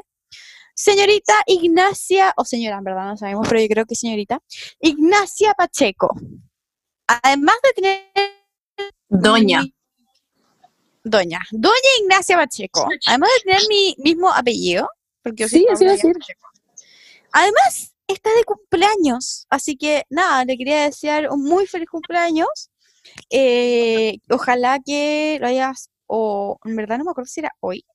señorita 0.73 1.34
Ignacia, 1.47 2.34
o 2.38 2.45
señora, 2.45 2.78
en 2.78 2.84
verdad 2.84 3.05
no 3.05 3.17
sabemos, 3.17 3.47
pero 3.47 3.61
yo 3.61 3.67
creo 3.67 3.86
que 3.86 3.95
señorita, 3.95 4.39
Ignacia 4.80 5.53
Pacheco. 5.53 6.15
Además 7.07 7.55
de 7.63 7.82
tener... 7.82 8.01
Doña. 9.09 9.63
Doña. 11.06 11.39
Doña 11.51 11.91
Ignacia 12.01 12.36
Pacheco. 12.36 12.88
Además 13.06 13.30
de 13.38 13.51
tener 13.51 13.62
mi 13.70 13.95
mismo 13.99 14.34
apellido. 14.34 14.89
Porque 15.22 15.43
yo 15.43 15.49
soy 15.49 15.60
Sí, 15.60 15.68
así 15.72 15.86
decir. 15.86 16.14
Pacheco. 16.14 16.47
Además, 17.32 17.93
está 18.08 18.34
de 18.36 18.43
cumpleaños. 18.43 19.45
Así 19.49 19.78
que, 19.78 20.03
nada, 20.10 20.43
le 20.45 20.58
quería 20.58 20.86
desear 20.86 21.30
un 21.30 21.43
muy 21.43 21.68
feliz 21.68 21.88
cumpleaños. 21.89 22.72
Eh, 23.30 24.18
ojalá 24.30 24.80
que 24.84 25.38
lo 25.39 25.47
hayas... 25.47 25.89
O 26.08 26.60
en 26.66 26.76
verdad 26.76 26.97
no 26.97 27.06
me 27.06 27.12
acuerdo 27.12 27.28
si 27.28 27.39
era 27.39 27.51
hoy. 27.60 27.86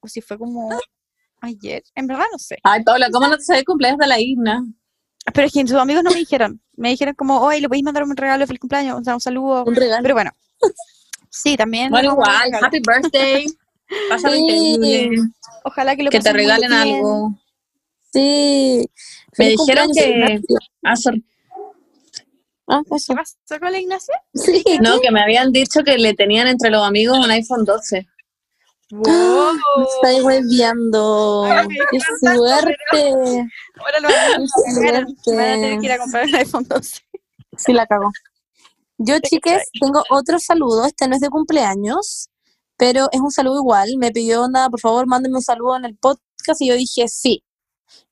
O 0.00 0.08
si 0.08 0.20
fue 0.20 0.38
como 0.38 0.70
ayer. 1.40 1.82
En 1.94 2.06
verdad 2.06 2.24
no 2.30 2.38
sé. 2.38 2.58
Ay, 2.62 2.82
Paula, 2.84 3.10
¿cómo 3.10 3.26
no 3.26 3.36
te 3.36 3.42
sabes 3.42 3.64
cumpleaños 3.64 3.98
de 3.98 4.06
la 4.06 4.20
Igna? 4.20 4.64
Pero 5.32 5.46
es 5.46 5.52
que 5.52 5.66
sus 5.66 5.76
amigos 5.78 6.02
no 6.04 6.10
me 6.10 6.16
dijeron. 6.16 6.60
Me 6.74 6.90
dijeron 6.90 7.14
como, 7.14 7.40
oye, 7.40 7.60
le 7.60 7.68
podéis 7.68 7.84
mandar 7.84 8.02
un 8.04 8.16
regalo 8.16 8.40
de 8.40 8.46
feliz 8.46 8.60
cumpleaños, 8.60 9.00
o 9.00 9.04
sea, 9.04 9.14
un 9.14 9.20
saludo. 9.20 9.64
Un 9.64 9.74
regalo. 9.74 10.02
Pero 10.02 10.14
bueno. 10.14 10.30
Sí, 11.34 11.56
también. 11.56 11.90
Bueno, 11.90 12.12
igual, 12.12 12.50
happy 12.62 12.80
birthday. 12.86 13.46
Pásalo 14.10 14.36
Sí. 14.36 14.42
increíble. 14.42 15.10
Ojalá 15.64 15.96
que 15.96 16.02
lo 16.02 16.10
Que 16.10 16.20
te 16.20 16.30
muy 16.30 16.40
regalen 16.42 16.70
bien. 16.70 16.94
algo. 16.96 17.34
Sí. 18.12 18.86
Me 19.38 19.44
Feliz 19.46 19.60
dijeron 19.60 19.90
que-. 19.94 20.40
Ah. 20.84 20.94
Ah, 22.68 22.82
eso. 22.94 23.12
¿Qué 23.14 23.16
pasó 23.16 23.60
con 23.60 23.72
la 23.72 23.80
Ignacia? 23.80 24.14
Sí. 24.34 24.62
No, 24.82 25.00
que 25.00 25.10
me 25.10 25.20
habían 25.22 25.52
dicho 25.52 25.82
que 25.82 25.96
le 25.96 26.14
tenían 26.14 26.46
entre 26.48 26.70
los 26.70 26.86
amigos 26.86 27.18
un 27.18 27.30
iPhone 27.30 27.64
12. 27.64 28.06
Wow. 28.90 29.52
Me 29.78 29.84
Estoy 29.84 30.20
hueviando. 30.22 31.48
¡Qué 31.90 31.98
suerte! 32.20 33.48
Ahora 33.76 34.00
lo 34.00 34.08
van 34.08 34.16
a, 34.16 35.06
¡Qué 35.24 35.34
van 35.34 35.40
a 35.40 35.54
tener 35.54 35.80
que 35.80 35.86
ir 35.86 35.92
a 35.92 35.98
comprar 35.98 36.26
un 36.26 36.34
iPhone 36.34 36.64
12. 36.68 37.00
Sí, 37.56 37.72
la 37.72 37.86
cago. 37.86 38.10
Yo, 39.04 39.18
chiques, 39.18 39.64
tengo 39.80 40.04
otro 40.10 40.38
saludo. 40.38 40.86
Este 40.86 41.08
no 41.08 41.16
es 41.16 41.20
de 41.20 41.28
cumpleaños, 41.28 42.28
pero 42.76 43.08
es 43.10 43.20
un 43.20 43.32
saludo 43.32 43.56
igual. 43.58 43.96
Me 43.98 44.12
pidió, 44.12 44.44
onda, 44.44 44.68
por 44.70 44.78
favor, 44.78 45.08
mándenme 45.08 45.38
un 45.38 45.42
saludo 45.42 45.76
en 45.76 45.86
el 45.86 45.96
podcast 45.96 46.60
y 46.60 46.68
yo 46.68 46.74
dije 46.74 47.08
sí, 47.08 47.42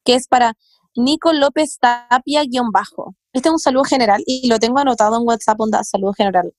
que 0.05 0.15
es 0.15 0.27
para 0.27 0.55
Nico 0.97 1.33
López 1.33 1.79
Tapia 1.79 2.43
guion 2.45 2.71
bajo. 2.73 3.15
Este 3.33 3.49
es 3.49 3.53
un 3.53 3.61
saludo 3.61 3.85
general 3.85 4.23
y 4.27 4.49
lo 4.49 4.59
tengo 4.59 4.81
anotado 4.81 5.17
en 5.17 5.23
WhatsApp, 5.27 5.61
onda, 5.61 5.85
saludo 5.85 6.13
general. 6.13 6.53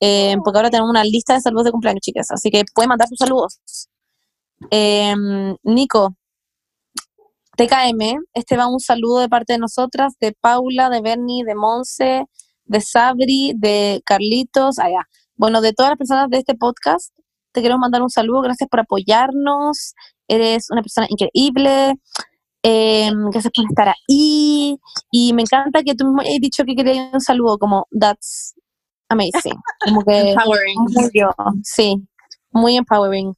Eh, 0.00 0.36
porque 0.44 0.58
ahora 0.58 0.70
tenemos 0.70 0.90
una 0.90 1.04
lista 1.04 1.34
de 1.34 1.40
saludos 1.40 1.64
de 1.66 1.72
cumpleaños, 1.72 2.00
chicas, 2.02 2.30
así 2.30 2.50
que 2.50 2.64
pueden 2.74 2.90
mandar 2.90 3.08
sus 3.08 3.18
saludos. 3.18 3.58
Em, 4.70 5.56
Nico, 5.62 6.14
TKM, 7.56 8.18
este 8.34 8.56
va 8.56 8.66
un 8.66 8.80
saludo 8.80 9.20
de 9.20 9.28
parte 9.28 9.54
de 9.54 9.58
nosotras, 9.58 10.14
de 10.20 10.32
Paula, 10.32 10.90
de 10.90 11.00
Bernie, 11.00 11.44
de 11.44 11.54
Monse, 11.54 12.24
de 12.64 12.80
Sabri, 12.80 13.52
de 13.56 14.02
Carlitos, 14.04 14.78
allá. 14.78 15.08
Bueno, 15.36 15.60
de 15.60 15.72
todas 15.72 15.90
las 15.90 15.98
personas 15.98 16.30
de 16.30 16.38
este 16.38 16.54
podcast, 16.54 17.12
te 17.52 17.60
quiero 17.60 17.78
mandar 17.78 18.02
un 18.02 18.10
saludo, 18.10 18.40
gracias 18.42 18.68
por 18.68 18.80
apoyarnos, 18.80 19.94
eres 20.28 20.70
una 20.70 20.82
persona 20.82 21.06
increíble, 21.10 21.94
em, 22.62 23.30
gracias 23.30 23.52
por 23.54 23.64
estar 23.68 23.88
ahí, 23.88 24.78
y 25.10 25.32
me 25.34 25.42
encanta 25.42 25.82
que 25.82 25.94
tú 25.94 26.06
mismo 26.06 26.22
hayas 26.22 26.40
dicho 26.40 26.64
que 26.64 26.74
querías 26.74 27.12
un 27.12 27.20
saludo, 27.20 27.58
como, 27.58 27.86
that's 27.98 28.54
amazing, 29.08 29.58
como 29.84 30.02
que 30.02 30.30
Empowering. 30.32 30.76
muy 30.76 31.10
yo, 31.14 31.30
sí, 31.64 31.96
muy 32.52 32.76
empowering. 32.76 33.34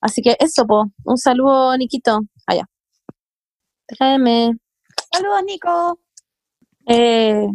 Así 0.00 0.22
que 0.22 0.36
eso, 0.38 0.64
po, 0.66 0.86
un 1.04 1.18
saludo, 1.18 1.76
Niquito, 1.76 2.20
allá. 2.46 2.64
Tráeme. 3.88 4.52
Saludos, 5.12 5.42
Nico. 5.44 5.98
Eh, 6.86 7.46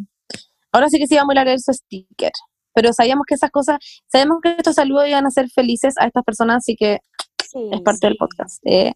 ahora 0.73 0.89
sí 0.89 0.99
que 0.99 1.07
sí 1.07 1.15
vamos 1.15 1.35
a 1.37 1.45
leer 1.45 1.59
su 1.59 1.71
sticker. 1.73 2.31
Pero 2.75 2.91
sabíamos 2.91 3.25
que 3.27 3.35
esas 3.35 3.51
cosas, 3.51 3.77
sabemos 4.11 4.39
que 4.41 4.49
estos 4.57 4.75
saludos 4.75 5.07
iban 5.07 5.25
a 5.25 5.27
hacer 5.29 5.49
felices 5.49 5.93
a 5.97 6.07
estas 6.07 6.23
personas, 6.23 6.57
así 6.57 6.75
que 6.75 6.99
Sí. 7.49 7.69
es 7.71 7.81
parte 7.81 8.07
del 8.07 8.17
podcast. 8.17 8.59
Eh, 8.65 8.93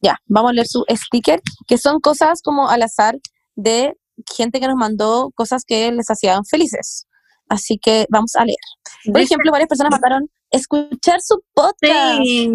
ya, 0.00 0.16
vamos 0.26 0.50
a 0.50 0.54
leer 0.54 0.68
su 0.68 0.84
sticker, 0.88 1.40
que 1.66 1.76
son 1.78 1.98
cosas 2.00 2.40
como 2.42 2.68
al 2.70 2.82
azar 2.82 3.18
de 3.56 3.94
gente 4.36 4.60
que 4.60 4.68
nos 4.68 4.76
mandó 4.76 5.30
cosas 5.34 5.64
que 5.64 5.90
les 5.90 6.08
hacían 6.08 6.44
felices. 6.44 7.06
Así 7.48 7.78
que 7.78 8.06
vamos 8.08 8.36
a 8.36 8.44
leer. 8.44 8.58
Por 9.10 9.20
ejemplo, 9.20 9.50
varias 9.50 9.68
personas 9.68 9.90
mandaron 9.90 10.30
escuchar 10.50 11.20
su 11.20 11.42
podcast. 11.54 12.20
Sí. 12.22 12.48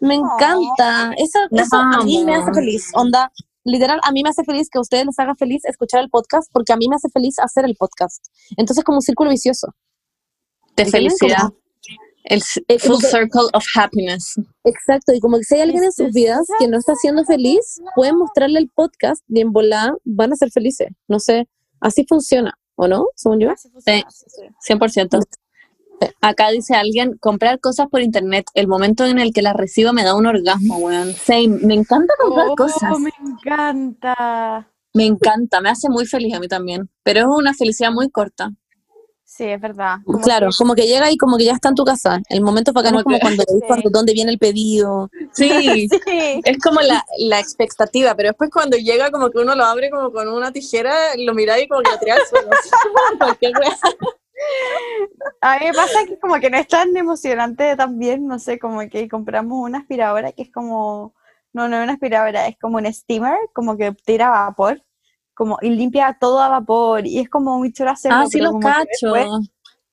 Me 0.00 0.14
encanta. 0.14 1.12
Eso, 1.18 1.38
eso 1.52 1.76
a 1.76 2.02
mí 2.04 2.24
me 2.24 2.34
hace 2.36 2.52
feliz. 2.52 2.90
Onda, 2.94 3.30
literal, 3.66 4.00
a 4.02 4.12
mí 4.12 4.22
me 4.22 4.30
hace 4.30 4.44
feliz 4.44 4.68
que 4.70 4.78
a 4.78 4.80
ustedes 4.80 5.04
les 5.06 5.18
haga 5.18 5.34
feliz 5.34 5.64
escuchar 5.64 6.00
el 6.02 6.08
podcast 6.10 6.48
porque 6.52 6.72
a 6.72 6.76
mí 6.76 6.88
me 6.88 6.96
hace 6.96 7.08
feliz 7.10 7.38
hacer 7.38 7.64
el 7.64 7.76
podcast. 7.76 8.24
Entonces, 8.56 8.84
como 8.84 8.98
un 8.98 9.02
círculo 9.02 9.30
vicioso. 9.30 9.74
De 10.76 10.86
felicidad. 10.86 11.38
Como- 11.50 11.56
El 12.28 12.42
Eh, 12.66 12.78
full 12.80 13.00
que- 13.00 13.06
circle 13.06 13.42
of 13.52 13.64
happiness. 13.76 14.34
Exacto. 14.64 15.12
Y 15.14 15.20
como 15.20 15.36
que 15.38 15.44
si 15.44 15.54
hay 15.54 15.60
alguien 15.60 15.84
en 15.84 15.92
sus 15.92 16.06
Este, 16.08 16.20
vidas 16.20 16.46
que 16.58 16.66
no 16.66 16.76
está 16.78 16.94
siendo 16.96 17.24
feliz, 17.24 17.80
pueden 17.94 18.16
mostrarle 18.16 18.58
el 18.58 18.68
podcast 18.68 19.22
y 19.28 19.40
en 19.42 19.52
volada 19.52 19.94
van 20.04 20.32
a 20.32 20.36
ser 20.36 20.50
felices. 20.50 20.88
No 21.06 21.20
sé, 21.20 21.48
así 21.80 22.04
funciona, 22.08 22.58
¿o 22.74 22.88
no? 22.88 23.06
Según 23.14 23.38
yo. 23.38 23.50
Así 23.52 23.68
funciona, 23.70 24.10
sí, 24.10 24.24
sí. 24.28 24.42
100%. 24.60 25.20
Acá 26.20 26.50
dice 26.50 26.74
alguien, 26.74 27.16
comprar 27.18 27.58
cosas 27.60 27.86
por 27.90 28.00
internet, 28.02 28.46
el 28.54 28.68
momento 28.68 29.04
en 29.06 29.18
el 29.18 29.32
que 29.32 29.42
las 29.42 29.54
recibo 29.54 29.92
me 29.92 30.04
da 30.04 30.14
un 30.14 30.26
orgasmo, 30.26 30.76
weón. 30.78 31.12
Same, 31.14 31.48
me 31.62 31.74
encanta 31.74 32.12
comprar 32.20 32.48
Oh, 32.50 32.54
cosas. 32.56 32.98
me 32.98 33.10
encanta. 33.26 34.68
Me 34.92 35.04
encanta, 35.06 35.60
me 35.60 35.70
hace 35.70 35.88
muy 35.88 36.06
feliz 36.06 36.34
a 36.34 36.40
mí 36.40 36.48
también. 36.48 36.88
Pero 37.02 37.20
es 37.20 37.26
una 37.26 37.54
felicidad 37.54 37.90
muy 37.92 38.10
corta. 38.10 38.50
Sí, 39.24 39.44
es 39.44 39.60
verdad. 39.60 39.96
Como 40.04 40.20
Claro, 40.20 40.48
que- 40.50 40.54
como 40.56 40.74
que 40.74 40.86
llega 40.86 41.10
y 41.10 41.16
como 41.16 41.36
que 41.36 41.44
ya 41.44 41.52
está 41.52 41.68
en 41.68 41.74
tu 41.74 41.84
casa. 41.84 42.20
El 42.30 42.40
momento 42.42 42.72
bacano 42.72 42.98
es 42.98 43.04
Como 43.04 43.16
que- 43.16 43.20
cuando 43.20 43.42
Sí. 43.48 43.60
cuando 43.66 43.90
dónde 43.90 44.12
viene 44.14 44.30
el 44.32 44.38
pedido. 44.38 45.10
Sí, 45.32 45.48
Sí. 45.90 46.40
es 46.44 46.58
como 46.62 46.80
la, 46.80 47.04
la 47.18 47.38
expectativa, 47.40 48.14
pero 48.14 48.30
después 48.30 48.50
cuando 48.52 48.76
llega 48.76 49.10
como 49.10 49.30
que 49.30 49.38
uno 49.38 49.54
lo 49.54 49.64
abre 49.64 49.90
como 49.90 50.12
con 50.12 50.28
una 50.28 50.52
tijera, 50.52 50.94
lo 51.18 51.34
mira 51.34 51.58
y 51.60 51.68
como 51.68 51.82
que 51.82 51.90
lo 51.90 51.98
tira 51.98 52.14
al 52.14 52.26
suelo. 52.26 52.50
A 55.40 55.58
mí 55.58 55.66
me 55.66 55.72
pasa 55.72 56.04
que 56.06 56.18
como 56.18 56.34
que 56.40 56.50
no 56.50 56.58
es 56.58 56.68
tan 56.68 56.94
emocionante 56.96 57.74
también, 57.76 58.26
no 58.26 58.38
sé, 58.38 58.58
como 58.58 58.80
que 58.88 59.08
compramos 59.08 59.58
una 59.60 59.78
aspiradora 59.78 60.32
que 60.32 60.42
es 60.42 60.52
como, 60.52 61.14
no, 61.52 61.68
no 61.68 61.76
es 61.78 61.82
una 61.84 61.92
aspiradora, 61.94 62.46
es 62.46 62.58
como 62.58 62.76
un 62.78 62.92
steamer, 62.92 63.36
como 63.54 63.76
que 63.76 63.92
tira 64.04 64.28
vapor, 64.30 64.82
como 65.34 65.58
y 65.62 65.70
limpia 65.70 66.16
todo 66.20 66.40
a 66.40 66.48
vapor 66.48 67.06
y 67.06 67.18
es 67.20 67.28
como 67.28 67.58
muy 67.58 67.72
chulo 67.72 67.90
hacerlo, 67.90 68.18
Ah, 68.22 68.26
sí 68.26 68.40
lo 68.40 68.58
cacho. 68.58 69.12
después- 69.12 69.50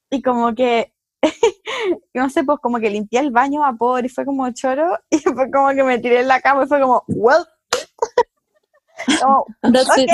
y 0.09 0.21
como 0.21 0.53
que, 0.53 0.93
no 2.13 2.29
sé, 2.29 2.43
pues 2.43 2.59
como 2.61 2.79
que 2.79 2.89
limpié 2.89 3.19
el 3.19 3.31
baño 3.31 3.63
a 3.63 3.71
vapor 3.71 4.05
y 4.05 4.09
fue 4.09 4.25
como 4.25 4.49
choro 4.51 4.97
y 5.09 5.19
fue 5.19 5.49
como 5.51 5.69
que 5.69 5.83
me 5.83 5.99
tiré 5.99 6.19
en 6.21 6.27
la 6.27 6.41
cama 6.41 6.63
y 6.63 6.67
fue 6.67 6.81
como, 6.81 7.03
well, 7.07 7.45
como, 9.21 9.45
That's 9.61 9.97
it. 9.97 10.09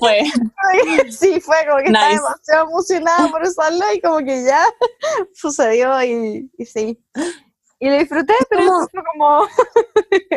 Fue. 0.00 0.22
sí, 1.10 1.40
fue 1.40 1.56
como 1.68 1.78
que 1.78 1.86
estaba 1.86 2.08
Nice. 2.08 2.20
demasiado 2.22 2.68
emocionada 2.68 3.28
por 3.30 3.42
usarlo 3.42 3.84
y 3.94 4.00
como 4.00 4.18
que 4.18 4.44
ya 4.44 4.64
sucedió 5.34 6.02
y, 6.02 6.50
y 6.58 6.64
sí. 6.66 6.98
Y 7.80 7.88
lo 7.90 7.98
disfruté, 7.98 8.32
pero 8.48 8.66
como- 8.66 8.88
fue 8.88 9.02
como 9.12 9.46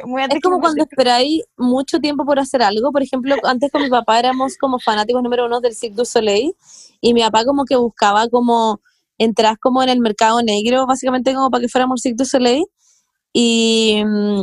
muy 0.05 0.24
Es 0.24 0.41
como 0.41 0.60
cuando 0.60 0.84
esperáis 0.84 1.43
mucho 1.55 1.99
tiempo 1.99 2.26
por 2.26 2.39
hacer 2.39 2.62
algo. 2.62 2.91
Por 2.91 3.01
ejemplo, 3.03 3.36
antes 3.43 3.72
con 3.72 3.84
mi 3.84 3.89
papá 3.89 4.20
éramos 4.20 4.58
como 4.58 4.80
fanáticos 4.80 5.24
número 5.24 5.45
uno 5.45 5.62
del 5.62 5.76
Cirque 5.76 5.95
du 5.95 6.05
Soleil 6.05 6.55
y 6.99 7.14
mi 7.14 7.22
papá 7.22 7.45
como 7.45 7.64
que 7.66 7.76
buscaba 7.76 8.28
como 8.30 8.82
entrar 9.18 9.58
como 9.60 9.82
en 9.82 9.89
el 9.89 9.99
mercado 9.99 10.41
negro, 10.41 10.86
básicamente 10.88 11.34
como 11.34 11.49
para 11.49 11.62
que 11.62 11.70
fuéramos 11.70 12.01
Cirque 12.01 12.18
du 12.18 12.26
Soleil. 12.26 12.66
Y, 13.34 14.03
mm, 14.05 14.41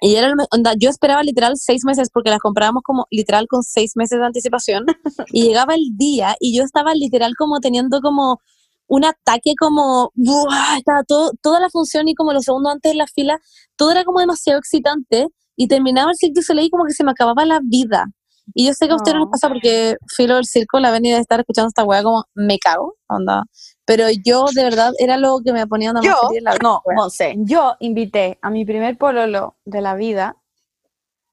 y 0.00 0.16
era, 0.16 0.32
onda, 0.50 0.74
yo 0.78 0.90
esperaba 0.90 1.22
literal 1.22 1.54
seis 1.56 1.84
meses 1.84 2.10
porque 2.12 2.30
las 2.30 2.40
comprábamos 2.40 2.82
como 2.82 3.06
literal 3.10 3.46
con 3.48 3.62
seis 3.62 3.92
meses 3.96 4.18
de 4.18 4.26
anticipación 4.26 4.84
y 5.32 5.44
llegaba 5.44 5.74
el 5.74 5.96
día 5.96 6.34
y 6.40 6.56
yo 6.56 6.64
estaba 6.64 6.94
literal 6.94 7.34
como 7.36 7.60
teniendo 7.60 8.00
como 8.00 8.40
un 8.86 9.04
ataque 9.04 9.54
como, 9.58 10.12
¡buah! 10.14 10.78
estaba 10.78 11.02
todo, 11.04 11.32
toda 11.42 11.60
la 11.60 11.70
función 11.70 12.08
y 12.08 12.14
como 12.14 12.32
los 12.32 12.44
segundos 12.44 12.72
antes 12.72 12.92
de 12.92 12.98
la 12.98 13.06
fila, 13.06 13.38
todo 13.76 13.92
era 13.92 14.04
como 14.04 14.20
demasiado 14.20 14.58
excitante 14.58 15.28
y 15.56 15.68
terminaba 15.68 16.10
el 16.10 16.16
Cirque 16.16 16.34
du 16.34 16.42
Soleil 16.42 16.66
y 16.66 16.70
como 16.70 16.84
que 16.84 16.92
se 16.92 17.04
me 17.04 17.12
acababa 17.12 17.44
la 17.44 17.60
vida. 17.62 18.06
Y 18.52 18.66
yo 18.66 18.74
sé 18.74 18.86
que 18.86 18.92
a 18.92 18.96
ustedes 18.96 19.14
no 19.14 19.20
les 19.20 19.26
No. 19.26 19.30
pasa 19.30 19.48
porque 19.48 19.96
filo 20.14 20.34
del 20.36 20.44
circo, 20.44 20.78
la 20.80 20.90
venida 20.90 21.14
de 21.14 21.22
estar 21.22 21.40
escuchando 21.40 21.68
esta 21.68 21.84
weá 21.84 22.02
como 22.02 22.24
me 22.34 22.58
cago, 22.58 22.96
onda. 23.08 23.44
Pero 23.86 24.06
yo 24.24 24.46
de 24.54 24.64
verdad 24.64 24.92
era 24.98 25.16
lo 25.16 25.40
que 25.44 25.52
me 25.52 25.66
ponía 25.66 25.92
más 25.92 26.04
Yo, 26.04 26.14
en 26.34 26.44
la 26.44 26.56
no, 26.62 26.82
wea. 26.84 26.96
Monse, 26.96 27.34
yo 27.38 27.76
invité 27.80 28.38
a 28.42 28.50
mi 28.50 28.64
primer 28.64 28.98
pololo 28.98 29.56
de 29.64 29.80
la 29.80 29.94
vida, 29.94 30.36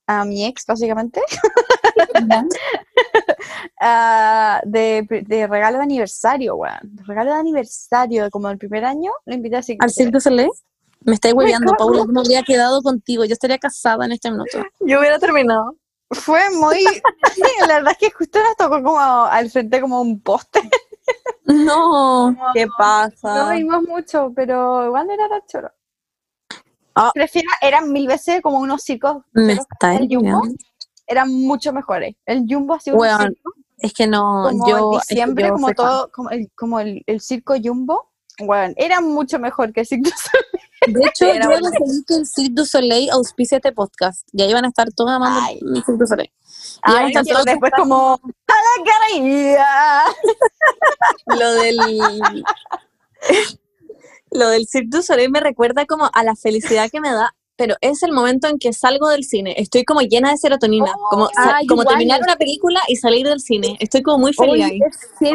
a 0.07 0.24
mi 0.26 0.45
ex 0.45 0.66
básicamente, 0.66 1.22
ah, 3.82 4.62
de, 4.66 5.05
de 5.28 5.47
regalo 5.47 5.78
de 5.78 5.84
aniversario, 5.84 6.55
weón. 6.55 6.80
De 6.84 7.03
regalo 7.03 7.32
de 7.34 7.39
aniversario, 7.39 8.30
como 8.30 8.49
el 8.49 8.57
primer 8.57 8.86
año, 8.86 9.12
lo 9.26 9.34
invité 9.36 9.57
a 9.57 9.64
Cirque 9.64 9.84
¿Al. 9.84 9.91
Cirque 9.91 10.12
du 10.12 10.20
Soleil? 10.20 10.49
Me 11.03 11.16
estáis 11.16 11.34
hueveando. 11.34 11.74
Paula. 11.78 12.05
Me 12.05 12.20
habría 12.20 12.43
quedado 12.43 12.82
contigo. 12.84 13.26
Yo 13.26 13.34
estaría 13.34 13.57
casada 13.57 14.05
en 14.05 14.12
este 14.12 14.30
minuto. 14.30 14.59
Yo 14.82 14.99
hubiera 14.99 15.18
terminado. 15.18 15.76
Fue 16.12 16.49
muy. 16.49 16.84
la 17.68 17.76
verdad 17.76 17.91
es 17.93 17.97
que 17.97 18.12
justo 18.12 18.39
nos 18.43 18.55
tocó 18.57 18.84
como 18.84 18.99
al 18.99 19.49
frente 19.49 19.80
como 19.82 20.01
un 20.01 20.20
poste. 20.22 20.62
No. 21.45 22.36
¿Qué 22.53 22.66
No 22.66 22.74
pasa? 22.78 23.51
vimos 23.51 23.84
mucho, 23.84 24.32
pero 24.36 24.86
igual 24.86 25.07
no 25.07 25.14
era 25.14 25.28
tan 25.28 25.41
choro. 25.47 25.72
Ah. 26.95 27.12
Prefiero, 27.14 27.49
eran 27.62 27.91
mil 27.91 28.07
veces 28.07 28.41
como 28.41 28.59
unos 28.59 28.84
circos. 28.84 29.24
Me 29.34 29.53
el 29.53 30.07
Jumbo 30.09 30.41
eran 31.07 31.30
mucho 31.30 31.74
mejores. 31.74 32.16
El 32.26 32.45
Jumbo 32.47 32.76
ha 32.76 32.80
sido 32.80 32.95
un 32.95 33.01
Weón, 33.01 33.20
circo 33.34 33.51
Es 33.80 33.93
que 33.93 34.07
no, 34.07 34.47
como 34.49 34.68
yo. 34.70 34.93
en 34.93 34.99
diciembre, 34.99 35.47
yo 35.47 35.53
como 35.53 35.72
todo, 35.74 36.12
como 36.12 36.30
el, 36.30 36.51
como 36.55 36.80
el, 36.80 37.03
el 37.05 37.20
circo 37.22 37.55
Jumbo. 37.62 38.09
Bueno, 38.39 38.74
era 38.78 39.01
mucho 39.01 39.38
mejor 39.39 39.74
que 39.74 39.82
el 39.82 39.88
circo. 39.88 40.09
De 40.88 40.99
hecho, 41.07 41.25
yo 41.34 41.59
conseguí 41.59 42.03
que 42.07 42.15
el 42.15 42.25
Cirque 42.25 42.53
du 42.53 42.65
Soleil 42.65 43.09
auspicia 43.11 43.57
este 43.57 43.71
podcast. 43.71 44.27
Y 44.32 44.41
ahí 44.41 44.53
van 44.53 44.65
a 44.65 44.69
estar 44.69 44.91
todos 44.91 45.11
amando 45.11 45.39
Ay. 45.43 45.59
el 45.61 45.84
Cirque 45.84 45.99
du 45.99 46.07
Soleil. 46.07 46.32
Y 46.88 46.91
van 46.91 47.03
a 47.03 47.05
Ay, 47.05 47.13
estar 47.13 47.45
después 47.45 47.71
como 47.75 48.13
¡A 48.13 48.53
la! 48.88 50.05
Lo 51.39 51.53
del... 51.53 51.77
Lo 54.32 54.47
del 54.49 54.65
Cirque 54.65 54.88
du 54.89 55.03
Soleil 55.03 55.29
me 55.29 55.39
recuerda 55.39 55.86
como 55.86 56.09
a 56.11 56.23
la 56.23 56.36
felicidad 56.36 56.89
que 56.89 57.01
me 57.01 57.11
da, 57.11 57.36
pero 57.58 57.76
es 57.82 58.02
el 58.04 58.12
momento 58.12 58.47
en 58.47 58.58
que 58.58 58.74
salgo 58.74 59.10
del 59.10 59.24
cine. 59.24 59.54
Estoy 59.58 59.84
como 59.84 60.02
llena 60.02 60.32
de 60.32 60.38
serotonina, 60.38 60.91
como, 61.10 61.28
sa- 61.28 61.58
ay, 61.58 61.68
como 61.68 61.84
terminar 61.86 62.20
una 62.22 62.36
película 62.36 62.80
y 62.88 62.95
salir 62.95 63.28
del 63.28 63.39
cine. 63.39 63.78
Estoy 63.80 64.02
como 64.02 64.18
muy 64.20 64.34
feliz 64.34 64.65
ahí. 64.65 64.80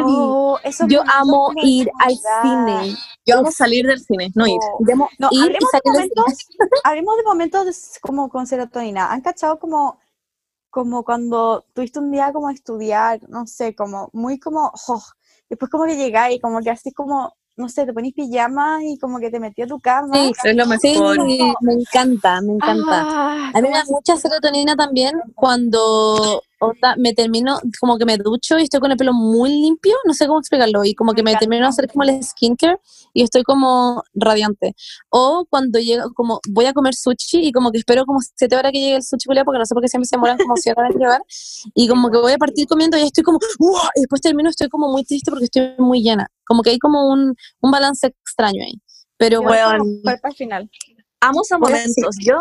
Oh, 0.03 0.59
yo 0.89 1.01
amo 1.13 1.45
como 1.47 1.61
ir 1.63 1.89
al 1.99 2.15
cine. 2.41 2.95
Yo 3.25 3.39
amo 3.39 3.51
salir 3.51 3.85
del 3.85 3.99
cine, 3.99 4.29
no 4.35 4.45
ir. 4.47 4.57
Oh. 4.61 4.77
Yo 4.85 4.93
amo 4.93 5.09
No, 5.19 5.29
ir 5.31 5.39
y 5.39 5.43
hablemos 5.43 5.71
de 5.71 5.79
salir 5.79 5.93
del 6.01 6.09
cine. 6.09 6.21
momentos, 6.21 6.47
hablemos 6.83 7.17
de 7.17 7.23
momentos 7.23 7.65
de- 7.65 7.99
como 8.01 8.29
con 8.29 8.47
serotonina. 8.47 9.11
¿Han 9.11 9.21
cachado 9.21 9.57
como, 9.59 9.99
como 10.69 11.03
cuando 11.03 11.65
tuviste 11.73 11.99
un 11.99 12.11
día 12.11 12.33
como 12.33 12.49
a 12.49 12.53
estudiar, 12.53 13.19
no 13.29 13.47
sé, 13.47 13.73
como 13.75 14.09
muy 14.13 14.39
como, 14.39 14.71
oh, 14.87 15.03
después 15.49 15.71
como 15.71 15.85
que 15.85 15.95
llegáis, 15.95 16.41
como 16.41 16.59
que 16.61 16.69
así 16.71 16.91
como, 16.91 17.33
no 17.57 17.69
sé, 17.69 17.85
te 17.85 17.93
ponís 17.93 18.13
pijama 18.13 18.83
y 18.83 18.97
como 18.97 19.19
que 19.19 19.29
te 19.31 19.39
metí 19.39 19.63
a 19.63 19.67
tu 19.67 19.79
cama. 19.79 20.15
Sí, 20.15 20.31
Es 20.43 20.55
lo 20.55 20.65
sí, 20.79 20.93
mejor. 20.93 21.17
me 21.61 21.73
encanta, 21.73 22.41
me 22.41 22.53
encanta. 22.53 23.05
Ah, 23.09 23.51
A 23.53 23.61
mí 23.61 23.67
me 23.69 23.75
da 23.77 23.83
mucha 23.89 24.15
serotonina 24.15 24.75
también 24.75 25.19
cuando 25.35 26.43
onda, 26.59 26.95
me 26.97 27.13
termino, 27.13 27.59
como 27.79 27.97
que 27.97 28.05
me 28.05 28.17
ducho 28.17 28.57
y 28.57 28.63
estoy 28.63 28.79
con 28.79 28.91
el 28.91 28.97
pelo 28.97 29.13
muy 29.13 29.49
limpio, 29.49 29.95
no 30.05 30.13
sé 30.13 30.27
cómo 30.27 30.39
explicarlo, 30.39 30.83
y 30.83 30.93
como 30.93 31.13
que 31.13 31.23
me 31.23 31.35
termino 31.35 31.63
de 31.63 31.69
hacer 31.69 31.87
como 31.87 32.03
el 32.03 32.23
skincare 32.23 32.79
y 33.13 33.23
estoy 33.23 33.43
como 33.43 34.03
radiante. 34.13 34.75
O 35.09 35.45
cuando 35.49 35.79
llega, 35.79 36.05
como 36.15 36.39
voy 36.49 36.65
a 36.65 36.73
comer 36.73 36.95
sushi 36.95 37.47
y 37.47 37.51
como 37.51 37.71
que 37.71 37.79
espero 37.79 38.05
como 38.05 38.19
siete 38.21 38.55
horas 38.55 38.71
que 38.71 38.79
llegue 38.79 38.95
el 38.95 39.03
sushi 39.03 39.27
porque 39.45 39.59
no 39.59 39.65
sé 39.65 39.73
por 39.73 39.83
qué 39.83 39.89
siempre 39.89 40.07
se 40.07 40.15
demoran 40.15 40.37
como 40.37 40.55
siete 40.57 40.79
horas 40.79 40.93
en 40.93 40.99
llegar, 40.99 41.21
y 41.73 41.87
como 41.87 42.09
que 42.09 42.17
voy 42.17 42.33
a 42.33 42.37
partir 42.37 42.67
comiendo 42.67 42.97
y 42.97 43.01
estoy 43.01 43.23
como, 43.23 43.39
¡Uah! 43.59 43.89
y 43.95 44.01
después 44.01 44.21
termino, 44.21 44.49
estoy 44.49 44.69
como 44.69 44.91
muy 44.91 45.03
triste 45.03 45.31
porque 45.31 45.45
estoy 45.45 45.73
muy 45.77 46.01
llena. 46.01 46.27
Como 46.45 46.63
que 46.63 46.71
hay 46.71 46.79
como 46.79 47.09
un, 47.09 47.35
un 47.61 47.71
balance 47.71 48.07
extraño 48.07 48.63
ahí. 48.63 48.81
Pero 49.17 49.41
bueno, 49.41 49.69
Weón. 49.69 50.01
cuerpo 50.03 50.27
al 50.27 50.35
final. 50.35 50.69
Amo 51.19 51.41
esos 51.41 51.59
momentos. 51.59 52.15
Yo 52.23 52.37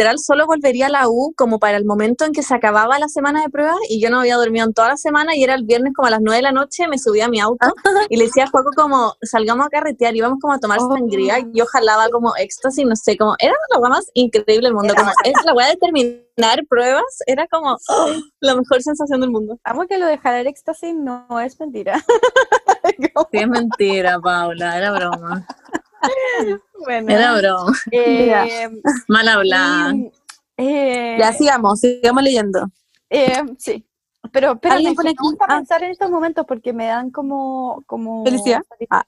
literal 0.00 0.18
solo 0.18 0.46
volvería 0.46 0.86
a 0.86 0.88
la 0.88 1.08
U 1.10 1.34
como 1.36 1.58
para 1.58 1.76
el 1.76 1.84
momento 1.84 2.24
en 2.24 2.32
que 2.32 2.42
se 2.42 2.54
acababa 2.54 2.98
la 2.98 3.08
semana 3.08 3.42
de 3.42 3.50
pruebas 3.50 3.76
y 3.90 4.00
yo 4.00 4.08
no 4.08 4.20
había 4.20 4.36
dormido 4.36 4.64
en 4.64 4.72
toda 4.72 4.88
la 4.88 4.96
semana 4.96 5.36
y 5.36 5.44
era 5.44 5.54
el 5.54 5.64
viernes 5.64 5.92
como 5.94 6.08
a 6.08 6.10
las 6.10 6.20
9 6.22 6.36
de 6.36 6.42
la 6.42 6.52
noche, 6.52 6.88
me 6.88 6.96
subía 6.96 7.26
a 7.26 7.28
mi 7.28 7.38
auto 7.38 7.66
y 8.08 8.16
le 8.16 8.24
decía 8.24 8.44
a 8.44 8.46
Juaco 8.46 8.70
como, 8.74 9.12
salgamos 9.20 9.66
a 9.66 9.68
carretear, 9.68 10.16
íbamos 10.16 10.38
como 10.40 10.54
a 10.54 10.58
tomar 10.58 10.78
Oh. 10.80 10.90
sangría, 10.90 11.40
y 11.40 11.44
yo 11.52 11.66
jalaba 11.66 12.08
como 12.08 12.34
éxtasis, 12.36 12.86
no 12.86 12.96
sé, 12.96 13.18
como, 13.18 13.34
era 13.38 13.52
la 13.68 13.88
más 13.90 14.06
increíble 14.14 14.68
del 14.68 14.74
mundo, 14.74 14.94
como, 14.96 15.10
es 15.24 15.34
la 15.44 15.52
weá 15.52 15.68
de 15.68 15.76
terminar 15.76 16.64
pruebas, 16.70 17.18
era 17.26 17.46
como 17.48 17.76
oh, 17.88 18.08
la 18.40 18.54
mejor 18.54 18.82
sensación 18.82 19.20
del 19.20 19.30
mundo. 19.30 19.58
Amo 19.64 19.86
que 19.86 19.98
lo 19.98 20.06
de 20.06 20.16
jalar 20.16 20.46
éxtasis 20.46 20.94
no 20.94 21.26
es 21.40 21.60
mentira. 21.60 22.02
Sí, 23.32 23.38
es 23.38 23.48
mentira, 23.48 24.18
Paula, 24.20 24.78
era 24.78 24.92
broma, 24.92 25.46
bueno, 26.84 27.12
era 27.12 27.36
broma, 27.36 27.72
eh, 27.90 28.68
mal 29.08 29.28
hablada. 29.28 29.94
y, 29.94 30.10
eh, 30.56 31.16
ya 31.18 31.32
sigamos, 31.32 31.80
sigamos 31.80 32.22
leyendo. 32.22 32.66
Eh, 33.08 33.42
sí. 33.58 33.86
Pero 34.32 34.52
espérame, 34.52 34.76
Alguien 34.86 34.94
me 35.02 35.14
gusta 35.18 35.44
ah. 35.48 35.56
pensar 35.56 35.82
en 35.82 35.90
estos 35.90 36.10
momentos 36.10 36.44
porque 36.46 36.72
me 36.72 36.86
dan 36.86 37.10
como, 37.10 37.82
como 37.86 38.24
Felicidad. 38.24 38.60
Ah. 38.90 39.04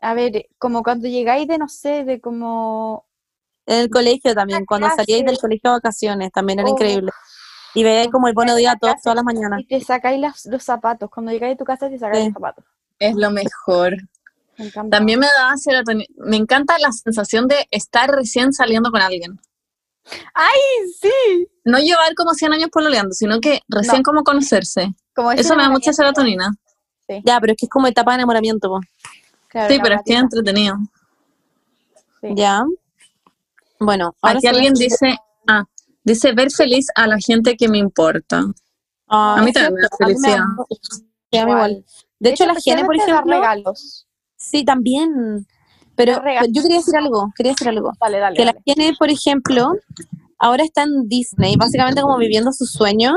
A 0.00 0.14
ver, 0.14 0.46
como 0.58 0.82
cuando 0.82 1.08
llegáis 1.08 1.48
de, 1.48 1.58
no 1.58 1.68
sé, 1.68 2.04
de 2.04 2.20
como... 2.20 3.06
En 3.66 3.80
el 3.80 3.90
colegio 3.90 4.34
también, 4.34 4.66
cuando 4.66 4.88
salíais 4.90 5.24
del 5.24 5.38
colegio 5.38 5.70
a 5.70 5.74
vacaciones, 5.74 6.30
también 6.32 6.58
era 6.58 6.68
Oh. 6.68 6.72
increíble. 6.72 7.10
Y 7.74 7.84
veíais 7.84 8.10
como 8.10 8.28
el 8.28 8.34
buenos 8.34 8.56
días 8.56 8.74
a 8.74 8.78
todos 8.78 8.96
todas 9.02 9.16
las 9.16 9.24
mañanas. 9.24 9.60
Y 9.60 9.66
te 9.66 9.80
sacáis 9.80 10.20
las- 10.20 10.44
los 10.46 10.62
zapatos. 10.62 11.08
Cuando 11.08 11.32
llegáis 11.32 11.54
a 11.54 11.58
tu 11.58 11.64
casa 11.64 11.88
te 11.88 11.98
sacáis 11.98 12.18
Sí. 12.24 12.28
los 12.28 12.34
zapatos. 12.34 12.64
Es 12.98 13.14
lo 13.16 13.30
mejor. 13.30 13.96
Me. 14.62 14.90
También 14.90 15.20
me 15.20 15.26
da 15.26 15.56
serotonina. 15.56 16.06
Me 16.16 16.36
encanta 16.36 16.78
la 16.78 16.92
sensación 16.92 17.48
de 17.48 17.66
estar 17.70 18.10
recién 18.10 18.52
saliendo 18.52 18.90
con 18.90 19.00
alguien. 19.02 19.38
Sí. 21.00 21.48
No 21.64 21.78
llevar 21.78 22.14
como 22.16 22.34
100 22.34 22.52
años 22.54 22.70
pololeando, 22.72 23.12
sino 23.14 23.40
que 23.40 23.60
recién 23.68 23.98
No. 23.98 24.02
como 24.02 24.22
conocerse. 24.24 24.92
Como 25.14 25.32
Eso 25.32 25.54
me 25.56 25.62
da 25.62 25.68
mucha 25.70 25.92
serotonina. 25.92 26.50
Ya, 27.24 27.38
pero 27.40 27.52
es 27.52 27.58
que 27.58 27.66
es 27.66 27.70
como 27.70 27.86
etapa 27.86 28.12
de 28.12 28.16
enamoramiento, 28.16 28.68
po. 28.68 28.80
Claro, 29.48 29.72
Sí, 29.72 29.80
pero 29.82 29.96
es 29.96 30.00
que 30.04 30.14
es 30.14 30.20
entretenido. 30.20 30.76
Sí. 32.20 32.28
Ya. 32.36 32.64
Bueno, 33.78 34.14
ahora 34.22 34.38
Aquí 34.38 34.46
alguien 34.46 34.72
dice, 34.74 35.18
ah, 35.46 35.64
dice 36.04 36.32
ver 36.32 36.50
feliz 36.50 36.86
a 36.94 37.06
la 37.06 37.18
gente 37.18 37.56
que 37.56 37.68
me 37.68 37.78
importa. 37.78 38.44
Ah, 39.08 39.36
a 39.38 39.42
mí 39.42 39.52
también 39.52 39.74
me 39.74 39.80
da 39.82 39.88
cierto, 39.88 40.04
a 40.04 40.06
mí 40.08 40.14
me 40.14 40.20
felicidad. 40.20 40.44
da- 40.56 40.64
sí, 40.70 41.38
a 41.38 41.44
mí 41.44 41.50
igual. 41.52 41.70
Igual. 41.72 41.84
De 42.18 42.30
hecho, 42.30 42.46
la 42.46 42.54
Gene, 42.54 42.84
por 42.84 42.96
ejemplo, 42.96 43.34
regalos. 43.34 44.06
Sí, 44.42 44.64
también. 44.64 45.46
Pero, 45.94 46.20
yo 46.50 46.62
quería 46.62 46.78
decir 46.78 46.96
algo, 46.96 47.28
quería 47.36 47.52
decir 47.52 47.68
algo. 47.68 47.92
Dale, 48.00 48.18
dale. 48.18 48.36
Que 48.36 48.44
la. 48.44 48.54
Gene, 48.64 48.92
por 48.98 49.10
ejemplo, 49.10 49.72
ahora 50.38 50.64
está 50.64 50.82
en 50.82 51.08
Disney, 51.08 51.56
básicamente 51.56 52.02
como 52.02 52.16
viviendo 52.18 52.52
su 52.52 52.66
sueño, 52.66 53.14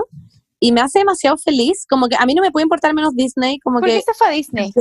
y 0.59 0.71
me 0.71 0.81
hace 0.81 0.99
demasiado 0.99 1.37
feliz, 1.37 1.85
como 1.89 2.07
que 2.07 2.15
a 2.17 2.25
mí 2.25 2.33
no 2.33 2.41
me 2.41 2.51
puede 2.51 2.63
importar 2.63 2.93
menos 2.93 3.15
Disney, 3.15 3.59
como 3.59 3.79
¿Por 3.79 3.89
qué 3.89 3.97
que 3.97 4.01
se 4.01 4.13
fue 4.13 4.27
a 4.27 4.31
Disney? 4.31 4.71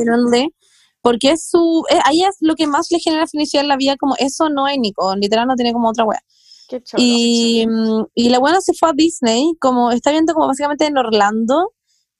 porque 1.00 1.32
es 1.32 1.46
su, 1.50 1.84
eh, 1.90 1.98
a 2.02 2.12
ella 2.12 2.30
es 2.30 2.38
lo 2.40 2.54
que 2.54 2.66
más 2.66 2.90
le 2.90 2.98
genera 2.98 3.26
felicidad 3.26 3.62
en 3.62 3.68
la 3.68 3.76
vida, 3.76 3.94
como 3.98 4.14
eso 4.18 4.48
no 4.48 4.66
es 4.66 4.78
Nico, 4.78 5.14
literal 5.16 5.46
no 5.46 5.54
tiene 5.54 5.74
como 5.74 5.90
otra 5.90 6.04
wea. 6.04 6.22
Qué 6.66 6.82
choro. 6.82 7.02
Y, 7.02 7.66
mm, 7.66 8.06
y 8.14 8.30
la 8.30 8.38
buena 8.38 8.62
se 8.62 8.72
fue 8.72 8.88
a 8.88 8.92
Disney, 8.94 9.52
como 9.60 9.90
está 9.90 10.12
viendo 10.12 10.32
como 10.32 10.46
básicamente 10.46 10.86
en 10.86 10.96
Orlando 10.96 11.74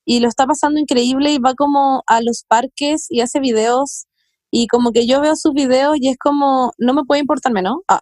y 0.04 0.20
lo 0.20 0.28
está 0.28 0.46
pasando 0.46 0.78
increíble 0.78 1.32
y 1.32 1.38
va 1.38 1.54
como 1.54 2.02
a 2.06 2.20
los 2.20 2.44
parques 2.46 3.06
y 3.08 3.22
hace 3.22 3.40
videos 3.40 4.04
y 4.56 4.68
como 4.68 4.92
que 4.92 5.04
yo 5.04 5.20
veo 5.20 5.34
sus 5.34 5.52
videos 5.52 5.96
y 6.00 6.10
es 6.10 6.16
como, 6.16 6.72
no 6.78 6.94
me 6.94 7.02
puede 7.02 7.20
importar 7.20 7.52
menos, 7.52 7.78
ah, 7.88 7.98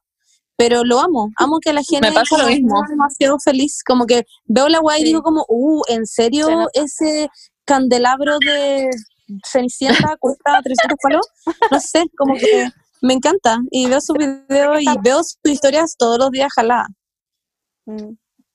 pero 0.54 0.84
lo 0.84 1.00
amo, 1.00 1.30
amo 1.38 1.58
que 1.60 1.72
la 1.72 1.82
gente 1.82 2.12
pasa 2.12 2.36
lo 2.36 2.46
mismo. 2.46 2.78
demasiado 2.90 3.38
feliz, 3.38 3.82
como 3.82 4.04
que 4.04 4.24
veo 4.44 4.68
la 4.68 4.80
weá 4.80 4.98
y 4.98 5.04
digo 5.04 5.22
como, 5.22 5.46
uh, 5.48 5.82
¿en 5.88 6.04
serio 6.04 6.68
ese 6.74 7.30
candelabro 7.64 8.36
de 8.38 8.90
Cenicienta 9.50 10.14
cuesta 10.20 10.60
300 10.62 10.98
palos? 11.02 11.26
No 11.70 11.80
sé, 11.80 12.04
como 12.18 12.34
que 12.34 12.68
me 13.00 13.14
encanta 13.14 13.58
y 13.70 13.88
veo 13.88 14.02
sus 14.02 14.18
videos 14.18 14.82
y 14.82 14.98
veo 15.02 15.24
sus 15.24 15.38
historias 15.44 15.96
todos 15.96 16.18
los 16.18 16.30
días, 16.30 16.50
ojalá. 16.54 16.86
Mm. 17.86 18.10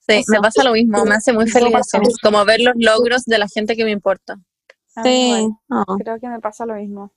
Sí, 0.06 0.14
Eso. 0.14 0.32
me 0.34 0.40
pasa 0.40 0.62
lo 0.62 0.70
mismo, 0.70 1.04
me 1.04 1.16
hace 1.16 1.32
muy 1.32 1.50
feliz 1.50 1.74
eso, 1.74 1.98
como 2.22 2.44
ver 2.44 2.60
los 2.60 2.74
logros 2.76 3.24
de 3.24 3.38
la 3.38 3.48
gente 3.48 3.74
que 3.74 3.84
me 3.84 3.90
importa. 3.90 4.36
Mí 4.36 5.02
Sí. 5.02 5.48
ah. 5.70 5.84
Creo 5.98 6.20
que 6.20 6.28
me 6.28 6.38
pasa 6.38 6.64
lo 6.64 6.74
mismo. 6.74 7.12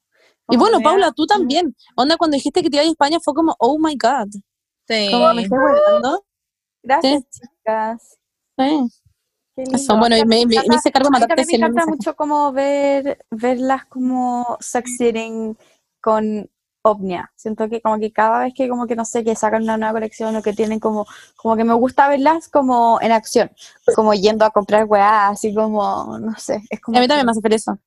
Y 0.49 0.57
bueno, 0.57 0.79
me 0.79 0.83
Paula, 0.83 1.11
tú 1.11 1.25
también. 1.25 1.75
Onda, 1.95 2.17
cuando 2.17 2.35
dijiste 2.35 2.61
que 2.61 2.69
te 2.69 2.77
ibas 2.77 2.87
a 2.87 2.91
España 2.91 3.19
fue 3.23 3.33
como, 3.33 3.55
oh 3.59 3.77
my 3.79 3.95
God. 3.95 4.29
Sí. 4.87 5.09
Como 5.11 5.33
me 5.33 5.43
estoy 5.43 5.57
guardando. 5.57 6.25
Gracias, 6.83 7.23
chicas. 7.29 8.17
Sí. 8.57 8.87
Eso, 9.55 9.97
bueno, 9.97 10.17
y 10.17 10.25
me, 10.25 10.45
me, 10.45 10.55
me 10.67 10.75
hice 10.75 10.91
cargo 10.91 11.09
de 11.09 11.19
matarte 11.19 11.41
me 11.41 11.45
100 11.45 11.63
encanta 11.63 11.85
mucho 11.85 12.15
como 12.15 12.51
ver, 12.51 13.23
verlas 13.29 13.85
como 13.85 14.57
succeeding 14.59 15.57
con 15.99 16.49
Omnia. 16.83 17.31
Siento 17.35 17.69
que 17.69 17.81
como 17.81 17.99
que 17.99 18.11
cada 18.11 18.39
vez 18.39 18.53
que 18.55 18.67
como 18.67 18.87
que 18.87 18.95
no 18.95 19.05
sé, 19.05 19.23
que 19.23 19.35
sacan 19.35 19.63
una 19.63 19.77
nueva 19.77 19.93
colección 19.93 20.35
o 20.35 20.41
que 20.41 20.53
tienen 20.53 20.79
como, 20.79 21.05
como 21.35 21.55
que 21.55 21.63
me 21.63 21.73
gusta 21.73 22.07
verlas 22.07 22.47
como 22.47 22.99
en 23.01 23.11
acción, 23.11 23.51
como 23.95 24.13
yendo 24.13 24.45
a 24.45 24.51
comprar 24.51 24.85
weá, 24.85 25.27
así 25.27 25.53
como, 25.53 26.17
no 26.17 26.33
sé, 26.37 26.61
es 26.69 26.79
como 26.79 26.97
A 26.97 27.01
mí 27.01 27.07
también 27.07 27.25
me 27.25 27.31
hace 27.31 27.41
feliz 27.41 27.61
eso. 27.61 27.77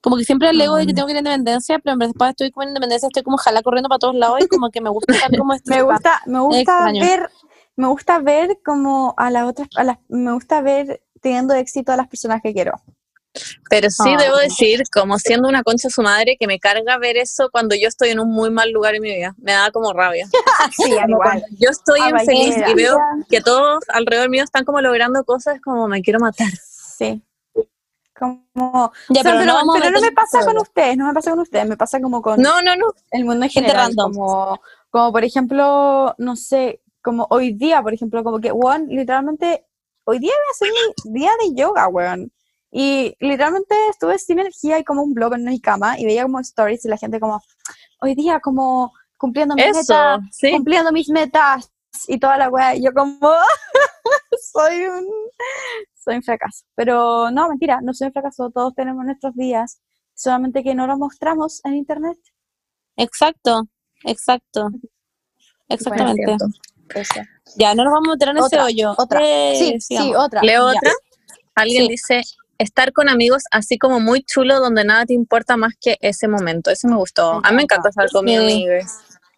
Como 0.00 0.16
que 0.16 0.24
siempre 0.24 0.52
le 0.52 0.64
ego 0.64 0.76
de 0.76 0.86
que 0.86 0.94
tengo 0.94 1.06
que 1.06 1.12
ir 1.12 1.16
a 1.16 1.20
Independencia, 1.20 1.78
pero 1.78 1.92
en 1.92 1.98
verdad 1.98 2.12
después 2.12 2.30
estoy 2.30 2.50
como 2.50 2.62
en 2.64 2.68
Independencia, 2.70 3.06
estoy 3.06 3.22
como 3.22 3.36
ojalá 3.36 3.62
corriendo 3.62 3.88
para 3.88 3.98
todos 3.98 4.14
lados 4.14 4.38
y 4.40 4.48
como 4.48 4.70
que 4.70 4.80
me 4.80 4.90
gusta 4.90 5.12
estar 5.12 5.30
como 5.36 5.54
este 5.54 5.70
me 5.76 5.82
gusta, 5.82 6.22
me 6.26 6.40
gusta 6.40 6.92
ver, 6.92 7.30
me 7.76 7.86
gusta 7.88 8.18
ver 8.18 8.58
como 8.64 9.14
a 9.16 9.30
las 9.30 9.44
otras, 9.44 9.68
a 9.76 9.84
las, 9.84 9.98
me 10.08 10.32
gusta 10.32 10.62
ver 10.62 11.02
teniendo 11.20 11.54
éxito 11.54 11.92
a 11.92 11.96
las 11.96 12.08
personas 12.08 12.40
que 12.42 12.52
quiero. 12.52 12.80
Pero 13.68 13.88
sí 13.90 14.16
debo 14.18 14.36
decir, 14.38 14.82
como 14.92 15.18
siendo 15.18 15.48
una 15.48 15.62
concha 15.62 15.88
su 15.88 16.02
madre, 16.02 16.36
que 16.38 16.48
me 16.48 16.58
carga 16.58 16.98
ver 16.98 17.16
eso 17.16 17.48
cuando 17.52 17.76
yo 17.76 17.86
estoy 17.86 18.10
en 18.10 18.18
un 18.18 18.28
muy 18.28 18.50
mal 18.50 18.72
lugar 18.72 18.96
en 18.96 19.02
mi 19.02 19.14
vida. 19.14 19.34
Me 19.38 19.52
da 19.52 19.70
como 19.70 19.92
rabia. 19.92 20.26
Sí, 20.72 20.98
al 20.98 21.10
igual. 21.10 21.44
Yo 21.58 21.70
estoy 21.70 22.00
infeliz 22.00 22.56
y 22.68 22.74
veo 22.74 22.98
que 23.28 23.40
todos 23.40 23.84
alrededor 23.88 24.28
mío 24.28 24.44
están 24.44 24.64
como 24.64 24.80
logrando 24.80 25.24
cosas 25.24 25.60
como 25.62 25.88
me 25.88 26.02
quiero 26.02 26.18
matar. 26.18 26.50
Sí. 26.98 27.22
Como, 28.20 28.92
Ya, 29.08 29.20
o 29.20 29.22
sea, 29.24 29.32
pero, 29.32 29.44
no 29.46 29.72
pero 29.72 29.90
no 29.90 30.00
me 30.02 30.12
pasa 30.12 30.44
con 30.44 30.58
ustedes, 30.58 30.96
no 30.98 31.06
me 31.06 31.14
pasa 31.14 31.30
con 31.30 31.40
ustedes, 31.40 31.66
me 31.66 31.76
pasa 31.78 32.00
como 32.00 32.20
con 32.20 32.40
No, 32.40 32.60
no, 32.60 32.76
no. 32.76 32.92
el 33.12 33.24
mundo 33.24 33.46
en 33.46 33.50
Gente 33.50 33.70
general, 33.70 33.88
random. 33.96 34.12
como, 34.12 34.60
como 34.90 35.12
por 35.12 35.24
ejemplo, 35.24 36.14
no 36.18 36.36
sé, 36.36 36.82
como 37.02 37.26
hoy 37.30 37.54
día, 37.54 37.82
por 37.82 37.94
ejemplo, 37.94 38.22
como 38.22 38.38
que, 38.38 38.52
weón, 38.52 38.88
literalmente, 38.88 39.66
hoy 40.04 40.18
día 40.18 40.32
voy 40.32 40.46
a 40.48 40.52
hacer 40.52 40.68
mi 40.70 41.12
día 41.20 41.30
de 41.42 41.54
yoga, 41.54 41.88
weón. 41.88 42.30
Y 42.70 43.16
literalmente 43.20 43.74
estuve 43.88 44.18
sin 44.18 44.38
energía 44.38 44.78
y 44.78 44.84
como 44.84 45.02
un 45.02 45.14
blog 45.14 45.34
en 45.34 45.44
mi 45.44 45.60
cama 45.60 45.98
y 45.98 46.04
veía 46.04 46.22
como 46.24 46.40
stories 46.40 46.84
y 46.84 46.88
la 46.88 46.98
gente 46.98 47.18
como, 47.18 47.42
hoy 48.02 48.14
día 48.14 48.38
como 48.40 48.92
cumpliendo 49.16 49.54
mis 49.56 49.64
Eso, 49.64 49.92
metas, 49.94 50.20
sí. 50.30 50.50
cumpliendo 50.52 50.92
mis 50.92 51.08
metas 51.08 51.72
y 52.06 52.18
toda 52.18 52.36
la 52.36 52.48
weá. 52.50 52.76
Y 52.76 52.84
yo 52.84 52.92
como, 52.92 53.18
soy 54.52 54.84
un, 54.86 55.06
soy 56.02 56.16
un 56.16 56.22
fracaso. 56.22 56.64
Pero 56.74 57.30
no, 57.30 57.48
mentira, 57.48 57.80
no 57.82 57.92
soy 57.94 58.08
un 58.08 58.12
fracaso, 58.12 58.50
todos 58.50 58.74
tenemos 58.74 59.04
nuestros 59.04 59.34
días, 59.34 59.80
solamente 60.14 60.62
que 60.62 60.74
no 60.74 60.86
los 60.86 60.98
mostramos 60.98 61.60
en 61.64 61.74
internet. 61.76 62.18
Exacto, 62.96 63.64
exacto. 64.04 64.68
Exactamente. 65.68 66.36
Eso. 66.94 67.20
ya, 67.56 67.74
no 67.74 67.84
nos 67.84 67.92
vamos 67.92 68.08
a 68.08 68.12
meter 68.14 68.28
en 68.30 68.38
ese 68.38 68.60
hoyo. 68.60 68.94
otra. 68.98 69.20
Eh, 69.22 69.54
Sí, 69.56 69.80
sí, 69.96 70.12
otra. 70.16 70.42
Leo 70.42 70.72
Ya. 70.72 70.78
otra. 70.78 70.92
Alguien 71.54 71.84
Sí. 71.84 71.88
dice, 71.90 72.22
estar 72.58 72.92
con 72.92 73.08
amigos 73.08 73.44
así 73.52 73.78
como 73.78 74.00
muy 74.00 74.22
chulo 74.24 74.58
donde 74.58 74.84
nada 74.84 75.06
te 75.06 75.14
importa 75.14 75.56
más 75.56 75.74
que 75.80 75.96
ese 76.00 76.26
momento. 76.26 76.70
Eso 76.70 76.88
me 76.88 76.96
gustó. 76.96 77.40
Me 77.40 77.48
A 77.48 77.50
mí 77.52 77.56
me 77.58 77.62
encanta. 77.62 77.90
estar 77.90 78.10
con 78.10 78.24
mis 78.24 78.38
Sí. 78.38 78.44
amigos. 78.44 78.84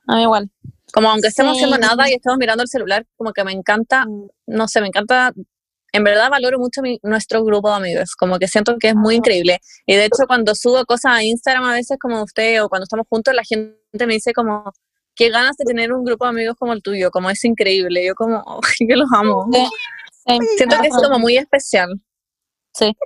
A 0.07 0.17
mí 0.17 0.23
igual. 0.23 0.51
Como 0.95 1.11
aunque 1.11 1.29
estemos 1.29 1.57
Sí. 1.59 1.65
haciendo 1.65 1.79
nada 1.87 2.09
y 2.11 2.15
estemos 2.15 2.39
mirando 2.39 2.63
el 2.63 2.69
celular, 2.69 3.07
como 3.17 3.33
que 3.33 3.45
me 3.45 3.53
encanta, 3.53 4.07
Mm, 4.07 4.29
no 4.47 4.69
sé, 4.69 4.81
me 4.81 4.87
encanta, 4.89 5.33
en 5.93 6.05
verdad 6.05 6.31
valoro 6.31 6.59
mucho 6.59 6.81
mi- 6.83 6.99
nuestro 7.03 7.45
grupo 7.45 7.69
de 7.71 7.77
amigos, 7.77 8.17
como 8.17 8.39
que 8.39 8.49
siento 8.49 8.77
que 8.79 8.89
es 8.89 8.95
muy 8.95 9.17
increíble. 9.17 9.61
Y 9.87 9.95
de 9.95 10.07
hecho 10.07 10.27
cuando 10.27 10.55
subo 10.55 10.85
cosas 10.87 11.13
a 11.17 11.23
Instagram 11.25 11.65
a 11.65 11.75
veces 11.75 11.99
como 12.01 12.23
usted 12.23 12.63
o 12.65 12.69
cuando 12.69 12.85
estamos 12.85 13.07
juntos, 13.09 13.35
la 13.35 13.43
gente 13.45 13.77
me 14.07 14.15
dice 14.15 14.33
como, 14.33 14.65
qué 15.15 15.29
ganas 15.31 15.57
de 15.57 15.65
tener 15.65 15.93
un 15.93 16.05
grupo 16.05 16.25
de 16.25 16.31
amigos 16.31 16.57
como 16.59 16.73
el 16.73 16.83
tuyo, 16.83 17.11
como 17.11 17.29
es 17.31 17.45
increíble. 17.45 18.05
Yo 18.07 18.15
como, 18.15 18.43
"Ay, 18.63 18.87
que 18.87 18.97
los 18.97 19.09
amo. 19.13 19.47
Sí, 19.53 19.67
sí. 20.27 20.39
Siento 20.57 20.77
que 20.81 20.89
es 20.89 20.95
como 20.97 21.19
muy 21.19 21.37
especial. 21.37 21.89
Sí. 22.75 22.97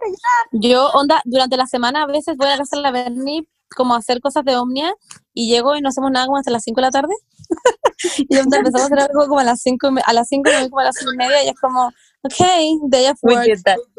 Yo, 0.53 0.89
onda, 0.91 1.21
durante 1.25 1.57
la 1.57 1.67
semana 1.67 2.05
a 2.05 2.07
veces 2.07 2.37
voy 2.37 2.47
a 2.49 2.57
casa 2.57 2.77
de 2.77 2.83
la 2.83 2.93
Berni 2.93 3.49
como 3.75 3.95
a 3.95 3.99
hacer 3.99 4.21
cosas 4.21 4.45
de 4.45 4.57
Omnia 4.57 4.95
y 5.35 5.51
llego 5.51 5.75
y 5.75 5.81
no 5.81 5.89
hacemos 5.89 6.13
nada 6.13 6.27
como 6.27 6.39
hasta 6.39 6.53
las 6.53 6.63
5 6.63 6.81
de 6.81 6.87
la 6.87 6.91
tarde. 6.93 7.13
y 8.29 8.37
onda, 8.39 8.59
empezamos 8.59 8.83
a 8.83 8.95
hacer 8.95 9.01
algo 9.11 9.27
como 9.27 9.41
a 9.41 9.45
las 9.45 9.61
5 9.61 9.89
a 10.05 10.13
las 10.13 10.29
5 10.29 10.43
me 10.51 10.61
voy 10.61 10.71
como 10.71 10.81
a 10.81 10.85
las 10.85 10.97
5 10.97 11.13
y 11.13 11.17
media 11.17 11.43
y 11.45 11.49
es 11.49 11.61
como, 11.61 11.91
ok, 12.27 12.89
day 12.91 13.07
of 13.09 13.19
work. 13.23 13.47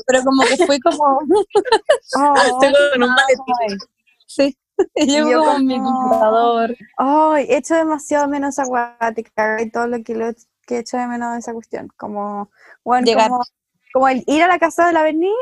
Pero 0.05 0.23
como 0.23 0.43
que 0.43 0.65
fui 0.65 0.79
como, 0.79 1.19
Oh, 2.17 2.35
Estoy 2.35 2.73
con 2.93 3.03
un 3.03 3.09
maletín. 3.09 3.77
sí. 4.25 4.57
Y 4.95 5.07
llego 5.07 5.29
Yo 5.31 5.43
con 5.43 5.65
mi 5.65 5.79
computador. 5.81 6.75
Ay, 6.97 7.47
echo 7.49 7.73
demasiado 7.75 8.27
menos 8.27 8.57
cago, 8.57 9.63
y 9.63 9.71
todo 9.71 9.87
lo 9.87 10.03
que, 10.03 10.13
lo 10.13 10.31
que 10.67 10.77
echo 10.79 10.97
de 10.97 11.07
menos 11.07 11.33
de 11.33 11.39
esa 11.39 11.53
cuestión. 11.53 11.87
Como, 11.97 12.51
bueno, 12.83 13.05
Llegar. 13.05 13.29
como, 13.29 13.43
como 13.93 14.07
el 14.07 14.23
ir 14.27 14.43
a 14.43 14.47
la 14.47 14.59
casa 14.59 14.85
de 14.85 14.93
la 14.93 15.01
Berni 15.01 15.33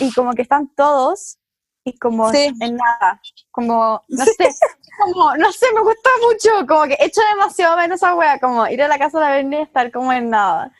y 0.00 0.12
como 0.14 0.32
que 0.32 0.42
están 0.42 0.66
todos 0.74 1.38
y 1.84 1.96
como 1.96 2.28
Sí. 2.32 2.52
en 2.60 2.74
nada. 2.76 3.20
Como, 3.52 4.02
no 4.08 4.24
sé, 4.24 4.48
como, 4.98 5.36
no 5.36 5.52
sé, 5.52 5.66
me 5.72 5.82
gusta 5.82 6.10
mucho. 6.22 6.66
Como 6.66 6.84
que 6.88 6.96
echo 6.98 7.20
demasiado 7.34 7.76
menos 7.76 7.96
esa 8.02 8.16
weá, 8.16 8.40
como 8.40 8.66
ir 8.66 8.82
a 8.82 8.88
la 8.88 8.98
casa 8.98 9.20
de 9.20 9.24
la 9.26 9.30
Berni 9.30 9.58
y 9.58 9.62
estar 9.62 9.92
como 9.92 10.12
en 10.12 10.28
nada. 10.30 10.72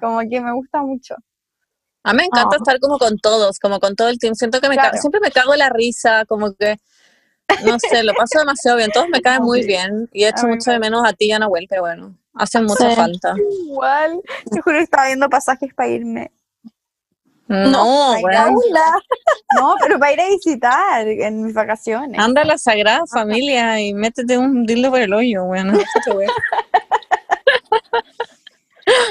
Como 0.00 0.20
que 0.28 0.40
me 0.40 0.52
gusta 0.52 0.82
mucho. 0.82 1.14
A 2.02 2.12
mí 2.12 2.18
me 2.18 2.24
encanta 2.24 2.56
Ah. 2.56 2.58
estar 2.58 2.78
como 2.80 2.98
con 2.98 3.16
todos, 3.18 3.58
como 3.58 3.80
con 3.80 3.96
todo 3.96 4.08
el 4.08 4.18
team. 4.18 4.34
Siento 4.34 4.60
que 4.60 4.68
me 4.68 4.74
Claro. 4.74 4.98
siempre 4.98 5.20
me 5.20 5.30
cago 5.30 5.52
en 5.54 5.60
la 5.60 5.70
risa, 5.70 6.24
como 6.26 6.52
que, 6.54 6.76
no 7.64 7.78
sé, 7.78 8.02
lo 8.04 8.12
paso 8.14 8.38
demasiado 8.40 8.76
bien. 8.76 8.90
Todos 8.92 9.08
me 9.08 9.20
caen 9.22 9.42
muy 9.42 9.62
Sí. 9.62 9.68
bien 9.68 10.08
y 10.12 10.24
echo 10.24 10.42
A 10.42 10.46
mí 10.48 10.54
mucho 10.54 10.70
de 10.70 10.78
menos 10.78 11.02
a 11.06 11.12
ti 11.12 11.26
y 11.26 11.32
a 11.32 11.38
Nahuel, 11.38 11.66
pero 11.68 11.82
bueno, 11.82 12.16
hacen 12.34 12.64
mucha 12.64 12.90
Sí. 12.90 12.96
falta. 12.96 13.34
Igual, 13.66 14.20
te 14.50 14.60
juro 14.60 14.76
que 14.78 14.82
estaba 14.84 15.06
viendo 15.06 15.28
pasajes 15.30 15.72
para 15.74 15.88
irme. 15.88 16.30
No, 17.46 18.12
weón. 18.20 18.22
Paula. 18.32 18.98
No, 19.60 19.74
pero 19.80 19.98
para 20.00 20.12
ir 20.12 20.20
a 20.20 20.28
visitar 20.28 21.06
en 21.06 21.44
mis 21.44 21.54
vacaciones. 21.54 22.18
Anda 22.20 22.42
a 22.42 22.44
la 22.44 22.58
Sagrada 22.58 23.02
Familia 23.06 23.80
y 23.80 23.94
métete 23.94 24.36
un 24.36 24.64
dildo 24.66 24.90
por 24.90 25.00
el 25.00 25.12
hoyo, 25.12 25.44
weón. 25.44 25.78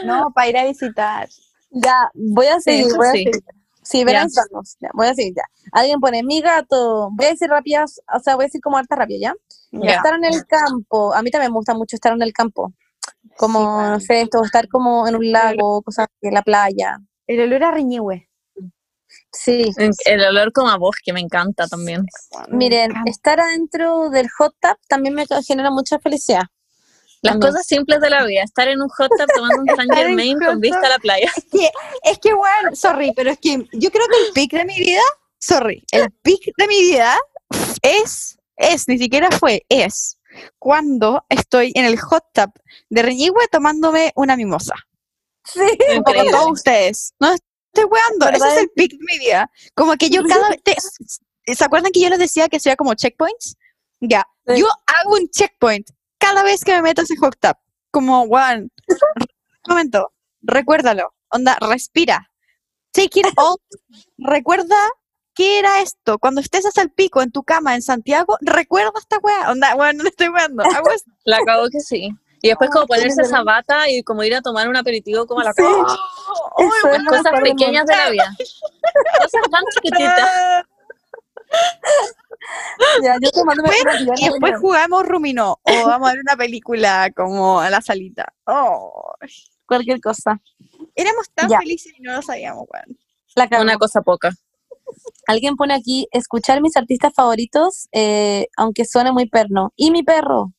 No 0.06 0.32
para 0.34 0.50
ir 0.50 0.58
a 0.58 0.66
visitar. 0.66 1.30
Ya, 1.72 2.10
voy 2.14 2.48
a 2.48 2.60
seguir, 2.60 2.88
eso 2.88 2.98
voy 2.98 3.08
a 3.08 3.12
sí. 3.12 3.18
seguir. 3.24 3.44
Sí, 3.82 4.04
verán, 4.06 4.30
vamos, 4.52 4.78
ya, 4.80 4.90
voy 4.94 5.08
a 5.08 5.14
seguir 5.14 5.34
ya. 5.36 5.44
Alguien 5.74 6.00
pone, 6.00 6.24
mi 6.24 6.42
gato, 6.42 7.10
voy 7.12 7.26
a 7.26 7.30
decir 7.32 7.50
rápidas, 7.50 8.00
o 8.14 8.20
sea, 8.20 8.36
voy 8.36 8.46
a 8.46 8.48
decir 8.48 8.62
como 8.62 8.78
harta 8.78 8.96
rápido, 8.96 9.20
¿ya? 9.20 9.34
Ya. 9.72 9.96
Estar 9.96 10.14
en 10.16 10.24
el 10.24 10.46
campo, 10.46 11.14
a 11.14 11.22
mí 11.22 11.32
también 11.32 11.52
me 11.52 11.58
gusta 11.58 11.74
mucho 11.74 11.96
estar 11.96 12.14
en 12.14 12.22
el 12.22 12.32
campo. 12.32 12.74
Como, 13.38 13.60
Sí, 13.60 13.90
no 13.90 14.00
sé, 14.00 14.22
esto, 14.22 14.44
estar 14.44 14.70
como 14.70 15.08
en 15.08 15.16
un 15.16 15.32
lago, 15.32 15.82
cosas 15.82 16.06
así, 16.06 16.28
en 16.28 16.34
la 16.34 16.44
playa. 16.44 16.98
El 17.28 17.42
olor 17.42 17.64
a 17.64 17.72
riñihue. 17.72 18.30
Sí. 19.32 19.72
El 20.06 20.24
olor 20.24 20.54
como 20.54 20.70
a 20.70 20.78
bosque 20.78 21.12
me 21.12 21.20
encanta 21.20 21.68
también. 21.68 22.06
Miren, 22.50 22.92
encanta. 22.92 23.12
estar 23.12 23.40
adentro 23.40 24.10
del 24.10 24.30
hot 24.30 24.56
tub 24.60 24.78
también 24.88 25.16
me 25.16 25.26
genera 25.46 25.72
mucha 25.72 26.00
felicidad. 26.00 26.44
Las 27.24 27.34
También. 27.34 27.52
cosas 27.54 27.66
simples 27.66 28.02
de 28.02 28.10
la 28.10 28.26
vida. 28.26 28.44
Estar 28.44 28.68
en 28.68 28.82
un 28.82 28.90
hot 28.90 29.10
tub 29.18 29.28
tomando 29.34 29.62
un 29.62 29.68
en 29.82 29.90
Germain 29.96 30.38
con 30.38 30.60
vista 30.60 30.86
a 30.86 30.90
la 30.90 31.00
playa. 31.00 31.32
Es 32.04 32.20
que, 32.20 32.34
bueno, 32.34 32.76
sorry, 32.76 33.14
pero 33.16 33.32
es 33.32 33.40
que 33.40 33.66
yo 33.72 33.90
creo 33.92 34.06
que 34.08 34.28
el 34.28 34.34
pic 34.34 34.52
de 34.52 34.66
mi 34.66 34.78
vida, 34.78 35.02
sorry, 35.40 35.84
el 35.92 36.12
pic 36.22 36.52
de 36.58 36.68
mi 36.68 36.80
vida 36.82 37.18
es, 37.82 38.38
es, 38.58 38.88
ni 38.90 38.98
siquiera 38.98 39.30
fue, 39.32 39.66
es 39.70 40.18
cuando 40.60 41.24
estoy 41.30 41.72
en 41.76 41.86
el 41.86 41.98
hot 42.00 42.26
tub 42.34 42.52
de 42.90 43.02
Reñigüe 43.02 43.48
tomándome 43.52 44.12
una 44.16 44.36
mimosa. 44.36 44.74
Sí. 45.46 45.62
Como 46.06 46.24
todos 46.32 46.52
ustedes. 46.52 47.14
No 47.20 47.34
estoy 47.34 47.86
weando, 47.86 48.30
ese 48.30 48.48
es 48.56 48.62
el 48.64 48.70
pic 48.76 48.92
de 48.92 49.06
mi 49.12 49.20
vida. 49.20 49.50
Como 49.76 49.96
que 49.96 50.10
yo 50.10 50.22
cada 50.28 50.50
vez, 50.50 50.92
¿se 51.46 51.64
acuerdan 51.64 51.92
que 51.92 52.02
yo 52.02 52.10
les 52.10 52.20
decía 52.20 52.50
que 52.50 52.58
hacía 52.58 52.76
como 52.76 52.94
checkpoints? 52.96 53.56
Ya, 54.02 54.26
Sí. 54.46 54.60
yo 54.60 54.68
hago 54.86 55.16
un 55.16 55.30
checkpoint 55.30 55.90
cada 56.24 56.44
vez 56.44 56.64
que 56.64 56.74
me 56.74 56.82
meto 56.82 57.02
a 57.02 57.04
ese 57.04 57.18
hot 57.18 57.36
tub. 57.40 57.58
Como, 57.92 58.24
one, 58.24 58.70
un 58.88 59.68
momento, 59.68 60.14
recuérdalo, 60.42 61.14
onda, 61.30 61.58
respira. 61.60 62.30
Take 62.92 63.20
it 63.20 63.28
all. 63.36 63.58
Recuerda 64.18 64.76
qué 65.36 65.60
era 65.60 65.82
esto. 65.82 66.20
Cuando 66.20 66.42
estés 66.42 66.66
hasta 66.66 66.82
el 66.82 66.92
pico 66.92 67.22
en 67.22 67.32
tu 67.32 67.44
cama 67.44 67.76
en 67.76 67.82
Santiago, 67.82 68.38
recuerda 68.42 68.92
esta 68.98 69.18
weá. 69.20 69.52
Onda, 69.52 69.76
bueno, 69.76 70.04
no 70.04 70.10
estoy 70.10 70.30
weando. 70.30 70.64
La 71.26 71.38
acabo 71.38 71.68
que 71.70 71.80
sí. 71.80 72.10
Y 72.42 72.50
después 72.50 72.70
como 72.72 72.88
ponerse 72.88 73.22
esa 73.22 73.42
bata 73.44 73.90
y 73.90 74.04
como 74.04 74.24
ir 74.24 74.36
a 74.36 74.42
tomar 74.42 74.68
un 74.68 74.76
aperitivo 74.76 75.26
como 75.26 75.42
a 75.42 75.46
la 75.46 75.54
Sí. 75.54 75.64
Las 75.64 77.06
cosas 77.06 77.42
pequeñas 77.42 77.86
de 77.86 77.96
la 77.96 78.10
vida. 78.10 78.36
Cosas 78.38 79.50
tan 79.50 79.64
chiquititas. 79.74 80.66
mundo. 81.54 83.04
Ya, 83.04 83.16
yo 83.22 83.32
tomándome 83.32 83.70
Después- 83.70 83.84
una 84.02 84.14
tibia 84.16 84.28
Y 84.28 84.30
después 84.32 84.52
de- 84.54 84.60
jugamos 84.60 85.06
Rumino 85.08 85.60
o 85.64 85.88
vamos 85.88 86.10
a 86.10 86.12
ver 86.14 86.22
una 86.22 86.36
película 86.36 87.10
como 87.16 87.60
a 87.60 87.70
la 87.70 87.82
salita. 87.82 88.34
Oh, 88.46 89.14
cualquier 89.66 90.00
cosa. 90.02 90.40
éramos 90.96 91.28
tan 91.34 91.50
Ya. 91.50 91.60
felices 91.60 91.94
y 91.98 92.02
no 92.02 92.14
lo 92.14 92.22
sabíamos, 92.22 92.66
weón. 92.72 92.98
La 93.36 93.48
cagó. 93.48 93.64
Una 93.64 93.78
cosa 93.78 94.02
poca. 94.02 94.30
Alguien 95.28 95.56
pone 95.56 95.74
aquí, 95.74 96.08
escuchar 96.12 96.62
mis 96.62 96.76
artistas 96.78 97.14
favoritos, 97.16 97.88
eh, 97.94 98.48
aunque 98.58 98.86
suene 98.86 99.12
muy 99.12 99.28
perno. 99.28 99.72
Y 99.76 99.90
mi 99.92 100.04
perro. 100.04 100.52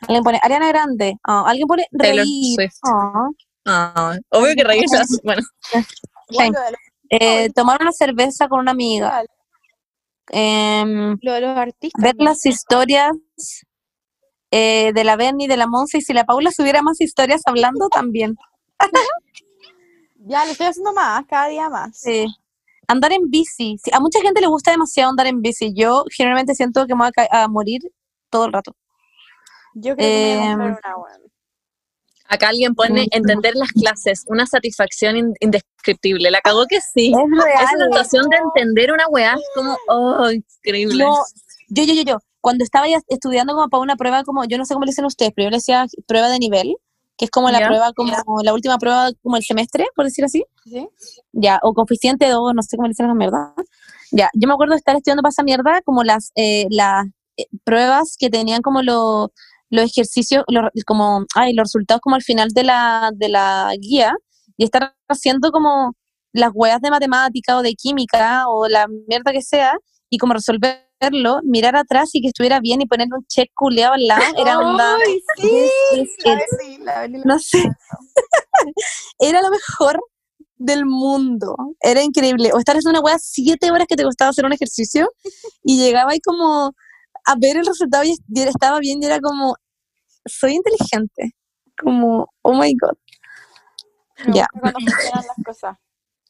Alguien 0.00 0.24
pone 0.24 0.40
Ariana 0.42 0.66
Grande. 0.68 1.14
Ah, 1.22 1.44
alguien 1.46 1.68
pone 1.68 1.86
reír. 1.92 2.58
Ah. 2.84 3.28
Ah, 3.66 4.16
obvio 4.30 4.54
que 4.56 4.64
reírse. 4.64 4.96
Bueno, 5.22 5.42
Sí. 6.30 6.52
Eh, 7.10 7.50
tomar 7.50 7.80
una 7.82 7.92
cerveza 7.92 8.48
con 8.48 8.58
una 8.60 8.70
amiga. 8.72 9.22
Em, 10.30 11.16
Lo 11.20 11.32
de 11.32 11.40
los 11.40 11.56
artistas. 11.56 12.02
ver 12.02 12.14
las 12.18 12.44
historias 12.46 13.12
eh, 14.50 14.92
de 14.94 15.04
la 15.04 15.16
Berni, 15.16 15.46
de 15.48 15.56
la 15.56 15.66
Monza. 15.66 15.98
Y 15.98 16.02
si 16.02 16.12
la 16.12 16.24
Paula 16.24 16.50
subiera 16.52 16.82
más 16.82 17.00
historias 17.00 17.42
hablando, 17.46 17.88
también. 17.88 18.36
Ya, 20.24 20.44
lo 20.44 20.52
estoy 20.52 20.66
haciendo 20.68 20.92
más, 20.92 21.24
cada 21.26 21.48
día 21.48 21.68
más. 21.68 21.98
Sí. 21.98 22.26
Andar 22.86 23.12
en 23.12 23.28
bici. 23.30 23.76
Sí, 23.82 23.90
a 23.92 24.00
mucha 24.00 24.20
gente 24.20 24.40
le 24.40 24.46
gusta 24.46 24.70
demasiado 24.70 25.10
andar 25.10 25.26
en 25.26 25.40
bici. 25.42 25.72
Yo 25.74 26.04
generalmente 26.16 26.54
siento 26.54 26.86
que 26.86 26.94
me 26.94 27.04
voy 27.06 27.10
a, 27.30 27.44
a 27.44 27.48
morir 27.48 27.80
todo 28.30 28.46
el 28.46 28.52
rato. 28.52 28.76
Yo 29.74 29.96
creo 29.96 30.08
que 30.08 30.14
me 30.24 30.36
voy 30.36 30.46
a 30.46 30.50
comprar 30.50 30.70
Em, 30.70 30.78
una, 30.84 30.96
weón. 30.96 31.31
Acá 32.32 32.48
alguien 32.48 32.74
pone 32.74 33.06
entender 33.10 33.54
las 33.54 33.70
clases, 33.72 34.24
una 34.28 34.46
satisfacción 34.46 35.16
in- 35.16 35.34
indescriptible. 35.40 36.30
La 36.30 36.40
cagó 36.40 36.66
que 36.66 36.80
sí. 36.80 37.12
Es 37.12 37.44
real. 37.44 37.64
Esa 37.64 37.84
sensación 37.84 38.28
de 38.30 38.36
entender 38.38 38.90
una 38.92 39.06
weá 39.08 39.34
es 39.34 39.42
como, 39.54 39.76
oh, 39.88 40.30
increíble. 40.30 41.04
No, 41.04 41.14
yo, 41.68 41.84
yo, 41.84 41.94
yo, 41.94 42.02
yo. 42.02 42.18
Cuando 42.40 42.64
estaba 42.64 42.88
ya 42.88 42.98
estudiando 43.08 43.54
como 43.54 43.68
para 43.68 43.82
una 43.82 43.96
prueba, 43.96 44.24
como, 44.24 44.44
yo 44.44 44.58
no 44.58 44.64
sé 44.64 44.74
cómo 44.74 44.84
le 44.84 44.90
dicen 44.90 45.04
ustedes, 45.04 45.32
pero 45.36 45.46
yo 45.46 45.50
le 45.50 45.56
decía 45.58 45.86
prueba 46.06 46.28
de 46.28 46.38
nivel, 46.38 46.74
que 47.16 47.26
es 47.26 47.30
como 47.30 47.50
la 47.50 47.58
prueba, 47.68 47.92
como 47.92 48.42
la 48.42 48.52
última 48.54 48.78
prueba, 48.78 49.10
como 49.22 49.36
el 49.36 49.44
semestre, 49.44 49.86
por 49.94 50.06
decir 50.06 50.24
así. 50.24 50.44
¿Sí? 50.64 50.88
Ya, 51.32 51.60
o 51.62 51.72
coeficiente 51.74 52.28
2, 52.28 52.52
no 52.54 52.62
sé 52.62 52.76
cómo 52.76 52.88
le 52.88 52.92
dicen 52.92 53.06
esa 53.06 53.14
mierda. 53.14 53.54
Ya, 54.10 54.30
yo 54.34 54.48
me 54.48 54.54
acuerdo 54.54 54.72
de 54.72 54.78
estar 54.78 54.96
estudiando 54.96 55.22
para 55.22 55.30
esa 55.30 55.42
mierda, 55.42 55.82
como 55.84 56.02
las, 56.02 56.32
eh, 56.34 56.66
las 56.70 57.06
eh, 57.36 57.44
pruebas 57.64 58.16
que 58.18 58.28
tenían 58.28 58.60
como 58.62 58.82
los 58.82 59.28
los 59.72 59.86
ejercicios, 59.86 60.44
los, 60.48 60.70
como, 60.86 61.24
ay, 61.34 61.54
los 61.54 61.64
resultados 61.64 62.00
como 62.02 62.14
al 62.14 62.22
final 62.22 62.50
de 62.50 62.62
la, 62.62 63.10
de 63.14 63.30
la 63.30 63.70
guía, 63.80 64.12
y 64.58 64.64
estar 64.64 64.94
haciendo 65.08 65.50
como 65.50 65.94
las 66.32 66.50
hueas 66.54 66.80
de 66.82 66.90
matemática 66.90 67.56
o 67.56 67.62
de 67.62 67.74
química 67.74 68.48
o 68.48 68.68
la 68.68 68.86
mierda 69.08 69.32
que 69.32 69.40
sea, 69.40 69.72
y 70.10 70.18
como 70.18 70.34
resolverlo, 70.34 71.40
mirar 71.42 71.74
atrás 71.74 72.10
y 72.12 72.20
que 72.20 72.28
estuviera 72.28 72.60
bien 72.60 72.82
y 72.82 72.86
ponerle 72.86 73.16
un 73.16 73.24
check 73.26 73.50
culeado 73.54 73.94
al 73.94 74.06
lado, 74.06 74.22
era 74.36 74.58
onda. 74.58 74.96
No 77.24 77.38
sé. 77.38 77.64
era 79.20 79.40
lo 79.40 79.50
mejor 79.50 79.98
del 80.56 80.84
mundo. 80.84 81.56
Era 81.80 82.02
increíble. 82.02 82.50
O 82.52 82.58
estar 82.58 82.76
haciendo 82.76 83.00
una 83.00 83.06
wea 83.06 83.18
siete 83.18 83.70
horas 83.70 83.86
que 83.88 83.96
te 83.96 84.04
costaba 84.04 84.30
hacer 84.30 84.44
un 84.44 84.52
ejercicio 84.52 85.08
y 85.64 85.78
llegaba 85.78 86.12
ahí 86.12 86.20
como 86.20 86.74
a 87.24 87.34
ver 87.36 87.56
el 87.56 87.66
resultado 87.66 88.04
y, 88.04 88.16
estaba 88.34 88.78
bien 88.78 89.02
y 89.02 89.06
era 89.06 89.20
como, 89.20 89.56
soy 90.26 90.54
inteligente. 90.54 91.34
Como, 91.80 92.28
oh 92.42 92.54
my 92.54 92.74
god. 92.80 92.96
Ya. 94.32 94.46
gusta 94.52 94.72
Cuando 94.72 94.80
funcionan 94.80 95.26
las 95.26 95.44
cosas. 95.44 95.76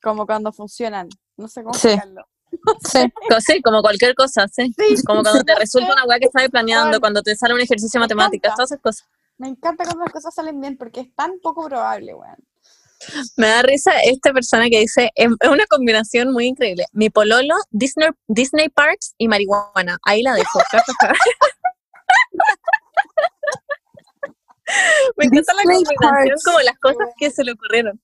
Como 0.03 0.27
cuando 0.27 0.53
funcionan. 0.53 1.09
No 1.37 1.49
sé 1.49 1.63
cómo 1.63 1.75
Sí. 1.75 1.89
explicarlo. 1.89 2.27
Sí. 2.85 3.01
Sí, 3.41 3.63
como 3.63 3.81
cualquier 3.81 4.15
cosa, 4.15 4.47
sí. 4.47 4.75
Como 5.07 5.23
cuando 5.23 5.43
te 5.43 5.55
resulta 5.59 5.93
una 5.95 6.05
weá 6.05 6.19
que 6.19 6.27
estás 6.27 6.49
planeando, 6.51 7.01
cuando 7.01 7.23
te 7.23 7.35
sale 7.35 7.55
un 7.55 7.61
ejercicio 7.61 7.99
de 7.99 8.05
matemáticas, 8.05 8.55
todas 8.55 8.71
esas 8.71 8.83
cosas. 8.83 9.09
Me 9.39 9.49
encanta 9.49 9.85
cuando 9.85 10.05
las 10.05 10.13
cosas 10.13 10.35
salen 10.35 10.61
bien 10.61 10.77
porque 10.77 11.01
es 11.01 11.15
tan 11.15 11.41
poco 11.41 11.67
probable, 11.67 12.15
weón. 12.15 12.37
Me 13.37 13.47
da 13.49 13.63
risa 13.63 13.93
esta 14.05 14.33
persona 14.33 14.69
que 14.71 14.81
dice, 14.81 15.11
es 15.15 15.29
una 15.51 15.67
combinación 15.67 16.33
muy 16.33 16.47
increíble. 16.47 16.85
Mi 16.93 17.11
pololo, 17.11 17.55
Disney, 17.71 18.09
Disney 18.29 18.69
Parks 18.69 19.15
y 19.19 19.29
marihuana. 19.29 19.99
Ahí 20.05 20.23
la 20.23 20.35
dejo. 20.35 20.61
Me 25.17 25.25
encanta 25.27 25.53
la 25.55 25.63
combinación, 25.63 25.97
Parks. 26.01 26.45
como 26.45 26.61
las 26.61 26.79
cosas 26.79 27.09
que 27.19 27.31
se 27.31 27.45
le 27.45 27.53
ocurrieron. 27.53 28.01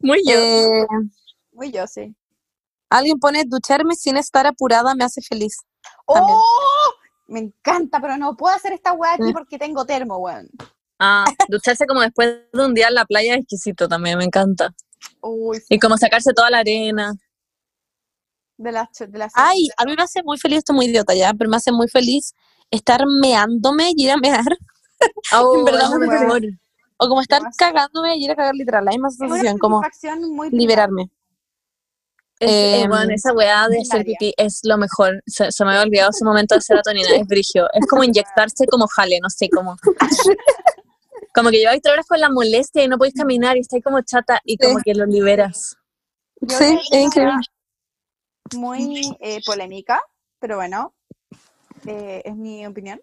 Muy 0.00 0.22
yo. 0.26 0.34
Eh, 0.38 0.86
Muy 1.52 1.72
yo, 1.72 1.86
sí. 1.86 2.14
alguien 2.90 3.18
pone, 3.18 3.44
ducharme 3.46 3.94
sin 3.96 4.16
estar 4.16 4.46
apurada 4.46 4.94
me 4.94 5.04
hace 5.04 5.20
feliz. 5.22 5.56
También. 6.06 6.38
¡Oh! 6.38 6.92
Me 7.28 7.40
encanta, 7.40 7.98
pero 8.00 8.16
no 8.16 8.36
puedo 8.36 8.54
hacer 8.54 8.72
esta 8.72 8.92
weá 8.92 9.14
aquí 9.14 9.30
Mm. 9.30 9.32
porque 9.32 9.58
tengo 9.58 9.84
termo, 9.84 10.18
weón. 10.18 10.48
Ah, 10.98 11.24
ducharse 11.48 11.86
como 11.86 12.00
después 12.00 12.36
de 12.52 12.64
un 12.64 12.74
día 12.74 12.88
en 12.88 12.94
la 12.94 13.04
playa 13.04 13.34
es 13.34 13.40
exquisito 13.40 13.88
también, 13.88 14.18
me 14.18 14.24
encanta. 14.24 14.74
Uy, 15.20 15.58
sí, 15.58 15.66
Y 15.70 15.78
como 15.78 15.96
sacarse 15.98 16.32
toda 16.32 16.50
la 16.50 16.58
arena. 16.58 17.14
de 18.56 18.72
las 18.72 18.88
ch- 18.88 19.06
de 19.06 19.18
las 19.18 19.32
Ay, 19.34 19.68
a 19.76 19.84
mí 19.84 19.94
me 19.96 20.02
hace 20.02 20.22
muy 20.22 20.38
feliz, 20.38 20.58
esto 20.58 20.72
es 20.72 20.76
muy 20.76 20.86
idiota 20.86 21.14
ya, 21.14 21.32
pero 21.34 21.50
me 21.50 21.56
hace 21.56 21.72
muy 21.72 21.88
feliz 21.88 22.32
estar 22.70 23.02
meándome 23.20 23.90
y 23.94 24.04
ir 24.04 24.10
a 24.12 24.16
mear. 24.16 24.44
Oh, 25.34 25.58
En 25.58 25.64
verdad 25.66 25.90
es 25.92 26.40
me. 26.40 26.58
O 26.96 27.08
como 27.08 27.20
estar 27.20 27.42
cagándome 27.58 28.16
y 28.16 28.24
ir 28.24 28.30
a 28.30 28.34
cagar 28.36 28.54
literal, 28.54 28.84
la 28.84 28.92
misma 28.92 29.10
sensación, 29.10 29.58
como 29.58 29.82
muy 30.30 30.48
liberarme. 30.50 31.10
Es, 32.38 32.50
eh, 32.50 32.80
Em, 32.82 32.88
bueno, 32.88 33.12
esa 33.14 33.32
weá 33.34 33.68
de 33.68 33.80
hacer 33.80 34.04
pipí 34.04 34.32
es 34.38 34.60
lo 34.62 34.78
mejor. 34.78 35.22
Se, 35.26 35.52
se 35.52 35.64
me 35.64 35.70
había 35.72 35.82
olvidado 35.82 36.10
ese 36.10 36.24
momento 36.24 36.54
de 36.54 36.60
serotonina, 36.62 37.10
es 37.16 37.26
brigio. 37.26 37.66
Es 37.74 37.86
como 37.86 38.04
inyectarse 38.04 38.66
como 38.66 38.86
jale, 38.86 39.18
no 39.22 39.28
sé, 39.28 39.48
como... 39.50 39.76
Como 41.36 41.50
que 41.50 41.58
lleváis 41.58 41.82
tres 41.82 41.92
horas 41.92 42.06
con 42.06 42.18
la 42.18 42.30
molestia 42.30 42.82
y 42.82 42.88
no 42.88 42.96
podéis 42.96 43.14
caminar 43.14 43.58
y 43.58 43.60
estáis 43.60 43.84
como 43.84 44.00
chata 44.00 44.40
y 44.42 44.56
como 44.56 44.80
que 44.82 44.94
lo 44.94 45.04
liberas. 45.04 45.76
Yo 46.40 46.56
Sí, 46.56 46.80
es 46.90 47.04
increíble. 47.04 47.34
Muy 48.54 49.14
eh, 49.20 49.42
polémica, 49.44 50.02
pero 50.38 50.56
bueno, 50.56 50.94
eh, 51.86 52.22
es 52.24 52.34
mi 52.34 52.66
opinión. 52.66 53.02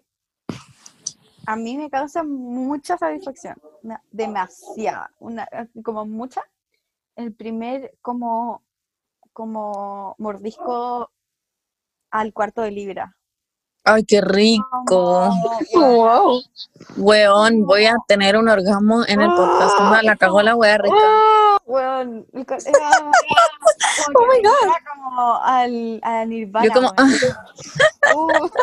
A 1.46 1.54
mí 1.54 1.76
me 1.76 1.88
causa 1.88 2.24
mucha 2.24 2.98
satisfacción, 2.98 3.54
demasiada, 4.10 5.12
una, 5.20 5.46
como 5.84 6.04
mucha, 6.04 6.42
el 7.14 7.32
primer 7.34 7.96
como, 8.02 8.64
como 9.32 10.16
mordisco 10.18 11.12
al 12.10 12.32
cuarto 12.32 12.62
de 12.62 12.72
libra. 12.72 13.16
Ay, 13.84 14.04
qué 14.04 14.20
rico. 14.22 15.30
Wow. 15.74 16.40
Weón, 16.96 17.64
voy 17.66 17.84
a 17.86 17.94
tener 18.08 18.36
un 18.36 18.48
orgasmo 18.48 19.04
en 19.06 19.20
el 19.20 19.28
podcast. 19.28 19.78
La 20.02 20.16
cagó 20.16 20.42
la 20.42 20.56
wea 20.56 20.78
rica. 20.78 20.96
¡Oh! 21.00 21.58
Weón, 21.66 22.26
co- 22.46 22.54
era- 22.54 23.10
era 24.62 24.74
como 24.94 25.36
al, 25.42 26.00
al 26.02 26.28
Nirvana. 26.28 26.66
Yo 26.66 26.72
como, 26.72 26.92
weón. 26.96 27.12
Uh, 28.14 28.48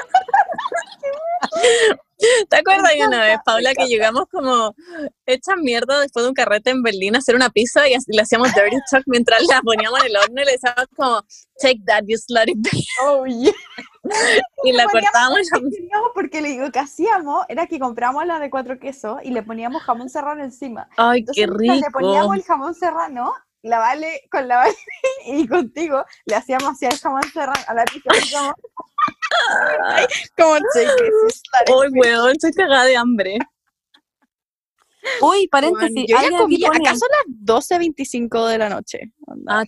¿Te 2.49 2.57
acuerdas 2.57 2.91
de 2.93 3.07
una 3.07 3.19
vez, 3.21 3.39
Paula, 3.43 3.73
que 3.73 3.87
llegamos 3.87 4.25
como 4.31 4.75
hecha 5.25 5.55
mierda 5.55 5.99
después 6.01 6.23
de 6.23 6.29
un 6.29 6.35
carrete 6.35 6.69
en 6.69 6.83
Berlín 6.83 7.15
a 7.15 7.19
hacer 7.19 7.35
una 7.35 7.49
pizza 7.49 7.87
y 7.89 7.95
le 8.07 8.21
hacíamos 8.21 8.53
dirty 8.53 8.77
talk 8.91 9.03
mientras 9.07 9.41
la 9.47 9.59
poníamos 9.61 9.99
en 10.01 10.05
el 10.07 10.17
horno 10.17 10.41
y 10.41 10.45
le 10.45 10.51
decíamos 10.51 10.85
como, 10.95 11.21
take 11.59 11.79
that, 11.87 12.03
you 12.07 12.17
slutty 12.19 12.53
bitch", 12.55 12.85
oh, 13.03 13.25
yeah. 13.25 13.51
Y 14.63 14.71
la 14.71 14.85
cortábamos 14.85 15.39
No, 15.91 16.11
porque 16.13 16.41
le 16.41 16.49
digo 16.49 16.71
que 16.71 16.79
hacíamos 16.79 17.45
era 17.49 17.67
que 17.67 17.79
compramos 17.79 18.25
la 18.25 18.39
de 18.39 18.49
cuatro 18.49 18.79
quesos 18.79 19.19
y 19.23 19.31
le 19.31 19.43
poníamos 19.43 19.83
jamón 19.83 20.09
serrano 20.09 20.43
encima. 20.43 20.89
Ay, 20.97 21.19
Entonces, 21.19 21.45
qué 21.45 21.51
mientras 21.51 21.81
le 21.81 21.91
poníamos 21.91 22.31
rico. 22.31 22.33
el 22.33 22.43
jamón 22.43 22.75
serrano, 22.75 23.33
la 23.61 23.79
Vale, 23.79 24.21
con 24.31 24.47
la 24.47 24.57
Vale 24.57 24.75
y 25.27 25.47
contigo, 25.47 26.03
le 26.25 26.35
hacíamos 26.35 26.69
así 26.69 26.85
el 26.85 26.97
jamón 26.97 27.23
serrano 27.31 27.61
a 27.67 27.73
la 27.73 27.85
pizza. 27.85 28.09
como, 28.39 28.53
Como. 30.35 31.81
Ay, 31.81 31.89
weón, 31.91 32.31
estoy 32.31 32.53
cagada 32.53 32.85
de 32.85 32.97
hambre. 32.97 33.37
Uy, 35.21 35.47
paréntesis. 35.47 36.05
Yo 36.07 36.17
ya 36.21 36.37
comí, 36.37 36.63
acá 36.63 36.95
son 36.95 37.09
las 37.45 37.69
12.25 37.69 38.47
de 38.47 38.57
la 38.57 38.69
noche. 38.69 38.99
Onda. 39.25 39.61
Ah. 39.61 39.63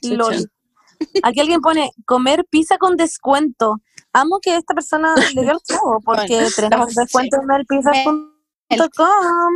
Aquí 1.23 1.39
alguien 1.39 1.61
pone 1.61 1.91
comer 2.05 2.45
pizza 2.49 2.77
con 2.77 2.95
descuento. 2.95 3.81
Amo 4.13 4.39
que 4.41 4.55
esta 4.57 4.73
persona 4.73 5.13
le 5.35 5.41
dio 5.41 5.51
el 5.53 5.61
clavo 5.61 5.99
porque 6.03 6.35
Bueno, 6.35 6.49
tenemos 6.55 6.95
no 6.95 7.01
descuento 7.01 7.37
en 7.41 7.47
melpizza.com 7.47 9.53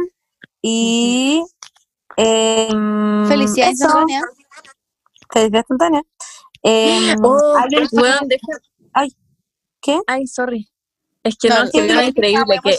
y 0.62 1.44
em, 2.18 3.28
Felicidades, 3.28 3.80
eso. 3.82 3.90
Antonia. 3.90 4.22
Felicidades, 5.32 5.72
Antonia. 5.72 6.02
Em, 6.64 7.16
Oh, 7.24 7.58
deja- 7.70 8.20
Ay, 8.94 9.10
¿qué? 9.82 10.00
Ay, 10.08 10.28
sorry. 10.28 10.68
Es 11.24 11.38
que 11.38 11.50
no, 11.50 11.64
es 11.64 11.72
que 11.72 11.88
sí, 11.88 12.06
increíble 12.10 12.60
que. 12.64 12.78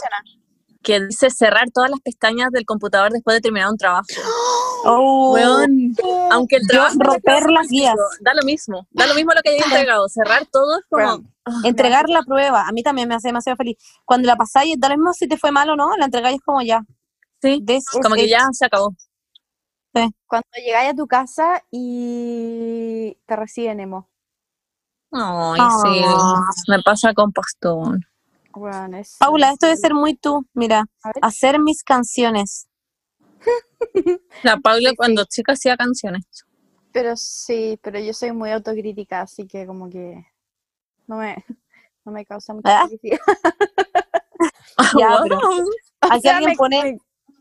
Que 0.83 0.99
dice 1.01 1.29
cerrar 1.29 1.69
todas 1.73 1.89
las 1.89 1.99
pestañas 1.99 2.51
del 2.51 2.65
computador 2.65 3.11
después 3.11 3.35
de 3.37 3.41
terminar 3.41 3.69
un 3.69 3.77
trabajo. 3.77 4.05
Oh, 4.85 5.33
Weón, 5.33 5.93
aunque 6.31 6.55
el 6.55 6.61
yo 6.61 6.69
trabajo 6.69 6.95
romper 6.99 7.49
las 7.51 7.67
guías. 7.67 7.95
Da 8.21 8.33
lo 8.33 8.43
mismo, 8.43 8.87
da 8.91 9.07
lo 9.07 9.13
mismo 9.13 9.33
lo 9.33 9.41
que 9.41 9.49
haya 9.49 9.65
entregado. 9.65 10.07
Cerrar 10.07 10.45
todo 10.45 10.79
es 10.79 10.85
como. 10.89 11.21
Ah, 11.43 11.61
entregar 11.65 12.07
la 12.07 12.21
prueba. 12.23 12.65
A 12.65 12.71
mí 12.71 12.81
también 12.81 13.09
me 13.09 13.15
hace 13.15 13.27
demasiado 13.27 13.57
feliz. 13.57 13.75
Cuando 14.05 14.25
la 14.27 14.37
pasáis, 14.37 14.79
da 14.79 14.87
lo 14.87 14.95
mismo 14.95 15.11
si 15.11 15.27
te 15.27 15.35
fue 15.35 15.51
mal 15.51 15.69
o 15.69 15.75
no, 15.75 15.97
la 15.97 16.05
entregáis 16.05 16.37
es 16.37 16.41
como 16.45 16.61
ya. 16.61 16.81
Sí, 17.41 17.61
This 17.67 17.83
como 18.01 18.15
que 18.15 18.23
it. 18.23 18.29
ya 18.29 18.47
se 18.53 18.67
acabó. 18.67 18.95
Cuando 20.27 20.47
llegáis 20.63 20.91
a 20.91 20.95
tu 20.95 21.07
casa 21.07 21.61
y 21.71 23.17
te 23.25 23.35
reciben 23.35 23.81
emo. 23.81 24.09
Ay, 25.11 25.59
sí. 25.83 26.01
Me 26.69 26.81
pasa 26.83 27.13
con 27.13 27.33
Pastón. 27.33 28.05
Es- 28.99 29.17
Paula, 29.19 29.51
esto 29.51 29.67
debe 29.67 29.77
ser 29.77 29.93
muy 29.93 30.15
tú. 30.15 30.45
Mira, 30.53 30.85
hacer 31.21 31.59
mis 31.59 31.83
canciones. 31.83 32.67
La 34.43 34.57
Paula 34.57 34.89
Sí, 34.89 34.89
sí. 34.89 34.95
cuando 34.95 35.25
chica 35.25 35.53
hacía 35.53 35.77
canciones. 35.77 36.23
Pero 36.91 37.15
sí, 37.15 37.79
pero 37.83 37.99
yo 37.99 38.13
soy 38.13 38.31
muy 38.31 38.49
autocrítica, 38.51 39.21
así 39.21 39.47
que 39.47 39.65
como 39.67 39.89
que 39.89 40.25
no 41.07 41.17
me, 41.17 41.35
no 42.05 42.11
me 42.11 42.25
causa 42.25 42.53
mucha 42.53 42.81
¿Ah? 42.81 42.87
felicidad. 42.87 43.19
Ya, 44.97 45.09
Wow. 45.09 45.23
pero- 45.23 45.39
Aquí 46.01 46.21
sea, 46.21 46.37
alguien 46.37 46.51
me- 46.51 46.55
pone- 46.55 46.83
me- 46.93 46.97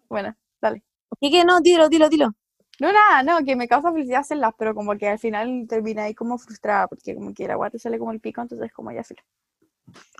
Bueno, 0.08 0.36
dale. 0.60 0.82
¿Y 1.20 1.30
que 1.30 1.44
no? 1.44 1.60
Dilo, 1.60 1.88
dilo, 1.88 2.08
dilo. 2.08 2.32
No, 2.80 2.92
nada, 2.92 3.22
no, 3.22 3.44
que 3.44 3.54
me 3.56 3.68
causa 3.68 3.92
felicidad 3.92 4.20
hacerlas, 4.20 4.52
pero 4.58 4.74
como 4.74 4.96
que 4.96 5.08
al 5.08 5.18
final 5.18 5.66
termina 5.68 6.04
ahí 6.04 6.14
como 6.14 6.36
frustrada, 6.38 6.88
porque 6.88 7.14
como 7.14 7.32
que 7.34 7.46
la 7.46 7.54
guata 7.54 7.78
sale 7.78 7.98
como 7.98 8.10
el 8.12 8.20
pico, 8.20 8.40
entonces 8.42 8.72
como 8.72 8.90
ya 8.92 9.04
filo. 9.04 9.22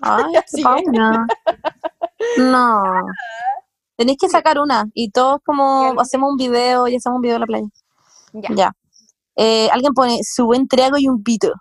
Ay, 0.03 0.25
Sí. 0.47 0.63
Paula. 0.63 1.27
No. 2.39 2.83
Tenéis 3.97 4.19
que 4.21 4.29
sacar 4.29 4.59
una 4.59 4.87
y 4.95 5.11
todos 5.11 5.41
como 5.45 6.01
hacemos 6.01 6.31
un 6.31 6.37
video 6.37 6.87
y 6.89 6.97
hacemos 6.97 7.17
un 7.17 7.23
video 7.23 7.37
en 7.37 7.41
la 7.41 7.47
playa. 7.47 7.67
Ya. 8.33 8.49
Ya. 8.55 8.73
Eh, 9.37 9.69
alguien 9.73 9.93
pone 9.95 10.21
su 10.23 10.47
buen 10.47 10.67
trago 10.69 10.99
y 10.99 11.09
un 11.09 11.23
pito. 11.23 11.53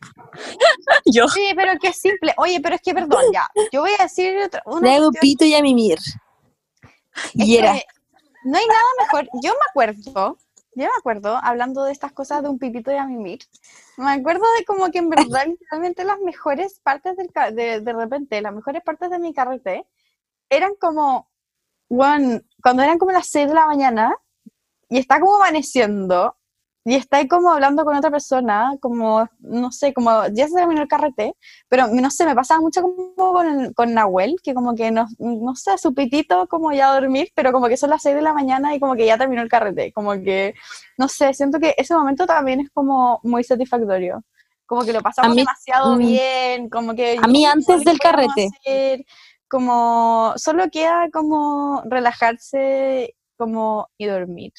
Yo. 1.06 1.28
Sí, 1.28 1.52
pero 1.56 1.72
que 1.80 1.88
es 1.88 1.98
simple. 1.98 2.34
Oye, 2.36 2.60
pero 2.60 2.76
es 2.76 2.80
que 2.82 2.94
perdón, 2.94 3.22
ya. 3.32 3.48
Yo 3.72 3.80
voy 3.80 3.90
a 3.98 4.02
decir 4.04 4.36
otra- 4.44 4.62
una 4.66 4.90
pito 5.20 5.44
y 5.44 5.54
a 5.54 5.62
mimir. 5.62 5.98
Y 7.34 7.56
era. 7.56 7.72
no 8.44 8.58
hay 8.58 8.66
nada 8.66 8.84
mejor. 9.00 9.28
Yo 9.42 9.50
me 9.52 9.58
acuerdo, 9.70 10.38
yo 10.84 10.90
me 10.90 10.98
acuerdo, 10.98 11.38
hablando 11.42 11.84
de 11.84 11.92
estas 11.92 12.12
cosas 12.12 12.42
de 12.42 12.48
un 12.48 12.58
pipito 12.58 12.90
y 12.92 12.96
a 12.96 13.06
mimir, 13.06 13.40
me 13.96 14.12
acuerdo 14.12 14.44
de 14.58 14.64
como 14.64 14.90
que 14.90 14.98
en 14.98 15.10
verdad, 15.10 15.44
literalmente 15.46 16.04
las 16.04 16.20
mejores 16.20 16.80
partes 16.80 17.16
del 17.16 17.28
de, 17.54 17.80
de 17.80 17.92
repente, 17.92 18.40
las 18.40 18.54
mejores 18.54 18.82
partes 18.82 19.10
de 19.10 19.18
mi 19.18 19.34
carrete 19.34 19.86
eran 20.50 20.74
como, 20.80 21.28
bueno, 21.90 22.40
cuando 22.62 22.82
eran 22.82 22.98
como 22.98 23.12
las 23.12 23.28
6 23.28 23.48
de 23.48 23.54
la 23.54 23.66
mañana 23.66 24.14
y 24.88 24.98
está 24.98 25.20
como 25.20 25.36
amaneciendo 25.36 26.37
y 26.88 26.94
está 26.94 27.18
ahí 27.18 27.28
como 27.28 27.52
hablando 27.52 27.84
con 27.84 27.94
otra 27.94 28.10
persona, 28.10 28.72
como, 28.80 29.28
no 29.40 29.70
sé, 29.70 29.92
como 29.92 30.26
ya 30.32 30.48
se 30.48 30.54
terminó 30.54 30.80
el 30.80 30.88
carrete, 30.88 31.34
pero 31.68 31.86
no 31.88 32.10
sé, 32.10 32.24
me 32.24 32.34
pasaba 32.34 32.60
mucho 32.62 32.80
como 32.80 33.32
con, 33.34 33.74
con 33.74 33.92
Nahuel, 33.92 34.36
que 34.42 34.54
como 34.54 34.74
que 34.74 34.90
no, 34.90 35.06
no 35.18 35.54
sé, 35.54 35.76
su 35.76 35.92
pitito 35.92 36.46
como 36.48 36.72
ya 36.72 36.90
a 36.90 36.94
dormir, 36.98 37.28
pero 37.34 37.52
como 37.52 37.68
que 37.68 37.76
son 37.76 37.90
las 37.90 38.00
6 38.00 38.14
de 38.14 38.22
la 38.22 38.32
mañana 38.32 38.74
y 38.74 38.80
como 38.80 38.94
que 38.94 39.04
ya 39.04 39.18
terminó 39.18 39.42
el 39.42 39.50
carrete, 39.50 39.92
como 39.92 40.12
que, 40.12 40.54
no 40.96 41.08
sé, 41.08 41.34
siento 41.34 41.60
que 41.60 41.74
ese 41.76 41.94
momento 41.94 42.26
también 42.26 42.60
es 42.60 42.70
como 42.70 43.20
muy 43.22 43.44
satisfactorio. 43.44 44.24
Como 44.64 44.82
que 44.82 44.94
lo 44.94 45.02
pasamos 45.02 45.34
mí- 45.34 45.42
demasiado 45.42 45.94
mm, 45.94 45.98
bien, 45.98 46.70
como 46.70 46.94
que... 46.94 47.18
a 47.22 47.26
mí 47.26 47.44
antes 47.44 47.84
del 47.84 47.98
carrete. 47.98 48.48
hacer, 48.62 49.04
como, 49.46 50.32
solo 50.36 50.70
queda 50.70 51.10
como 51.12 51.82
relajarse 51.84 53.14
como 53.36 53.90
y 53.98 54.06
dormir. 54.06 54.52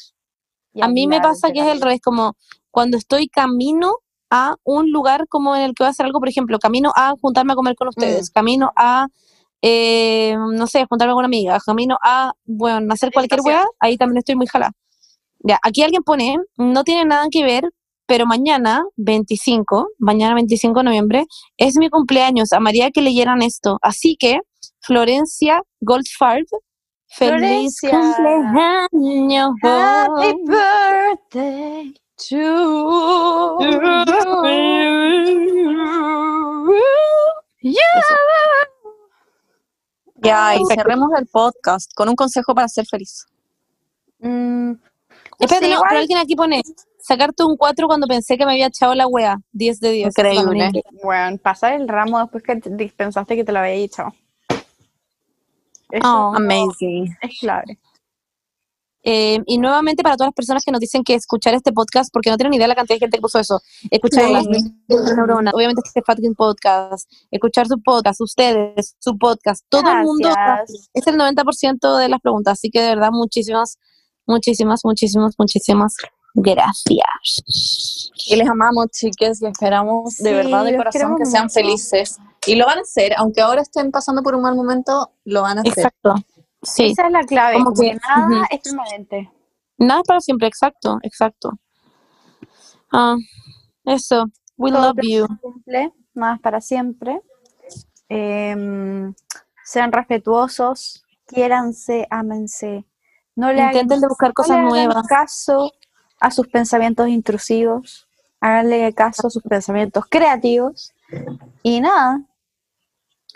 Y 0.74 0.82
A 0.82 0.88
mí 0.88 1.08
me 1.08 1.20
pasa 1.20 1.52
que 1.52 1.60
es 1.60 1.68
el 1.68 1.82
revés, 1.82 2.00
como 2.02 2.36
cuando 2.72 2.98
estoy 2.98 3.28
camino 3.28 3.96
a 4.30 4.56
un 4.64 4.92
lugar 4.92 5.28
como 5.28 5.56
en 5.56 5.64
el 5.64 5.74
que 5.74 5.84
voy 5.84 5.88
a 5.88 5.92
hacer 5.92 6.06
algo, 6.06 6.20
por 6.20 6.30
ejemplo, 6.30 6.60
camino 6.60 6.92
a 6.96 7.14
juntarme 7.20 7.54
a 7.54 7.56
comer 7.56 7.76
con 7.76 7.88
ustedes, 7.88 8.30
camino 8.30 8.72
a, 8.76 9.08
eh, 9.62 10.36
no 10.38 10.68
sé, 10.68 10.86
juntarme 10.88 11.14
con 11.14 11.20
una 11.20 11.28
amiga, 11.28 11.58
camino 11.66 11.98
a, 12.04 12.34
bueno, 12.46 12.94
hacer 12.94 13.12
cualquier 13.12 13.42
weá, 13.42 13.66
ahí 13.80 13.98
también 13.98 14.20
estoy 14.20 14.36
muy 14.36 14.48
jalada. 14.48 14.72
Ya, 15.40 15.60
aquí 15.64 15.82
alguien 15.82 16.04
pone, 16.04 16.38
no 16.58 16.84
tiene 16.84 17.06
nada 17.06 17.28
que 17.32 17.44
ver, 17.44 17.70
pero 18.06 18.26
mañana, 18.26 18.84
25, 18.98 19.88
mañana 20.00 20.36
25 20.36 20.80
de 20.80 20.84
noviembre, 20.84 21.26
es 21.58 21.78
mi 21.78 21.90
cumpleaños, 21.90 22.54
amaría 22.54 22.92
que 22.92 23.02
leyeran 23.02 23.42
esto. 23.42 23.78
Así 23.82 24.16
que, 24.20 24.40
Florencia 24.82 25.62
Goldfarb, 25.82 26.46
feliz 27.10 27.80
cumpleaños. 27.82 29.52
Happy 29.64 30.34
birthday 30.46 31.94
to 32.30 32.36
you. 37.80 37.90
Ya, 40.22 40.56
y 40.56 40.60
cerremos 40.76 41.10
el 41.18 41.28
podcast 41.28 41.92
con 41.96 42.10
un 42.10 42.16
consejo 42.16 42.54
para 42.54 42.68
ser 42.68 42.86
feliz. 42.86 43.26
Mm, 44.20 44.72
no 44.72 44.78
Espérate, 45.40 45.70
no, 45.70 45.82
pero 45.88 46.00
alguien 46.02 46.20
aquí 46.20 46.36
pone, 46.36 46.62
sacarte 47.00 47.44
un 47.44 47.56
4 47.56 47.88
cuando 47.88 48.06
pensé 48.06 48.38
que 48.38 48.46
me 48.46 48.52
había 48.52 48.68
echado 48.68 48.94
la 48.96 49.08
wea. 49.08 49.38
10 49.54 49.80
de 49.80 49.92
10. 49.92 50.08
Increíble. 50.08 50.84
Bueno, 51.04 51.38
pasar 51.38 51.74
el 51.74 51.88
ramo 51.88 52.20
después 52.20 52.44
que 52.44 52.58
te- 52.58 52.94
pensaste 52.96 53.36
que 53.38 53.44
te 53.46 53.52
lo 53.54 53.60
había 53.60 53.74
dicho. 53.74 54.04
Eso 55.92 56.08
Oh. 56.08 56.36
Amazing. 56.36 57.16
es 57.22 57.40
clave. 57.40 57.80
Eh, 59.02 59.40
y 59.46 59.58
nuevamente 59.60 60.04
para 60.04 60.18
todas 60.18 60.28
las 60.28 60.36
personas 60.36 60.64
que 60.66 60.72
nos 60.72 60.82
dicen 60.82 61.04
que 61.06 61.16
escuchar 61.16 61.54
este 61.54 61.72
podcast, 61.72 62.10
porque 62.12 62.30
no 62.30 62.36
tienen 62.36 62.54
idea 62.54 62.66
de 62.66 62.70
la 62.70 62.76
cantidad 62.76 62.96
de 62.98 63.00
gente 63.00 63.18
que 63.18 63.22
puso 63.22 63.40
eso, 63.40 63.62
escuchar 63.90 64.26
Sí. 64.26 64.34
las 64.34 64.46
neuronas, 65.16 65.54
obviamente 65.54 65.82
este 65.86 66.02
fucking 66.06 66.36
podcast, 66.36 67.10
escuchar 67.32 67.66
su 67.68 67.82
podcast, 67.82 68.20
ustedes, 68.20 68.96
su 69.00 69.18
podcast, 69.18 69.64
todo 69.70 69.90
el 69.90 70.04
mundo 70.04 70.30
es 70.94 71.08
el 71.08 71.16
90% 71.18 71.98
de 71.98 72.10
las 72.10 72.20
preguntas, 72.20 72.54
así 72.60 72.70
que 72.70 72.82
de 72.82 72.90
verdad 72.90 73.12
muchísimas, 73.12 73.78
muchísimas, 74.28 74.82
muchísimas, 74.84 75.34
muchísimas 75.40 75.96
gracias. 76.34 78.12
Y 78.28 78.36
les 78.36 78.50
amamos, 78.50 78.88
chiques, 78.92 79.42
y 79.42 79.46
esperamos 79.48 80.18
de 80.18 80.30
Sí, 80.30 80.36
verdad 80.36 80.66
de 80.66 80.76
corazón 80.76 81.16
que 81.18 81.26
sean 81.26 81.44
mucho. 81.46 81.54
felices. 81.54 82.18
Y 82.46 82.56
lo 82.56 82.66
van 82.66 82.80
a 82.80 82.82
hacer, 82.82 83.14
aunque 83.18 83.42
ahora 83.42 83.62
estén 83.62 83.92
pasando 83.92 84.24
por 84.24 84.36
un 84.36 84.42
mal 84.42 84.56
momento, 84.56 85.14
lo 85.26 85.42
van 85.44 85.58
a 85.58 85.62
hacer. 85.62 85.74
Exacto. 85.74 86.16
Sí. 86.62 86.92
Esa 86.92 87.06
es 87.08 87.12
la 87.12 87.24
clave, 87.24 87.54
Como 87.56 87.74
que, 87.74 87.92
que- 87.92 87.96
nada 88.08 88.28
ujú. 88.28 88.44
es 88.52 88.60
permanente. 88.62 89.32
Nada 89.78 90.02
es 90.02 90.08
para 90.08 90.20
siempre, 90.20 90.48
exacto, 90.48 90.98
exacto. 91.04 91.52
Ah, 92.92 93.16
eso. 93.86 94.26
We 94.58 94.72
Todo 94.72 94.82
love 94.94 94.98
you. 95.04 95.26
se 95.28 95.42
cumple, 95.42 95.94
nada 96.14 96.36
es 96.36 96.42
para 96.42 96.60
siempre. 96.62 97.22
Em, 98.10 99.14
sean 99.64 99.92
respetuosos, 99.92 101.06
quiéranse, 101.26 102.08
ámense. 102.10 102.86
No 103.36 103.54
le 103.54 103.62
Intenten 103.62 103.88
hagan, 103.92 104.02
de 104.02 104.08
buscar 104.08 104.30
no 104.30 104.34
cosas 104.34 104.50
le 104.58 104.62
hagan 104.64 104.70
nuevas. 104.70 105.08
caso 105.08 105.72
a 106.20 106.32
sus 106.32 106.48
pensamientos 106.48 107.08
intrusivos. 107.08 108.08
Háganle 108.42 108.94
caso 108.94 109.28
a 109.28 109.30
sus 109.30 109.44
pensamientos 109.44 110.06
creativos. 110.10 110.92
Y 111.64 111.82
nada, 111.82 112.22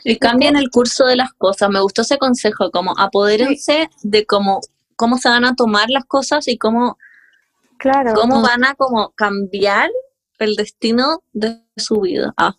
Y 0.04 0.18
cambien 0.18 0.56
el 0.56 0.70
curso 0.70 1.06
de 1.06 1.16
las 1.16 1.34
cosas. 1.34 1.70
Me 1.70 1.80
gustó 1.82 2.02
ese 2.02 2.18
consejo, 2.18 2.72
como 2.72 2.94
apodérense 2.98 3.90
de 4.02 4.26
cómo, 4.26 4.60
cómo 4.96 5.18
se 5.18 5.30
van 5.30 5.46
a 5.46 5.56
tomar 5.56 5.90
las 5.90 6.06
cosas 6.06 6.48
y 6.48 6.58
cómo, 6.58 6.98
claro. 7.78 8.14
cómo 8.16 8.42
van 8.42 8.66
a 8.66 8.76
como 8.76 9.12
cambiar 9.12 9.90
el 10.40 10.56
destino 10.56 11.24
de 11.32 11.64
su 11.78 12.02
vida. 12.02 12.34
Ah, 12.38 12.56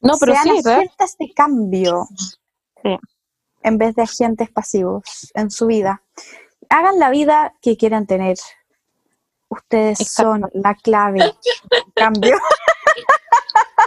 No, 0.00 0.14
pero 0.20 0.32
sean 0.32 0.44
sí, 0.44 0.50
¿verdad? 0.56 0.72
agentes 0.80 1.16
de 1.18 1.32
cambio 1.34 2.06
Sí. 2.82 2.96
en 3.62 3.78
vez 3.78 3.94
de 3.94 4.02
agentes 4.02 4.50
pasivos 4.50 5.30
en 5.34 5.50
su 5.50 5.66
vida. 5.68 6.02
Hagan 6.68 6.98
la 6.98 7.10
vida 7.10 7.54
que 7.62 7.76
quieran 7.76 8.06
tener. 8.06 8.36
Ustedes 9.48 9.98
son 10.12 10.42
la 10.54 10.74
clave. 10.74 11.32
cambio. 11.94 12.36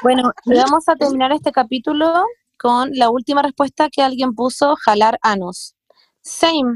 Bueno, 0.03 0.31
y 0.45 0.55
vamos 0.55 0.87
a 0.87 0.95
terminar 0.95 1.31
este 1.31 1.51
capítulo 1.51 2.25
con 2.57 2.91
la 2.93 3.09
última 3.09 3.41
respuesta 3.41 3.89
que 3.89 4.01
alguien 4.01 4.33
puso, 4.33 4.75
jalar 4.75 5.17
anos. 5.21 5.75
Same. 6.21 6.75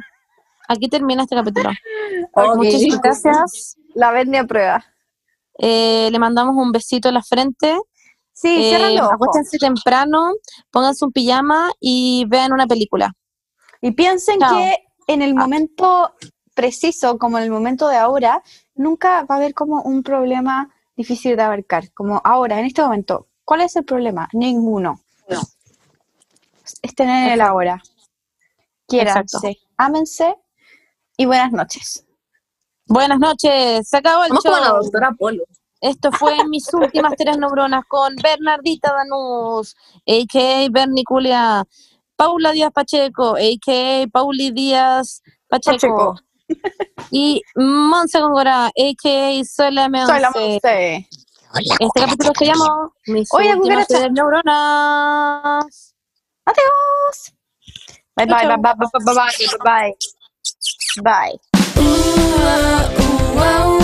Aquí 0.68 0.88
termina 0.88 1.24
este 1.24 1.36
capítulo. 1.36 1.70
Ok. 2.34 2.56
Muchas 2.56 3.02
gracias. 3.02 3.78
La 3.94 4.12
ven 4.12 4.34
a 4.36 4.46
prueba. 4.46 4.86
Eh, 5.60 6.10
le 6.12 6.20
mandamos 6.20 6.56
un 6.56 6.72
besito 6.72 7.10
en 7.10 7.16
la 7.16 7.24
frente. 7.24 7.78
Sí, 8.32 8.72
Eh, 8.74 9.00
acuéstense 9.00 9.60
temprano, 9.60 10.34
pónganse 10.72 11.06
un 11.06 11.12
pijama 11.12 11.72
y 11.80 12.26
vean 12.28 12.52
una 12.52 12.66
película. 12.66 13.14
Y 13.80 13.92
piensen 13.92 14.40
Chao. 14.40 14.58
que 14.58 14.78
en 15.08 15.22
el 15.22 15.36
momento 15.36 16.16
preciso, 16.56 17.18
como 17.20 17.38
en 17.38 17.44
el 17.44 17.52
momento 17.52 17.88
de 17.88 17.98
ahora, 17.98 18.42
nunca 18.74 19.24
va 19.26 19.36
a 19.36 19.38
haber 19.38 19.54
como 19.54 19.82
un 19.84 20.02
problema 20.02 20.74
difícil 20.96 21.36
de 21.36 21.44
abarcar. 21.44 21.92
Como 21.94 22.22
ahora, 22.24 22.60
en 22.60 22.66
este 22.66 22.82
momento, 22.82 23.28
¿cuál 23.44 23.62
es 23.62 23.76
el 23.76 23.86
problema? 23.86 24.30
Ninguno. 24.34 25.02
No. 25.30 25.42
Estén 26.82 27.10
en 27.10 27.34
el 27.34 27.42
ahora. 27.42 27.82
Quiéranse, 28.88 29.58
ámense 29.78 30.36
y 31.18 31.26
buenas 31.26 31.52
noches. 31.52 32.06
Buenas 32.86 33.18
noches, 33.18 33.88
se 33.88 33.98
acabó 33.98 34.24
el 34.24 34.30
Somos 34.30 34.44
como 34.44 34.58
la 34.58 34.68
show. 34.68 34.82
doctora 34.82 35.12
Polo. 35.18 35.44
Esto 35.80 36.12
fue 36.12 36.38
mis 36.48 36.74
últimas 36.74 37.14
tres 37.18 37.38
neuronas 37.38 37.84
con 37.88 38.16
Bernardita 38.16 38.94
Danús, 38.94 39.76
a.k.a. 40.08 40.70
Berniculia, 40.70 41.66
Paula 42.16 42.52
Díaz 42.52 42.72
Pacheco, 42.72 43.36
a.k.a. 43.36 44.08
Pauli 44.08 44.52
Díaz 44.52 45.22
Pacheco, 45.48 45.76
Pacheco. 45.78 46.16
Y 47.12 47.42
Monse 47.56 48.20
Góngora, 48.20 48.68
a.k.a. 48.68 49.44
Solamente. 49.46 50.12
Soy 50.12 50.20
la 50.22 50.32
Monse. 50.32 51.08
Hola, 51.56 51.76
Este 51.80 52.00
capítulo 52.00 52.32
se 52.38 52.46
llamó 52.46 52.94
Mis 53.06 53.30
Oye, 53.32 53.54
últimas 53.56 53.88
cucaracha. 53.88 54.00
tres 54.00 54.12
neuronas. 54.12 55.96
Adiós. 56.46 57.34
Bye 58.16 58.26
bye, 58.26 58.48
bye 58.48 58.58
bye, 58.58 58.74
bye 58.76 58.88
bye, 59.04 59.14
bye 59.64 59.96
bye. 61.02 61.40
Bye. 63.36 63.84